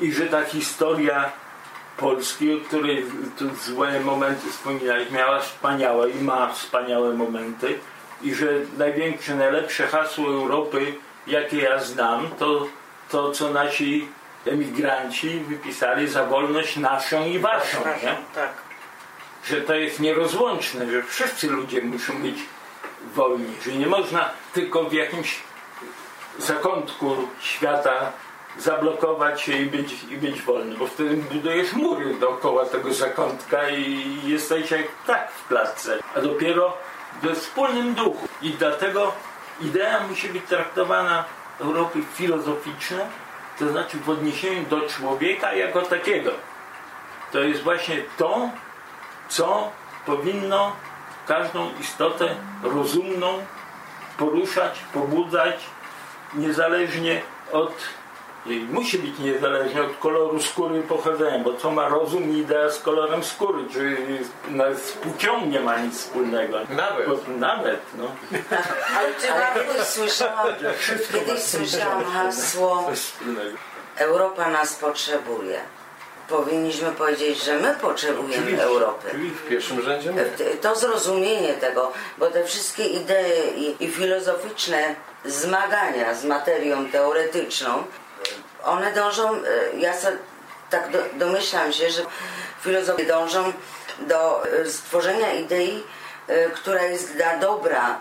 i 0.00 0.12
że 0.12 0.26
ta 0.26 0.44
historia 0.44 1.32
Polski, 1.96 2.54
o 2.54 2.60
której 2.60 3.04
tu 3.38 3.54
złe 3.54 4.00
momenty 4.00 4.50
wspominałeś, 4.50 5.10
miała 5.10 5.40
wspaniałe 5.40 6.10
i 6.10 6.20
ma 6.22 6.52
wspaniałe 6.52 7.14
momenty 7.14 7.78
i 8.22 8.34
że 8.34 8.46
największe, 8.78 9.34
najlepsze 9.34 9.86
hasło 9.86 10.26
Europy, 10.26 10.94
jakie 11.26 11.56
ja 11.56 11.80
znam, 11.80 12.30
to 12.38 12.66
to, 13.10 13.32
co 13.32 13.50
nasi 13.50 14.08
emigranci 14.46 15.40
wypisali 15.40 16.08
za 16.08 16.24
wolność 16.24 16.76
naszą 16.76 17.26
i 17.26 17.38
waszą. 17.38 17.78
Nie? 18.02 18.16
Tak. 18.34 18.65
Że 19.46 19.60
to 19.60 19.74
jest 19.74 20.00
nierozłączne, 20.00 20.90
że 20.90 21.02
wszyscy 21.02 21.50
ludzie 21.50 21.82
muszą 21.82 22.22
być 22.22 22.36
wolni, 23.14 23.52
że 23.64 23.72
nie 23.72 23.86
można 23.86 24.30
tylko 24.52 24.84
w 24.84 24.92
jakimś 24.92 25.40
zakątku 26.38 27.16
świata 27.40 28.12
zablokować 28.58 29.42
się 29.42 29.58
i 29.58 29.66
być, 29.66 29.92
i 30.10 30.16
być 30.16 30.42
wolny, 30.42 30.76
bo 30.76 30.86
wtedy 30.86 31.16
budujesz 31.16 31.72
mury 31.72 32.14
dookoła 32.14 32.66
tego 32.66 32.94
zakątka 32.94 33.70
i 33.70 34.18
jesteś 34.24 34.70
jak 34.70 34.86
tak 35.06 35.30
w 35.32 35.48
klatce, 35.48 35.98
a 36.14 36.20
dopiero 36.20 36.76
we 37.22 37.34
wspólnym 37.34 37.94
duchu. 37.94 38.28
I 38.42 38.50
dlatego 38.50 39.12
idea 39.60 40.00
musi 40.08 40.28
być 40.28 40.44
traktowana 40.44 41.24
Europy 41.60 41.98
filozoficzne, 42.14 43.06
to 43.58 43.68
znaczy 43.68 43.98
w 43.98 44.10
odniesieniu 44.10 44.66
do 44.66 44.80
człowieka 44.80 45.52
jako 45.52 45.82
takiego. 45.82 46.30
To 47.32 47.40
jest 47.40 47.62
właśnie 47.62 48.02
to, 48.16 48.50
co 49.28 49.70
powinno 50.06 50.72
każdą 51.26 51.70
istotę 51.80 52.34
rozumną 52.62 53.38
poruszać, 54.18 54.78
pobudzać, 54.94 55.56
niezależnie 56.34 57.22
od, 57.52 57.72
musi 58.70 58.98
być 58.98 59.18
niezależnie 59.18 59.82
od 59.82 59.96
koloru 59.96 60.42
skóry 60.42 60.78
i 60.78 60.82
pochodzenia, 60.82 61.38
bo 61.38 61.54
co 61.54 61.70
ma 61.70 61.88
rozum 61.88 62.30
i 62.30 62.38
idea 62.38 62.70
z 62.70 62.80
kolorem 62.80 63.24
skóry, 63.24 63.58
czy 63.72 63.96
nawet 64.48 64.78
z 64.78 64.92
płcią 64.92 65.46
nie 65.46 65.60
ma 65.60 65.78
nic 65.78 65.98
wspólnego. 65.98 66.58
Nawet. 66.70 67.08
Bo, 67.08 67.16
nawet, 67.38 67.80
no. 67.94 68.04
Ale, 68.96 69.08
ale 69.32 69.64
kiedyś 69.64 69.82
słyszałam, 69.82 70.46
kiedyś 71.12 71.42
słyszałam 71.42 72.04
hasło. 72.04 72.90
Europa 73.96 74.48
nas 74.50 74.74
potrzebuje. 74.74 75.75
Powinniśmy 76.28 76.92
powiedzieć, 76.92 77.44
że 77.44 77.56
my 77.60 77.74
potrzebujemy 77.80 78.42
Oczywiście, 78.42 78.64
Europy. 78.64 79.08
oczywiście. 79.08 79.38
W 79.38 79.48
pierwszym 79.48 79.82
rzędzie 79.82 80.12
my. 80.12 80.30
To 80.60 80.76
zrozumienie 80.76 81.54
tego, 81.54 81.92
bo 82.18 82.26
te 82.26 82.44
wszystkie 82.44 82.84
idee 82.84 83.56
i, 83.56 83.84
i 83.84 83.90
filozoficzne 83.90 84.94
zmagania 85.24 86.14
z 86.14 86.24
materią 86.24 86.88
teoretyczną, 86.88 87.84
one 88.64 88.92
dążą, 88.92 89.34
e, 89.34 89.40
ja 89.78 89.92
tak 90.70 90.90
do, 90.90 90.98
domyślam 91.12 91.72
się, 91.72 91.90
że 91.90 92.02
filozofowie 92.62 93.06
dążą 93.06 93.52
do 94.00 94.46
e, 94.46 94.66
stworzenia 94.66 95.32
idei, 95.32 95.82
e, 96.28 96.50
która 96.50 96.82
jest 96.82 97.16
dla 97.16 97.36
dobra 97.36 98.00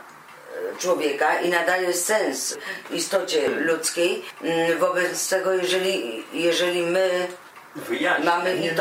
człowieka 0.80 1.40
i 1.40 1.50
nadaje 1.50 1.94
sens 1.94 2.58
istocie 2.92 3.50
ludzkiej. 3.50 4.26
Mm, 4.42 4.78
Wobec 4.80 5.30
tego, 5.30 5.54
jeżeli, 5.54 6.24
jeżeli 6.34 6.82
my 6.82 7.28
Wyjaśnia, 7.76 8.26
mamy 8.36 8.60
nie 8.60 8.72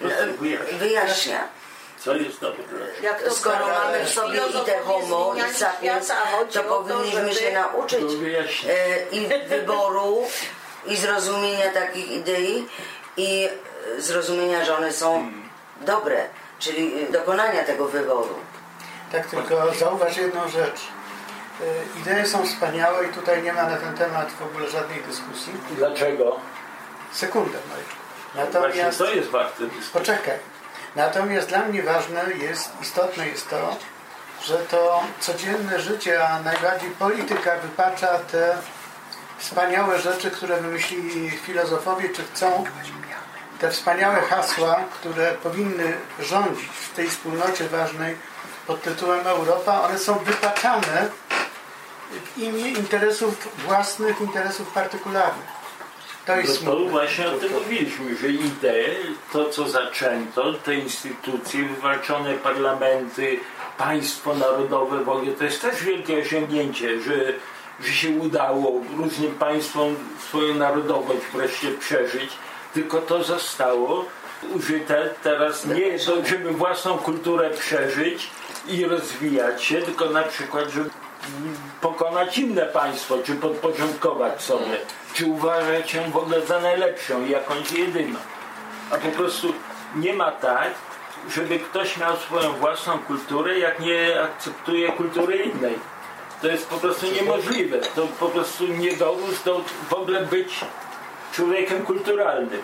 prostu 0.00 0.34
wyjaśnia. 0.40 0.78
wyjaśnia. 0.78 1.48
Co 1.98 2.16
jest 2.16 2.40
to 2.40 2.52
Skoro 3.30 3.66
mamy 3.66 4.04
w 4.04 4.08
sobie 4.08 4.40
i 4.62 4.64
te 4.66 4.78
homo 4.78 5.34
i 5.34 5.54
sapiens, 5.54 6.12
to 6.52 6.62
powinniśmy 6.64 7.34
się 7.34 7.52
nauczyć 7.52 8.16
wyjaśnia. 8.16 8.72
e, 8.72 9.02
i 9.10 9.48
wyboru, 9.48 10.22
i 10.86 10.96
zrozumienia 10.96 11.70
takich 11.70 12.10
idei, 12.10 12.66
i 13.16 13.48
e, 13.96 14.00
zrozumienia, 14.00 14.64
że 14.64 14.76
one 14.76 14.92
są 14.92 15.32
dobre, 15.80 16.26
czyli 16.58 17.02
e, 17.02 17.12
dokonania 17.12 17.64
tego 17.64 17.88
wyboru. 17.88 18.34
Tak, 19.12 19.26
tylko 19.26 19.74
zauważ 19.74 20.16
jedną 20.16 20.48
rzecz. 20.48 20.80
Y, 21.60 21.98
Idee 22.00 22.26
są 22.28 22.46
wspaniałe 22.46 23.06
i 23.06 23.08
tutaj 23.08 23.42
nie 23.42 23.52
ma 23.52 23.62
na 23.62 23.76
ten 23.76 23.94
temat 23.94 24.30
w 24.32 24.42
ogóle 24.42 24.68
żadnej 24.70 25.02
dyskusji. 25.02 25.52
Dlaczego? 25.70 26.36
Sekundę, 27.12 27.58
Mareczku. 27.68 28.07
Natomiast, 28.34 28.98
to 28.98 29.10
jest 29.10 29.30
warte 29.30 29.64
dyskusji. 29.64 29.92
poczekaj. 29.92 30.38
Natomiast 30.96 31.48
dla 31.48 31.58
mnie 31.58 31.82
ważne 31.82 32.24
jest, 32.40 32.70
istotne 32.82 33.28
jest 33.28 33.50
to, 33.50 33.76
że 34.42 34.58
to 34.58 35.02
codzienne 35.20 35.80
życie, 35.80 36.28
a 36.28 36.42
najbardziej 36.42 36.90
polityka 36.90 37.56
wypacza 37.56 38.18
te 38.18 38.56
wspaniałe 39.38 39.98
rzeczy, 39.98 40.30
które 40.30 40.60
wymyślili 40.60 41.30
filozofowie, 41.30 42.08
czy 42.08 42.24
chcą 42.24 42.64
te 43.58 43.70
wspaniałe 43.70 44.20
hasła, 44.20 44.80
które 44.94 45.32
powinny 45.32 45.96
rządzić 46.20 46.68
w 46.68 46.94
tej 46.94 47.08
wspólnocie 47.08 47.68
ważnej 47.68 48.16
pod 48.66 48.82
tytułem 48.82 49.26
Europa, 49.26 49.82
one 49.82 49.98
są 49.98 50.18
wypaczane 50.18 51.08
w 52.10 52.38
imię 52.38 52.68
interesów 52.68 53.48
własnych, 53.66 54.20
interesów 54.20 54.72
partykularnych. 54.72 55.57
To 56.28 56.34
No 56.34 56.40
jest 56.40 56.64
to 56.64 56.72
smutne. 56.72 56.90
właśnie 56.90 57.28
o 57.28 57.30
tym 57.30 57.52
mówiliśmy, 57.52 58.16
że 58.16 58.28
idee, 58.28 59.14
to 59.32 59.50
co 59.50 59.68
zaczęto, 59.68 60.52
te 60.52 60.74
instytucje, 60.74 61.62
wywalczone 61.62 62.34
parlamenty, 62.34 63.40
państwo 63.78 64.34
narodowe 64.34 65.04
w 65.04 65.08
ogóle, 65.08 65.32
to 65.32 65.44
jest 65.44 65.62
też 65.62 65.84
wielkie 65.84 66.18
osiągnięcie, 66.18 67.00
że 67.00 67.14
że 67.84 67.92
się 67.92 68.10
udało 68.10 68.80
różnym 68.96 69.34
państwom 69.34 69.94
swoją 70.28 70.54
narodowość 70.54 71.20
wreszcie 71.34 71.70
przeżyć, 71.70 72.30
tylko 72.74 72.98
to 72.98 73.24
zostało 73.24 74.04
użyte 74.54 75.10
teraz 75.22 75.66
nie 75.66 75.98
do, 75.98 76.26
żeby 76.26 76.52
własną 76.52 76.98
kulturę 76.98 77.50
przeżyć 77.50 78.30
i 78.68 78.84
rozwijać 78.84 79.64
się, 79.64 79.82
tylko 79.82 80.10
na 80.10 80.22
przykład, 80.22 80.70
żeby 80.70 80.90
pokonać 81.80 82.38
inne 82.38 82.66
państwo, 82.66 83.18
czy 83.24 83.34
podporządkować 83.34 84.42
sobie, 84.42 84.78
czy 85.14 85.26
uważać 85.26 85.94
ją 85.94 86.10
w 86.10 86.16
ogóle 86.16 86.46
za 86.46 86.60
najlepszą 86.60 87.26
i 87.26 87.30
jakąś 87.30 87.72
jedyną. 87.72 88.18
A 88.90 88.96
po 88.96 89.08
prostu 89.08 89.52
nie 89.96 90.14
ma 90.14 90.30
tak, 90.32 90.70
żeby 91.30 91.58
ktoś 91.58 91.96
miał 91.96 92.16
swoją 92.16 92.52
własną 92.52 92.98
kulturę, 92.98 93.58
jak 93.58 93.80
nie 93.80 94.22
akceptuje 94.22 94.92
kultury 94.92 95.36
innej. 95.36 95.78
To 96.42 96.48
jest 96.48 96.68
po 96.68 96.76
prostu 96.76 97.06
niemożliwe. 97.06 97.78
To 97.78 98.06
po 98.20 98.28
prostu 98.28 98.66
nie 98.66 98.96
dowód 98.96 99.34
do 99.44 99.60
w 99.90 99.92
ogóle 99.92 100.20
być 100.20 100.60
człowiekiem 101.32 101.82
kulturalnym. 101.82 102.62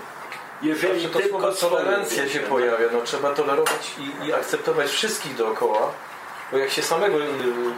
Jeżeli 0.62 1.00
Że 1.00 1.08
to 1.08 1.18
tylko 1.18 1.52
słowo 1.52 1.76
tolerancja 1.76 2.28
się 2.28 2.40
pojawia. 2.40 2.86
No, 2.92 3.00
trzeba 3.00 3.34
tolerować 3.34 3.92
i, 3.98 4.26
i 4.26 4.32
akceptować 4.32 4.90
wszystkich 4.90 5.36
dookoła. 5.36 5.92
Bo 6.54 6.58
jak 6.58 6.70
się 6.70 6.82
samego, 6.82 7.18
y, 7.20 7.26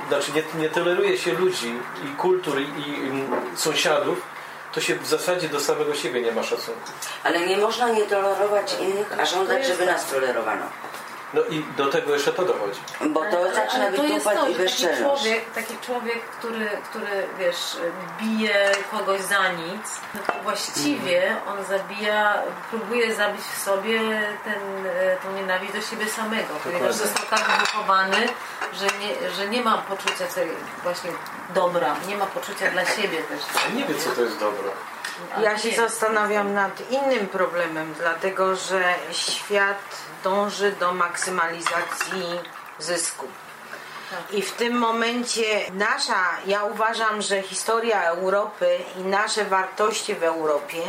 znaczy 0.08 0.32
nie, 0.32 0.60
nie 0.60 0.68
toleruje 0.70 1.18
się 1.18 1.32
ludzi 1.32 1.74
i 2.04 2.16
kultur 2.16 2.60
i, 2.60 2.64
i 2.64 3.24
sąsiadów, 3.54 4.22
to 4.72 4.80
się 4.80 4.94
w 4.94 5.06
zasadzie 5.06 5.48
do 5.48 5.60
samego 5.60 5.94
siebie 5.94 6.22
nie 6.22 6.32
ma 6.32 6.42
szacunku. 6.42 6.90
Ale 7.24 7.46
nie 7.46 7.56
można 7.56 7.88
nie 7.88 8.02
tolerować 8.02 8.76
innych, 8.80 9.20
a 9.20 9.24
żądać, 9.26 9.66
żeby 9.66 9.86
nas 9.86 10.10
tolerowano. 10.10 10.66
No 11.34 11.40
i 11.50 11.64
do 11.76 11.86
tego 11.86 12.14
jeszcze 12.14 12.32
to 12.32 12.44
dochodzi. 12.44 12.80
Bo 13.08 13.20
to 13.20 13.38
Ale- 13.38 13.54
zaczyna 13.54 13.86
ale 13.86 13.96
to 13.96 14.02
jest 14.02 14.14
wytupać 14.14 14.38
to, 14.38 14.48
i 14.48 14.54
taki 14.54 14.86
człowiek, 15.02 15.50
taki 15.54 15.78
człowiek 15.78 16.20
który, 16.24 16.68
który, 16.90 17.26
wiesz, 17.38 17.76
bije 18.20 18.72
kogoś 18.90 19.20
za 19.20 19.48
nic, 19.48 20.00
no 20.14 20.20
to 20.26 20.42
właściwie 20.42 21.36
on 21.48 21.64
zabija, 21.64 22.42
próbuje 22.70 23.14
zabić 23.14 23.42
w 23.42 23.62
sobie 23.62 24.00
ten, 24.44 24.86
e, 24.86 25.16
tą 25.16 25.32
nienawiść 25.32 25.72
do 25.72 25.80
siebie 25.80 26.08
samego, 26.08 26.54
ponieważ 26.64 26.94
został 26.94 27.26
tak 27.30 27.60
wychowany, 27.60 28.28
że 28.72 28.86
nie, 28.86 29.30
że 29.30 29.48
nie 29.48 29.62
ma 29.62 29.78
poczucia 29.78 30.26
tej 30.34 30.48
właśnie 30.82 31.10
dobra, 31.54 31.96
nie 32.08 32.16
ma 32.16 32.26
poczucia 32.26 32.70
dla 32.70 32.84
siebie 32.84 33.18
też. 33.22 33.40
Nie 33.74 33.84
wie, 33.84 33.94
co 33.94 34.10
to 34.10 34.22
jest 34.22 34.38
dobro. 34.40 34.70
Ja 35.40 35.58
się 35.58 35.70
zastanawiam 35.76 36.54
nad 36.54 36.90
innym 36.90 37.26
problemem, 37.26 37.94
dlatego 37.98 38.56
że 38.56 38.94
świat 39.12 39.78
dąży 40.26 40.72
do 40.72 40.92
maksymalizacji 40.92 42.22
zysku. 42.78 43.26
I 44.30 44.42
w 44.42 44.52
tym 44.52 44.78
momencie 44.78 45.70
nasza, 45.72 46.22
ja 46.46 46.64
uważam, 46.64 47.22
że 47.22 47.42
historia 47.42 48.02
Europy 48.02 48.78
i 48.98 49.00
nasze 49.00 49.44
wartości 49.44 50.14
w 50.14 50.22
Europie, 50.22 50.82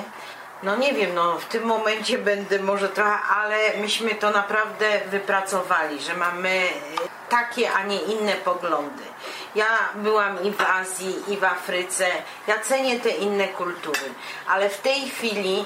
no 0.64 0.76
nie 0.76 0.94
wiem, 0.94 1.16
no 1.16 1.40
w 1.40 1.46
tym 1.46 1.64
momencie 1.64 2.18
będę 2.18 2.60
może 2.60 2.90
trochę, 2.90 3.20
ale 3.40 3.58
myśmy 3.78 4.16
to 4.16 4.32
naprawdę 4.32 5.02
wypracowali, 5.12 6.02
że 6.02 6.14
mamy 6.14 6.50
e, 6.50 6.70
takie, 7.30 7.72
a 7.74 7.84
nie 7.84 8.02
inne 8.02 8.34
poglądy. 8.34 9.04
Ja 9.56 9.72
byłam 9.96 10.44
i 10.44 10.52
w 10.52 10.62
Azji, 10.62 11.16
i 11.28 11.38
w 11.38 11.44
Afryce, 11.44 12.08
ja 12.48 12.60
cenię 12.60 13.00
te 13.00 13.10
inne 13.10 13.48
kultury, 13.48 14.08
ale 14.48 14.70
w 14.70 14.82
tej 14.82 15.10
chwili 15.10 15.66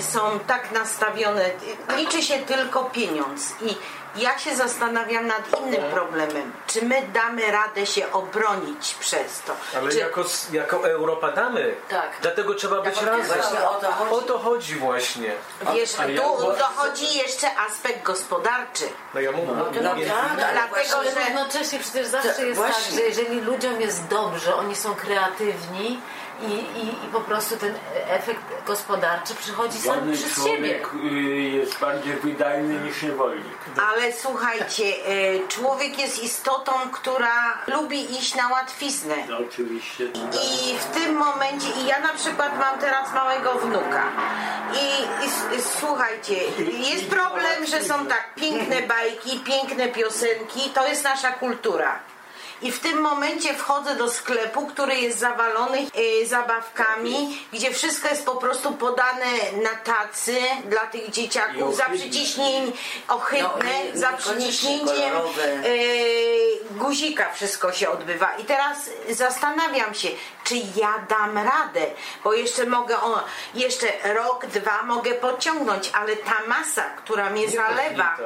są 0.00 0.38
tak 0.46 0.70
nastawione, 0.72 1.50
liczy 1.96 2.22
się 2.22 2.38
tylko 2.38 2.84
pieniądz 2.84 3.42
i 3.60 3.76
ja 4.16 4.38
się 4.38 4.56
zastanawiam 4.56 5.26
nad 5.26 5.60
innym 5.60 5.82
problemem. 5.90 6.52
Czy 6.66 6.84
my 6.84 7.02
damy 7.14 7.50
radę 7.50 7.86
się 7.86 8.12
obronić 8.12 8.94
przez 8.94 9.40
to? 9.46 9.52
Ale 9.78 9.90
Czy, 9.92 9.98
jako, 9.98 10.24
jako 10.52 10.88
Europa 10.90 11.32
damy. 11.32 11.74
Tak. 11.88 12.10
Dlatego 12.22 12.54
trzeba 12.54 12.80
być 12.82 12.94
Tak, 12.94 13.06
razem. 13.06 13.26
właśnie 13.26 13.68
o 13.68 13.74
to 13.74 13.92
chodzi. 13.92 14.14
O 14.14 14.20
to 14.22 14.38
chodzi 14.38 14.74
właśnie. 14.74 15.32
wiesz, 15.74 16.00
a 16.00 16.06
ja- 16.06 16.20
tu 16.22 16.38
dochodzi 16.58 17.18
jeszcze 17.18 17.46
aspekt 17.58 18.02
gospodarczy. 18.02 18.84
No 19.14 19.20
ja 19.20 19.32
mówię, 19.32 19.52
No 19.82 19.94
nie- 19.94 20.06
tak, 20.06 20.16
ale 20.38 20.52
Dlatego, 20.52 21.02
że 21.04 21.10
równocześnie 21.28 21.78
przecież 21.78 22.06
zawsze 22.06 22.34
To 22.34 22.42
jest 22.42 22.56
właśnie. 22.60 22.84
tak, 22.84 22.94
że 22.94 23.00
jeżeli 23.00 23.40
ludziom 23.40 23.80
jest 23.80 24.06
dobrze, 24.06 24.54
oni 24.56 24.76
są 24.76 24.94
kreatywni 24.94 26.00
i, 26.48 26.52
i, 26.80 26.88
i 26.88 27.08
po 27.12 27.20
prostu 27.20 27.56
ten 27.56 27.74
efekt 28.08 28.40
gospodarczy 28.66 29.34
przychodzi 29.34 29.78
sam 29.78 30.12
przez 30.12 30.20
siebie. 30.20 30.34
człowiek 30.34 30.88
y, 30.94 31.40
jest 31.40 31.78
bardziej 31.78 32.14
wydajny 32.14 32.74
niż 32.80 33.02
niewolnik. 33.02 33.58
Ale 33.92 34.12
słuchajcie, 34.12 34.84
e, 34.84 35.48
człowiek 35.48 35.98
jest 35.98 36.22
istotą, 36.22 36.72
która 36.92 37.58
lubi 37.66 38.12
iść 38.12 38.34
na 38.34 38.48
łatwiznę. 38.48 39.14
No, 39.28 39.38
oczywiście. 39.48 40.04
I 40.04 40.78
w 40.78 40.84
tym 40.84 41.16
momencie, 41.16 41.68
i 41.82 41.86
ja 41.86 42.00
na 42.00 42.12
przykład 42.12 42.58
mam 42.58 42.78
teraz 42.78 43.14
małego 43.14 43.54
wnuka. 43.54 44.02
I, 44.74 45.02
i, 45.24 45.58
i 45.58 45.62
słuchajcie, 45.80 46.34
jest 46.92 47.06
problem, 47.10 47.66
że 47.66 47.82
są 47.82 48.06
tak 48.06 48.34
piękne 48.34 48.82
bajki, 48.82 49.40
piękne 49.40 49.88
piosenki, 49.88 50.70
to 50.74 50.86
jest 50.88 51.04
nasza 51.04 51.30
kultura. 51.32 52.11
I 52.62 52.72
w 52.72 52.80
tym 52.80 53.00
momencie 53.00 53.54
wchodzę 53.54 53.96
do 53.96 54.10
sklepu, 54.10 54.66
który 54.66 54.94
jest 54.94 55.18
zawalony 55.18 55.78
e, 56.22 56.26
zabawkami, 56.26 57.38
gdzie 57.52 57.70
wszystko 57.70 58.08
jest 58.08 58.26
po 58.26 58.36
prostu 58.36 58.72
podane 58.72 59.26
na 59.62 59.74
tacy 59.94 60.36
dla 60.64 60.80
tych 60.80 61.10
dzieciaków, 61.10 61.76
za 61.76 61.84
przyciśnięcie 61.84 62.72
ohydne, 63.08 63.72
No 63.94 64.00
za 64.00 64.12
przyciśnięciem 64.12 65.14
e, 65.14 65.20
guzika 66.70 67.32
wszystko 67.32 67.72
się 67.72 67.90
odbywa. 67.90 68.36
I 68.36 68.44
teraz 68.44 68.90
zastanawiam 69.10 69.94
się, 69.94 70.08
czy 70.44 70.54
ja 70.76 70.94
dam 71.08 71.38
radę, 71.38 71.86
bo 72.24 72.32
jeszcze 72.34 72.66
mogę, 72.66 72.96
o, 73.00 73.24
jeszcze 73.54 73.86
rok, 74.14 74.46
dwa 74.46 74.82
mogę 74.82 75.14
podciągnąć, 75.14 75.90
ale 75.94 76.16
ta 76.16 76.36
masa, 76.46 76.82
która 76.82 77.30
mnie 77.30 77.42
nie 77.42 77.48
zalewa, 77.48 78.16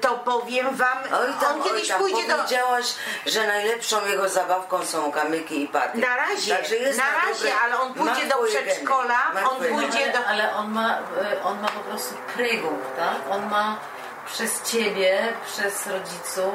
to 0.00 0.18
powiem 0.18 0.76
wam, 0.76 0.98
Oj 1.04 1.32
tam, 1.40 1.54
on 1.54 1.62
oj 1.62 1.68
kiedyś 1.68 1.88
tam, 1.88 1.98
pójdzie 1.98 2.28
do... 2.28 2.36
powiedziałaś, 2.36 2.86
że 3.26 3.46
najlepszą 3.46 4.06
jego 4.06 4.28
zabawką 4.28 4.86
są 4.86 5.12
kamyki 5.12 5.62
i 5.62 5.68
paty. 5.68 5.98
Na 5.98 6.16
razie, 6.16 6.56
Także 6.56 6.76
jest 6.76 6.98
na 6.98 7.04
razie, 7.04 7.44
dobre- 7.44 7.64
ale 7.64 7.80
on 7.80 7.94
pójdzie 7.94 8.26
do 8.26 8.36
przedszkola, 8.46 9.32
on 9.50 9.56
pójdzie 9.64 10.12
do... 10.12 10.18
Ale, 10.18 10.26
ale 10.26 10.54
on, 10.54 10.72
ma, 10.72 10.98
e, 10.98 11.44
on 11.44 11.60
ma 11.60 11.68
po 11.68 11.80
prostu 11.80 12.14
prygut, 12.34 12.96
tak? 12.96 13.16
On 13.30 13.50
ma 13.50 13.76
przez 14.26 14.62
ciebie, 14.62 15.32
przez 15.46 15.86
rodziców. 15.86 16.54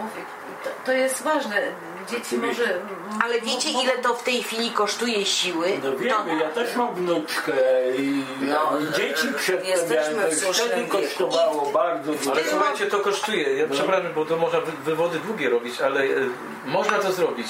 To, 0.64 0.70
to 0.86 0.92
jest 0.92 1.24
ważne. 1.24 1.62
Dzieci 2.10 2.38
może... 2.38 2.80
Ale 3.24 3.42
wiecie 3.42 3.70
ile 3.70 3.98
to 3.98 4.14
w 4.14 4.24
tej 4.24 4.44
chwili 4.44 4.72
kosztuje 4.72 5.26
siły? 5.26 5.68
No 5.84 5.98
wiemy, 5.98 6.40
ja 6.42 6.50
też 6.50 6.76
mam 6.76 6.96
wnuczkę 6.96 7.52
i 7.98 8.24
No, 8.42 8.72
dzieci 8.98 9.28
jesteśmy 9.28 9.34
przedstawiałem, 9.34 10.32
w 10.32 10.40
to 10.40 10.46
słusznym 10.46 10.68
wtedy 10.70 10.88
kosztowało 10.88 11.72
bardzo 11.72 12.12
dużo. 12.14 12.32
Ale 12.32 12.44
słuchajcie, 12.50 12.86
to 12.86 13.00
kosztuje. 13.00 13.54
Ja 13.58 13.68
przepraszam, 13.72 14.14
bo 14.16 14.26
to 14.26 14.38
można 14.38 14.62
wy- 14.62 14.72
wywody 14.86 15.20
długie 15.20 15.50
robić, 15.50 15.82
ale 15.82 16.04
e, 16.04 16.08
można 16.66 17.00
to 17.00 17.12
zrobić. 17.12 17.48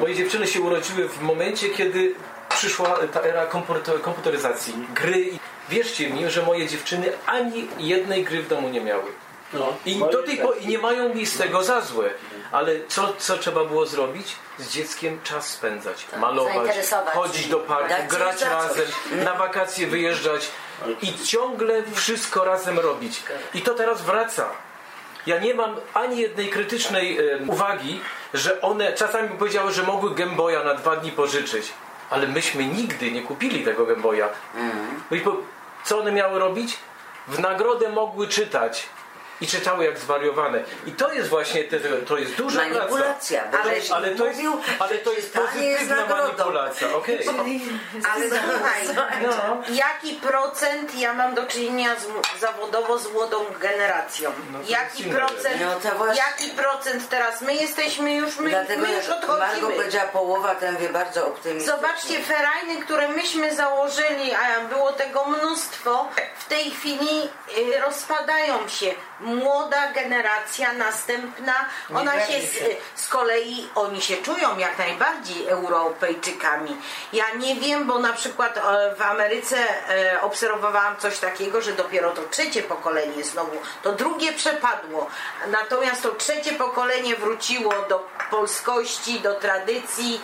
Moje 0.00 0.14
dziewczyny 0.14 0.46
się 0.46 0.60
urodziły 0.60 1.08
w 1.08 1.20
momencie, 1.20 1.68
kiedy 1.70 2.14
przyszła 2.48 2.98
ta 3.12 3.20
era 3.20 3.46
komputer- 3.46 4.00
komputeryzacji, 4.00 4.74
gry. 4.94 5.20
I 5.20 5.38
Wierzcie 5.70 6.10
mi, 6.10 6.30
że 6.30 6.42
moje 6.42 6.66
dziewczyny 6.68 7.12
ani 7.26 7.68
jednej 7.78 8.24
gry 8.24 8.42
w 8.42 8.48
domu 8.48 8.68
nie 8.68 8.80
miały. 8.80 9.02
No, 9.52 9.72
I 9.86 9.98
do 9.98 10.22
tej 10.22 10.36
też. 10.36 10.46
po- 10.46 10.52
i 10.52 10.66
nie 10.66 10.78
mają 10.78 11.14
mi 11.14 11.26
z 11.26 11.38
tego 11.38 11.64
za 11.64 11.80
złe. 11.80 12.10
Ale 12.52 12.72
co, 12.88 13.12
co 13.18 13.38
trzeba 13.38 13.64
było 13.64 13.86
zrobić? 13.86 14.36
Z 14.58 14.70
dzieckiem 14.70 15.20
czas 15.24 15.48
spędzać, 15.48 16.06
malować, 16.18 16.54
zainteresować. 16.54 17.14
chodzić 17.14 17.46
do 17.48 17.58
parku, 17.58 17.88
coś 17.88 18.06
grać 18.06 18.42
razem, 18.42 18.86
na 19.12 19.34
wakacje 19.34 19.86
wyjeżdżać 19.86 20.48
i 21.02 21.18
ciągle 21.24 21.82
wszystko 21.94 22.44
razem 22.44 22.78
robić. 22.78 23.22
I 23.54 23.62
to 23.62 23.74
teraz 23.74 24.02
wraca. 24.02 24.48
Ja 25.26 25.38
nie 25.38 25.54
mam 25.54 25.76
ani 25.94 26.18
jednej 26.18 26.48
krytycznej 26.48 27.18
em, 27.28 27.50
uwagi, 27.50 28.00
że 28.34 28.60
one 28.60 28.92
czasami 28.92 29.28
powiedziały, 29.28 29.72
że 29.72 29.82
mogły 29.82 30.14
Gameboya 30.14 30.64
na 30.64 30.74
dwa 30.74 30.96
dni 30.96 31.12
pożyczyć. 31.12 31.72
Ale 32.10 32.26
myśmy 32.26 32.64
nigdy 32.64 33.12
nie 33.12 33.22
kupili 33.22 33.64
tego 33.64 33.86
i 35.16 35.20
po, 35.20 35.36
co 35.84 35.98
one 35.98 36.12
miały 36.12 36.38
robić? 36.38 36.78
W 37.28 37.38
nagrodę 37.38 37.88
mogły 37.88 38.28
czytać. 38.28 38.86
I 39.42 39.46
czytały 39.46 39.84
jak 39.84 39.98
zwariowane. 39.98 40.62
I 40.86 40.92
to 40.92 41.12
jest 41.12 41.28
właśnie, 41.28 41.64
te, 41.64 41.80
to 41.80 42.18
jest 42.18 42.34
duża 42.34 42.60
Manipulacja, 42.60 43.42
praca. 43.42 43.64
Ale, 43.64 43.72
ale, 43.94 44.08
to 44.14 44.26
jest, 44.26 44.36
mówił, 44.36 44.60
ale 44.78 44.98
to 44.98 45.12
jest 45.12 45.34
jest 45.34 45.46
pozytywna 45.46 45.96
nagrodą. 45.96 46.22
manipulacja. 46.22 46.94
okej. 46.94 47.18
Ale 48.14 48.24
słuchaj, 48.40 48.82
No. 49.22 49.62
jaki 49.70 50.14
procent 50.14 50.94
ja 50.94 51.14
mam 51.14 51.34
do 51.34 51.46
czynienia 51.46 51.90
z, 51.96 52.06
zawodowo 52.40 52.98
z 52.98 53.12
młodą 53.12 53.44
generacją? 53.60 54.32
No 54.52 54.58
jaki 54.68 55.02
jest 55.04 55.16
procent? 55.16 55.56
No. 55.98 56.06
Jaki 56.14 56.50
procent 56.50 57.08
teraz? 57.08 57.40
My 57.40 57.54
jesteśmy 57.54 58.14
już, 58.14 58.38
my, 58.38 58.50
Dlatego 58.50 58.82
my 58.82 58.92
już 58.92 59.08
jak 59.08 59.28
Margo 59.28 59.44
odchodzimy. 59.44 59.72
powiedziała 59.76 60.06
połowa, 60.06 60.54
ten 60.54 60.76
wie 60.76 60.88
bardzo 60.88 61.26
optymistycznie. 61.26 61.76
Zobaczcie 61.76 62.20
ferajny, 62.22 62.82
które 62.82 63.08
myśmy 63.08 63.54
założyli, 63.54 64.32
a 64.34 64.60
było 64.74 64.92
tego 64.92 65.24
mnóstwo. 65.24 66.08
W 66.38 66.44
tej 66.48 66.70
chwili 66.70 67.28
y, 67.58 67.80
rozpadają 67.80 68.68
się. 68.68 68.94
Młoda 69.34 69.92
generacja 69.92 70.72
następna, 70.72 71.54
ona 71.94 72.26
się 72.26 72.40
z, 72.40 73.00
z 73.02 73.08
kolei, 73.08 73.68
oni 73.74 74.00
się 74.00 74.16
czują 74.16 74.58
jak 74.58 74.78
najbardziej 74.78 75.48
Europejczykami. 75.48 76.76
Ja 77.12 77.24
nie 77.38 77.54
wiem, 77.54 77.86
bo 77.86 77.98
na 77.98 78.12
przykład 78.12 78.56
e, 78.56 78.94
w 78.96 79.02
Ameryce 79.02 79.56
e, 79.88 80.20
obserwowałam 80.20 80.96
coś 80.96 81.18
takiego, 81.18 81.62
że 81.62 81.72
dopiero 81.72 82.10
to 82.10 82.22
trzecie 82.30 82.62
pokolenie 82.62 83.24
znowu, 83.24 83.56
to 83.82 83.92
drugie 83.92 84.32
przepadło. 84.32 85.06
Natomiast 85.46 86.02
to 86.02 86.14
trzecie 86.14 86.52
pokolenie 86.52 87.16
wróciło 87.16 87.72
do 87.88 88.08
polskości, 88.30 89.20
do 89.20 89.34
tradycji. 89.34 90.20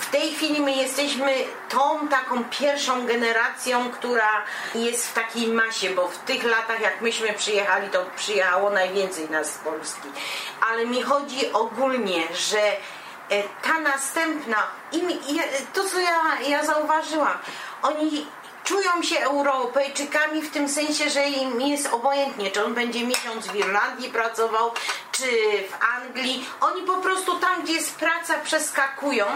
W 0.00 0.10
tej 0.10 0.34
chwili 0.34 0.60
my 0.60 0.72
jesteśmy 0.72 1.34
tą 1.68 2.08
taką 2.08 2.44
pierwszą 2.44 3.06
generacją, 3.06 3.90
która 3.90 4.44
jest 4.74 5.08
w 5.08 5.14
takiej 5.14 5.48
masie, 5.48 5.90
bo 5.90 6.08
w 6.08 6.18
tych 6.18 6.44
latach 6.44 6.80
jak 6.80 7.00
myśmy 7.00 7.32
przyjechali, 7.32 7.90
to 7.90 8.06
przyjechało 8.16 8.70
najwięcej 8.70 9.30
nas 9.30 9.46
z 9.54 9.58
Polski. 9.58 10.08
Ale 10.70 10.86
mi 10.86 11.02
chodzi 11.02 11.52
ogólnie, 11.52 12.22
że 12.34 12.60
e, 12.60 13.42
ta 13.62 13.80
następna, 13.80 14.56
im, 14.92 15.08
to 15.72 15.84
co 15.84 16.00
ja, 16.00 16.40
ja 16.48 16.64
zauważyłam, 16.64 17.38
oni 17.82 18.26
czują 18.70 19.02
się 19.02 19.18
Europejczykami 19.20 20.42
w 20.42 20.50
tym 20.50 20.68
sensie, 20.68 21.10
że 21.10 21.24
im 21.24 21.60
jest 21.60 21.92
obojętnie, 21.92 22.50
czy 22.50 22.64
on 22.64 22.74
będzie 22.74 23.06
miesiąc 23.06 23.46
w 23.46 23.56
Irlandii 23.56 24.10
pracował, 24.10 24.72
czy 25.12 25.26
w 25.70 25.74
Anglii. 25.96 26.46
Oni 26.60 26.82
po 26.82 26.96
prostu 26.96 27.38
tam, 27.38 27.62
gdzie 27.62 27.72
jest 27.72 27.96
praca, 27.96 28.34
przeskakują 28.44 29.26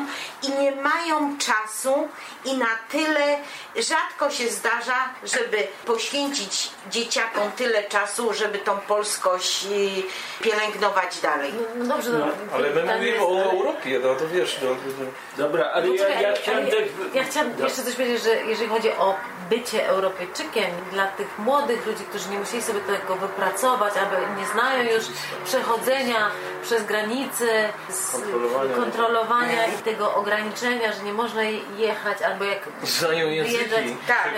i 0.42 0.48
nie 0.48 0.72
mają 0.72 1.38
czasu 1.38 2.08
i 2.44 2.54
na 2.56 2.66
tyle 2.90 3.36
rzadko 3.76 4.30
się 4.30 4.48
zdarza, 4.48 5.08
żeby 5.24 5.66
poświęcić 5.86 6.70
dzieciakom 6.90 7.52
tyle 7.56 7.82
czasu, 7.82 8.34
żeby 8.34 8.58
tą 8.58 8.78
polskość 8.78 9.64
y, 9.64 10.42
pielęgnować 10.42 11.20
dalej. 11.20 11.52
No 11.76 11.84
dobrze, 11.84 12.10
no, 12.10 12.26
Ale 12.54 12.70
my 12.70 12.82
mówimy 12.82 13.06
jest- 13.06 13.22
o 13.22 13.42
Europie, 13.42 14.00
no 14.02 14.14
to 14.14 14.28
wiesz, 14.28 14.58
no, 14.62 14.70
no, 14.70 15.06
Dobra, 15.36 15.70
ale 15.74 15.88
ja, 15.88 15.92
Poczekaj, 15.92 16.22
ja 16.22 16.32
chciałem 16.32 16.62
ale 16.62 16.70
też... 16.70 16.88
ja 17.14 17.24
chciałam 17.24 17.48
jeszcze 17.58 17.82
coś 17.82 17.94
powiedzieć, 17.94 18.22
że 18.22 18.36
jeżeli 18.36 18.68
chodzi 18.68 18.90
o 18.90 19.14
bycie 19.50 19.88
Europejczykiem 19.88 20.70
dla 20.92 21.06
tych 21.06 21.38
młodych 21.38 21.86
ludzi, 21.86 22.04
którzy 22.04 22.28
nie 22.28 22.38
musieli 22.38 22.62
sobie 22.62 22.80
tego 22.80 23.16
wypracować, 23.16 23.94
albo 23.96 24.40
nie 24.40 24.46
znają 24.46 24.92
już 24.94 25.04
przechodzenia 25.44 26.30
przez 26.62 26.84
granice, 26.84 27.68
Kontrolowania. 28.12 28.74
kontrolowania 28.74 29.66
i 29.66 29.82
tego 29.82 30.14
ograniczenia, 30.14 30.92
że 30.92 31.02
nie 31.02 31.12
można 31.12 31.42
jechać, 31.78 32.22
albo 32.22 32.44
jak 32.44 32.58
znają 32.82 33.28
języki, 33.28 33.56
wyjeżdżać, 33.56 33.84
tak, 34.08 34.30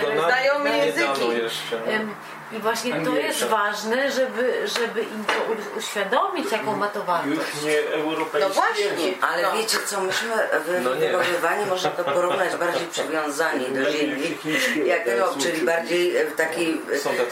języki. 0.85 1.47
No. 2.51 2.57
I 2.57 2.61
właśnie 2.61 3.01
to 3.05 3.15
jest 3.15 3.43
ważne, 3.43 4.11
żeby, 4.11 4.67
żeby 4.79 5.01
im 5.01 5.25
to 5.25 5.33
uświadomić, 5.77 6.51
jaką 6.51 6.75
ma 6.75 6.87
to 6.87 7.03
wartość. 7.03 7.35
Już 7.35 7.63
nie 7.63 7.79
europejski 7.93 8.49
No 8.49 8.53
właśnie. 8.55 9.13
Ale 9.21 9.41
No. 9.43 9.51
wiecie 9.57 9.77
co, 9.85 10.01
myśmy 10.01 10.29
wy- 10.65 10.81
No 10.81 10.95
nie. 10.95 11.07
wychowywani, 11.07 11.65
można 11.65 11.89
to 11.89 12.03
porównać 12.03 12.55
bardziej 12.55 12.87
przywiązani 12.87 13.65
do 13.65 13.91
ziemi, 13.91 14.37
jak 14.85 15.01
ob, 15.29 15.37
czyli 15.37 15.61
bardziej 15.61 16.17
e, 16.17 16.25
taki 16.25 16.81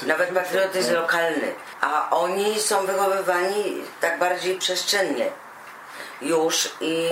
e, 0.04 0.06
nawet 0.08 0.30
patriotyzm 0.30 0.94
lokalny. 0.94 1.54
A 1.82 2.10
oni 2.10 2.60
są 2.60 2.86
wychowywani 2.86 3.82
tak 4.02 4.20
bardziej 4.20 4.56
przestrzennie 4.58 5.26
już 6.22 6.70
i, 6.82 7.10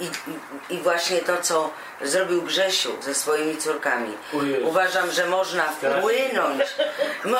i, 0.00 0.10
i- 0.70 0.78
właśnie 0.78 1.20
to, 1.20 1.36
co 1.42 1.70
zrobił 2.02 2.42
Grzesiu 2.42 3.02
ze 3.02 3.14
swoimi 3.14 3.56
córkami. 3.56 4.14
Uważam, 4.64 5.10
że 5.10 5.26
można 5.26 5.64
wpłynąć, 5.64 6.62
mo, 7.24 7.38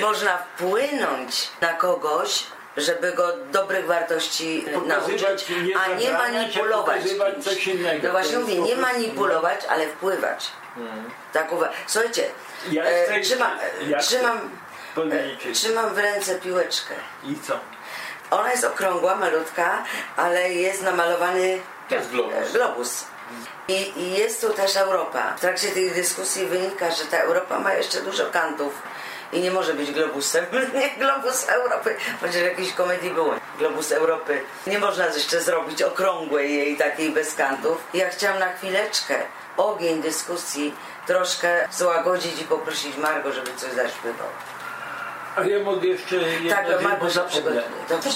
można 0.00 0.38
wpłynąć 0.38 1.48
na 1.60 1.72
kogoś, 1.72 2.42
żeby 2.76 3.12
go 3.12 3.32
dobrych 3.52 3.86
wartości 3.86 4.64
Pokazywać, 4.74 5.22
nauczyć, 5.22 5.48
nie 5.48 5.78
a 5.78 5.88
nie 5.88 6.12
manipulować. 6.12 7.02
coś 7.44 7.66
innego. 7.66 8.06
No 8.06 8.10
właśnie 8.12 8.38
mówię, 8.38 8.58
nie 8.60 8.76
manipulować, 8.76 9.60
ale 9.68 9.86
wpływać. 9.86 10.50
Tak 11.32 11.52
uwa- 11.52 11.68
Słuchajcie, 11.86 12.24
Ja 12.70 12.84
e, 12.84 13.04
chcę- 13.04 13.20
trzyma, 13.20 13.56
ja 13.88 13.98
trzymam, 13.98 14.50
e, 15.48 15.52
trzymam 15.52 15.94
w 15.94 15.98
ręce 15.98 16.34
piłeczkę. 16.38 16.94
I 17.24 17.34
co? 17.46 17.60
Ona 18.30 18.50
jest 18.50 18.64
okrągła, 18.64 19.16
malutka, 19.16 19.84
ale 20.16 20.52
jest 20.52 20.82
namalowany 20.82 21.60
jest 21.90 22.10
globus. 22.10 22.34
e, 22.34 22.52
globus. 22.52 23.04
I, 23.68 23.92
I 23.96 24.12
jest 24.12 24.40
tu 24.40 24.50
też 24.52 24.76
Europa. 24.76 25.34
W 25.36 25.40
trakcie 25.40 25.68
tej 25.68 25.90
dyskusji 25.90 26.46
wynika, 26.46 26.90
że 26.90 27.04
ta 27.04 27.18
Europa 27.18 27.58
ma 27.58 27.74
jeszcze 27.74 28.00
dużo 28.00 28.26
kantów 28.26 28.82
i 29.32 29.40
nie 29.40 29.50
może 29.50 29.74
być 29.74 29.92
globusem. 29.92 30.46
Nie, 30.74 30.90
globus 30.90 31.48
Europy. 31.48 31.96
Chociaż 32.20 32.36
w 32.36 32.44
jakiejś 32.44 32.72
komedii 32.72 33.10
było. 33.10 33.34
Globus 33.58 33.92
Europy. 33.92 34.42
Nie 34.66 34.78
można 34.78 35.06
jeszcze 35.06 35.40
zrobić 35.40 35.82
okrągłej 35.82 36.56
jej 36.56 36.76
takiej 36.76 37.10
bez 37.10 37.34
kantów. 37.34 37.78
Ja 37.94 38.08
chciałam 38.08 38.38
na 38.38 38.52
chwileczkę 38.52 39.14
ogień 39.56 40.02
dyskusji 40.02 40.74
troszkę 41.06 41.68
złagodzić 41.72 42.40
i 42.40 42.44
poprosić 42.44 42.96
Margo, 42.96 43.32
żeby 43.32 43.50
coś 43.56 43.72
zaśpiewał. 43.72 44.28
A 45.36 45.44
ja 45.44 45.64
mogę 45.64 45.88
jeszcze 45.88 46.16
jedno 46.16 46.50
Tak, 46.50 46.66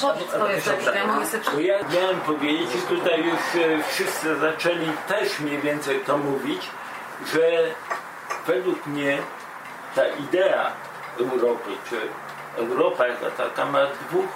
powiedz, 0.01 0.27
powiedz, 0.39 0.65
tak, 0.65 0.95
ja 0.95 1.07
mogę 1.07 1.27
sobie 1.27 1.43
Bo 1.55 1.61
ja 1.61 1.79
miałem 1.95 2.21
powiedzieć 2.21 2.69
i 2.75 2.97
tutaj 2.97 3.25
już 3.25 3.65
e, 3.65 3.83
wszyscy 3.89 4.37
zaczęli 4.37 4.87
też 5.09 5.41
mniej 5.41 5.59
więcej 5.59 6.01
to 6.01 6.19
mówić, 6.19 6.63
że 7.33 7.41
według 8.47 8.87
mnie 8.87 9.19
ta 9.95 10.07
idea 10.09 10.73
Europy, 11.21 11.71
czy 11.91 11.97
Europa 12.57 13.07
jako 13.07 13.31
taka 13.31 13.65
ma 13.65 13.87
dwóch 13.87 14.29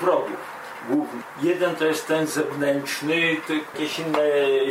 wrogów 0.00 0.60
głównych. 0.88 1.24
Jeden 1.42 1.76
to 1.76 1.84
jest 1.84 2.06
ten 2.06 2.26
zewnętrzny, 2.26 3.36
to 3.46 3.52
jakieś 3.52 3.98
inne 3.98 4.22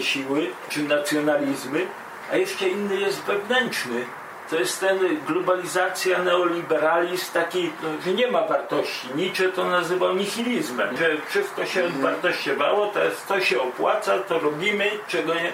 siły, 0.01 0.49
czy 0.69 0.83
nacjonalizmy, 0.83 1.87
a 2.31 2.35
jeszcze 2.35 2.69
inny 2.69 2.95
jest 2.95 3.21
wewnętrzny. 3.21 4.05
To 4.49 4.55
jest 4.55 4.79
ten 4.79 4.99
globalizacja, 5.27 6.23
neoliberalizm 6.23 7.33
taki, 7.33 7.71
no, 7.83 7.89
że 8.05 8.13
nie 8.13 8.31
ma 8.31 8.47
wartości. 8.47 9.07
Nietzsche 9.15 9.49
to 9.49 9.63
nazywał 9.63 10.15
nihilizmem, 10.15 10.97
że 10.97 11.17
wszystko 11.27 11.65
się 11.65 11.85
odwartościowało, 11.85 12.87
to, 12.87 13.03
jest, 13.03 13.27
to 13.27 13.41
się 13.41 13.61
opłaca, 13.61 14.19
to 14.19 14.39
robimy, 14.39 14.91
czego 15.07 15.33
nie, 15.33 15.51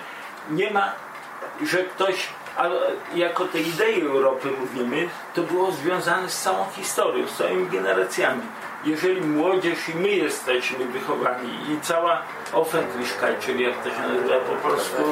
nie 0.49 0.71
ma, 0.71 0.91
że 1.63 1.77
ktoś, 1.77 2.27
ale 2.57 2.75
jako 3.15 3.45
tej 3.45 3.67
idei 3.67 4.01
Europy 4.01 4.47
mówimy, 4.59 5.09
to 5.33 5.41
było 5.41 5.71
związane 5.71 6.29
z 6.29 6.41
całą 6.41 6.65
historią, 6.75 7.27
z 7.27 7.37
całymi 7.37 7.67
generacjami. 7.67 8.41
Jeżeli 8.85 9.21
młodzież 9.21 9.89
i 9.89 9.95
my 9.95 10.07
jesteśmy 10.07 10.85
wychowani 10.85 11.49
i 11.69 11.81
cała 11.81 12.21
Offentlichkeit, 12.53 13.39
czyli 13.39 13.63
jak 13.63 13.83
to 13.83 13.89
się 13.89 14.01
nazywa 14.01 14.35
po 14.39 14.69
polsku, 14.69 15.03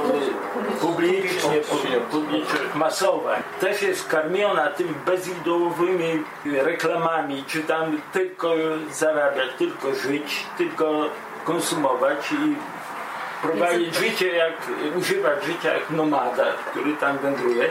publicznie, 0.82 1.58
publicznie, 2.12 2.60
masowa, 2.76 3.36
też 3.60 3.82
jest 3.82 4.08
karmiona 4.08 4.68
tymi 4.68 4.94
bezideowymi 5.06 6.24
reklamami, 6.46 7.44
czy 7.48 7.64
tam 7.64 8.02
tylko 8.14 8.54
zarabiać, 8.92 9.50
tylko 9.58 9.96
żyć, 9.96 10.46
tylko 10.58 11.10
konsumować 11.46 12.32
i 12.32 12.56
prowadzić 13.48 13.96
życie 13.96 14.28
jak, 14.28 14.54
używać 14.96 15.46
życia 15.46 15.74
jak 15.74 15.90
nomada, 15.90 16.46
który 16.72 16.96
tam 16.96 17.18
wędruje, 17.18 17.70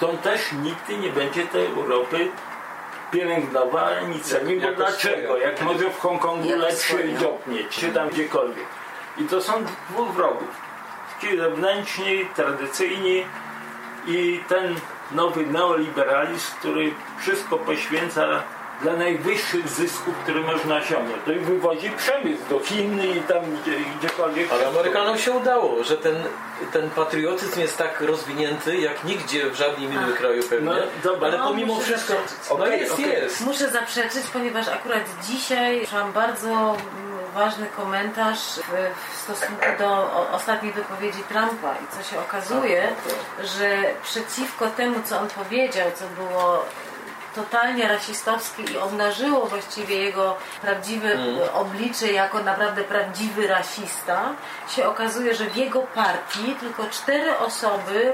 to 0.00 0.10
on 0.10 0.18
też 0.18 0.52
nigdy 0.52 0.96
nie 0.96 1.10
będzie 1.12 1.46
tej 1.46 1.66
Europy 1.66 2.28
pielęgnował 3.14 3.86
ani 3.86 4.20
cenił, 4.20 4.60
bo 4.60 4.66
jako 4.66 4.76
dlaczego? 4.76 5.36
Jak 5.36 5.62
może 5.62 5.90
w 5.90 5.98
Hongkongu 5.98 6.48
job 7.20 7.46
mieć, 7.46 7.68
czy 7.68 7.88
tam 7.88 8.08
gdziekolwiek. 8.08 8.66
I 9.18 9.24
to 9.24 9.40
są 9.40 9.52
dwóch 9.90 10.12
wrogów. 10.12 10.48
Ci 11.20 11.36
zewnętrzni, 11.36 12.26
tradycyjni 12.36 13.24
i 14.06 14.40
ten 14.48 14.74
nowy 15.12 15.46
neoliberalizm, 15.46 16.56
który 16.58 16.94
wszystko 17.18 17.58
poświęca 17.58 18.42
dla 18.82 18.92
najwyższych 18.96 19.68
zysków, 19.68 20.14
które 20.22 20.40
można 20.40 20.76
osiągnąć. 20.76 21.18
To 21.24 21.32
i 21.32 21.38
wywozi 21.38 21.90
przemysł 21.90 22.42
do 22.50 22.60
Chin 22.60 23.02
i 23.04 23.20
tam 23.20 23.42
gdzie, 23.62 23.72
gdziekolwiek. 23.98 24.52
Ale 24.52 24.66
Amerykanom 24.66 25.18
się 25.18 25.32
udało, 25.32 25.84
że 25.84 25.96
ten, 25.96 26.16
ten 26.72 26.90
patriotyzm 26.90 27.60
jest 27.60 27.78
tak 27.78 28.00
rozwinięty 28.00 28.76
jak 28.76 29.04
nigdzie 29.04 29.50
w 29.50 29.54
żadnym 29.54 29.92
innym 29.92 30.12
kraju 30.12 30.42
pewnie. 30.50 30.70
No, 30.70 30.76
dobra. 31.04 31.28
ale 31.28 31.38
No, 31.38 31.48
pomimo 31.48 31.80
wszystko. 31.80 32.12
zaprzeczyć. 32.12 32.58
No 32.58 32.66
jest, 32.66 32.92
okej. 32.92 33.08
jest. 33.10 33.40
Muszę 33.40 33.70
zaprzeczyć, 33.70 34.22
ponieważ 34.32 34.68
akurat 34.68 35.02
dzisiaj 35.22 35.86
mam 35.92 36.12
bardzo 36.12 36.48
mm, 36.48 36.78
ważny 37.34 37.66
komentarz 37.76 38.38
w, 38.38 38.72
w 39.14 39.20
stosunku 39.20 39.64
do 39.78 39.86
o, 39.86 40.28
ostatniej 40.32 40.72
wypowiedzi 40.72 41.22
Trumpa 41.28 41.74
i 41.74 41.96
co 41.96 42.10
się 42.10 42.20
okazuje, 42.20 42.88
że 43.58 43.82
przeciwko 44.02 44.66
temu, 44.66 44.96
co 45.04 45.20
on 45.20 45.28
powiedział, 45.28 45.90
co 45.94 46.04
było 46.22 46.64
totalnie 47.34 47.88
rasistowskie 47.88 48.62
i 48.62 48.78
obnażyło 48.78 49.46
właściwie 49.46 49.96
jego 49.96 50.36
prawdziwe 50.62 51.12
Mm. 51.12 51.38
oblicze 51.54 52.12
jako 52.12 52.42
naprawdę 52.42 52.84
prawdziwy 52.84 53.46
rasista, 53.46 54.32
się 54.76 54.88
okazuje, 54.88 55.34
że 55.34 55.44
w 55.44 55.56
jego 55.56 55.80
partii 55.82 56.56
tylko 56.60 56.84
cztery 56.90 57.38
osoby 57.38 58.12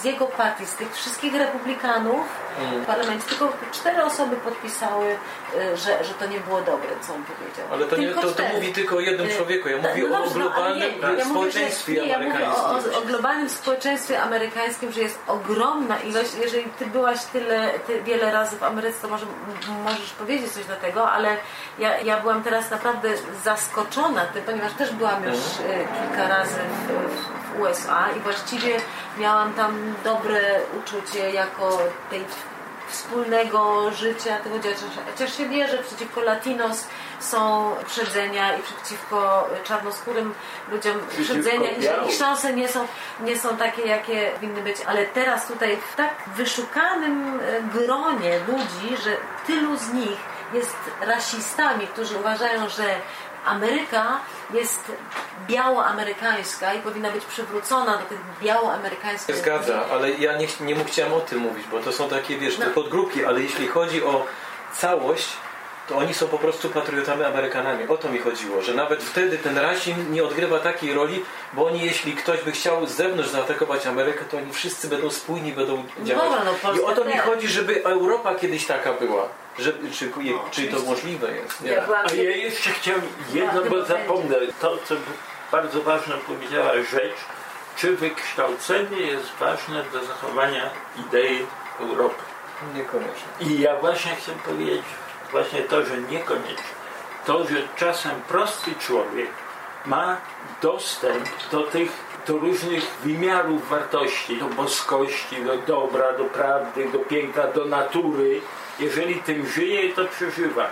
z 0.00 0.04
jego 0.04 0.26
partii, 0.26 0.66
z 0.66 0.74
tych 0.74 0.94
wszystkich 0.94 1.34
republikanów 1.34 2.26
Mm. 2.58 2.82
w 2.82 2.86
parlamencie, 2.86 3.28
tylko 3.28 3.52
cztery 3.72 4.04
osoby 4.04 4.36
podpisały, 4.36 5.06
e, 5.58 5.76
że, 5.76 6.04
że 6.04 6.14
to 6.14 6.26
nie 6.26 6.40
było 6.40 6.60
dobre, 6.60 6.88
co 7.06 7.14
on 7.14 7.24
powiedział. 7.24 7.66
Ale 7.72 7.86
to, 7.86 7.96
nie, 7.96 8.08
to, 8.08 8.32
to 8.32 8.42
mówi 8.54 8.72
tylko 8.72 8.96
o 8.96 9.00
jednym 9.00 9.26
Y, 9.26 9.36
człowieku. 9.36 9.68
Ja 9.68 9.78
tak, 9.78 9.90
mówię 9.96 10.08
no 10.08 10.18
o 10.18 10.24
no, 10.24 10.30
globalnym 10.30 10.78
nie, 10.78 10.98
ja 10.98 11.08
mówię, 11.08 11.24
że- 11.24 11.30
społeczeństwie 11.30 11.92
nie, 11.92 12.06
ja 12.08 12.18
mówię 12.18 12.30
amerykańskim. 12.30 12.92
o, 12.94 12.98
o, 12.98 13.02
o 13.02 13.06
globalnym 13.06 13.48
społeczeństwie 13.48 14.22
amerykańskim, 14.22 14.92
że 14.92 15.00
jest 15.00 15.18
ogromna 15.26 15.98
ilość, 15.98 16.30
jeżeli 16.42 16.64
ty 16.78 16.86
byłaś 16.86 17.24
tyle, 17.24 17.70
ty 17.86 18.02
wiele 18.02 18.30
razy 18.30 18.56
w 18.56 18.62
Ameryce, 18.62 19.02
to 19.02 19.08
może 19.08 19.26
możesz 19.84 20.10
powiedzieć 20.10 20.52
coś 20.52 20.64
do 20.64 20.76
tego, 20.76 21.10
ale 21.10 21.36
ja, 21.78 21.98
ja 22.00 22.20
byłam 22.20 22.42
teraz 22.42 22.70
naprawdę 22.70 23.08
zaskoczona 23.44 24.24
tym, 24.26 24.42
ponieważ 24.42 24.72
też 24.72 24.90
byłam 24.90 25.24
już 25.24 25.36
e, 25.36 25.86
kilka 26.08 26.28
razy 26.28 26.58
w, 26.58 26.92
w, 27.14 27.56
w 27.56 27.60
USA 27.60 28.08
i 28.16 28.20
właściwie 28.20 28.76
miałam 29.18 29.52
tam 29.52 29.94
dobre 30.04 30.60
uczucie 30.78 31.30
jako 31.30 31.78
tej 32.10 32.24
wspólnego 32.90 33.90
życia 33.90 34.36
tego 34.38 34.58
dziecka. 34.58 34.86
Chociaż 35.12 35.36
się 35.36 35.48
wie, 35.48 35.68
że 35.68 35.78
przeciwko 35.78 36.20
latinos 36.20 36.86
są 37.20 37.70
uprzedzenia 37.82 38.56
i 38.56 38.62
przeciwko 38.62 39.48
czarnoskórym 39.64 40.34
ludziom 40.70 40.96
uprzedzenia 41.18 41.70
i 41.70 41.82
że 41.82 42.02
ich 42.08 42.14
szanse 42.14 42.52
nie 42.52 42.68
są, 42.68 42.86
nie 43.20 43.38
są 43.38 43.56
takie, 43.56 43.82
jakie 43.82 44.30
powinny 44.34 44.62
być. 44.62 44.76
Ale 44.86 45.06
teraz 45.06 45.46
tutaj 45.46 45.78
w 45.92 45.96
tak 45.96 46.14
wyszukanym 46.36 47.40
e, 47.40 47.62
gronie 47.62 48.38
ludzi, 48.48 49.02
że 49.04 49.16
tylu 49.46 49.76
z 49.76 49.92
nich 49.92 50.18
jest 50.54 50.76
rasistami, 51.00 51.86
którzy 51.86 52.18
uważają, 52.18 52.68
że 52.68 52.84
Ameryka 53.44 54.20
jest 54.54 54.92
białoamerykańska 55.48 56.74
i 56.74 56.78
powinna 56.80 57.10
być 57.10 57.24
przywrócona 57.24 57.92
do 57.98 58.04
tych 58.04 58.18
białoamerykańskich 58.42 59.36
zgadza, 59.36 59.84
ale 59.92 60.10
ja 60.10 60.32
nie, 60.38 60.46
nie 60.60 60.84
chciałem 60.84 61.12
o 61.12 61.20
tym 61.20 61.38
mówić, 61.38 61.66
bo 61.70 61.80
to 61.80 61.92
są 61.92 62.08
takie, 62.08 62.38
wiesz, 62.38 62.58
No. 62.58 62.66
podgrupki, 62.66 63.24
ale 63.24 63.40
jeśli 63.40 63.68
chodzi 63.68 64.04
o 64.04 64.26
całość, 64.72 65.28
to 65.88 65.96
oni 65.96 66.14
są 66.14 66.28
po 66.28 66.38
prostu 66.38 66.68
patriotami 66.68 67.24
Amerykanami. 67.24 67.88
O 67.88 67.96
to 67.96 68.08
mi 68.08 68.18
chodziło, 68.18 68.62
że 68.62 68.74
nawet 68.74 69.02
wtedy 69.02 69.38
ten 69.38 69.58
rasizm 69.58 70.12
nie 70.12 70.24
odgrywa 70.24 70.58
takiej 70.58 70.94
roli, 70.94 71.24
bo 71.52 71.66
oni, 71.66 71.80
jeśli 71.80 72.12
ktoś 72.12 72.42
by 72.42 72.52
chciał 72.52 72.86
z 72.86 72.90
zewnątrz 72.90 73.30
zaatakować 73.30 73.86
Amerykę, 73.86 74.24
to 74.24 74.36
oni 74.36 74.52
wszyscy 74.52 74.88
będą 74.88 75.10
spójni, 75.10 75.52
będą 75.52 75.84
działać. 76.04 76.24
dobra, 76.24 76.44
no, 76.64 76.74
I 76.74 76.80
o 76.80 76.92
to 76.92 77.04
mi 77.04 77.16
chodzi, 77.18 77.48
żeby 77.48 77.84
Europa 77.84 78.34
kiedyś 78.34 78.66
taka 78.66 78.92
była. 78.92 79.28
Że, 79.60 79.72
czy, 79.72 79.90
czy 79.90 80.10
to 80.10 80.42
oczywiście. 80.46 80.78
możliwe 80.86 81.32
jest? 81.32 81.60
Nie. 81.60 81.82
A 81.82 82.12
ja 82.12 82.36
jeszcze 82.36 82.70
chciałem 82.70 83.02
jedno, 83.32 83.62
bo 83.70 83.84
zapomnę. 83.84 84.36
To, 84.60 84.78
co 84.84 84.94
bardzo 85.52 85.82
ważna 85.82 86.16
powiedziała 86.26 86.72
rzecz, 86.74 87.16
czy 87.76 87.96
wykształcenie 87.96 89.00
jest 89.00 89.32
ważne 89.40 89.84
do 89.92 90.04
zachowania 90.04 90.70
idei 90.96 91.46
Europy. 91.80 92.22
Niekoniecznie. 92.74 93.28
I 93.40 93.60
ja 93.60 93.76
właśnie 93.76 94.16
chcę 94.16 94.32
powiedzieć 94.32 94.82
właśnie 95.30 95.60
to, 95.60 95.84
że 95.84 95.98
niekoniecznie. 95.98 96.80
To, 97.26 97.48
że 97.48 97.56
czasem 97.76 98.20
prosty 98.28 98.70
człowiek 98.74 99.30
ma 99.86 100.16
dostęp 100.62 101.28
do 101.50 101.62
tych 101.62 101.90
do 102.30 102.38
różnych 102.38 102.84
wymiarów 103.04 103.68
wartości, 103.68 104.36
do 104.36 104.44
boskości, 104.44 105.44
do 105.44 105.56
dobra, 105.56 106.12
do 106.12 106.24
prawdy, 106.24 106.88
do 106.92 106.98
piękna, 106.98 107.46
do 107.46 107.64
natury. 107.64 108.40
Jeżeli 108.80 109.14
tym 109.14 109.46
żyje 109.46 109.92
to 109.92 110.04
przeżywa. 110.04 110.70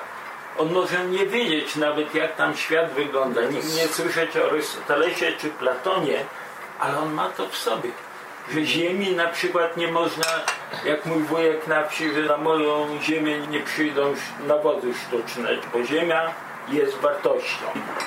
On 0.59 0.73
może 0.73 1.05
nie 1.05 1.27
wiedzieć 1.27 1.77
nawet 1.77 2.15
jak 2.15 2.37
tam 2.37 2.57
świat 2.57 2.93
wygląda, 2.93 3.41
nie, 3.43 3.59
nie 3.59 3.89
słyszeć 3.89 4.37
o 4.37 4.47
Arystotelesie 4.47 5.33
czy 5.33 5.51
Platonie, 5.51 6.25
ale 6.81 6.99
on 6.99 7.13
ma 7.13 7.29
to 7.29 7.49
w 7.49 7.57
sobie. 7.57 7.91
Że 8.55 8.65
ziemi 8.65 9.13
na 9.13 9.27
przykład 9.27 9.77
nie 9.77 9.93
można, 9.93 10.27
jak 10.85 11.07
mój 11.07 11.23
wujek 11.23 11.67
na 11.67 11.85
wsi, 11.85 12.13
że 12.13 12.21
na 12.21 12.37
moją 12.37 12.99
ziemię 13.03 13.39
nie 13.39 13.61
przyjdą 13.61 14.15
nawozy 14.47 14.95
sztuczne, 14.95 15.49
bo 15.73 15.85
ziemia 15.85 16.35
jest 16.71 16.99
wartością. 16.99 17.67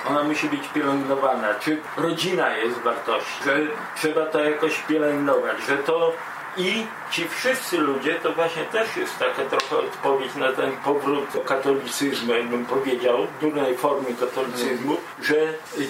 Ona 0.09 0.23
musi 0.23 0.49
być 0.49 0.67
pielęgnowana. 0.67 1.53
Czy 1.59 1.77
rodzina 1.97 2.57
jest 2.57 2.79
wartością, 2.79 3.43
że 3.45 3.57
trzeba 3.95 4.25
to 4.25 4.39
jakoś 4.39 4.79
pielęgnować, 4.79 5.57
że 5.67 5.77
to 5.77 6.13
i 6.57 6.85
ci 7.11 7.27
wszyscy 7.29 7.77
ludzie, 7.77 8.15
to 8.15 8.31
właśnie 8.33 8.63
też 8.65 8.97
jest 8.97 9.19
taka 9.19 9.41
trochę 9.45 9.77
odpowiedź 9.77 10.35
na 10.35 10.51
ten 10.51 10.71
powrót 10.77 11.25
katolicyzmu, 11.45 12.33
jakbym 12.33 12.65
powiedział, 12.65 13.27
durnej 13.41 13.77
formy 13.77 14.09
katolicyzmu, 14.19 14.97
że 15.21 15.35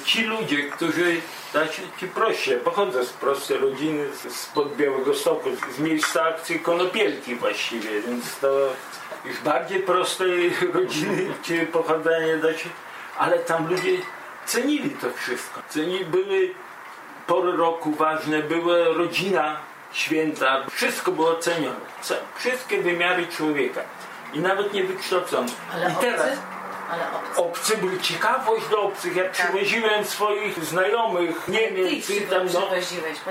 ci 0.06 0.24
ludzie, 0.24 0.64
którzy, 0.64 1.22
znaczy 1.52 1.82
ci 2.00 2.08
proście, 2.08 2.58
pochodzę 2.58 3.06
z 3.06 3.10
prostej 3.14 3.58
rodziny, 3.58 4.08
z- 4.16 4.36
spod 4.36 4.76
Białego 4.76 5.16
Stoku, 5.16 5.50
z 5.76 5.80
miejsca 5.80 6.24
akcji 6.24 6.60
Konopielki 6.60 7.36
właściwie, 7.36 8.02
więc 8.02 8.40
to 8.40 8.70
już 9.26 9.40
bardziej 9.40 9.80
prostej 9.80 10.54
rodziny 10.74 11.26
czy 11.44 11.66
pochodzenie 11.66 12.38
da 12.38 12.54
się, 12.58 12.70
ale 13.18 13.40
tam 13.40 13.70
ludzie 13.70 13.92
cenili 14.46 14.90
to 14.90 15.08
wszystko. 15.16 15.62
Cenili, 15.70 16.06
były 16.06 16.54
pory 17.28 17.52
roku 17.52 17.92
ważne, 17.92 18.40
była 18.44 18.78
rodzina 18.88 19.60
święta, 19.93 20.63
wszystko 20.72 21.11
było 21.11 21.35
cenione. 21.35 21.76
Ce- 22.01 22.18
Wszystkie 22.35 22.81
wymiary 22.81 23.27
człowieka. 23.27 23.81
I 24.34 24.39
nawet 24.39 24.73
niewykształcony. 24.73 25.49
Ale 25.73 25.91
I 25.91 25.95
teraz 25.95 26.22
obcy? 26.22 26.38
Ale 26.91 27.03
obcy. 27.11 27.41
obcy 27.41 27.77
byli 27.77 28.01
ciekawość 28.01 28.68
do 28.69 28.81
obcych. 28.81 29.15
Ja 29.15 29.30
przywoziłem 29.30 30.05
swoich 30.05 30.65
znajomych, 30.65 31.35
i 31.49 31.97
ich 31.97 32.30
tam 32.30 32.47
no. 32.53 32.61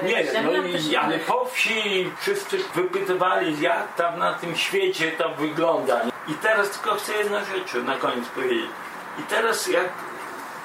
Nie, 0.02 0.42
no 0.42 0.52
i, 0.66 0.96
ale 0.96 1.18
po 1.18 1.44
wsi 1.44 2.10
wszyscy 2.20 2.58
wypytywali, 2.74 3.60
jak 3.60 3.94
tam 3.94 4.18
na 4.18 4.34
tym 4.34 4.56
świecie 4.56 5.12
to 5.12 5.28
wygląda. 5.28 6.00
I 6.28 6.34
teraz 6.34 6.70
tylko 6.70 6.94
chcę 6.96 7.12
jedną 7.12 7.38
rzecz 7.38 7.84
na 7.84 7.96
koniec 7.96 8.28
powiedzieć. 8.28 8.70
I 9.18 9.22
teraz 9.22 9.66
jak 9.66 9.88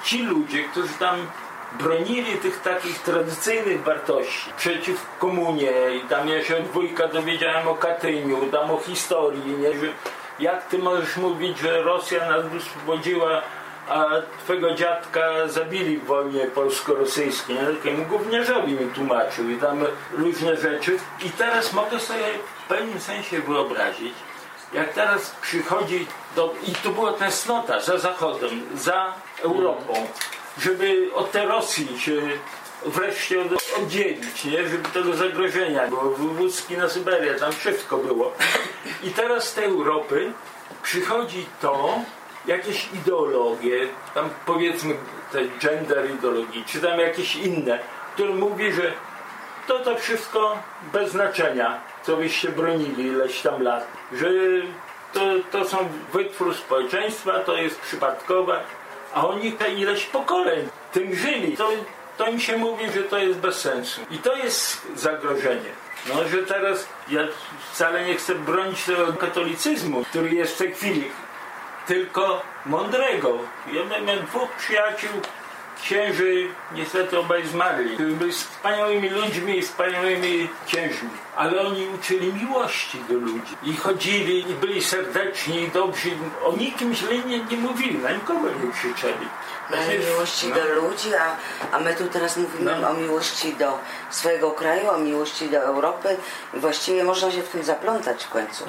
ci 0.04 0.22
ludzie, 0.22 0.64
którzy 0.64 0.94
tam 0.94 1.26
bronili 1.72 2.38
tych 2.38 2.62
takich 2.62 2.98
tradycyjnych 2.98 3.82
wartości 3.82 4.50
przeciw 4.56 5.06
komunie 5.18 5.72
i 5.96 6.08
tam 6.08 6.28
ja 6.28 6.44
się 6.44 6.56
od 6.56 7.12
dowiedziałem 7.12 7.68
o 7.68 7.74
Katyniu, 7.74 8.46
tam 8.52 8.70
o 8.70 8.78
historii, 8.78 9.56
nie? 9.56 9.70
Jak 10.40 10.66
ty 10.66 10.78
możesz 10.78 11.16
mówić, 11.16 11.58
że 11.58 11.82
Rosja 11.82 12.30
nas 12.30 12.46
wyswobodziła, 12.46 13.42
a 13.88 14.06
twego 14.44 14.74
dziadka 14.74 15.48
zabili 15.48 15.98
w 15.98 16.04
wojnie 16.04 16.46
polsko-rosyjskiej, 16.46 17.56
takiemu 17.76 18.04
gówniarzowi 18.04 18.72
mi 18.72 18.90
tłumaczył 18.90 19.50
i 19.50 19.56
tam 19.56 19.84
różne 20.12 20.56
rzeczy. 20.56 20.98
I 21.24 21.30
teraz 21.30 21.72
mogę 21.72 22.00
sobie 22.00 22.24
w 22.64 22.68
pewnym 22.68 23.00
sensie 23.00 23.40
wyobrazić, 23.40 24.14
jak 24.72 24.92
teraz 24.92 25.30
przychodzi 25.42 26.06
do, 26.36 26.54
i 26.66 26.74
to 26.74 26.90
była 26.90 27.12
tęsknota 27.12 27.80
za 27.80 27.98
Zachodem, 27.98 28.62
za 28.74 29.12
Europą, 29.42 30.06
żeby 30.60 31.10
od 31.14 31.30
tej 31.30 31.46
Rosji 31.46 32.00
się 32.00 32.12
wreszcie 32.86 33.40
od- 33.40 33.78
oddzielić, 33.82 34.44
nie? 34.44 34.68
żeby 34.68 34.88
tego 34.88 35.14
zagrożenia 35.14 35.88
było, 35.88 36.02
wywódzki 36.02 36.76
na 36.76 36.88
Syberię, 36.88 37.34
tam 37.34 37.52
wszystko 37.52 37.96
było. 37.98 38.32
I 39.04 39.10
teraz 39.10 39.44
z 39.48 39.54
tej 39.54 39.64
Europy 39.64 40.32
przychodzi 40.82 41.46
to, 41.60 42.00
jakieś 42.46 42.88
ideologie, 42.94 43.88
tam 44.14 44.30
powiedzmy 44.46 44.94
te 45.32 45.38
gender 45.60 46.10
ideologii, 46.10 46.64
czy 46.66 46.80
tam 46.80 47.00
jakieś 47.00 47.36
inne, 47.36 47.78
które 48.14 48.34
mówi, 48.34 48.72
że 48.72 48.92
to 49.66 49.78
to 49.78 49.96
wszystko 49.98 50.58
bez 50.92 51.10
znaczenia, 51.10 51.80
co 52.02 52.16
byście 52.16 52.48
bronili 52.48 53.06
ileś 53.06 53.40
tam 53.42 53.62
lat, 53.62 53.86
że 54.12 54.28
to, 55.12 55.20
to 55.52 55.64
są 55.64 55.88
wytwór 56.12 56.54
społeczeństwa, 56.54 57.38
to 57.38 57.56
jest 57.56 57.80
przypadkowe, 57.80 58.60
a 59.16 59.28
oni 59.28 59.56
ileś 59.76 60.04
pokoleń 60.04 60.68
tym 60.92 61.14
żyli. 61.14 61.56
To, 61.56 61.68
to 62.18 62.26
im 62.26 62.40
się 62.40 62.58
mówi, 62.58 62.84
że 62.94 63.02
to 63.02 63.18
jest 63.18 63.38
bez 63.38 63.60
sensu. 63.60 64.00
I 64.10 64.18
to 64.18 64.36
jest 64.36 64.86
zagrożenie. 64.96 65.70
No, 66.08 66.28
że 66.28 66.38
teraz 66.38 66.88
ja 67.08 67.20
wcale 67.72 68.04
nie 68.04 68.14
chcę 68.14 68.34
bronić 68.34 68.84
tego 68.84 69.12
katolicyzmu, 69.12 70.04
który 70.04 70.34
jest 70.34 70.54
w 70.54 70.58
tej 70.58 70.72
chwili, 70.74 71.10
tylko 71.86 72.42
mądrego. 72.66 73.38
Ja 73.72 74.00
miałem 74.00 74.26
dwóch 74.26 74.52
przyjaciół, 74.52 75.10
księży, 75.82 76.48
niestety 76.72 77.18
obaj 77.18 77.46
zmarli, 77.46 77.96
byli 77.96 78.32
wspaniałymi 78.32 79.08
ludźmi 79.08 79.58
i 79.58 79.62
wspaniałymi 79.62 80.48
księżmi. 80.66 81.08
Ale 81.36 81.60
oni 81.60 81.86
uczyli 81.88 82.32
miłości 82.32 82.98
do 83.08 83.14
ludzi. 83.14 83.56
I 83.62 83.76
chodzili, 83.76 84.50
i 84.50 84.54
byli 84.54 84.82
serdeczni, 84.84 85.62
i 85.62 85.68
dobrzy. 85.70 86.10
O 86.44 86.56
nikim 86.56 86.94
źle 86.94 87.18
nie, 87.18 87.38
nie 87.38 87.56
mówili, 87.56 87.98
na 87.98 88.12
nikogo 88.12 88.48
nie 88.64 88.72
krzyczeli. 88.72 89.26
Ale 89.72 89.98
miłości 89.98 90.46
No. 90.48 90.54
do 90.54 90.74
ludzi, 90.74 91.08
a, 91.14 91.36
a 91.76 91.80
my 91.80 91.94
tu 91.94 92.04
teraz 92.06 92.36
mówimy 92.36 92.76
No. 92.80 92.90
o 92.90 92.94
miłości 92.94 93.54
do 93.54 93.78
swojego 94.10 94.50
kraju, 94.50 94.90
o 94.90 94.98
miłości 94.98 95.48
do 95.48 95.58
Europy 95.58 96.16
i 96.54 96.58
właściwie 96.58 97.04
można 97.04 97.30
się 97.30 97.42
w 97.42 97.48
tym 97.48 97.62
zaplątać 97.62 98.24
w 98.24 98.28
końcu. 98.28 98.64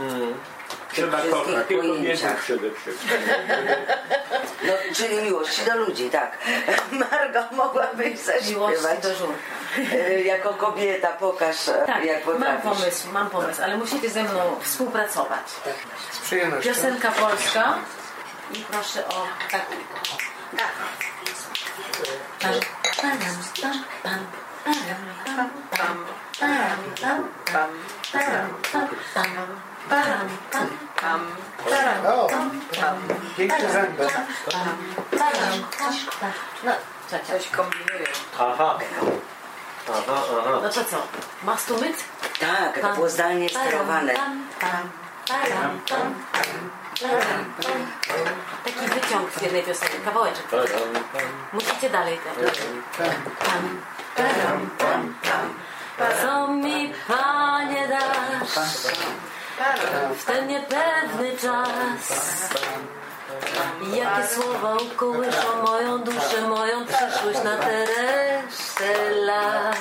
Trzeba 0.93 1.17
kochać 1.21 1.67
pojęciach. 1.67 2.37
przede 2.43 2.71
wszystkim. 2.71 3.09
No, 4.63 4.73
czyli 4.95 5.15
miłości 5.21 5.61
do 5.65 5.75
ludzi, 5.77 6.09
tak. 6.09 6.37
Margo, 6.91 7.43
mogłabyś 7.51 8.05
Miłości 8.49 8.81
zaśpiewać. 8.81 8.99
do 9.03 9.15
żurka. 9.15 9.33
E, 9.93 10.21
Jako 10.21 10.53
kobieta 10.53 11.07
pokaż, 11.07 11.67
e, 11.67 11.83
Tak, 11.85 12.03
jak 12.05 12.25
mam 12.25 12.35
potrafisz. 12.35 12.63
pomysł, 12.63 13.07
mam 13.11 13.29
pomysł, 13.29 13.63
ale 13.63 13.77
musicie 13.77 14.09
ze 14.09 14.23
mną 14.23 14.59
współpracować. 14.61 15.47
Z 16.11 16.19
przyjemnością. 16.19 16.69
Piosenka 16.73 17.11
polska 17.11 17.77
i 18.53 18.57
proszę 18.71 19.07
o 19.07 19.27
tak. 19.51 19.61
Pam, 22.39 22.51
param, 23.01 23.19
pam, 23.61 23.83
pam, 24.03 24.25
param, 24.63 24.97
pam, 25.25 25.49
pam, 25.71 26.05
param, 26.39 26.79
pam, 26.95 26.95
param, 26.95 27.29
pam, 27.51 27.53
pam, 27.53 27.69
param, 28.13 28.49
pam, 28.71 28.89
pam, 29.13 29.61
param, 29.89 30.27
O, 32.05 32.27
pam, 32.27 32.61
pam, 32.79 32.97
piękny 33.37 33.69
zębek. 33.71 34.11
param, 34.51 34.77
param, 35.11 35.63
pam, 35.79 35.93
pam. 36.19 36.31
No, 36.63 36.71
coś 37.27 37.47
kombinuję. 37.49 38.05
Aha. 38.39 38.79
Aha, 39.89 40.15
aha. 40.39 40.59
No 40.63 40.69
to 40.69 40.83
co? 40.85 40.97
Mit? 41.81 42.03
Tak, 42.39 42.79
to 42.81 42.93
było 42.93 43.09
zdalnie 43.09 43.49
sterowane. 43.49 44.13
Param, 44.59 44.89
param. 45.89 46.13
Taki 48.65 48.87
wyciąg 48.87 49.31
z 49.31 49.41
jednej 49.41 49.63
piosenki, 49.63 49.97
kawałeczek. 50.05 50.45
Musicie 51.53 51.89
dalej 51.89 52.19
teraz. 52.23 52.55
Pam, 53.39 53.81
param, 54.15 54.69
pam, 54.77 55.13
pam. 55.23 55.53
Co 56.21 56.47
mi 56.47 56.93
Panie 57.07 57.87
dasz 57.87 58.55
w 60.17 60.25
ten 60.25 60.47
niepewny 60.47 61.31
czas? 61.41 62.49
Jakie 63.93 64.27
słowa 64.27 64.75
ukołyszą 64.75 65.63
moją 65.63 65.97
duszę, 65.97 66.41
moją 66.49 66.85
przyszłość 66.85 67.43
na 67.43 67.57
tę 67.57 67.85
resztę 67.85 69.11
lat? 69.15 69.77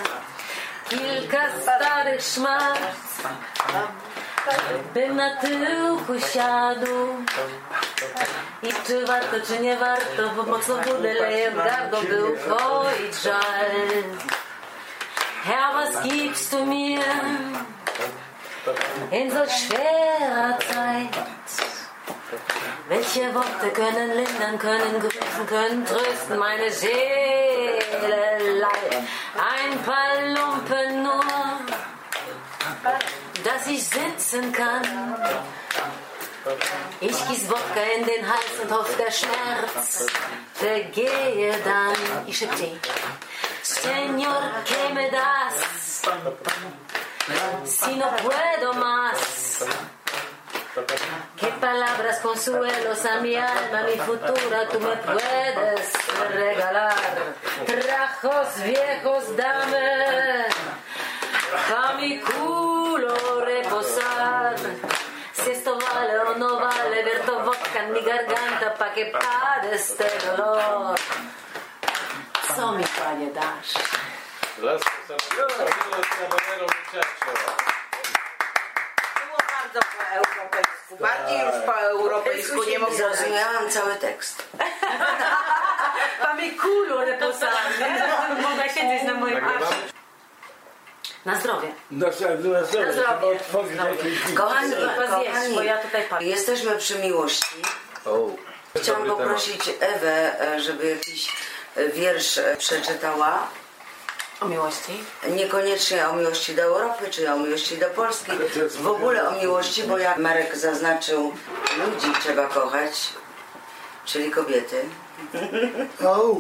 Kilka 0.89 1.39
starych 1.63 2.23
szmat 2.23 2.79
Bym 4.95 5.17
na 5.17 5.37
tyłku 5.37 6.21
siadł 6.33 6.87
I 8.63 8.69
czy 8.87 9.07
warto, 9.07 9.37
czy 9.47 9.59
nie 9.59 9.77
warto 9.77 10.29
Bo 10.37 10.43
mocno 10.43 10.77
budę 10.77 11.15
leje 11.15 11.51
w 11.51 11.57
gardło 11.57 12.01
By 12.03 12.25
ukoić 12.25 13.23
żal 13.23 14.03
was 15.77 16.03
gibst 16.03 16.51
du 16.53 16.67
mir 16.67 17.03
In 19.11 19.31
solch 19.31 19.53
schwerer 19.53 20.59
Zeit 20.59 21.27
welche 22.89 23.35
Worte 23.35 23.71
können 23.71 24.15
lindern, 24.15 24.59
können 24.59 25.01
grüßen, 25.01 25.47
können 25.47 25.85
trösten 25.85 26.39
meine 26.39 26.71
Seele 26.71 28.59
leid. 28.61 29.03
Ein 29.35 29.83
paar 29.83 30.23
Lumpen 30.35 31.03
nur, 31.03 31.25
dass 33.45 33.67
ich 33.67 33.85
sitzen 33.85 34.53
kann. 34.53 35.17
Ich 37.01 37.29
gieß 37.29 37.49
Wodka 37.49 37.83
in 37.99 38.07
den 38.07 38.27
Hals 38.29 38.61
und 38.63 38.71
hoffe, 38.71 38.97
der 38.97 39.11
Schmerz 39.11 40.07
vergehe 40.55 41.55
dann. 41.65 42.27
Ich 42.27 42.39
schütte. 42.39 42.79
Señor, 43.63 44.43
que 44.65 44.95
me 44.95 45.11
das? 45.11 46.03
Si 47.65 47.97
no 47.97 48.09
puedo 48.17 48.73
más. 48.75 49.65
Qué 51.37 51.47
palabras 51.61 52.21
consuelos 52.21 53.05
a 53.05 53.21
mi 53.21 53.35
alma, 53.35 53.83
mi 53.83 53.99
futura 53.99 54.69
tú 54.71 54.79
me 54.79 54.97
puedes 54.97 55.93
regalar. 56.33 56.95
Trajos 57.67 58.63
viejos 58.63 59.37
dame, 59.37 60.45
pa 61.69 61.95
mi 61.95 62.21
culo 62.21 63.41
reposar. 63.41 64.57
Si 65.33 65.51
esto 65.51 65.79
vale 65.79 66.19
o 66.21 66.35
no 66.37 66.61
vale, 66.61 67.03
ver 67.03 67.23
tu 67.23 67.33
vodka 67.41 67.81
en 67.81 67.93
mi 67.93 68.01
garganta 68.03 68.75
pa 68.75 68.93
que 68.93 69.07
pare 69.07 69.75
este 69.75 70.07
dolor. 70.27 70.97
Co 72.55 72.73
mi 72.73 72.85
panie 72.85 73.31
dasz? 73.33 74.16
Las 74.63 74.81
muchacho. 74.81 75.37
Było 79.27 79.39
bardzo 79.53 79.81
po 79.81 80.03
europejsku. 80.17 80.97
Bardziej 81.01 81.39
już 81.39 81.67
po 81.67 81.75
europejsku 81.75 82.65
nie 82.65 82.79
mogło. 82.79 82.97
Zrozumiałam 82.97 83.71
cały 83.71 83.95
tekst. 83.95 84.49
Mi 86.41 86.59
culo 86.59 87.05
reposar. 87.05 87.53
Mogę 88.43 88.69
siedzieć 88.69 89.03
na 89.07 89.15
moim 89.15 89.45
arsie. 89.45 89.77
Na 91.25 91.41
zdrowie. 91.41 91.69
No, 91.91 92.07
Na 92.07 92.13
zdrowie. 92.93 93.37
Otworzyć 93.37 93.77
jakieś 93.77 94.35
Kochani, 94.35 94.73
kochani, 94.97 95.55
bo 95.55 95.63
ja 95.63 95.79
tutaj 95.79 96.03
patrzę. 96.05 96.27
jesteśmy 96.27 96.77
przy 96.77 96.99
miłości. 96.99 97.57
Chciałam 98.77 99.07
poprosić 99.09 99.71
Ewę, 99.81 100.41
e, 100.41 100.61
żeby 100.61 100.87
jakiś 100.91 101.33
e, 101.77 101.89
wiersz 101.89 102.39
e, 102.39 102.57
przeczytała. 102.57 103.49
O 104.41 104.49
miłości. 104.49 104.93
Niekoniecznie 105.29 106.09
o 106.09 106.13
miłości 106.13 106.55
do 106.55 106.63
Europy, 106.63 107.11
czy 107.11 107.33
o 107.33 107.39
miłości 107.39 107.79
do 107.79 107.87
Polski. 107.87 108.33
W 108.71 108.87
ogóle 108.87 109.29
o 109.29 109.33
miłości, 109.33 109.83
bo 109.83 109.99
jak 109.99 110.19
Marek 110.19 110.57
zaznaczył, 110.57 111.33
ludzi 111.87 112.07
trzeba 112.23 112.47
kochać, 112.47 112.93
czyli 114.05 114.31
kobiety. 114.31 114.85
O, 116.05 116.35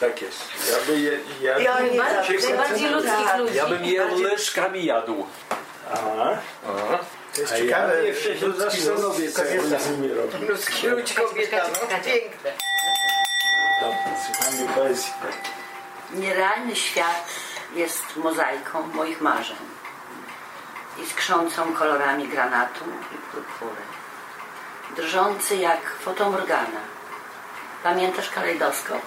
Tak 0.00 0.22
jest. 0.22 0.38
Ja 0.70 0.76
by 0.86 1.00
je, 1.00 1.12
ja, 1.40 1.76
oni 1.78 1.86
Najbardziej, 1.96 2.40
zawsze- 2.40 2.54
najbardziej 2.56 2.88
ludzkich 2.90 3.24
Tak. 3.26 3.38
ludzi. 3.38 3.56
Ja 3.56 3.66
bym 3.66 3.84
je 3.84 4.06
łyżkami 4.06 4.84
jadł. 4.84 5.26
Aha. 5.92 6.38
to 7.34 7.40
jest 7.40 7.52
A 7.52 7.56
ja 7.58 7.64
ciekawe. 7.64 8.04
jeszcze 8.06 8.38
się 8.38 8.52
zastanowię, 8.52 9.32
co 9.32 9.44
ja 9.44 9.56
kobieta. 9.56 9.78
z 9.78 9.90
nimi 9.90 10.08
robię. 10.14 10.38
Ludzki 10.48 10.86
ludź 10.86 11.12
kobieta, 11.14 11.56
no 11.72 11.88
piękne. 12.04 12.52
Dobra, 13.80 13.96
słuchamy 14.26 14.68
poezji. 14.74 15.10
Nierealny 16.12 16.76
świat 16.76 17.28
jest 17.74 18.16
mozaiką 18.16 18.86
moich 18.94 19.20
marzeń 19.20 19.56
i 21.02 21.06
skrzącą 21.06 21.74
kolorami 21.74 22.28
granatu 22.28 22.84
i 23.14 23.18
purpury. 23.18 23.82
Drżący 24.96 25.56
jak 25.56 25.90
fotomorgana. 25.90 26.80
Pamiętasz 27.82 28.30
kalejdoskop? 28.30 29.02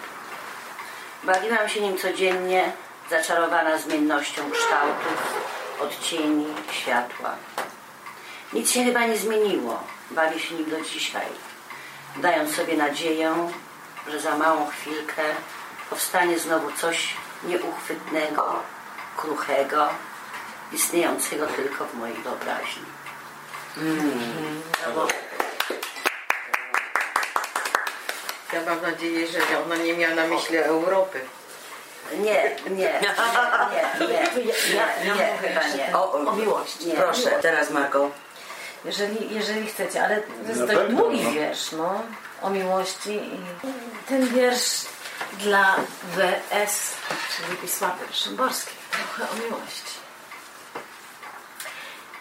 Bawiłam 1.23 1.69
się 1.69 1.81
nim 1.81 1.97
codziennie, 1.97 2.71
zaczarowana 3.09 3.77
zmiennością 3.77 4.51
kształtów, 4.51 5.33
odcieni, 5.79 6.47
światła. 6.71 7.35
Nic 8.53 8.71
się 8.71 8.83
chyba 8.83 9.05
nie 9.05 9.17
zmieniło. 9.17 9.83
Bawię 10.11 10.39
się 10.39 10.55
nim 10.55 10.69
do 10.69 10.81
dzisiaj, 10.81 11.27
dając 12.15 12.55
sobie 12.55 12.77
nadzieję, 12.77 13.49
że 14.07 14.19
za 14.19 14.37
małą 14.37 14.67
chwilkę 14.67 15.23
powstanie 15.89 16.39
znowu 16.39 16.71
coś 16.71 17.15
nieuchwytnego, 17.43 18.59
kruchego, 19.17 19.89
istniejącego 20.71 21.47
tylko 21.47 21.85
w 21.85 21.93
mojej 21.93 22.15
wyobraźni. 22.15 22.85
Ja 28.53 28.61
mam 28.65 28.81
nadzieję, 28.81 29.27
że 29.27 29.39
ona 29.65 29.75
nie 29.75 29.93
miała 29.93 30.15
na 30.15 30.27
myśli 30.27 30.57
Europy. 30.57 31.19
Nie, 32.13 32.55
nie, 32.69 32.69
nie, 32.69 33.01
nie, 33.99 34.07
nie, 34.07 34.45
nie, 35.05 35.15
nie, 35.15 35.37
chyba 35.41 35.67
nie. 35.67 35.97
O, 35.97 36.11
O 36.11 36.35
miłości. 36.35 36.87
Nie. 36.87 36.93
Proszę, 36.93 37.39
teraz 37.41 37.69
Marko. 37.69 38.11
Jeżeli, 38.85 39.35
jeżeli 39.35 39.67
chcecie, 39.67 40.03
ale 40.03 40.21
to 40.21 40.49
jest 40.49 40.65
dość 40.65 40.93
długi 40.93 41.23
no. 41.23 41.31
wiersz, 41.31 41.71
no, 41.71 42.01
o 42.41 42.49
miłości 42.49 43.11
i 43.11 43.39
ten 44.09 44.27
wiersz 44.27 44.85
dla 45.39 45.75
WS, 46.03 46.93
czyli 47.37 47.57
Wisławy 47.57 48.05
Szymborskiej, 48.11 48.77
trochę 48.91 49.31
o 49.31 49.35
miłości. 49.35 49.95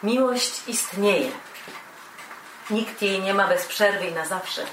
Miłość 0.03 0.62
istnieje. 0.66 1.31
Nikt 2.70 3.03
jej 3.03 3.23
nie 3.23 3.35
ma 3.35 3.49
bez 3.49 3.66
przerwy 3.66 4.07
i 4.07 4.12
na 4.12 4.27
zawsze. 4.27 4.66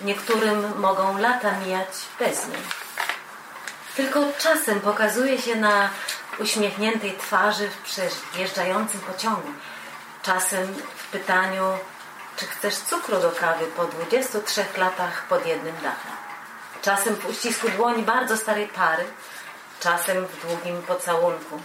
Niektórym 0.00 0.78
mogą 0.78 1.18
lata 1.18 1.52
mijać 1.52 1.88
bez 2.18 2.48
niej. 2.48 2.62
Tylko 3.96 4.20
czasem 4.38 4.80
pokazuje 4.80 5.42
się 5.42 5.56
na 5.56 5.90
uśmiechniętej 6.38 7.18
twarzy 7.18 7.68
w 7.68 7.76
przejeżdżającym 7.82 9.00
pociągu. 9.00 9.48
Czasem 10.22 10.74
w 10.96 11.06
pytaniu, 11.06 11.78
czy 12.36 12.46
chcesz 12.46 12.76
cukru 12.76 13.20
do 13.20 13.32
kawy 13.32 13.66
po 13.66 13.84
23 13.84 14.64
latach 14.76 15.26
pod 15.28 15.46
jednym 15.46 15.74
dachem. 15.74 16.17
Czasem 16.82 17.14
w 17.16 17.26
uścisku 17.26 17.68
dłoni 17.68 18.02
bardzo 18.02 18.36
starej 18.36 18.68
pary, 18.68 19.04
czasem 19.80 20.26
w 20.26 20.46
długim 20.46 20.82
pocałunku. 20.82 21.60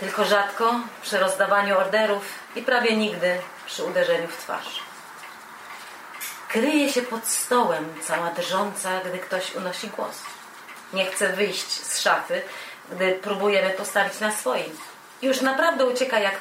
Tylko 0.00 0.24
rzadko 0.24 0.74
przy 1.02 1.18
rozdawaniu 1.18 1.78
orderów 1.78 2.24
i 2.56 2.62
prawie 2.62 2.96
nigdy 2.96 3.40
przy 3.66 3.84
uderzeniu 3.84 4.28
w 4.28 4.36
twarz. 4.36 4.80
Kryje 6.48 6.92
się 6.92 7.02
pod 7.02 7.28
stołem, 7.28 7.94
cała 8.02 8.30
drżąca, 8.30 9.00
gdy 9.00 9.18
ktoś 9.18 9.54
unosi 9.54 9.88
głos. 9.88 10.22
Nie 10.92 11.06
chce 11.06 11.28
wyjść 11.28 11.70
z 11.70 12.00
szafy, 12.00 12.42
gdy 12.92 13.12
próbujemy 13.12 13.70
postawić 13.70 14.20
na 14.20 14.32
swoim. 14.32 14.78
Już 15.22 15.40
naprawdę 15.40 15.86
ucieka, 15.86 16.18
jak 16.18 16.34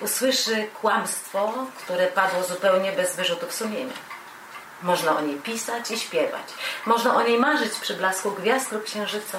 usłyszy 0.00 0.66
kłamstwo, 0.80 1.66
które 1.84 2.06
padło 2.06 2.42
zupełnie 2.42 2.92
bez 2.92 3.16
wyrzutów 3.16 3.54
sumienia. 3.54 4.09
Można 4.82 5.16
o 5.16 5.20
niej 5.20 5.36
pisać 5.36 5.90
i 5.90 5.98
śpiewać. 5.98 6.54
Można 6.86 7.14
o 7.14 7.22
niej 7.22 7.38
marzyć 7.38 7.72
przy 7.72 7.94
blasku 7.94 8.30
gwiazd 8.30 8.72
lub 8.72 8.84
księżyca. 8.84 9.38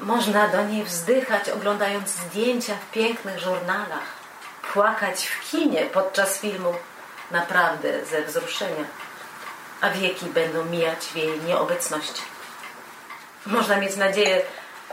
Można 0.00 0.48
do 0.48 0.62
niej 0.62 0.84
wzdychać, 0.84 1.48
oglądając 1.48 2.08
zdjęcia 2.08 2.74
w 2.74 2.92
pięknych 2.92 3.38
żurnalach. 3.38 4.20
Płakać 4.72 5.26
w 5.26 5.50
kinie 5.50 5.86
podczas 5.86 6.38
filmu, 6.38 6.74
naprawdę 7.30 8.06
ze 8.06 8.22
wzruszenia. 8.22 8.84
A 9.80 9.90
wieki 9.90 10.26
będą 10.26 10.64
mijać 10.64 10.98
w 10.98 11.16
jej 11.16 11.40
nieobecności. 11.40 12.22
Można 13.46 13.76
mieć 13.76 13.96
nadzieję, 13.96 14.42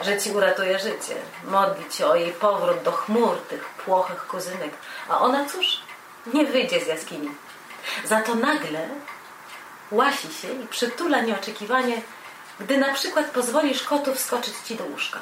że 0.01 0.17
ci 0.17 0.31
uratuje 0.31 0.79
życie. 0.79 1.15
Modlić 1.43 1.95
się 1.95 2.07
o 2.07 2.15
jej 2.15 2.31
powrót 2.31 2.81
do 2.83 2.91
chmur, 2.91 3.37
tych 3.37 3.65
płochych 3.65 4.27
kuzynek. 4.27 4.71
A 5.09 5.19
ona 5.19 5.45
cóż, 5.45 5.81
nie 6.33 6.45
wyjdzie 6.45 6.85
z 6.85 6.87
jaskini. 6.87 7.29
Za 8.05 8.21
to 8.21 8.35
nagle 8.35 8.89
łasi 9.91 10.33
się 10.33 10.53
i 10.53 10.67
przytula 10.67 11.21
nieoczekiwanie, 11.21 12.01
gdy 12.59 12.77
na 12.77 12.93
przykład 12.93 13.25
pozwolisz 13.25 13.83
kotu 13.83 14.15
wskoczyć 14.15 14.53
ci 14.65 14.75
do 14.75 14.83
łóżka. 14.83 15.19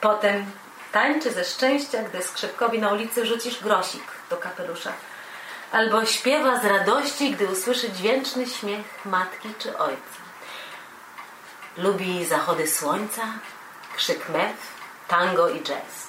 Potem 0.00 0.46
tańczy 0.92 1.30
ze 1.32 1.44
szczęścia, 1.44 2.02
gdy 2.02 2.22
skrzypkowi 2.22 2.78
na 2.78 2.92
ulicy 2.92 3.26
rzucisz 3.26 3.62
grosik 3.62 4.04
do 4.30 4.36
kapelusza. 4.36 4.92
Albo 5.72 6.06
śpiewa 6.06 6.60
z 6.60 6.64
radości, 6.64 7.30
gdy 7.30 7.46
usłyszy 7.46 7.92
dźwięczny 7.92 8.46
śmiech 8.46 9.04
matki 9.04 9.48
czy 9.58 9.78
ojca. 9.78 10.20
Lubi 11.76 12.26
zachody 12.26 12.70
słońca, 12.70 13.22
krzyk 13.96 14.28
mew, 14.28 14.56
tango 15.08 15.48
i 15.48 15.62
jazz. 15.62 16.06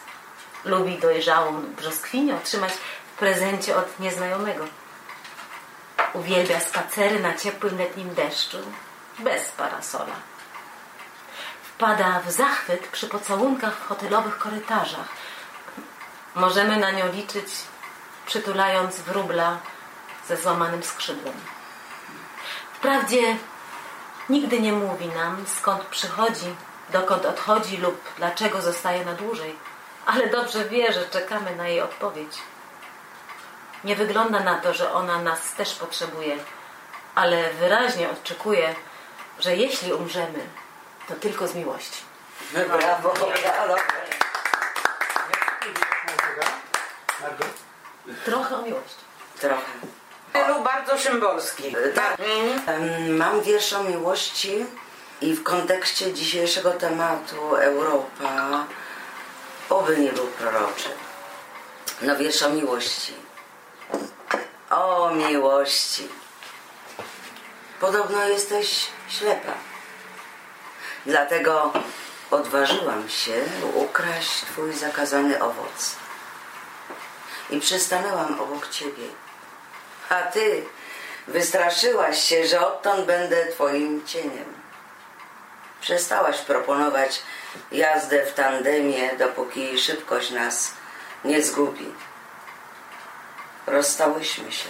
Lubi 0.66 0.98
dojrzałą 0.98 1.62
brzoskwinię 1.62 2.36
otrzymać 2.36 2.74
w 2.74 3.20
prezencie 3.20 3.78
od 3.78 4.00
nieznajomego. 4.00 4.66
Uwielbia 6.14 6.60
spacery 6.60 7.20
na 7.20 7.34
ciepłym 7.34 7.78
letnim 7.78 8.16
deszczu, 8.16 8.58
bez 9.20 9.52
parasola. 9.52 10.16
Wpada 11.64 12.20
w 12.20 12.32
zachwyt 12.32 12.88
przy 12.88 13.08
pocałunkach 13.08 13.76
w 13.76 13.88
hotelowych 13.88 14.38
korytarzach. 14.38 15.08
Możemy 16.36 16.78
na 16.78 16.92
nią 16.92 17.12
liczyć, 17.12 17.48
przytulając 18.26 18.96
wróbla 18.96 19.58
ze 20.28 20.38
złamanym 20.38 20.84
skrzydłem. 20.84 21.34
Wprawdzie 22.74 23.36
nigdy 24.30 24.60
nie 24.60 24.74
mówi 24.74 25.08
nam, 25.08 25.46
skąd 25.60 25.84
przychodzi, 25.84 26.56
dokąd 26.90 27.26
odchodzi 27.26 27.78
lub 27.78 28.02
dlaczego 28.18 28.62
zostaje 28.62 29.06
na 29.06 29.14
dłużej, 29.14 29.56
ale 30.06 30.30
dobrze 30.30 30.66
wie, 30.66 30.94
że 30.94 31.06
czekamy 31.06 31.56
na 31.56 31.68
jej 31.68 31.82
odpowiedź. 31.82 32.38
Nie 33.84 33.96
wygląda 33.96 34.40
na 34.40 34.56
to, 34.56 34.74
że 34.74 34.94
ona 34.94 35.22
nas 35.22 35.54
też 35.58 35.76
potrzebuje, 35.76 36.38
ale 37.16 37.54
wyraźnie 37.54 38.10
oczekuje, 38.10 38.76
że 39.40 39.56
jeśli 39.56 39.94
umrzemy, 39.94 40.40
to 41.08 41.16
tylko 41.16 41.48
z 41.48 41.56
miłości. 41.56 42.02
Brawo, 42.54 43.14
brawo. 43.14 43.76
Trochę 48.26 48.56
o 48.56 48.62
miłości. 48.62 48.96
Trochę. 49.40 49.62
Stylu 50.30 50.62
bardzo 50.64 50.98
szymborski. 50.98 51.76
Tak. 51.96 52.18
Em, 52.68 53.18
Mam 53.18 53.42
wiersz 53.42 53.74
o 53.74 53.84
miłości 53.84 54.66
i 55.22 55.34
w 55.34 55.44
kontekście 55.44 56.14
dzisiejszego 56.14 56.72
tematu 56.72 57.56
Europa 57.56 58.66
oby 59.70 59.98
nie 59.98 60.12
był 60.14 60.28
proroczy. 60.28 60.90
No 62.02 62.16
wiersz 62.16 62.44
o 62.44 62.50
miłości. 62.50 63.14
O 64.70 65.12
miłości. 65.12 66.08
Podobno 67.80 68.28
jesteś 68.28 68.88
ślepa. 69.10 69.54
Dlatego 71.06 71.74
odważyłam 72.32 73.10
się 73.10 73.44
ukraść 73.74 74.30
twój 74.30 74.74
zakazany 74.74 75.44
owoc. 75.44 75.96
I 77.50 77.60
przystanęłam 77.60 78.40
obok 78.40 78.70
ciebie. 78.70 79.08
A 80.10 80.22
ty 80.22 80.66
wystraszyłaś 81.28 82.24
się, 82.24 82.48
że 82.48 82.68
odtąd 82.68 83.06
będę 83.06 83.46
twoim 83.46 84.06
cieniem. 84.06 84.54
Przestałaś 85.82 86.38
proponować 86.38 87.22
jazdę 87.72 88.26
w 88.26 88.34
tandemie, 88.34 89.18
dopóki 89.18 89.80
szybkość 89.80 90.32
nas 90.32 90.74
nie 91.26 91.44
zgubi. 91.44 91.94
Rozstałyśmy 93.68 94.52
się. 94.52 94.70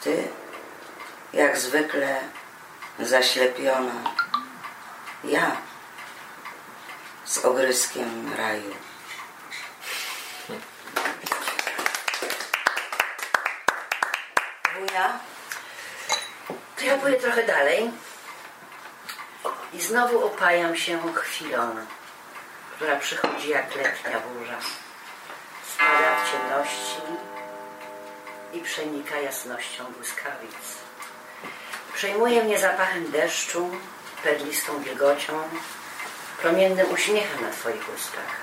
Ty, 0.00 0.28
jak 1.32 1.58
zwykle, 1.58 2.20
zaślepiona. 2.98 3.92
Ja, 5.24 5.56
z 7.24 7.38
ogryskiem 7.38 8.34
raju. 8.36 8.74
Wuja? 14.74 15.18
To 16.76 16.84
ja 16.84 16.98
pójdę 16.98 17.18
trochę 17.18 17.42
dalej 17.42 17.90
i 19.72 19.80
znowu 19.80 20.26
opajam 20.26 20.76
się 20.76 21.12
chwilą, 21.14 21.76
która 22.76 22.96
przychodzi 22.96 23.48
jak 23.48 23.74
letnia 23.74 24.20
burza. 24.20 24.83
Spada 25.74 26.16
w 26.16 26.30
ciemności 26.30 27.02
i 28.52 28.60
przenika 28.60 29.16
jasnością 29.16 29.84
błyskawic. 29.84 30.56
Przejmuje 31.94 32.44
mnie 32.44 32.58
zapachem 32.58 33.10
deszczu, 33.10 33.70
perlistą 34.22 34.82
wilgocią, 34.82 35.32
promiennym 36.42 36.92
uśmiechem 36.92 37.42
na 37.42 37.50
Twoich 37.50 37.94
ustach. 37.96 38.34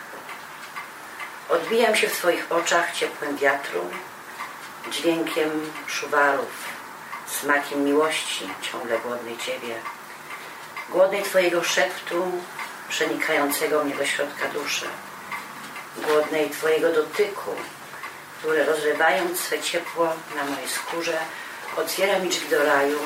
Odbijam 1.50 1.96
się 1.96 2.08
w 2.08 2.14
Twoich 2.14 2.52
oczach 2.52 2.96
ciepłym 2.96 3.38
wiatru, 3.38 3.82
dźwiękiem 4.92 5.72
szuwarów, 5.88 6.54
smakiem 7.28 7.84
miłości 7.86 8.50
ciągle 8.62 9.00
głodnej 9.00 9.38
Ciebie, 9.38 9.76
głodnej 10.90 11.24
Twojego 11.24 11.64
szeptu 11.64 12.32
przenikającego 12.90 13.84
mnie 13.84 13.96
do 13.96 14.06
środka 14.06 14.48
duszy, 14.48 14.86
głodnej 15.98 16.50
Twojego 16.50 16.94
dotyku, 16.94 17.52
które 18.40 18.66
rozrywając 18.66 19.40
swe 19.40 19.60
ciepło 19.60 20.06
na 20.36 20.44
mojej 20.44 20.70
skórze 20.70 21.18
otwiera 21.78 22.20
mi 22.20 22.30
drzwi 22.30 22.50
do 22.50 22.64
raju 22.64 23.00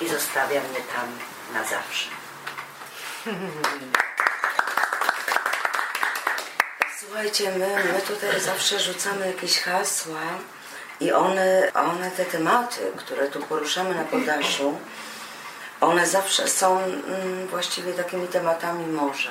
i 0.00 0.08
zostawia 0.08 0.60
mnie 0.60 0.80
tam 0.94 1.08
na 1.54 1.64
zawsze. 1.64 2.08
Słuchajcie, 6.98 7.50
my, 7.50 7.84
my 7.92 8.00
tutaj 8.00 8.40
zawsze 8.40 8.80
rzucamy 8.80 9.26
jakieś 9.26 9.60
hasła 9.60 10.20
i 11.00 11.12
one, 11.12 11.72
one, 11.74 12.10
te 12.10 12.24
tematy, 12.24 12.92
które 12.96 13.28
tu 13.28 13.42
poruszamy 13.42 13.94
na 13.94 14.04
poddaszu, 14.04 14.78
one 15.80 16.06
zawsze 16.06 16.48
są 16.48 16.78
mm, 16.78 17.46
właściwie 17.46 17.92
takimi 17.92 18.28
tematami 18.28 18.86
morza. 18.86 19.30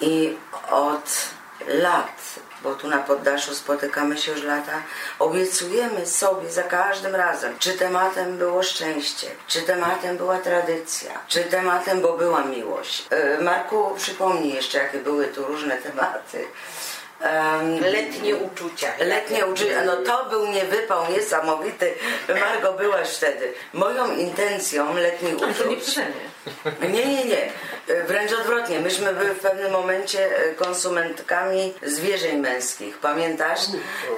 I 0.00 0.36
od 0.70 1.28
lat, 1.66 2.22
bo 2.62 2.74
tu 2.74 2.88
na 2.88 2.98
poddaszu 2.98 3.54
spotykamy 3.54 4.18
się 4.18 4.32
już 4.32 4.42
lata, 4.42 4.82
obiecujemy 5.18 6.06
sobie 6.06 6.50
za 6.50 6.62
każdym 6.62 7.14
razem, 7.14 7.58
czy 7.58 7.72
tematem 7.72 8.38
było 8.38 8.62
szczęście, 8.62 9.26
czy 9.46 9.62
tematem 9.62 10.16
była 10.16 10.38
tradycja, 10.38 11.10
czy 11.28 11.44
tematem, 11.44 12.00
bo 12.00 12.12
była 12.12 12.44
miłość. 12.44 13.06
E, 13.10 13.40
Marku, 13.40 13.94
przypomnij 13.96 14.54
jeszcze, 14.54 14.78
jakie 14.78 14.98
były 14.98 15.26
tu 15.26 15.44
różne 15.44 15.76
tematy. 15.76 16.44
Letnie 17.80 18.36
uczucia. 18.36 18.92
Letnie 18.98 19.46
uczucia, 19.46 19.84
no 19.84 19.96
to 19.96 20.24
był 20.24 20.46
niewypał 20.46 21.12
niesamowity. 21.12 21.94
Margo, 22.40 22.72
byłaś 22.72 23.08
wtedy. 23.08 23.52
Moją 23.72 24.16
intencją 24.16 24.94
letnich 24.94 25.34
Ale 25.42 25.54
to 25.54 25.64
nie 25.64 25.70
uczuć... 25.70 25.84
przeze 25.84 26.00
mnie. 26.00 26.88
Nie, 26.88 27.06
nie, 27.06 27.24
nie. 27.24 27.52
Wręcz 28.06 28.32
odwrotnie. 28.32 28.80
Myśmy 28.80 29.14
były 29.14 29.34
w 29.34 29.40
pewnym 29.40 29.72
momencie 29.72 30.36
e, 30.36 30.54
konsumentkami 30.54 31.74
zwierzeń 31.82 32.38
męskich. 32.38 32.98
Pamiętasz? 32.98 33.60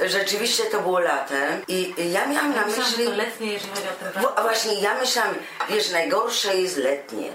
Rzeczywiście 0.07 0.65
to 0.65 0.81
było 0.81 0.99
latem 0.99 1.63
i 1.69 1.95
ja 2.13 2.27
miałam 2.27 2.55
na 2.55 2.67
myśli... 2.67 3.05
to 3.05 3.11
letnie, 3.11 3.53
jeżeli 3.53 3.71
chodzi 3.75 3.89
o 3.89 4.13
ten 4.13 4.43
właśnie 4.43 4.81
ja 4.81 4.95
myślałam, 4.95 5.35
wiesz, 5.69 5.91
najgorsze 5.91 6.57
jest 6.57 6.77
letnie. 6.77 7.33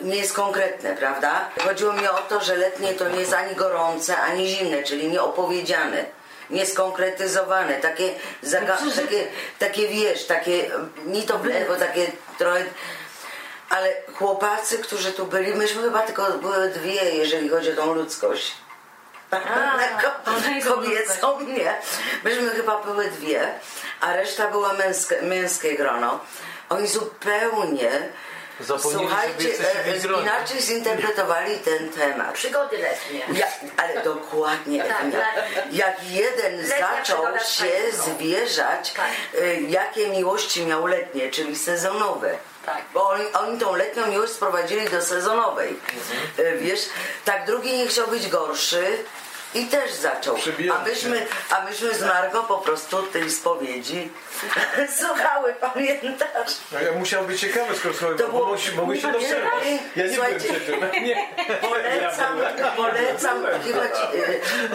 Nie 0.00 0.16
jest 0.16 0.32
konkretne, 0.32 0.96
prawda? 0.96 1.48
Chodziło 1.64 1.92
mi 1.92 2.08
o 2.08 2.18
to, 2.18 2.40
że 2.40 2.56
letnie 2.56 2.94
to 2.94 3.08
nie 3.08 3.20
jest 3.20 3.32
ani 3.32 3.54
gorące, 3.54 4.16
ani 4.16 4.46
zimne, 4.48 4.82
czyli 4.82 5.08
nieopowiedziane. 5.08 6.04
Nieskonkretyzowane, 6.50 7.74
takie, 7.74 8.14
zaga- 8.42 8.96
takie, 8.96 9.26
takie 9.58 9.88
wiesz, 9.88 10.26
takie 10.26 10.52
e, 10.52 10.70
ni 11.06 11.22
to 11.22 11.38
bo 11.68 11.76
takie 11.76 12.06
trochę 12.38 12.64
ale 13.68 13.96
chłopacy, 14.14 14.78
którzy 14.78 15.12
tu 15.12 15.26
byli, 15.26 15.54
myśmy 15.54 15.82
chyba 15.82 16.02
tylko 16.02 16.30
były 16.32 16.68
dwie, 16.68 17.10
jeżeli 17.10 17.48
chodzi 17.48 17.72
o 17.72 17.76
tą 17.76 17.94
ludzkość. 17.94 18.54
Ko- 20.02 20.30
męską 20.30 20.74
kobiecą 20.74 21.40
nie. 21.40 21.74
Myśmy 22.24 22.50
chyba 22.50 22.82
były 22.82 23.04
dwie, 23.04 23.48
a 24.00 24.16
reszta 24.16 24.48
była 24.50 24.72
męskie, 24.72 25.22
męskie 25.22 25.76
grono. 25.76 26.20
Oni 26.68 26.86
zupełnie 26.88 27.90
Zapomnieli, 28.60 29.06
słuchajcie, 29.08 29.50
e, 29.84 29.98
gronie. 29.98 30.22
inaczej 30.22 30.60
zinterpretowali 30.62 31.58
ten 31.58 31.88
temat. 31.88 32.34
Przygody 32.34 32.78
letnie. 32.78 33.38
Ja, 33.38 33.46
ale 33.76 34.02
dokładnie, 34.02 34.84
Tak, 34.84 35.04
jak 35.72 36.10
jeden 36.10 36.56
Letnia 36.56 36.76
zaczął 36.96 37.24
się 37.48 37.70
zwierzać, 37.92 38.92
Tak. 38.92 39.06
y, 39.42 39.60
jakie 39.68 40.08
miłości 40.08 40.66
miał 40.66 40.86
letnie, 40.86 41.30
czyli 41.30 41.56
sezonowe. 41.56 42.38
Tak. 42.66 42.82
Bo 42.94 43.08
oni, 43.08 43.24
oni 43.32 43.58
tą 43.60 43.74
letnią 43.76 44.06
miłość 44.06 44.32
sprowadzili 44.32 44.88
do 44.88 45.02
sezonowej. 45.02 45.68
Mhm. 46.38 46.54
Y, 46.54 46.58
Wiesz, 46.58 46.80
tak 47.24 47.46
drugi 47.46 47.72
nie 47.78 47.86
chciał 47.86 48.06
być 48.08 48.28
gorszy 48.28 48.98
i 49.54 49.66
też 49.66 49.92
zaczął. 49.92 50.36
Przybijał 50.36 50.76
A 50.76 50.84
myśmy, 50.84 51.26
a 51.50 51.64
myśmy 51.64 51.94
z 51.94 52.02
Margo 52.02 52.42
po 52.42 52.58
prostu 52.58 53.02
tej 53.02 53.30
spowiedzi 53.30 54.12
słuchały, 55.00 55.54
pamiętasz? 55.60 56.50
No 56.72 56.80
ja 56.80 56.92
musiałem 56.92 57.26
być 57.26 57.40
ciekawy, 57.40 57.76
skoro 57.76 57.94
słuchaj, 57.94 58.16
To 58.16 58.22
bo 58.24 58.28
było- 58.32 58.42
mogłeś, 58.42 58.72
mogłeś 58.72 59.00
się 59.02 59.08
pamiętam. 59.12 59.50
Ja 59.96 60.06
nie 60.06 60.10
byłem 60.10 60.14
Słuchajcie. 60.14 60.48
przy 60.48 60.60
tym. 60.60 60.80
Nie. 61.06 61.28
Polecam, 61.68 62.38
polecam, 62.76 63.46
chyba 63.64 63.88
ci, 63.88 64.02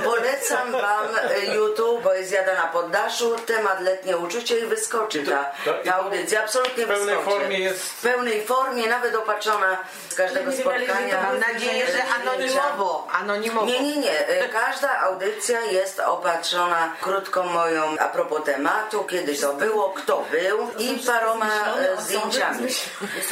polecam 0.04 0.72
wam 0.72 1.06
y, 1.44 1.46
YouTube, 1.56 2.04
bo 2.04 2.14
jest 2.14 2.32
jada 2.32 2.54
na 2.54 2.68
poddaszu, 2.68 3.36
temat 3.46 3.82
letnie 3.82 4.18
uczucie 4.18 4.60
i 4.60 4.66
wyskoczy 4.66 5.24
ta, 5.24 5.52
ta 5.86 5.96
audycja, 5.96 6.44
absolutnie 6.44 6.86
w 6.86 6.88
pełnej 6.88 7.16
wyskoczy. 7.16 7.40
formie 7.40 7.60
jest- 7.60 7.80
W 7.86 8.02
pełnej 8.02 8.46
formie, 8.46 8.88
nawet 8.88 9.16
opatrzona 9.16 9.78
z 10.10 10.16
każdego 10.16 10.52
spotkania. 10.52 11.22
Mam 11.24 11.40
nadzieję, 11.54 11.86
że 11.88 12.04
anonimowo. 12.22 13.08
Anonimowo. 13.12 13.66
Nie, 13.66 13.80
nie, 13.84 13.98
nie. 13.98 14.30
Y, 14.30 14.50
Każda 14.70 15.00
audycja 15.00 15.62
jest 15.62 16.00
opatrzona 16.00 16.94
krótką 17.02 17.44
moją 17.44 17.98
a 18.00 18.08
propos 18.08 18.44
tematu, 18.44 19.04
kiedy 19.04 19.36
to 19.36 19.54
było, 19.54 19.90
kto 19.90 20.26
był 20.32 20.72
i 20.78 21.00
paroma 21.08 21.50
e, 21.78 22.02
zdjęciami. 22.02 22.68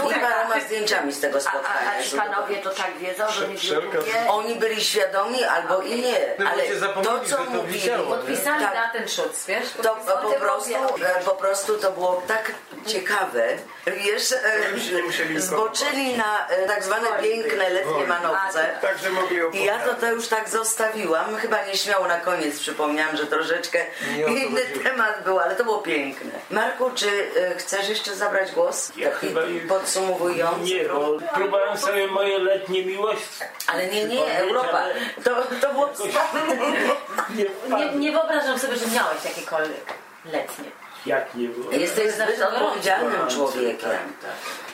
I 0.09 0.19
paroma 0.21 0.59
zdjęciami 0.65 1.13
z 1.13 1.19
tego 1.19 1.37
A, 1.37 1.39
a, 1.39 1.41
spotkania. 1.41 1.91
a 1.99 2.03
ci 2.03 2.17
panowie 2.17 2.57
to 2.57 2.69
tak 2.69 2.97
wiedzą, 2.97 3.23
że 3.29 3.47
YouTubie 3.47 4.27
Oni 4.29 4.55
byli 4.55 4.83
świadomi 4.83 5.43
albo 5.43 5.81
i 5.81 6.01
nie, 6.01 6.35
ale 6.51 6.63
to 7.03 7.19
co 7.19 7.43
mówili, 7.43 7.89
nie? 7.89 7.97
Podpisali 7.97 8.65
Tak. 8.65 8.75
na 8.75 8.89
ten 8.89 9.07
szut, 9.07 9.33
wiesz? 9.47 9.71
to 9.83 9.95
po 10.23 10.31
prostu, 10.33 10.75
e, 11.05 11.23
po 11.25 11.31
prostu 11.31 11.77
to 11.77 11.91
było 11.91 12.23
tak 12.27 12.51
ciekawe, 12.85 13.47
wiesz, 13.87 14.31
e, 14.31 14.93
nie 14.93 15.03
musieli 15.03 15.41
zboczyli 15.41 16.17
na 16.17 16.47
tak 16.67 16.83
zwane 16.83 17.07
piękne 17.21 17.69
letnie 17.69 18.07
manowce. 18.07 18.77
Także 18.81 19.09
mogli 19.09 19.37
I 19.53 19.65
ja 19.65 19.79
to, 19.79 19.93
to 19.93 20.11
już 20.11 20.27
tak 20.27 20.49
zostawiłam, 20.49 21.26
chyba 21.35 21.65
nieśmiało 21.65 22.07
na 22.07 22.19
koniec 22.19 22.59
przypomniałam, 22.59 23.17
że 23.17 23.25
troszeczkę 23.27 23.85
inny 24.17 24.61
chodziło. 24.61 24.83
temat 24.83 25.23
był, 25.23 25.39
ale 25.39 25.55
to 25.55 25.63
było 25.63 25.77
piękne. 25.77 26.31
Marku, 26.51 26.91
czy 26.95 27.07
e, 27.39 27.55
chcesz 27.55 27.89
jeszcze 27.89 28.15
zabrać 28.15 28.51
głos? 28.51 28.91
Ja 28.97 29.11
Taki 29.11 29.27
chyba 29.27 29.41
już- 29.41 29.67
podsumowujący. 29.69 30.61
Nie, 30.73 30.83
bo 30.85 31.17
próbowałem 31.33 31.77
sobie 31.77 32.07
moje 32.07 32.39
letnie 32.39 32.85
miłości. 32.85 33.25
Ale 33.67 33.87
nie, 33.87 34.05
nie, 34.05 34.37
Europa. 34.39 34.79
ale 34.79 34.93
To, 35.23 35.43
to 35.61 35.73
było 35.73 35.89
Nie 37.35 37.45
Nie, 37.77 37.91
nie 37.91 38.11
wyobrażam 38.11 38.59
sobie, 38.59 38.75
że 38.75 38.87
miałeś 38.87 39.25
jakiekolwiek 39.25 39.93
letnie. 40.25 40.65
Jak 41.07 41.35
nie 41.35 41.47
było? 41.47 41.71
Jesteś 41.71 42.11
zbyt 42.11 42.41
odpowiedzialnym 42.41 43.27
człowiekiem. 43.29 43.89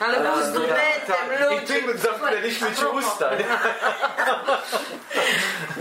Ale 0.00 0.20
był 0.20 0.42
studentem, 0.50 1.16
I 1.40 1.54
ludzie. 1.54 1.66
tym 1.66 1.98
zamknęliśmy 1.98 2.74
ci 2.74 2.84
usta. 2.84 3.30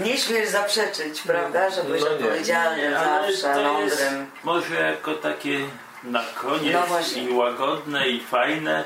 nie? 0.05 0.17
Śmiesz 0.17 0.49
zaprzeczyć, 0.49 1.21
prawda, 1.21 1.69
że 1.69 1.83
byłeś 1.83 2.01
No 2.01 2.07
odpowiedzialnym 2.09 2.93
zawsze, 2.93 3.63
mądrym. 3.63 4.31
może 4.43 4.75
jako 4.75 5.13
takie 5.13 5.59
na 6.03 6.23
koniec 6.35 6.77
No 7.15 7.21
i 7.21 7.33
łagodne 7.33 8.07
i 8.07 8.19
fajne, 8.19 8.83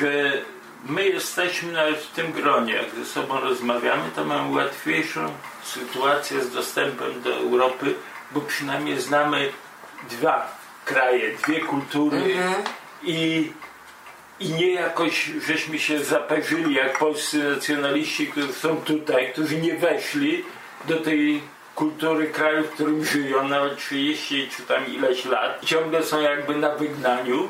że 0.00 0.32
my 0.84 1.08
jesteśmy 1.08 1.72
nawet 1.72 2.00
w 2.00 2.12
tym 2.12 2.32
gronie, 2.32 2.74
jak 2.74 2.94
ze 2.94 3.04
sobą 3.04 3.40
rozmawiamy, 3.40 4.02
to 4.16 4.24
mamy 4.24 4.56
łatwiejszą 4.56 5.32
sytuację 5.64 6.40
z 6.40 6.52
dostępem 6.52 7.22
do 7.22 7.36
Europy, 7.36 7.94
bo 8.30 8.40
przynajmniej 8.40 9.00
znamy 9.00 9.52
dwa 10.10 10.61
kraje, 10.84 11.36
dwie 11.36 11.60
kultury 11.60 12.16
Mhm. 12.16 12.62
i 13.02 13.52
i 14.40 14.48
nie 14.48 14.72
jakoś 14.72 15.30
żeśmy 15.46 15.78
się 15.78 16.04
zaperzyli 16.04 16.74
jak 16.74 16.98
polscy 16.98 17.38
nacjonaliści, 17.54 18.26
którzy 18.26 18.52
są 18.52 18.76
tutaj, 18.76 19.32
którzy 19.32 19.56
nie 19.56 19.74
weszli 19.74 20.44
do 20.84 21.00
tej 21.00 21.40
kultury 21.74 22.26
kraju, 22.26 22.64
w 22.64 22.70
którym 22.70 23.04
żyją 23.04 23.48
nawet 23.48 23.78
30 23.78 24.48
czy 24.56 24.62
tam 24.62 24.86
ileś 24.86 25.24
lat. 25.24 25.64
Ciągle 25.64 26.02
są 26.02 26.20
jakby 26.20 26.56
na 26.56 26.74
wygnaniu, 26.74 27.48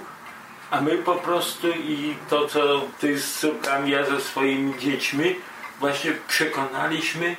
a 0.71 0.81
my 0.81 0.99
po 0.99 1.15
prostu 1.15 1.69
i 1.69 2.17
to 2.31 2.49
co 2.49 2.83
ty 3.01 3.19
z 3.19 3.39
córkami, 3.41 3.91
ja 3.91 4.05
ze 4.05 4.21
swoimi 4.21 4.79
dziećmi 4.79 5.37
właśnie 5.81 6.13
przekonaliśmy 6.29 7.37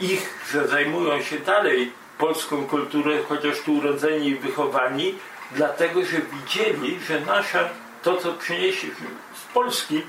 ich, 0.00 0.44
że 0.52 0.68
zajmują 0.68 1.22
się 1.22 1.38
dalej 1.38 1.92
polską 2.26 2.66
kulturą, 2.66 3.10
chociaż 3.28 3.60
tu 3.60 3.72
urodzeni 3.74 4.26
i 4.28 4.36
wychowani, 4.36 5.14
dlatego 5.52 6.00
że 6.04 6.16
widzieli, 6.32 6.98
że 7.08 7.20
nasza, 7.20 7.68
to 8.02 8.16
co 8.16 8.32
przynieśliśmy 8.32 9.06
z 9.34 9.52
Polski, 9.54 10.02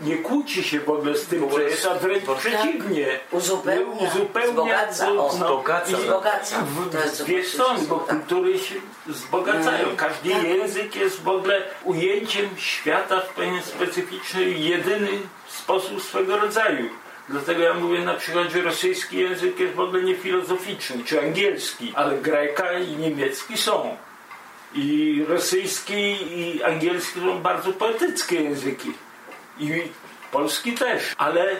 nie 0.00 0.16
kłóci 0.16 0.62
się 0.64 0.80
w 0.80 0.90
ogóle 0.90 1.14
z 1.16 1.26
tym, 1.26 1.50
co 1.50 1.60
jest, 1.60 1.86
a 1.86 1.94
wręcz 1.94 2.24
przeciwnie. 2.38 3.20
Uzupełnia, 3.30 4.08
uzupełnia 4.08 4.86
wzbogaca, 4.86 5.06
to- 5.06 5.26
o. 5.26 5.28
Wzbogaca. 5.28 5.90
i- 5.92 5.94
Wzbogaca. 5.96 6.58
w- 6.62 7.24
Dwie 7.24 7.44
strony, 7.44 7.80
bo 7.88 7.96
tak. 7.98 8.16
kultury 8.16 8.58
się 8.58 8.74
wzbogacają. 9.06 9.86
Każdy 9.96 10.30
Tak. 10.30 10.42
język 10.42 10.96
jest 10.96 11.22
w 11.22 11.28
ogóle 11.28 11.62
ujęciem 11.84 12.48
świata 12.56 13.20
w 13.20 13.28
pewien 13.28 13.62
specyficzny 13.62 14.42
jedyny 14.50 15.08
sposób 15.48 16.02
swego 16.02 16.38
rodzaju. 16.38 16.88
Dlatego 17.28 17.62
ja 17.62 17.74
mówię 17.74 17.98
na 17.98 18.14
przykład, 18.14 18.50
że 18.50 18.62
rosyjski 18.62 19.18
język 19.18 19.60
jest 19.60 19.74
w 19.74 19.80
ogóle 19.80 20.02
nie 20.02 20.14
filozoficzny, 20.14 21.04
czy 21.04 21.20
angielski, 21.20 21.92
ale 21.94 22.18
grajka 22.18 22.72
i 22.72 22.96
niemiecki 22.96 23.56
są. 23.56 23.96
I 24.74 25.24
rosyjski 25.28 26.16
i 26.40 26.62
angielski 26.62 27.20
są 27.20 27.38
bardzo 27.38 27.72
poetyckie 27.72 28.42
języki. 28.42 28.92
I 29.58 29.82
polski 30.32 30.72
też, 30.72 31.14
ale, 31.18 31.56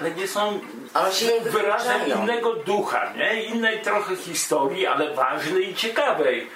ale 0.00 0.10
nie 0.10 0.28
są 0.28 0.60
Ale 0.94 1.12
się 1.12 1.26
wyrazem 1.40 1.92
wykluczają. 1.98 2.22
innego 2.22 2.52
ducha, 2.54 3.12
nie? 3.16 3.42
innej 3.42 3.82
trochę 3.82 4.16
historii, 4.16 4.86
ale 4.86 5.14
ważnej 5.14 5.70
i 5.70 5.74
ciekawej, 5.74 6.46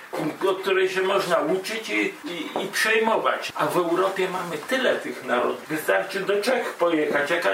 o 0.49 0.55
której 0.55 0.89
się 0.89 1.03
można 1.03 1.37
uczyć 1.39 1.91
i, 1.91 2.01
i, 2.25 2.65
i 2.65 2.67
przejmować. 2.73 3.53
A 3.55 3.67
w 3.67 3.77
Europie 3.77 4.29
mamy 4.29 4.59
tyle 4.59 4.95
tych 4.95 5.25
narodów. 5.25 5.69
Wystarczy 5.69 6.21
do 6.21 6.43
Czech 6.43 6.75
pojechać, 6.75 7.31
jaka 7.31 7.49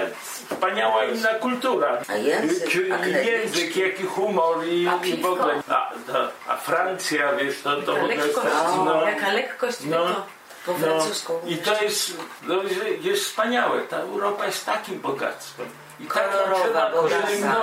wspaniała 0.49 1.05
inna 1.05 1.29
kultura. 1.33 1.97
A 2.07 2.15
język 2.15 2.69
Czy- 2.69 2.93
akademicki. 2.93 3.27
język, 3.31 3.77
jaki 3.77 4.03
humor 4.03 4.65
i, 4.67 4.87
A 4.87 5.05
i 5.05 5.17
w 5.21 5.25
ogóle. 5.25 5.63
A, 5.69 5.73
a, 5.73 6.53
a 6.53 6.57
Francja, 6.57 7.33
wiesz, 7.35 7.61
to, 7.61 7.81
to 7.81 7.97
jest... 7.97 8.25
Lekkość, 8.25 8.47
no, 8.85 9.09
jaka 9.09 9.31
lekkość 9.33 9.77
no, 9.85 9.97
to. 9.97 10.25
Po 10.65 10.71
no, 10.71 10.77
francusku. 10.77 11.39
I 11.47 11.57
to 11.57 11.83
jest, 11.83 12.13
no, 12.43 12.55
jest- 13.01 13.23
wspaniałe. 13.23 13.81
Ta 13.81 13.97
Europa 13.97 14.45
jest 14.45 14.65
takim 14.65 14.99
bogactwem. 14.99 15.69
I 15.99 16.05
tak 16.05 16.29
trzeba 16.63 16.91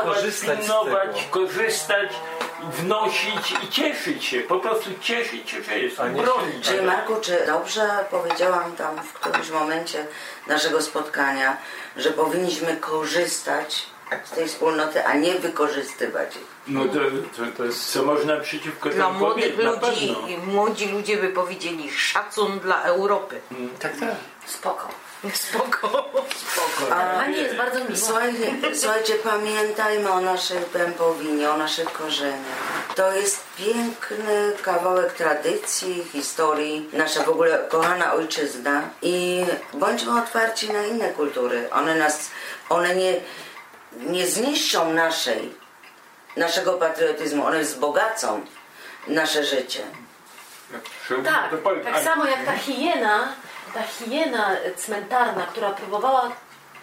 Korzystać 0.02 0.58
z 0.58 0.60
pilnować, 0.60 1.28
korzystać, 1.30 2.10
wnosić 2.62 3.54
i 3.64 3.68
cieszyć 3.68 4.24
się. 4.24 4.40
Po 4.40 4.60
prostu 4.60 4.90
cieszyć 5.00 5.50
się, 5.50 5.62
że 5.62 5.78
jest. 5.78 5.96
Bronić. 5.96 6.66
Czyli 6.66 6.82
Marku, 6.82 7.16
czy 7.20 7.46
dobrze 7.46 8.04
powiedziałam 8.10 8.76
tam 8.76 8.96
w 9.02 9.12
którymś 9.12 9.50
momencie 9.50 10.06
naszego 10.46 10.82
spotkania, 10.82 11.56
że 11.96 12.10
powinniśmy 12.10 12.76
korzystać 12.76 13.86
z 14.24 14.30
tej 14.30 14.48
wspólnoty, 14.48 15.04
a 15.04 15.14
nie 15.14 15.34
wykorzystywać 15.34 16.36
ich. 16.36 16.55
No 16.68 16.84
to, 16.84 16.98
to, 17.36 17.42
to 17.56 17.64
jest 17.64 17.92
co 17.92 18.02
można 18.02 18.36
przeciwko 18.36 18.90
Dla 18.90 19.06
temu 19.06 19.18
młodych 19.18 19.58
ludzi, 19.58 19.80
pewno. 19.80 20.52
młodzi 20.52 20.88
ludzie 20.88 21.16
by 21.16 21.28
powiedzieli 21.28 21.90
szacun 21.90 22.58
dla 22.58 22.82
Europy. 22.82 23.40
Tak, 23.80 23.92
tak. 24.00 24.08
Spoko. 24.46 24.88
Spoko. 25.34 26.06
A, 26.90 27.14
Pani 27.20 27.36
jest 27.36 27.56
bardzo 27.56 27.78
miła. 27.78 27.96
Słuchajcie, 27.96 28.54
słuchajcie, 28.74 29.14
pamiętajmy 29.14 30.10
o 30.10 30.20
naszej 30.20 30.58
pępowinie, 30.58 31.50
o 31.50 31.56
naszych 31.56 31.92
korzeniach. 31.92 32.94
To 32.94 33.12
jest 33.12 33.44
piękny 33.58 34.52
kawałek 34.62 35.12
tradycji, 35.12 36.04
historii, 36.12 36.88
nasza 36.92 37.22
w 37.24 37.28
ogóle 37.28 37.58
kochana 37.68 38.12
ojczyzna 38.12 38.82
i 39.02 39.44
bądźmy 39.74 40.18
otwarci 40.22 40.72
na 40.72 40.84
inne 40.86 41.08
kultury. 41.08 41.68
One 41.72 41.94
nas, 41.94 42.30
one 42.68 42.94
nie, 42.96 43.14
nie 43.96 44.26
zniszczą 44.26 44.92
naszej, 44.92 45.54
naszego 46.36 46.72
patriotyzmu, 46.72 47.46
one 47.46 47.60
wzbogacą 47.60 48.40
nasze 49.06 49.44
życie. 49.44 49.82
Tak, 51.24 51.50
powiem, 51.50 51.84
tak 51.84 51.94
ale- 51.94 52.04
samo 52.04 52.24
jak 52.26 52.44
ta 52.44 52.52
hiena, 52.52 53.28
ta 53.74 53.82
hiena 53.82 54.50
cmentarna, 54.76 55.46
która 55.46 55.70
próbowała 55.70 56.32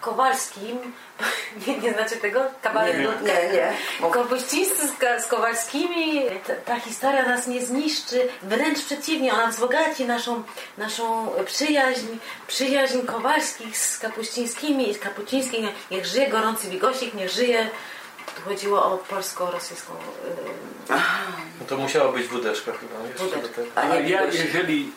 Kowalskim, 0.02 0.94
nie, 1.68 1.78
nie 1.78 1.94
znacie 1.94 2.16
tego? 2.16 2.42
Kabaret 2.62 2.98
Nie, 2.98 3.04
nie. 3.04 3.34
Nie, 3.54 3.74
Kopuścińscy 4.14 4.88
z, 4.88 5.26
Kowalskimi, 5.28 6.26
ta, 6.48 6.54
ta 6.56 6.80
historia 6.80 7.26
nas 7.26 7.48
nie 7.48 7.66
zniszczy, 7.66 8.30
wręcz 8.42 8.86
przeciwnie, 8.86 9.34
ona 9.34 9.48
wzbogaci 9.48 10.06
naszą, 10.06 10.44
naszą 10.78 11.32
przyjaźń, 11.46 12.08
przyjaźń 12.48 13.02
Kowalskich 13.02 13.78
z 13.78 14.00
Kapuścińskimi, 14.00 14.94
z 14.94 15.00
Kapuścińskimi, 15.00 15.72
niech 15.92 16.06
żyje 16.06 16.28
gorący 16.30 16.70
Wigosik, 16.70 17.14
niech 17.14 17.30
żyje, 17.30 17.70
tu 18.36 18.42
chodziło 18.42 18.86
o 18.86 18.98
polsko-rosyjską 18.98 19.94
y, 19.94 20.94
No 21.60 21.66
to 21.68 21.78
musiała 21.78 22.12
być 22.12 22.28
wódeczka 22.28 22.72
chyba. 22.72 23.08
Jeszcze 23.08 23.24
Wódeczka. 23.24 23.48
do 23.48 23.54
tego. 23.54 23.68
A 23.76 23.96
ja 23.96 24.24
jeżeli 24.26 24.92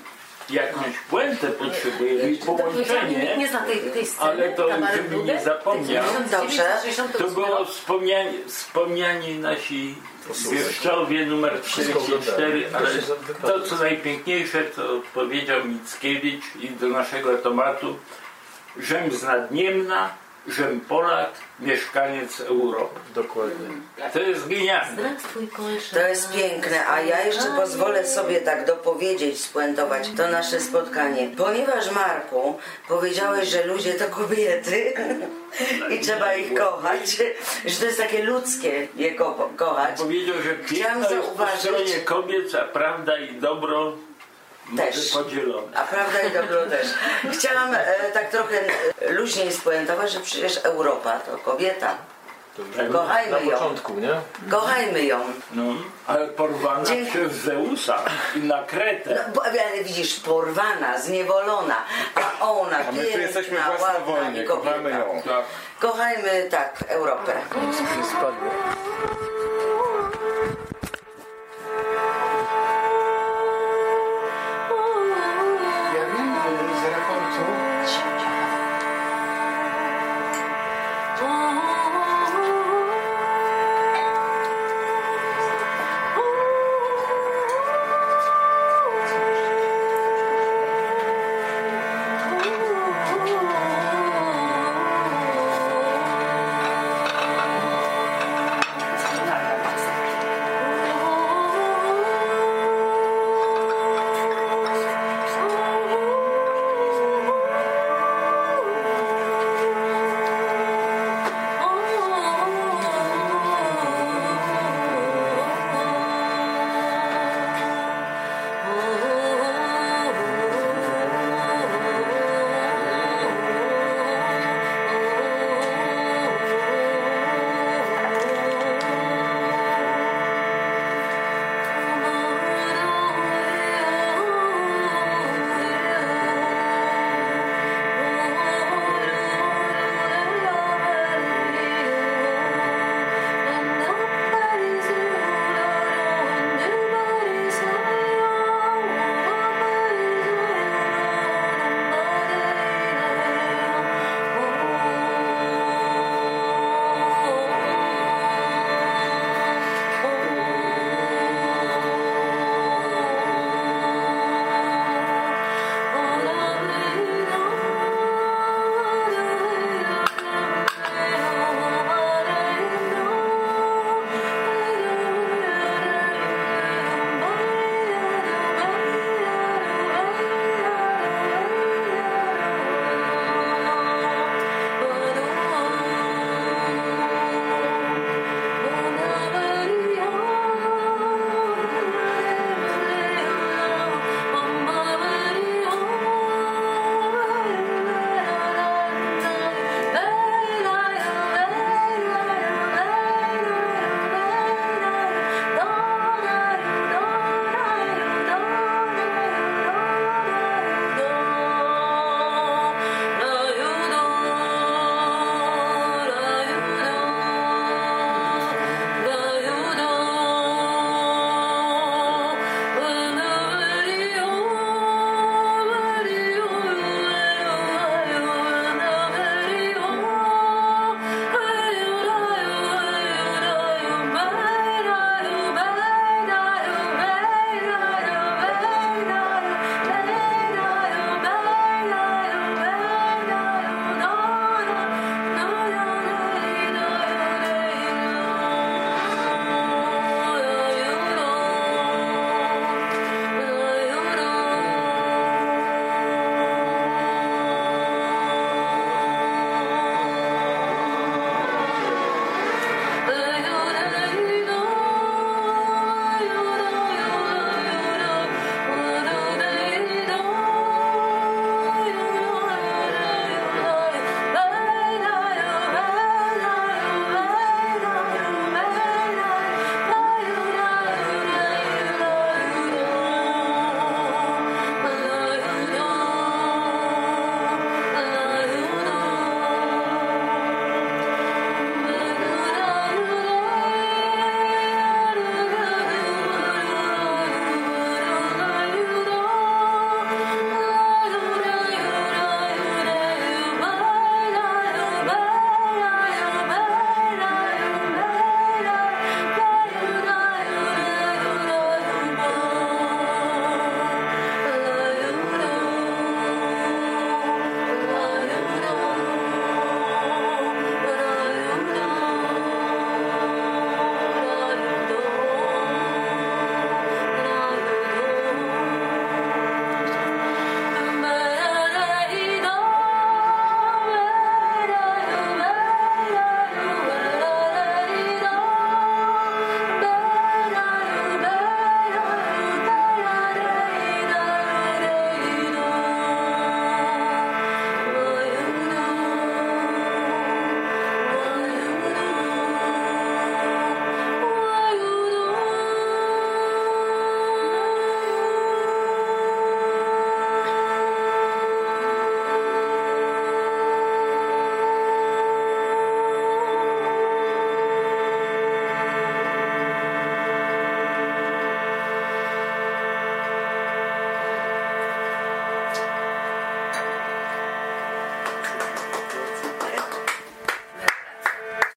jakąś 0.50 0.98
puentę 1.10 1.46
potrzebuję 1.48 2.28
i 2.28 2.32
nikt 2.32 2.46
połączenie, 2.46 3.36
nie 3.38 3.48
zna 3.48 3.60
tej, 3.60 3.80
tej 3.80 4.06
sceny, 4.06 4.30
ale 4.30 4.52
to 4.52 4.68
kabaret 4.68 4.96
żeby 4.96 5.16
nie 5.16 5.20
Dudek, 5.22 5.42
zapomniał, 5.42 6.04
1968 6.04 7.08
to 7.12 7.30
było 7.30 7.58
rok. 7.58 7.68
wspomniani, 8.48 9.38
nasi 9.38 9.94
wieszczowie 10.52 11.26
numer 11.26 11.62
44, 11.62 12.70
ale 12.72 12.90
to 13.42 13.60
co 13.60 13.76
najpiękniejsze 13.76 14.62
to 14.64 15.00
powiedział 15.14 15.64
Mickiewicz 15.64 16.44
i 16.60 16.70
do 16.70 16.88
naszego 16.88 17.38
tematu 17.38 17.96
Żem 18.78 19.10
z 19.10 19.22
Nadniemna, 19.22 20.10
Żem 20.48 20.80
Polak, 20.80 21.30
mieszkaniec 21.60 22.40
Europy. 22.40 23.00
Dokładnie. 23.14 23.68
To 24.12 24.18
jest 24.20 24.48
genialne. 24.48 25.16
To 25.92 26.08
jest 26.08 26.32
piękne, 26.32 26.86
a 26.86 27.00
ja 27.00 27.26
jeszcze 27.26 27.56
pozwolę 27.56 28.06
sobie 28.06 28.40
tak 28.40 28.66
dopowiedzieć, 28.66 29.40
spuentować 29.40 30.08
to 30.16 30.28
nasze 30.28 30.60
spotkanie. 30.60 31.30
Ponieważ 31.36 31.90
Marku 31.90 32.58
powiedziałeś, 32.88 33.48
że 33.48 33.66
ludzie 33.66 33.94
to 33.94 34.04
kobiety 34.04 34.92
i 35.94 36.00
trzeba 36.00 36.34
ich 36.34 36.54
kochać, 36.54 37.16
że 37.64 37.76
to 37.80 37.84
jest 37.84 37.98
takie 37.98 38.24
ludzkie 38.24 38.88
je 38.96 39.14
ko 39.14 39.50
kochać. 39.56 39.98
Powiedział, 39.98 40.36
że 40.42 40.56
Chciałam 40.64 40.94
piękno 40.94 41.16
jest 41.16 41.28
po 41.28 41.46
stronie 41.46 42.00
kobiet, 42.04 42.54
a 42.54 42.64
prawda 42.64 43.18
i 43.18 43.34
dobro 43.34 43.92
Też. 44.76 45.12
podzielone. 45.12 45.76
A 45.76 45.82
prawda 45.84 46.20
i 46.22 46.30
dobro 46.30 46.66
też. 46.66 46.86
Chciałam 47.32 47.74
e, 47.74 47.84
tak 48.14 48.30
trochę 48.30 48.56
e, 49.00 49.12
luźniej 49.12 49.52
spuentować, 49.52 50.12
że 50.12 50.20
przecież 50.20 50.56
Europa 50.64 51.18
to 51.18 51.38
kobieta. 51.38 51.94
To 52.56 52.62
Tak. 52.76 52.90
Kochajmy 52.92 53.30
na 53.32 53.38
ją. 53.38 53.50
początku, 53.50 53.94
nie? 53.94 54.10
Kochajmy 54.50 55.02
ją. 55.04 55.20
No, 55.52 55.62
ale 56.06 56.28
porwana 56.28 56.84
Dzięki. 56.84 57.10
przez 57.10 57.32
Zeusa 57.32 57.98
i 58.36 58.38
na 58.38 58.62
Kretę. 58.62 59.14
No, 59.14 59.34
bo, 59.34 59.42
ale 59.44 59.84
widzisz, 59.84 60.20
porwana, 60.20 60.98
zniewolona, 61.00 61.76
a 62.40 62.50
ona 62.50 62.78
A 62.78 62.92
my 62.92 63.04
tu 63.04 63.18
jesteśmy 63.18 63.58
i 63.58 64.44
kobieta. 64.44 64.70
kochamy 64.72 64.90
ją. 64.90 65.22
Tak. 65.24 65.44
Kochajmy 65.80 66.48
tak 66.50 66.84
Europę. 66.88 67.32
Nie 67.98 68.04
spadło. 68.04 68.50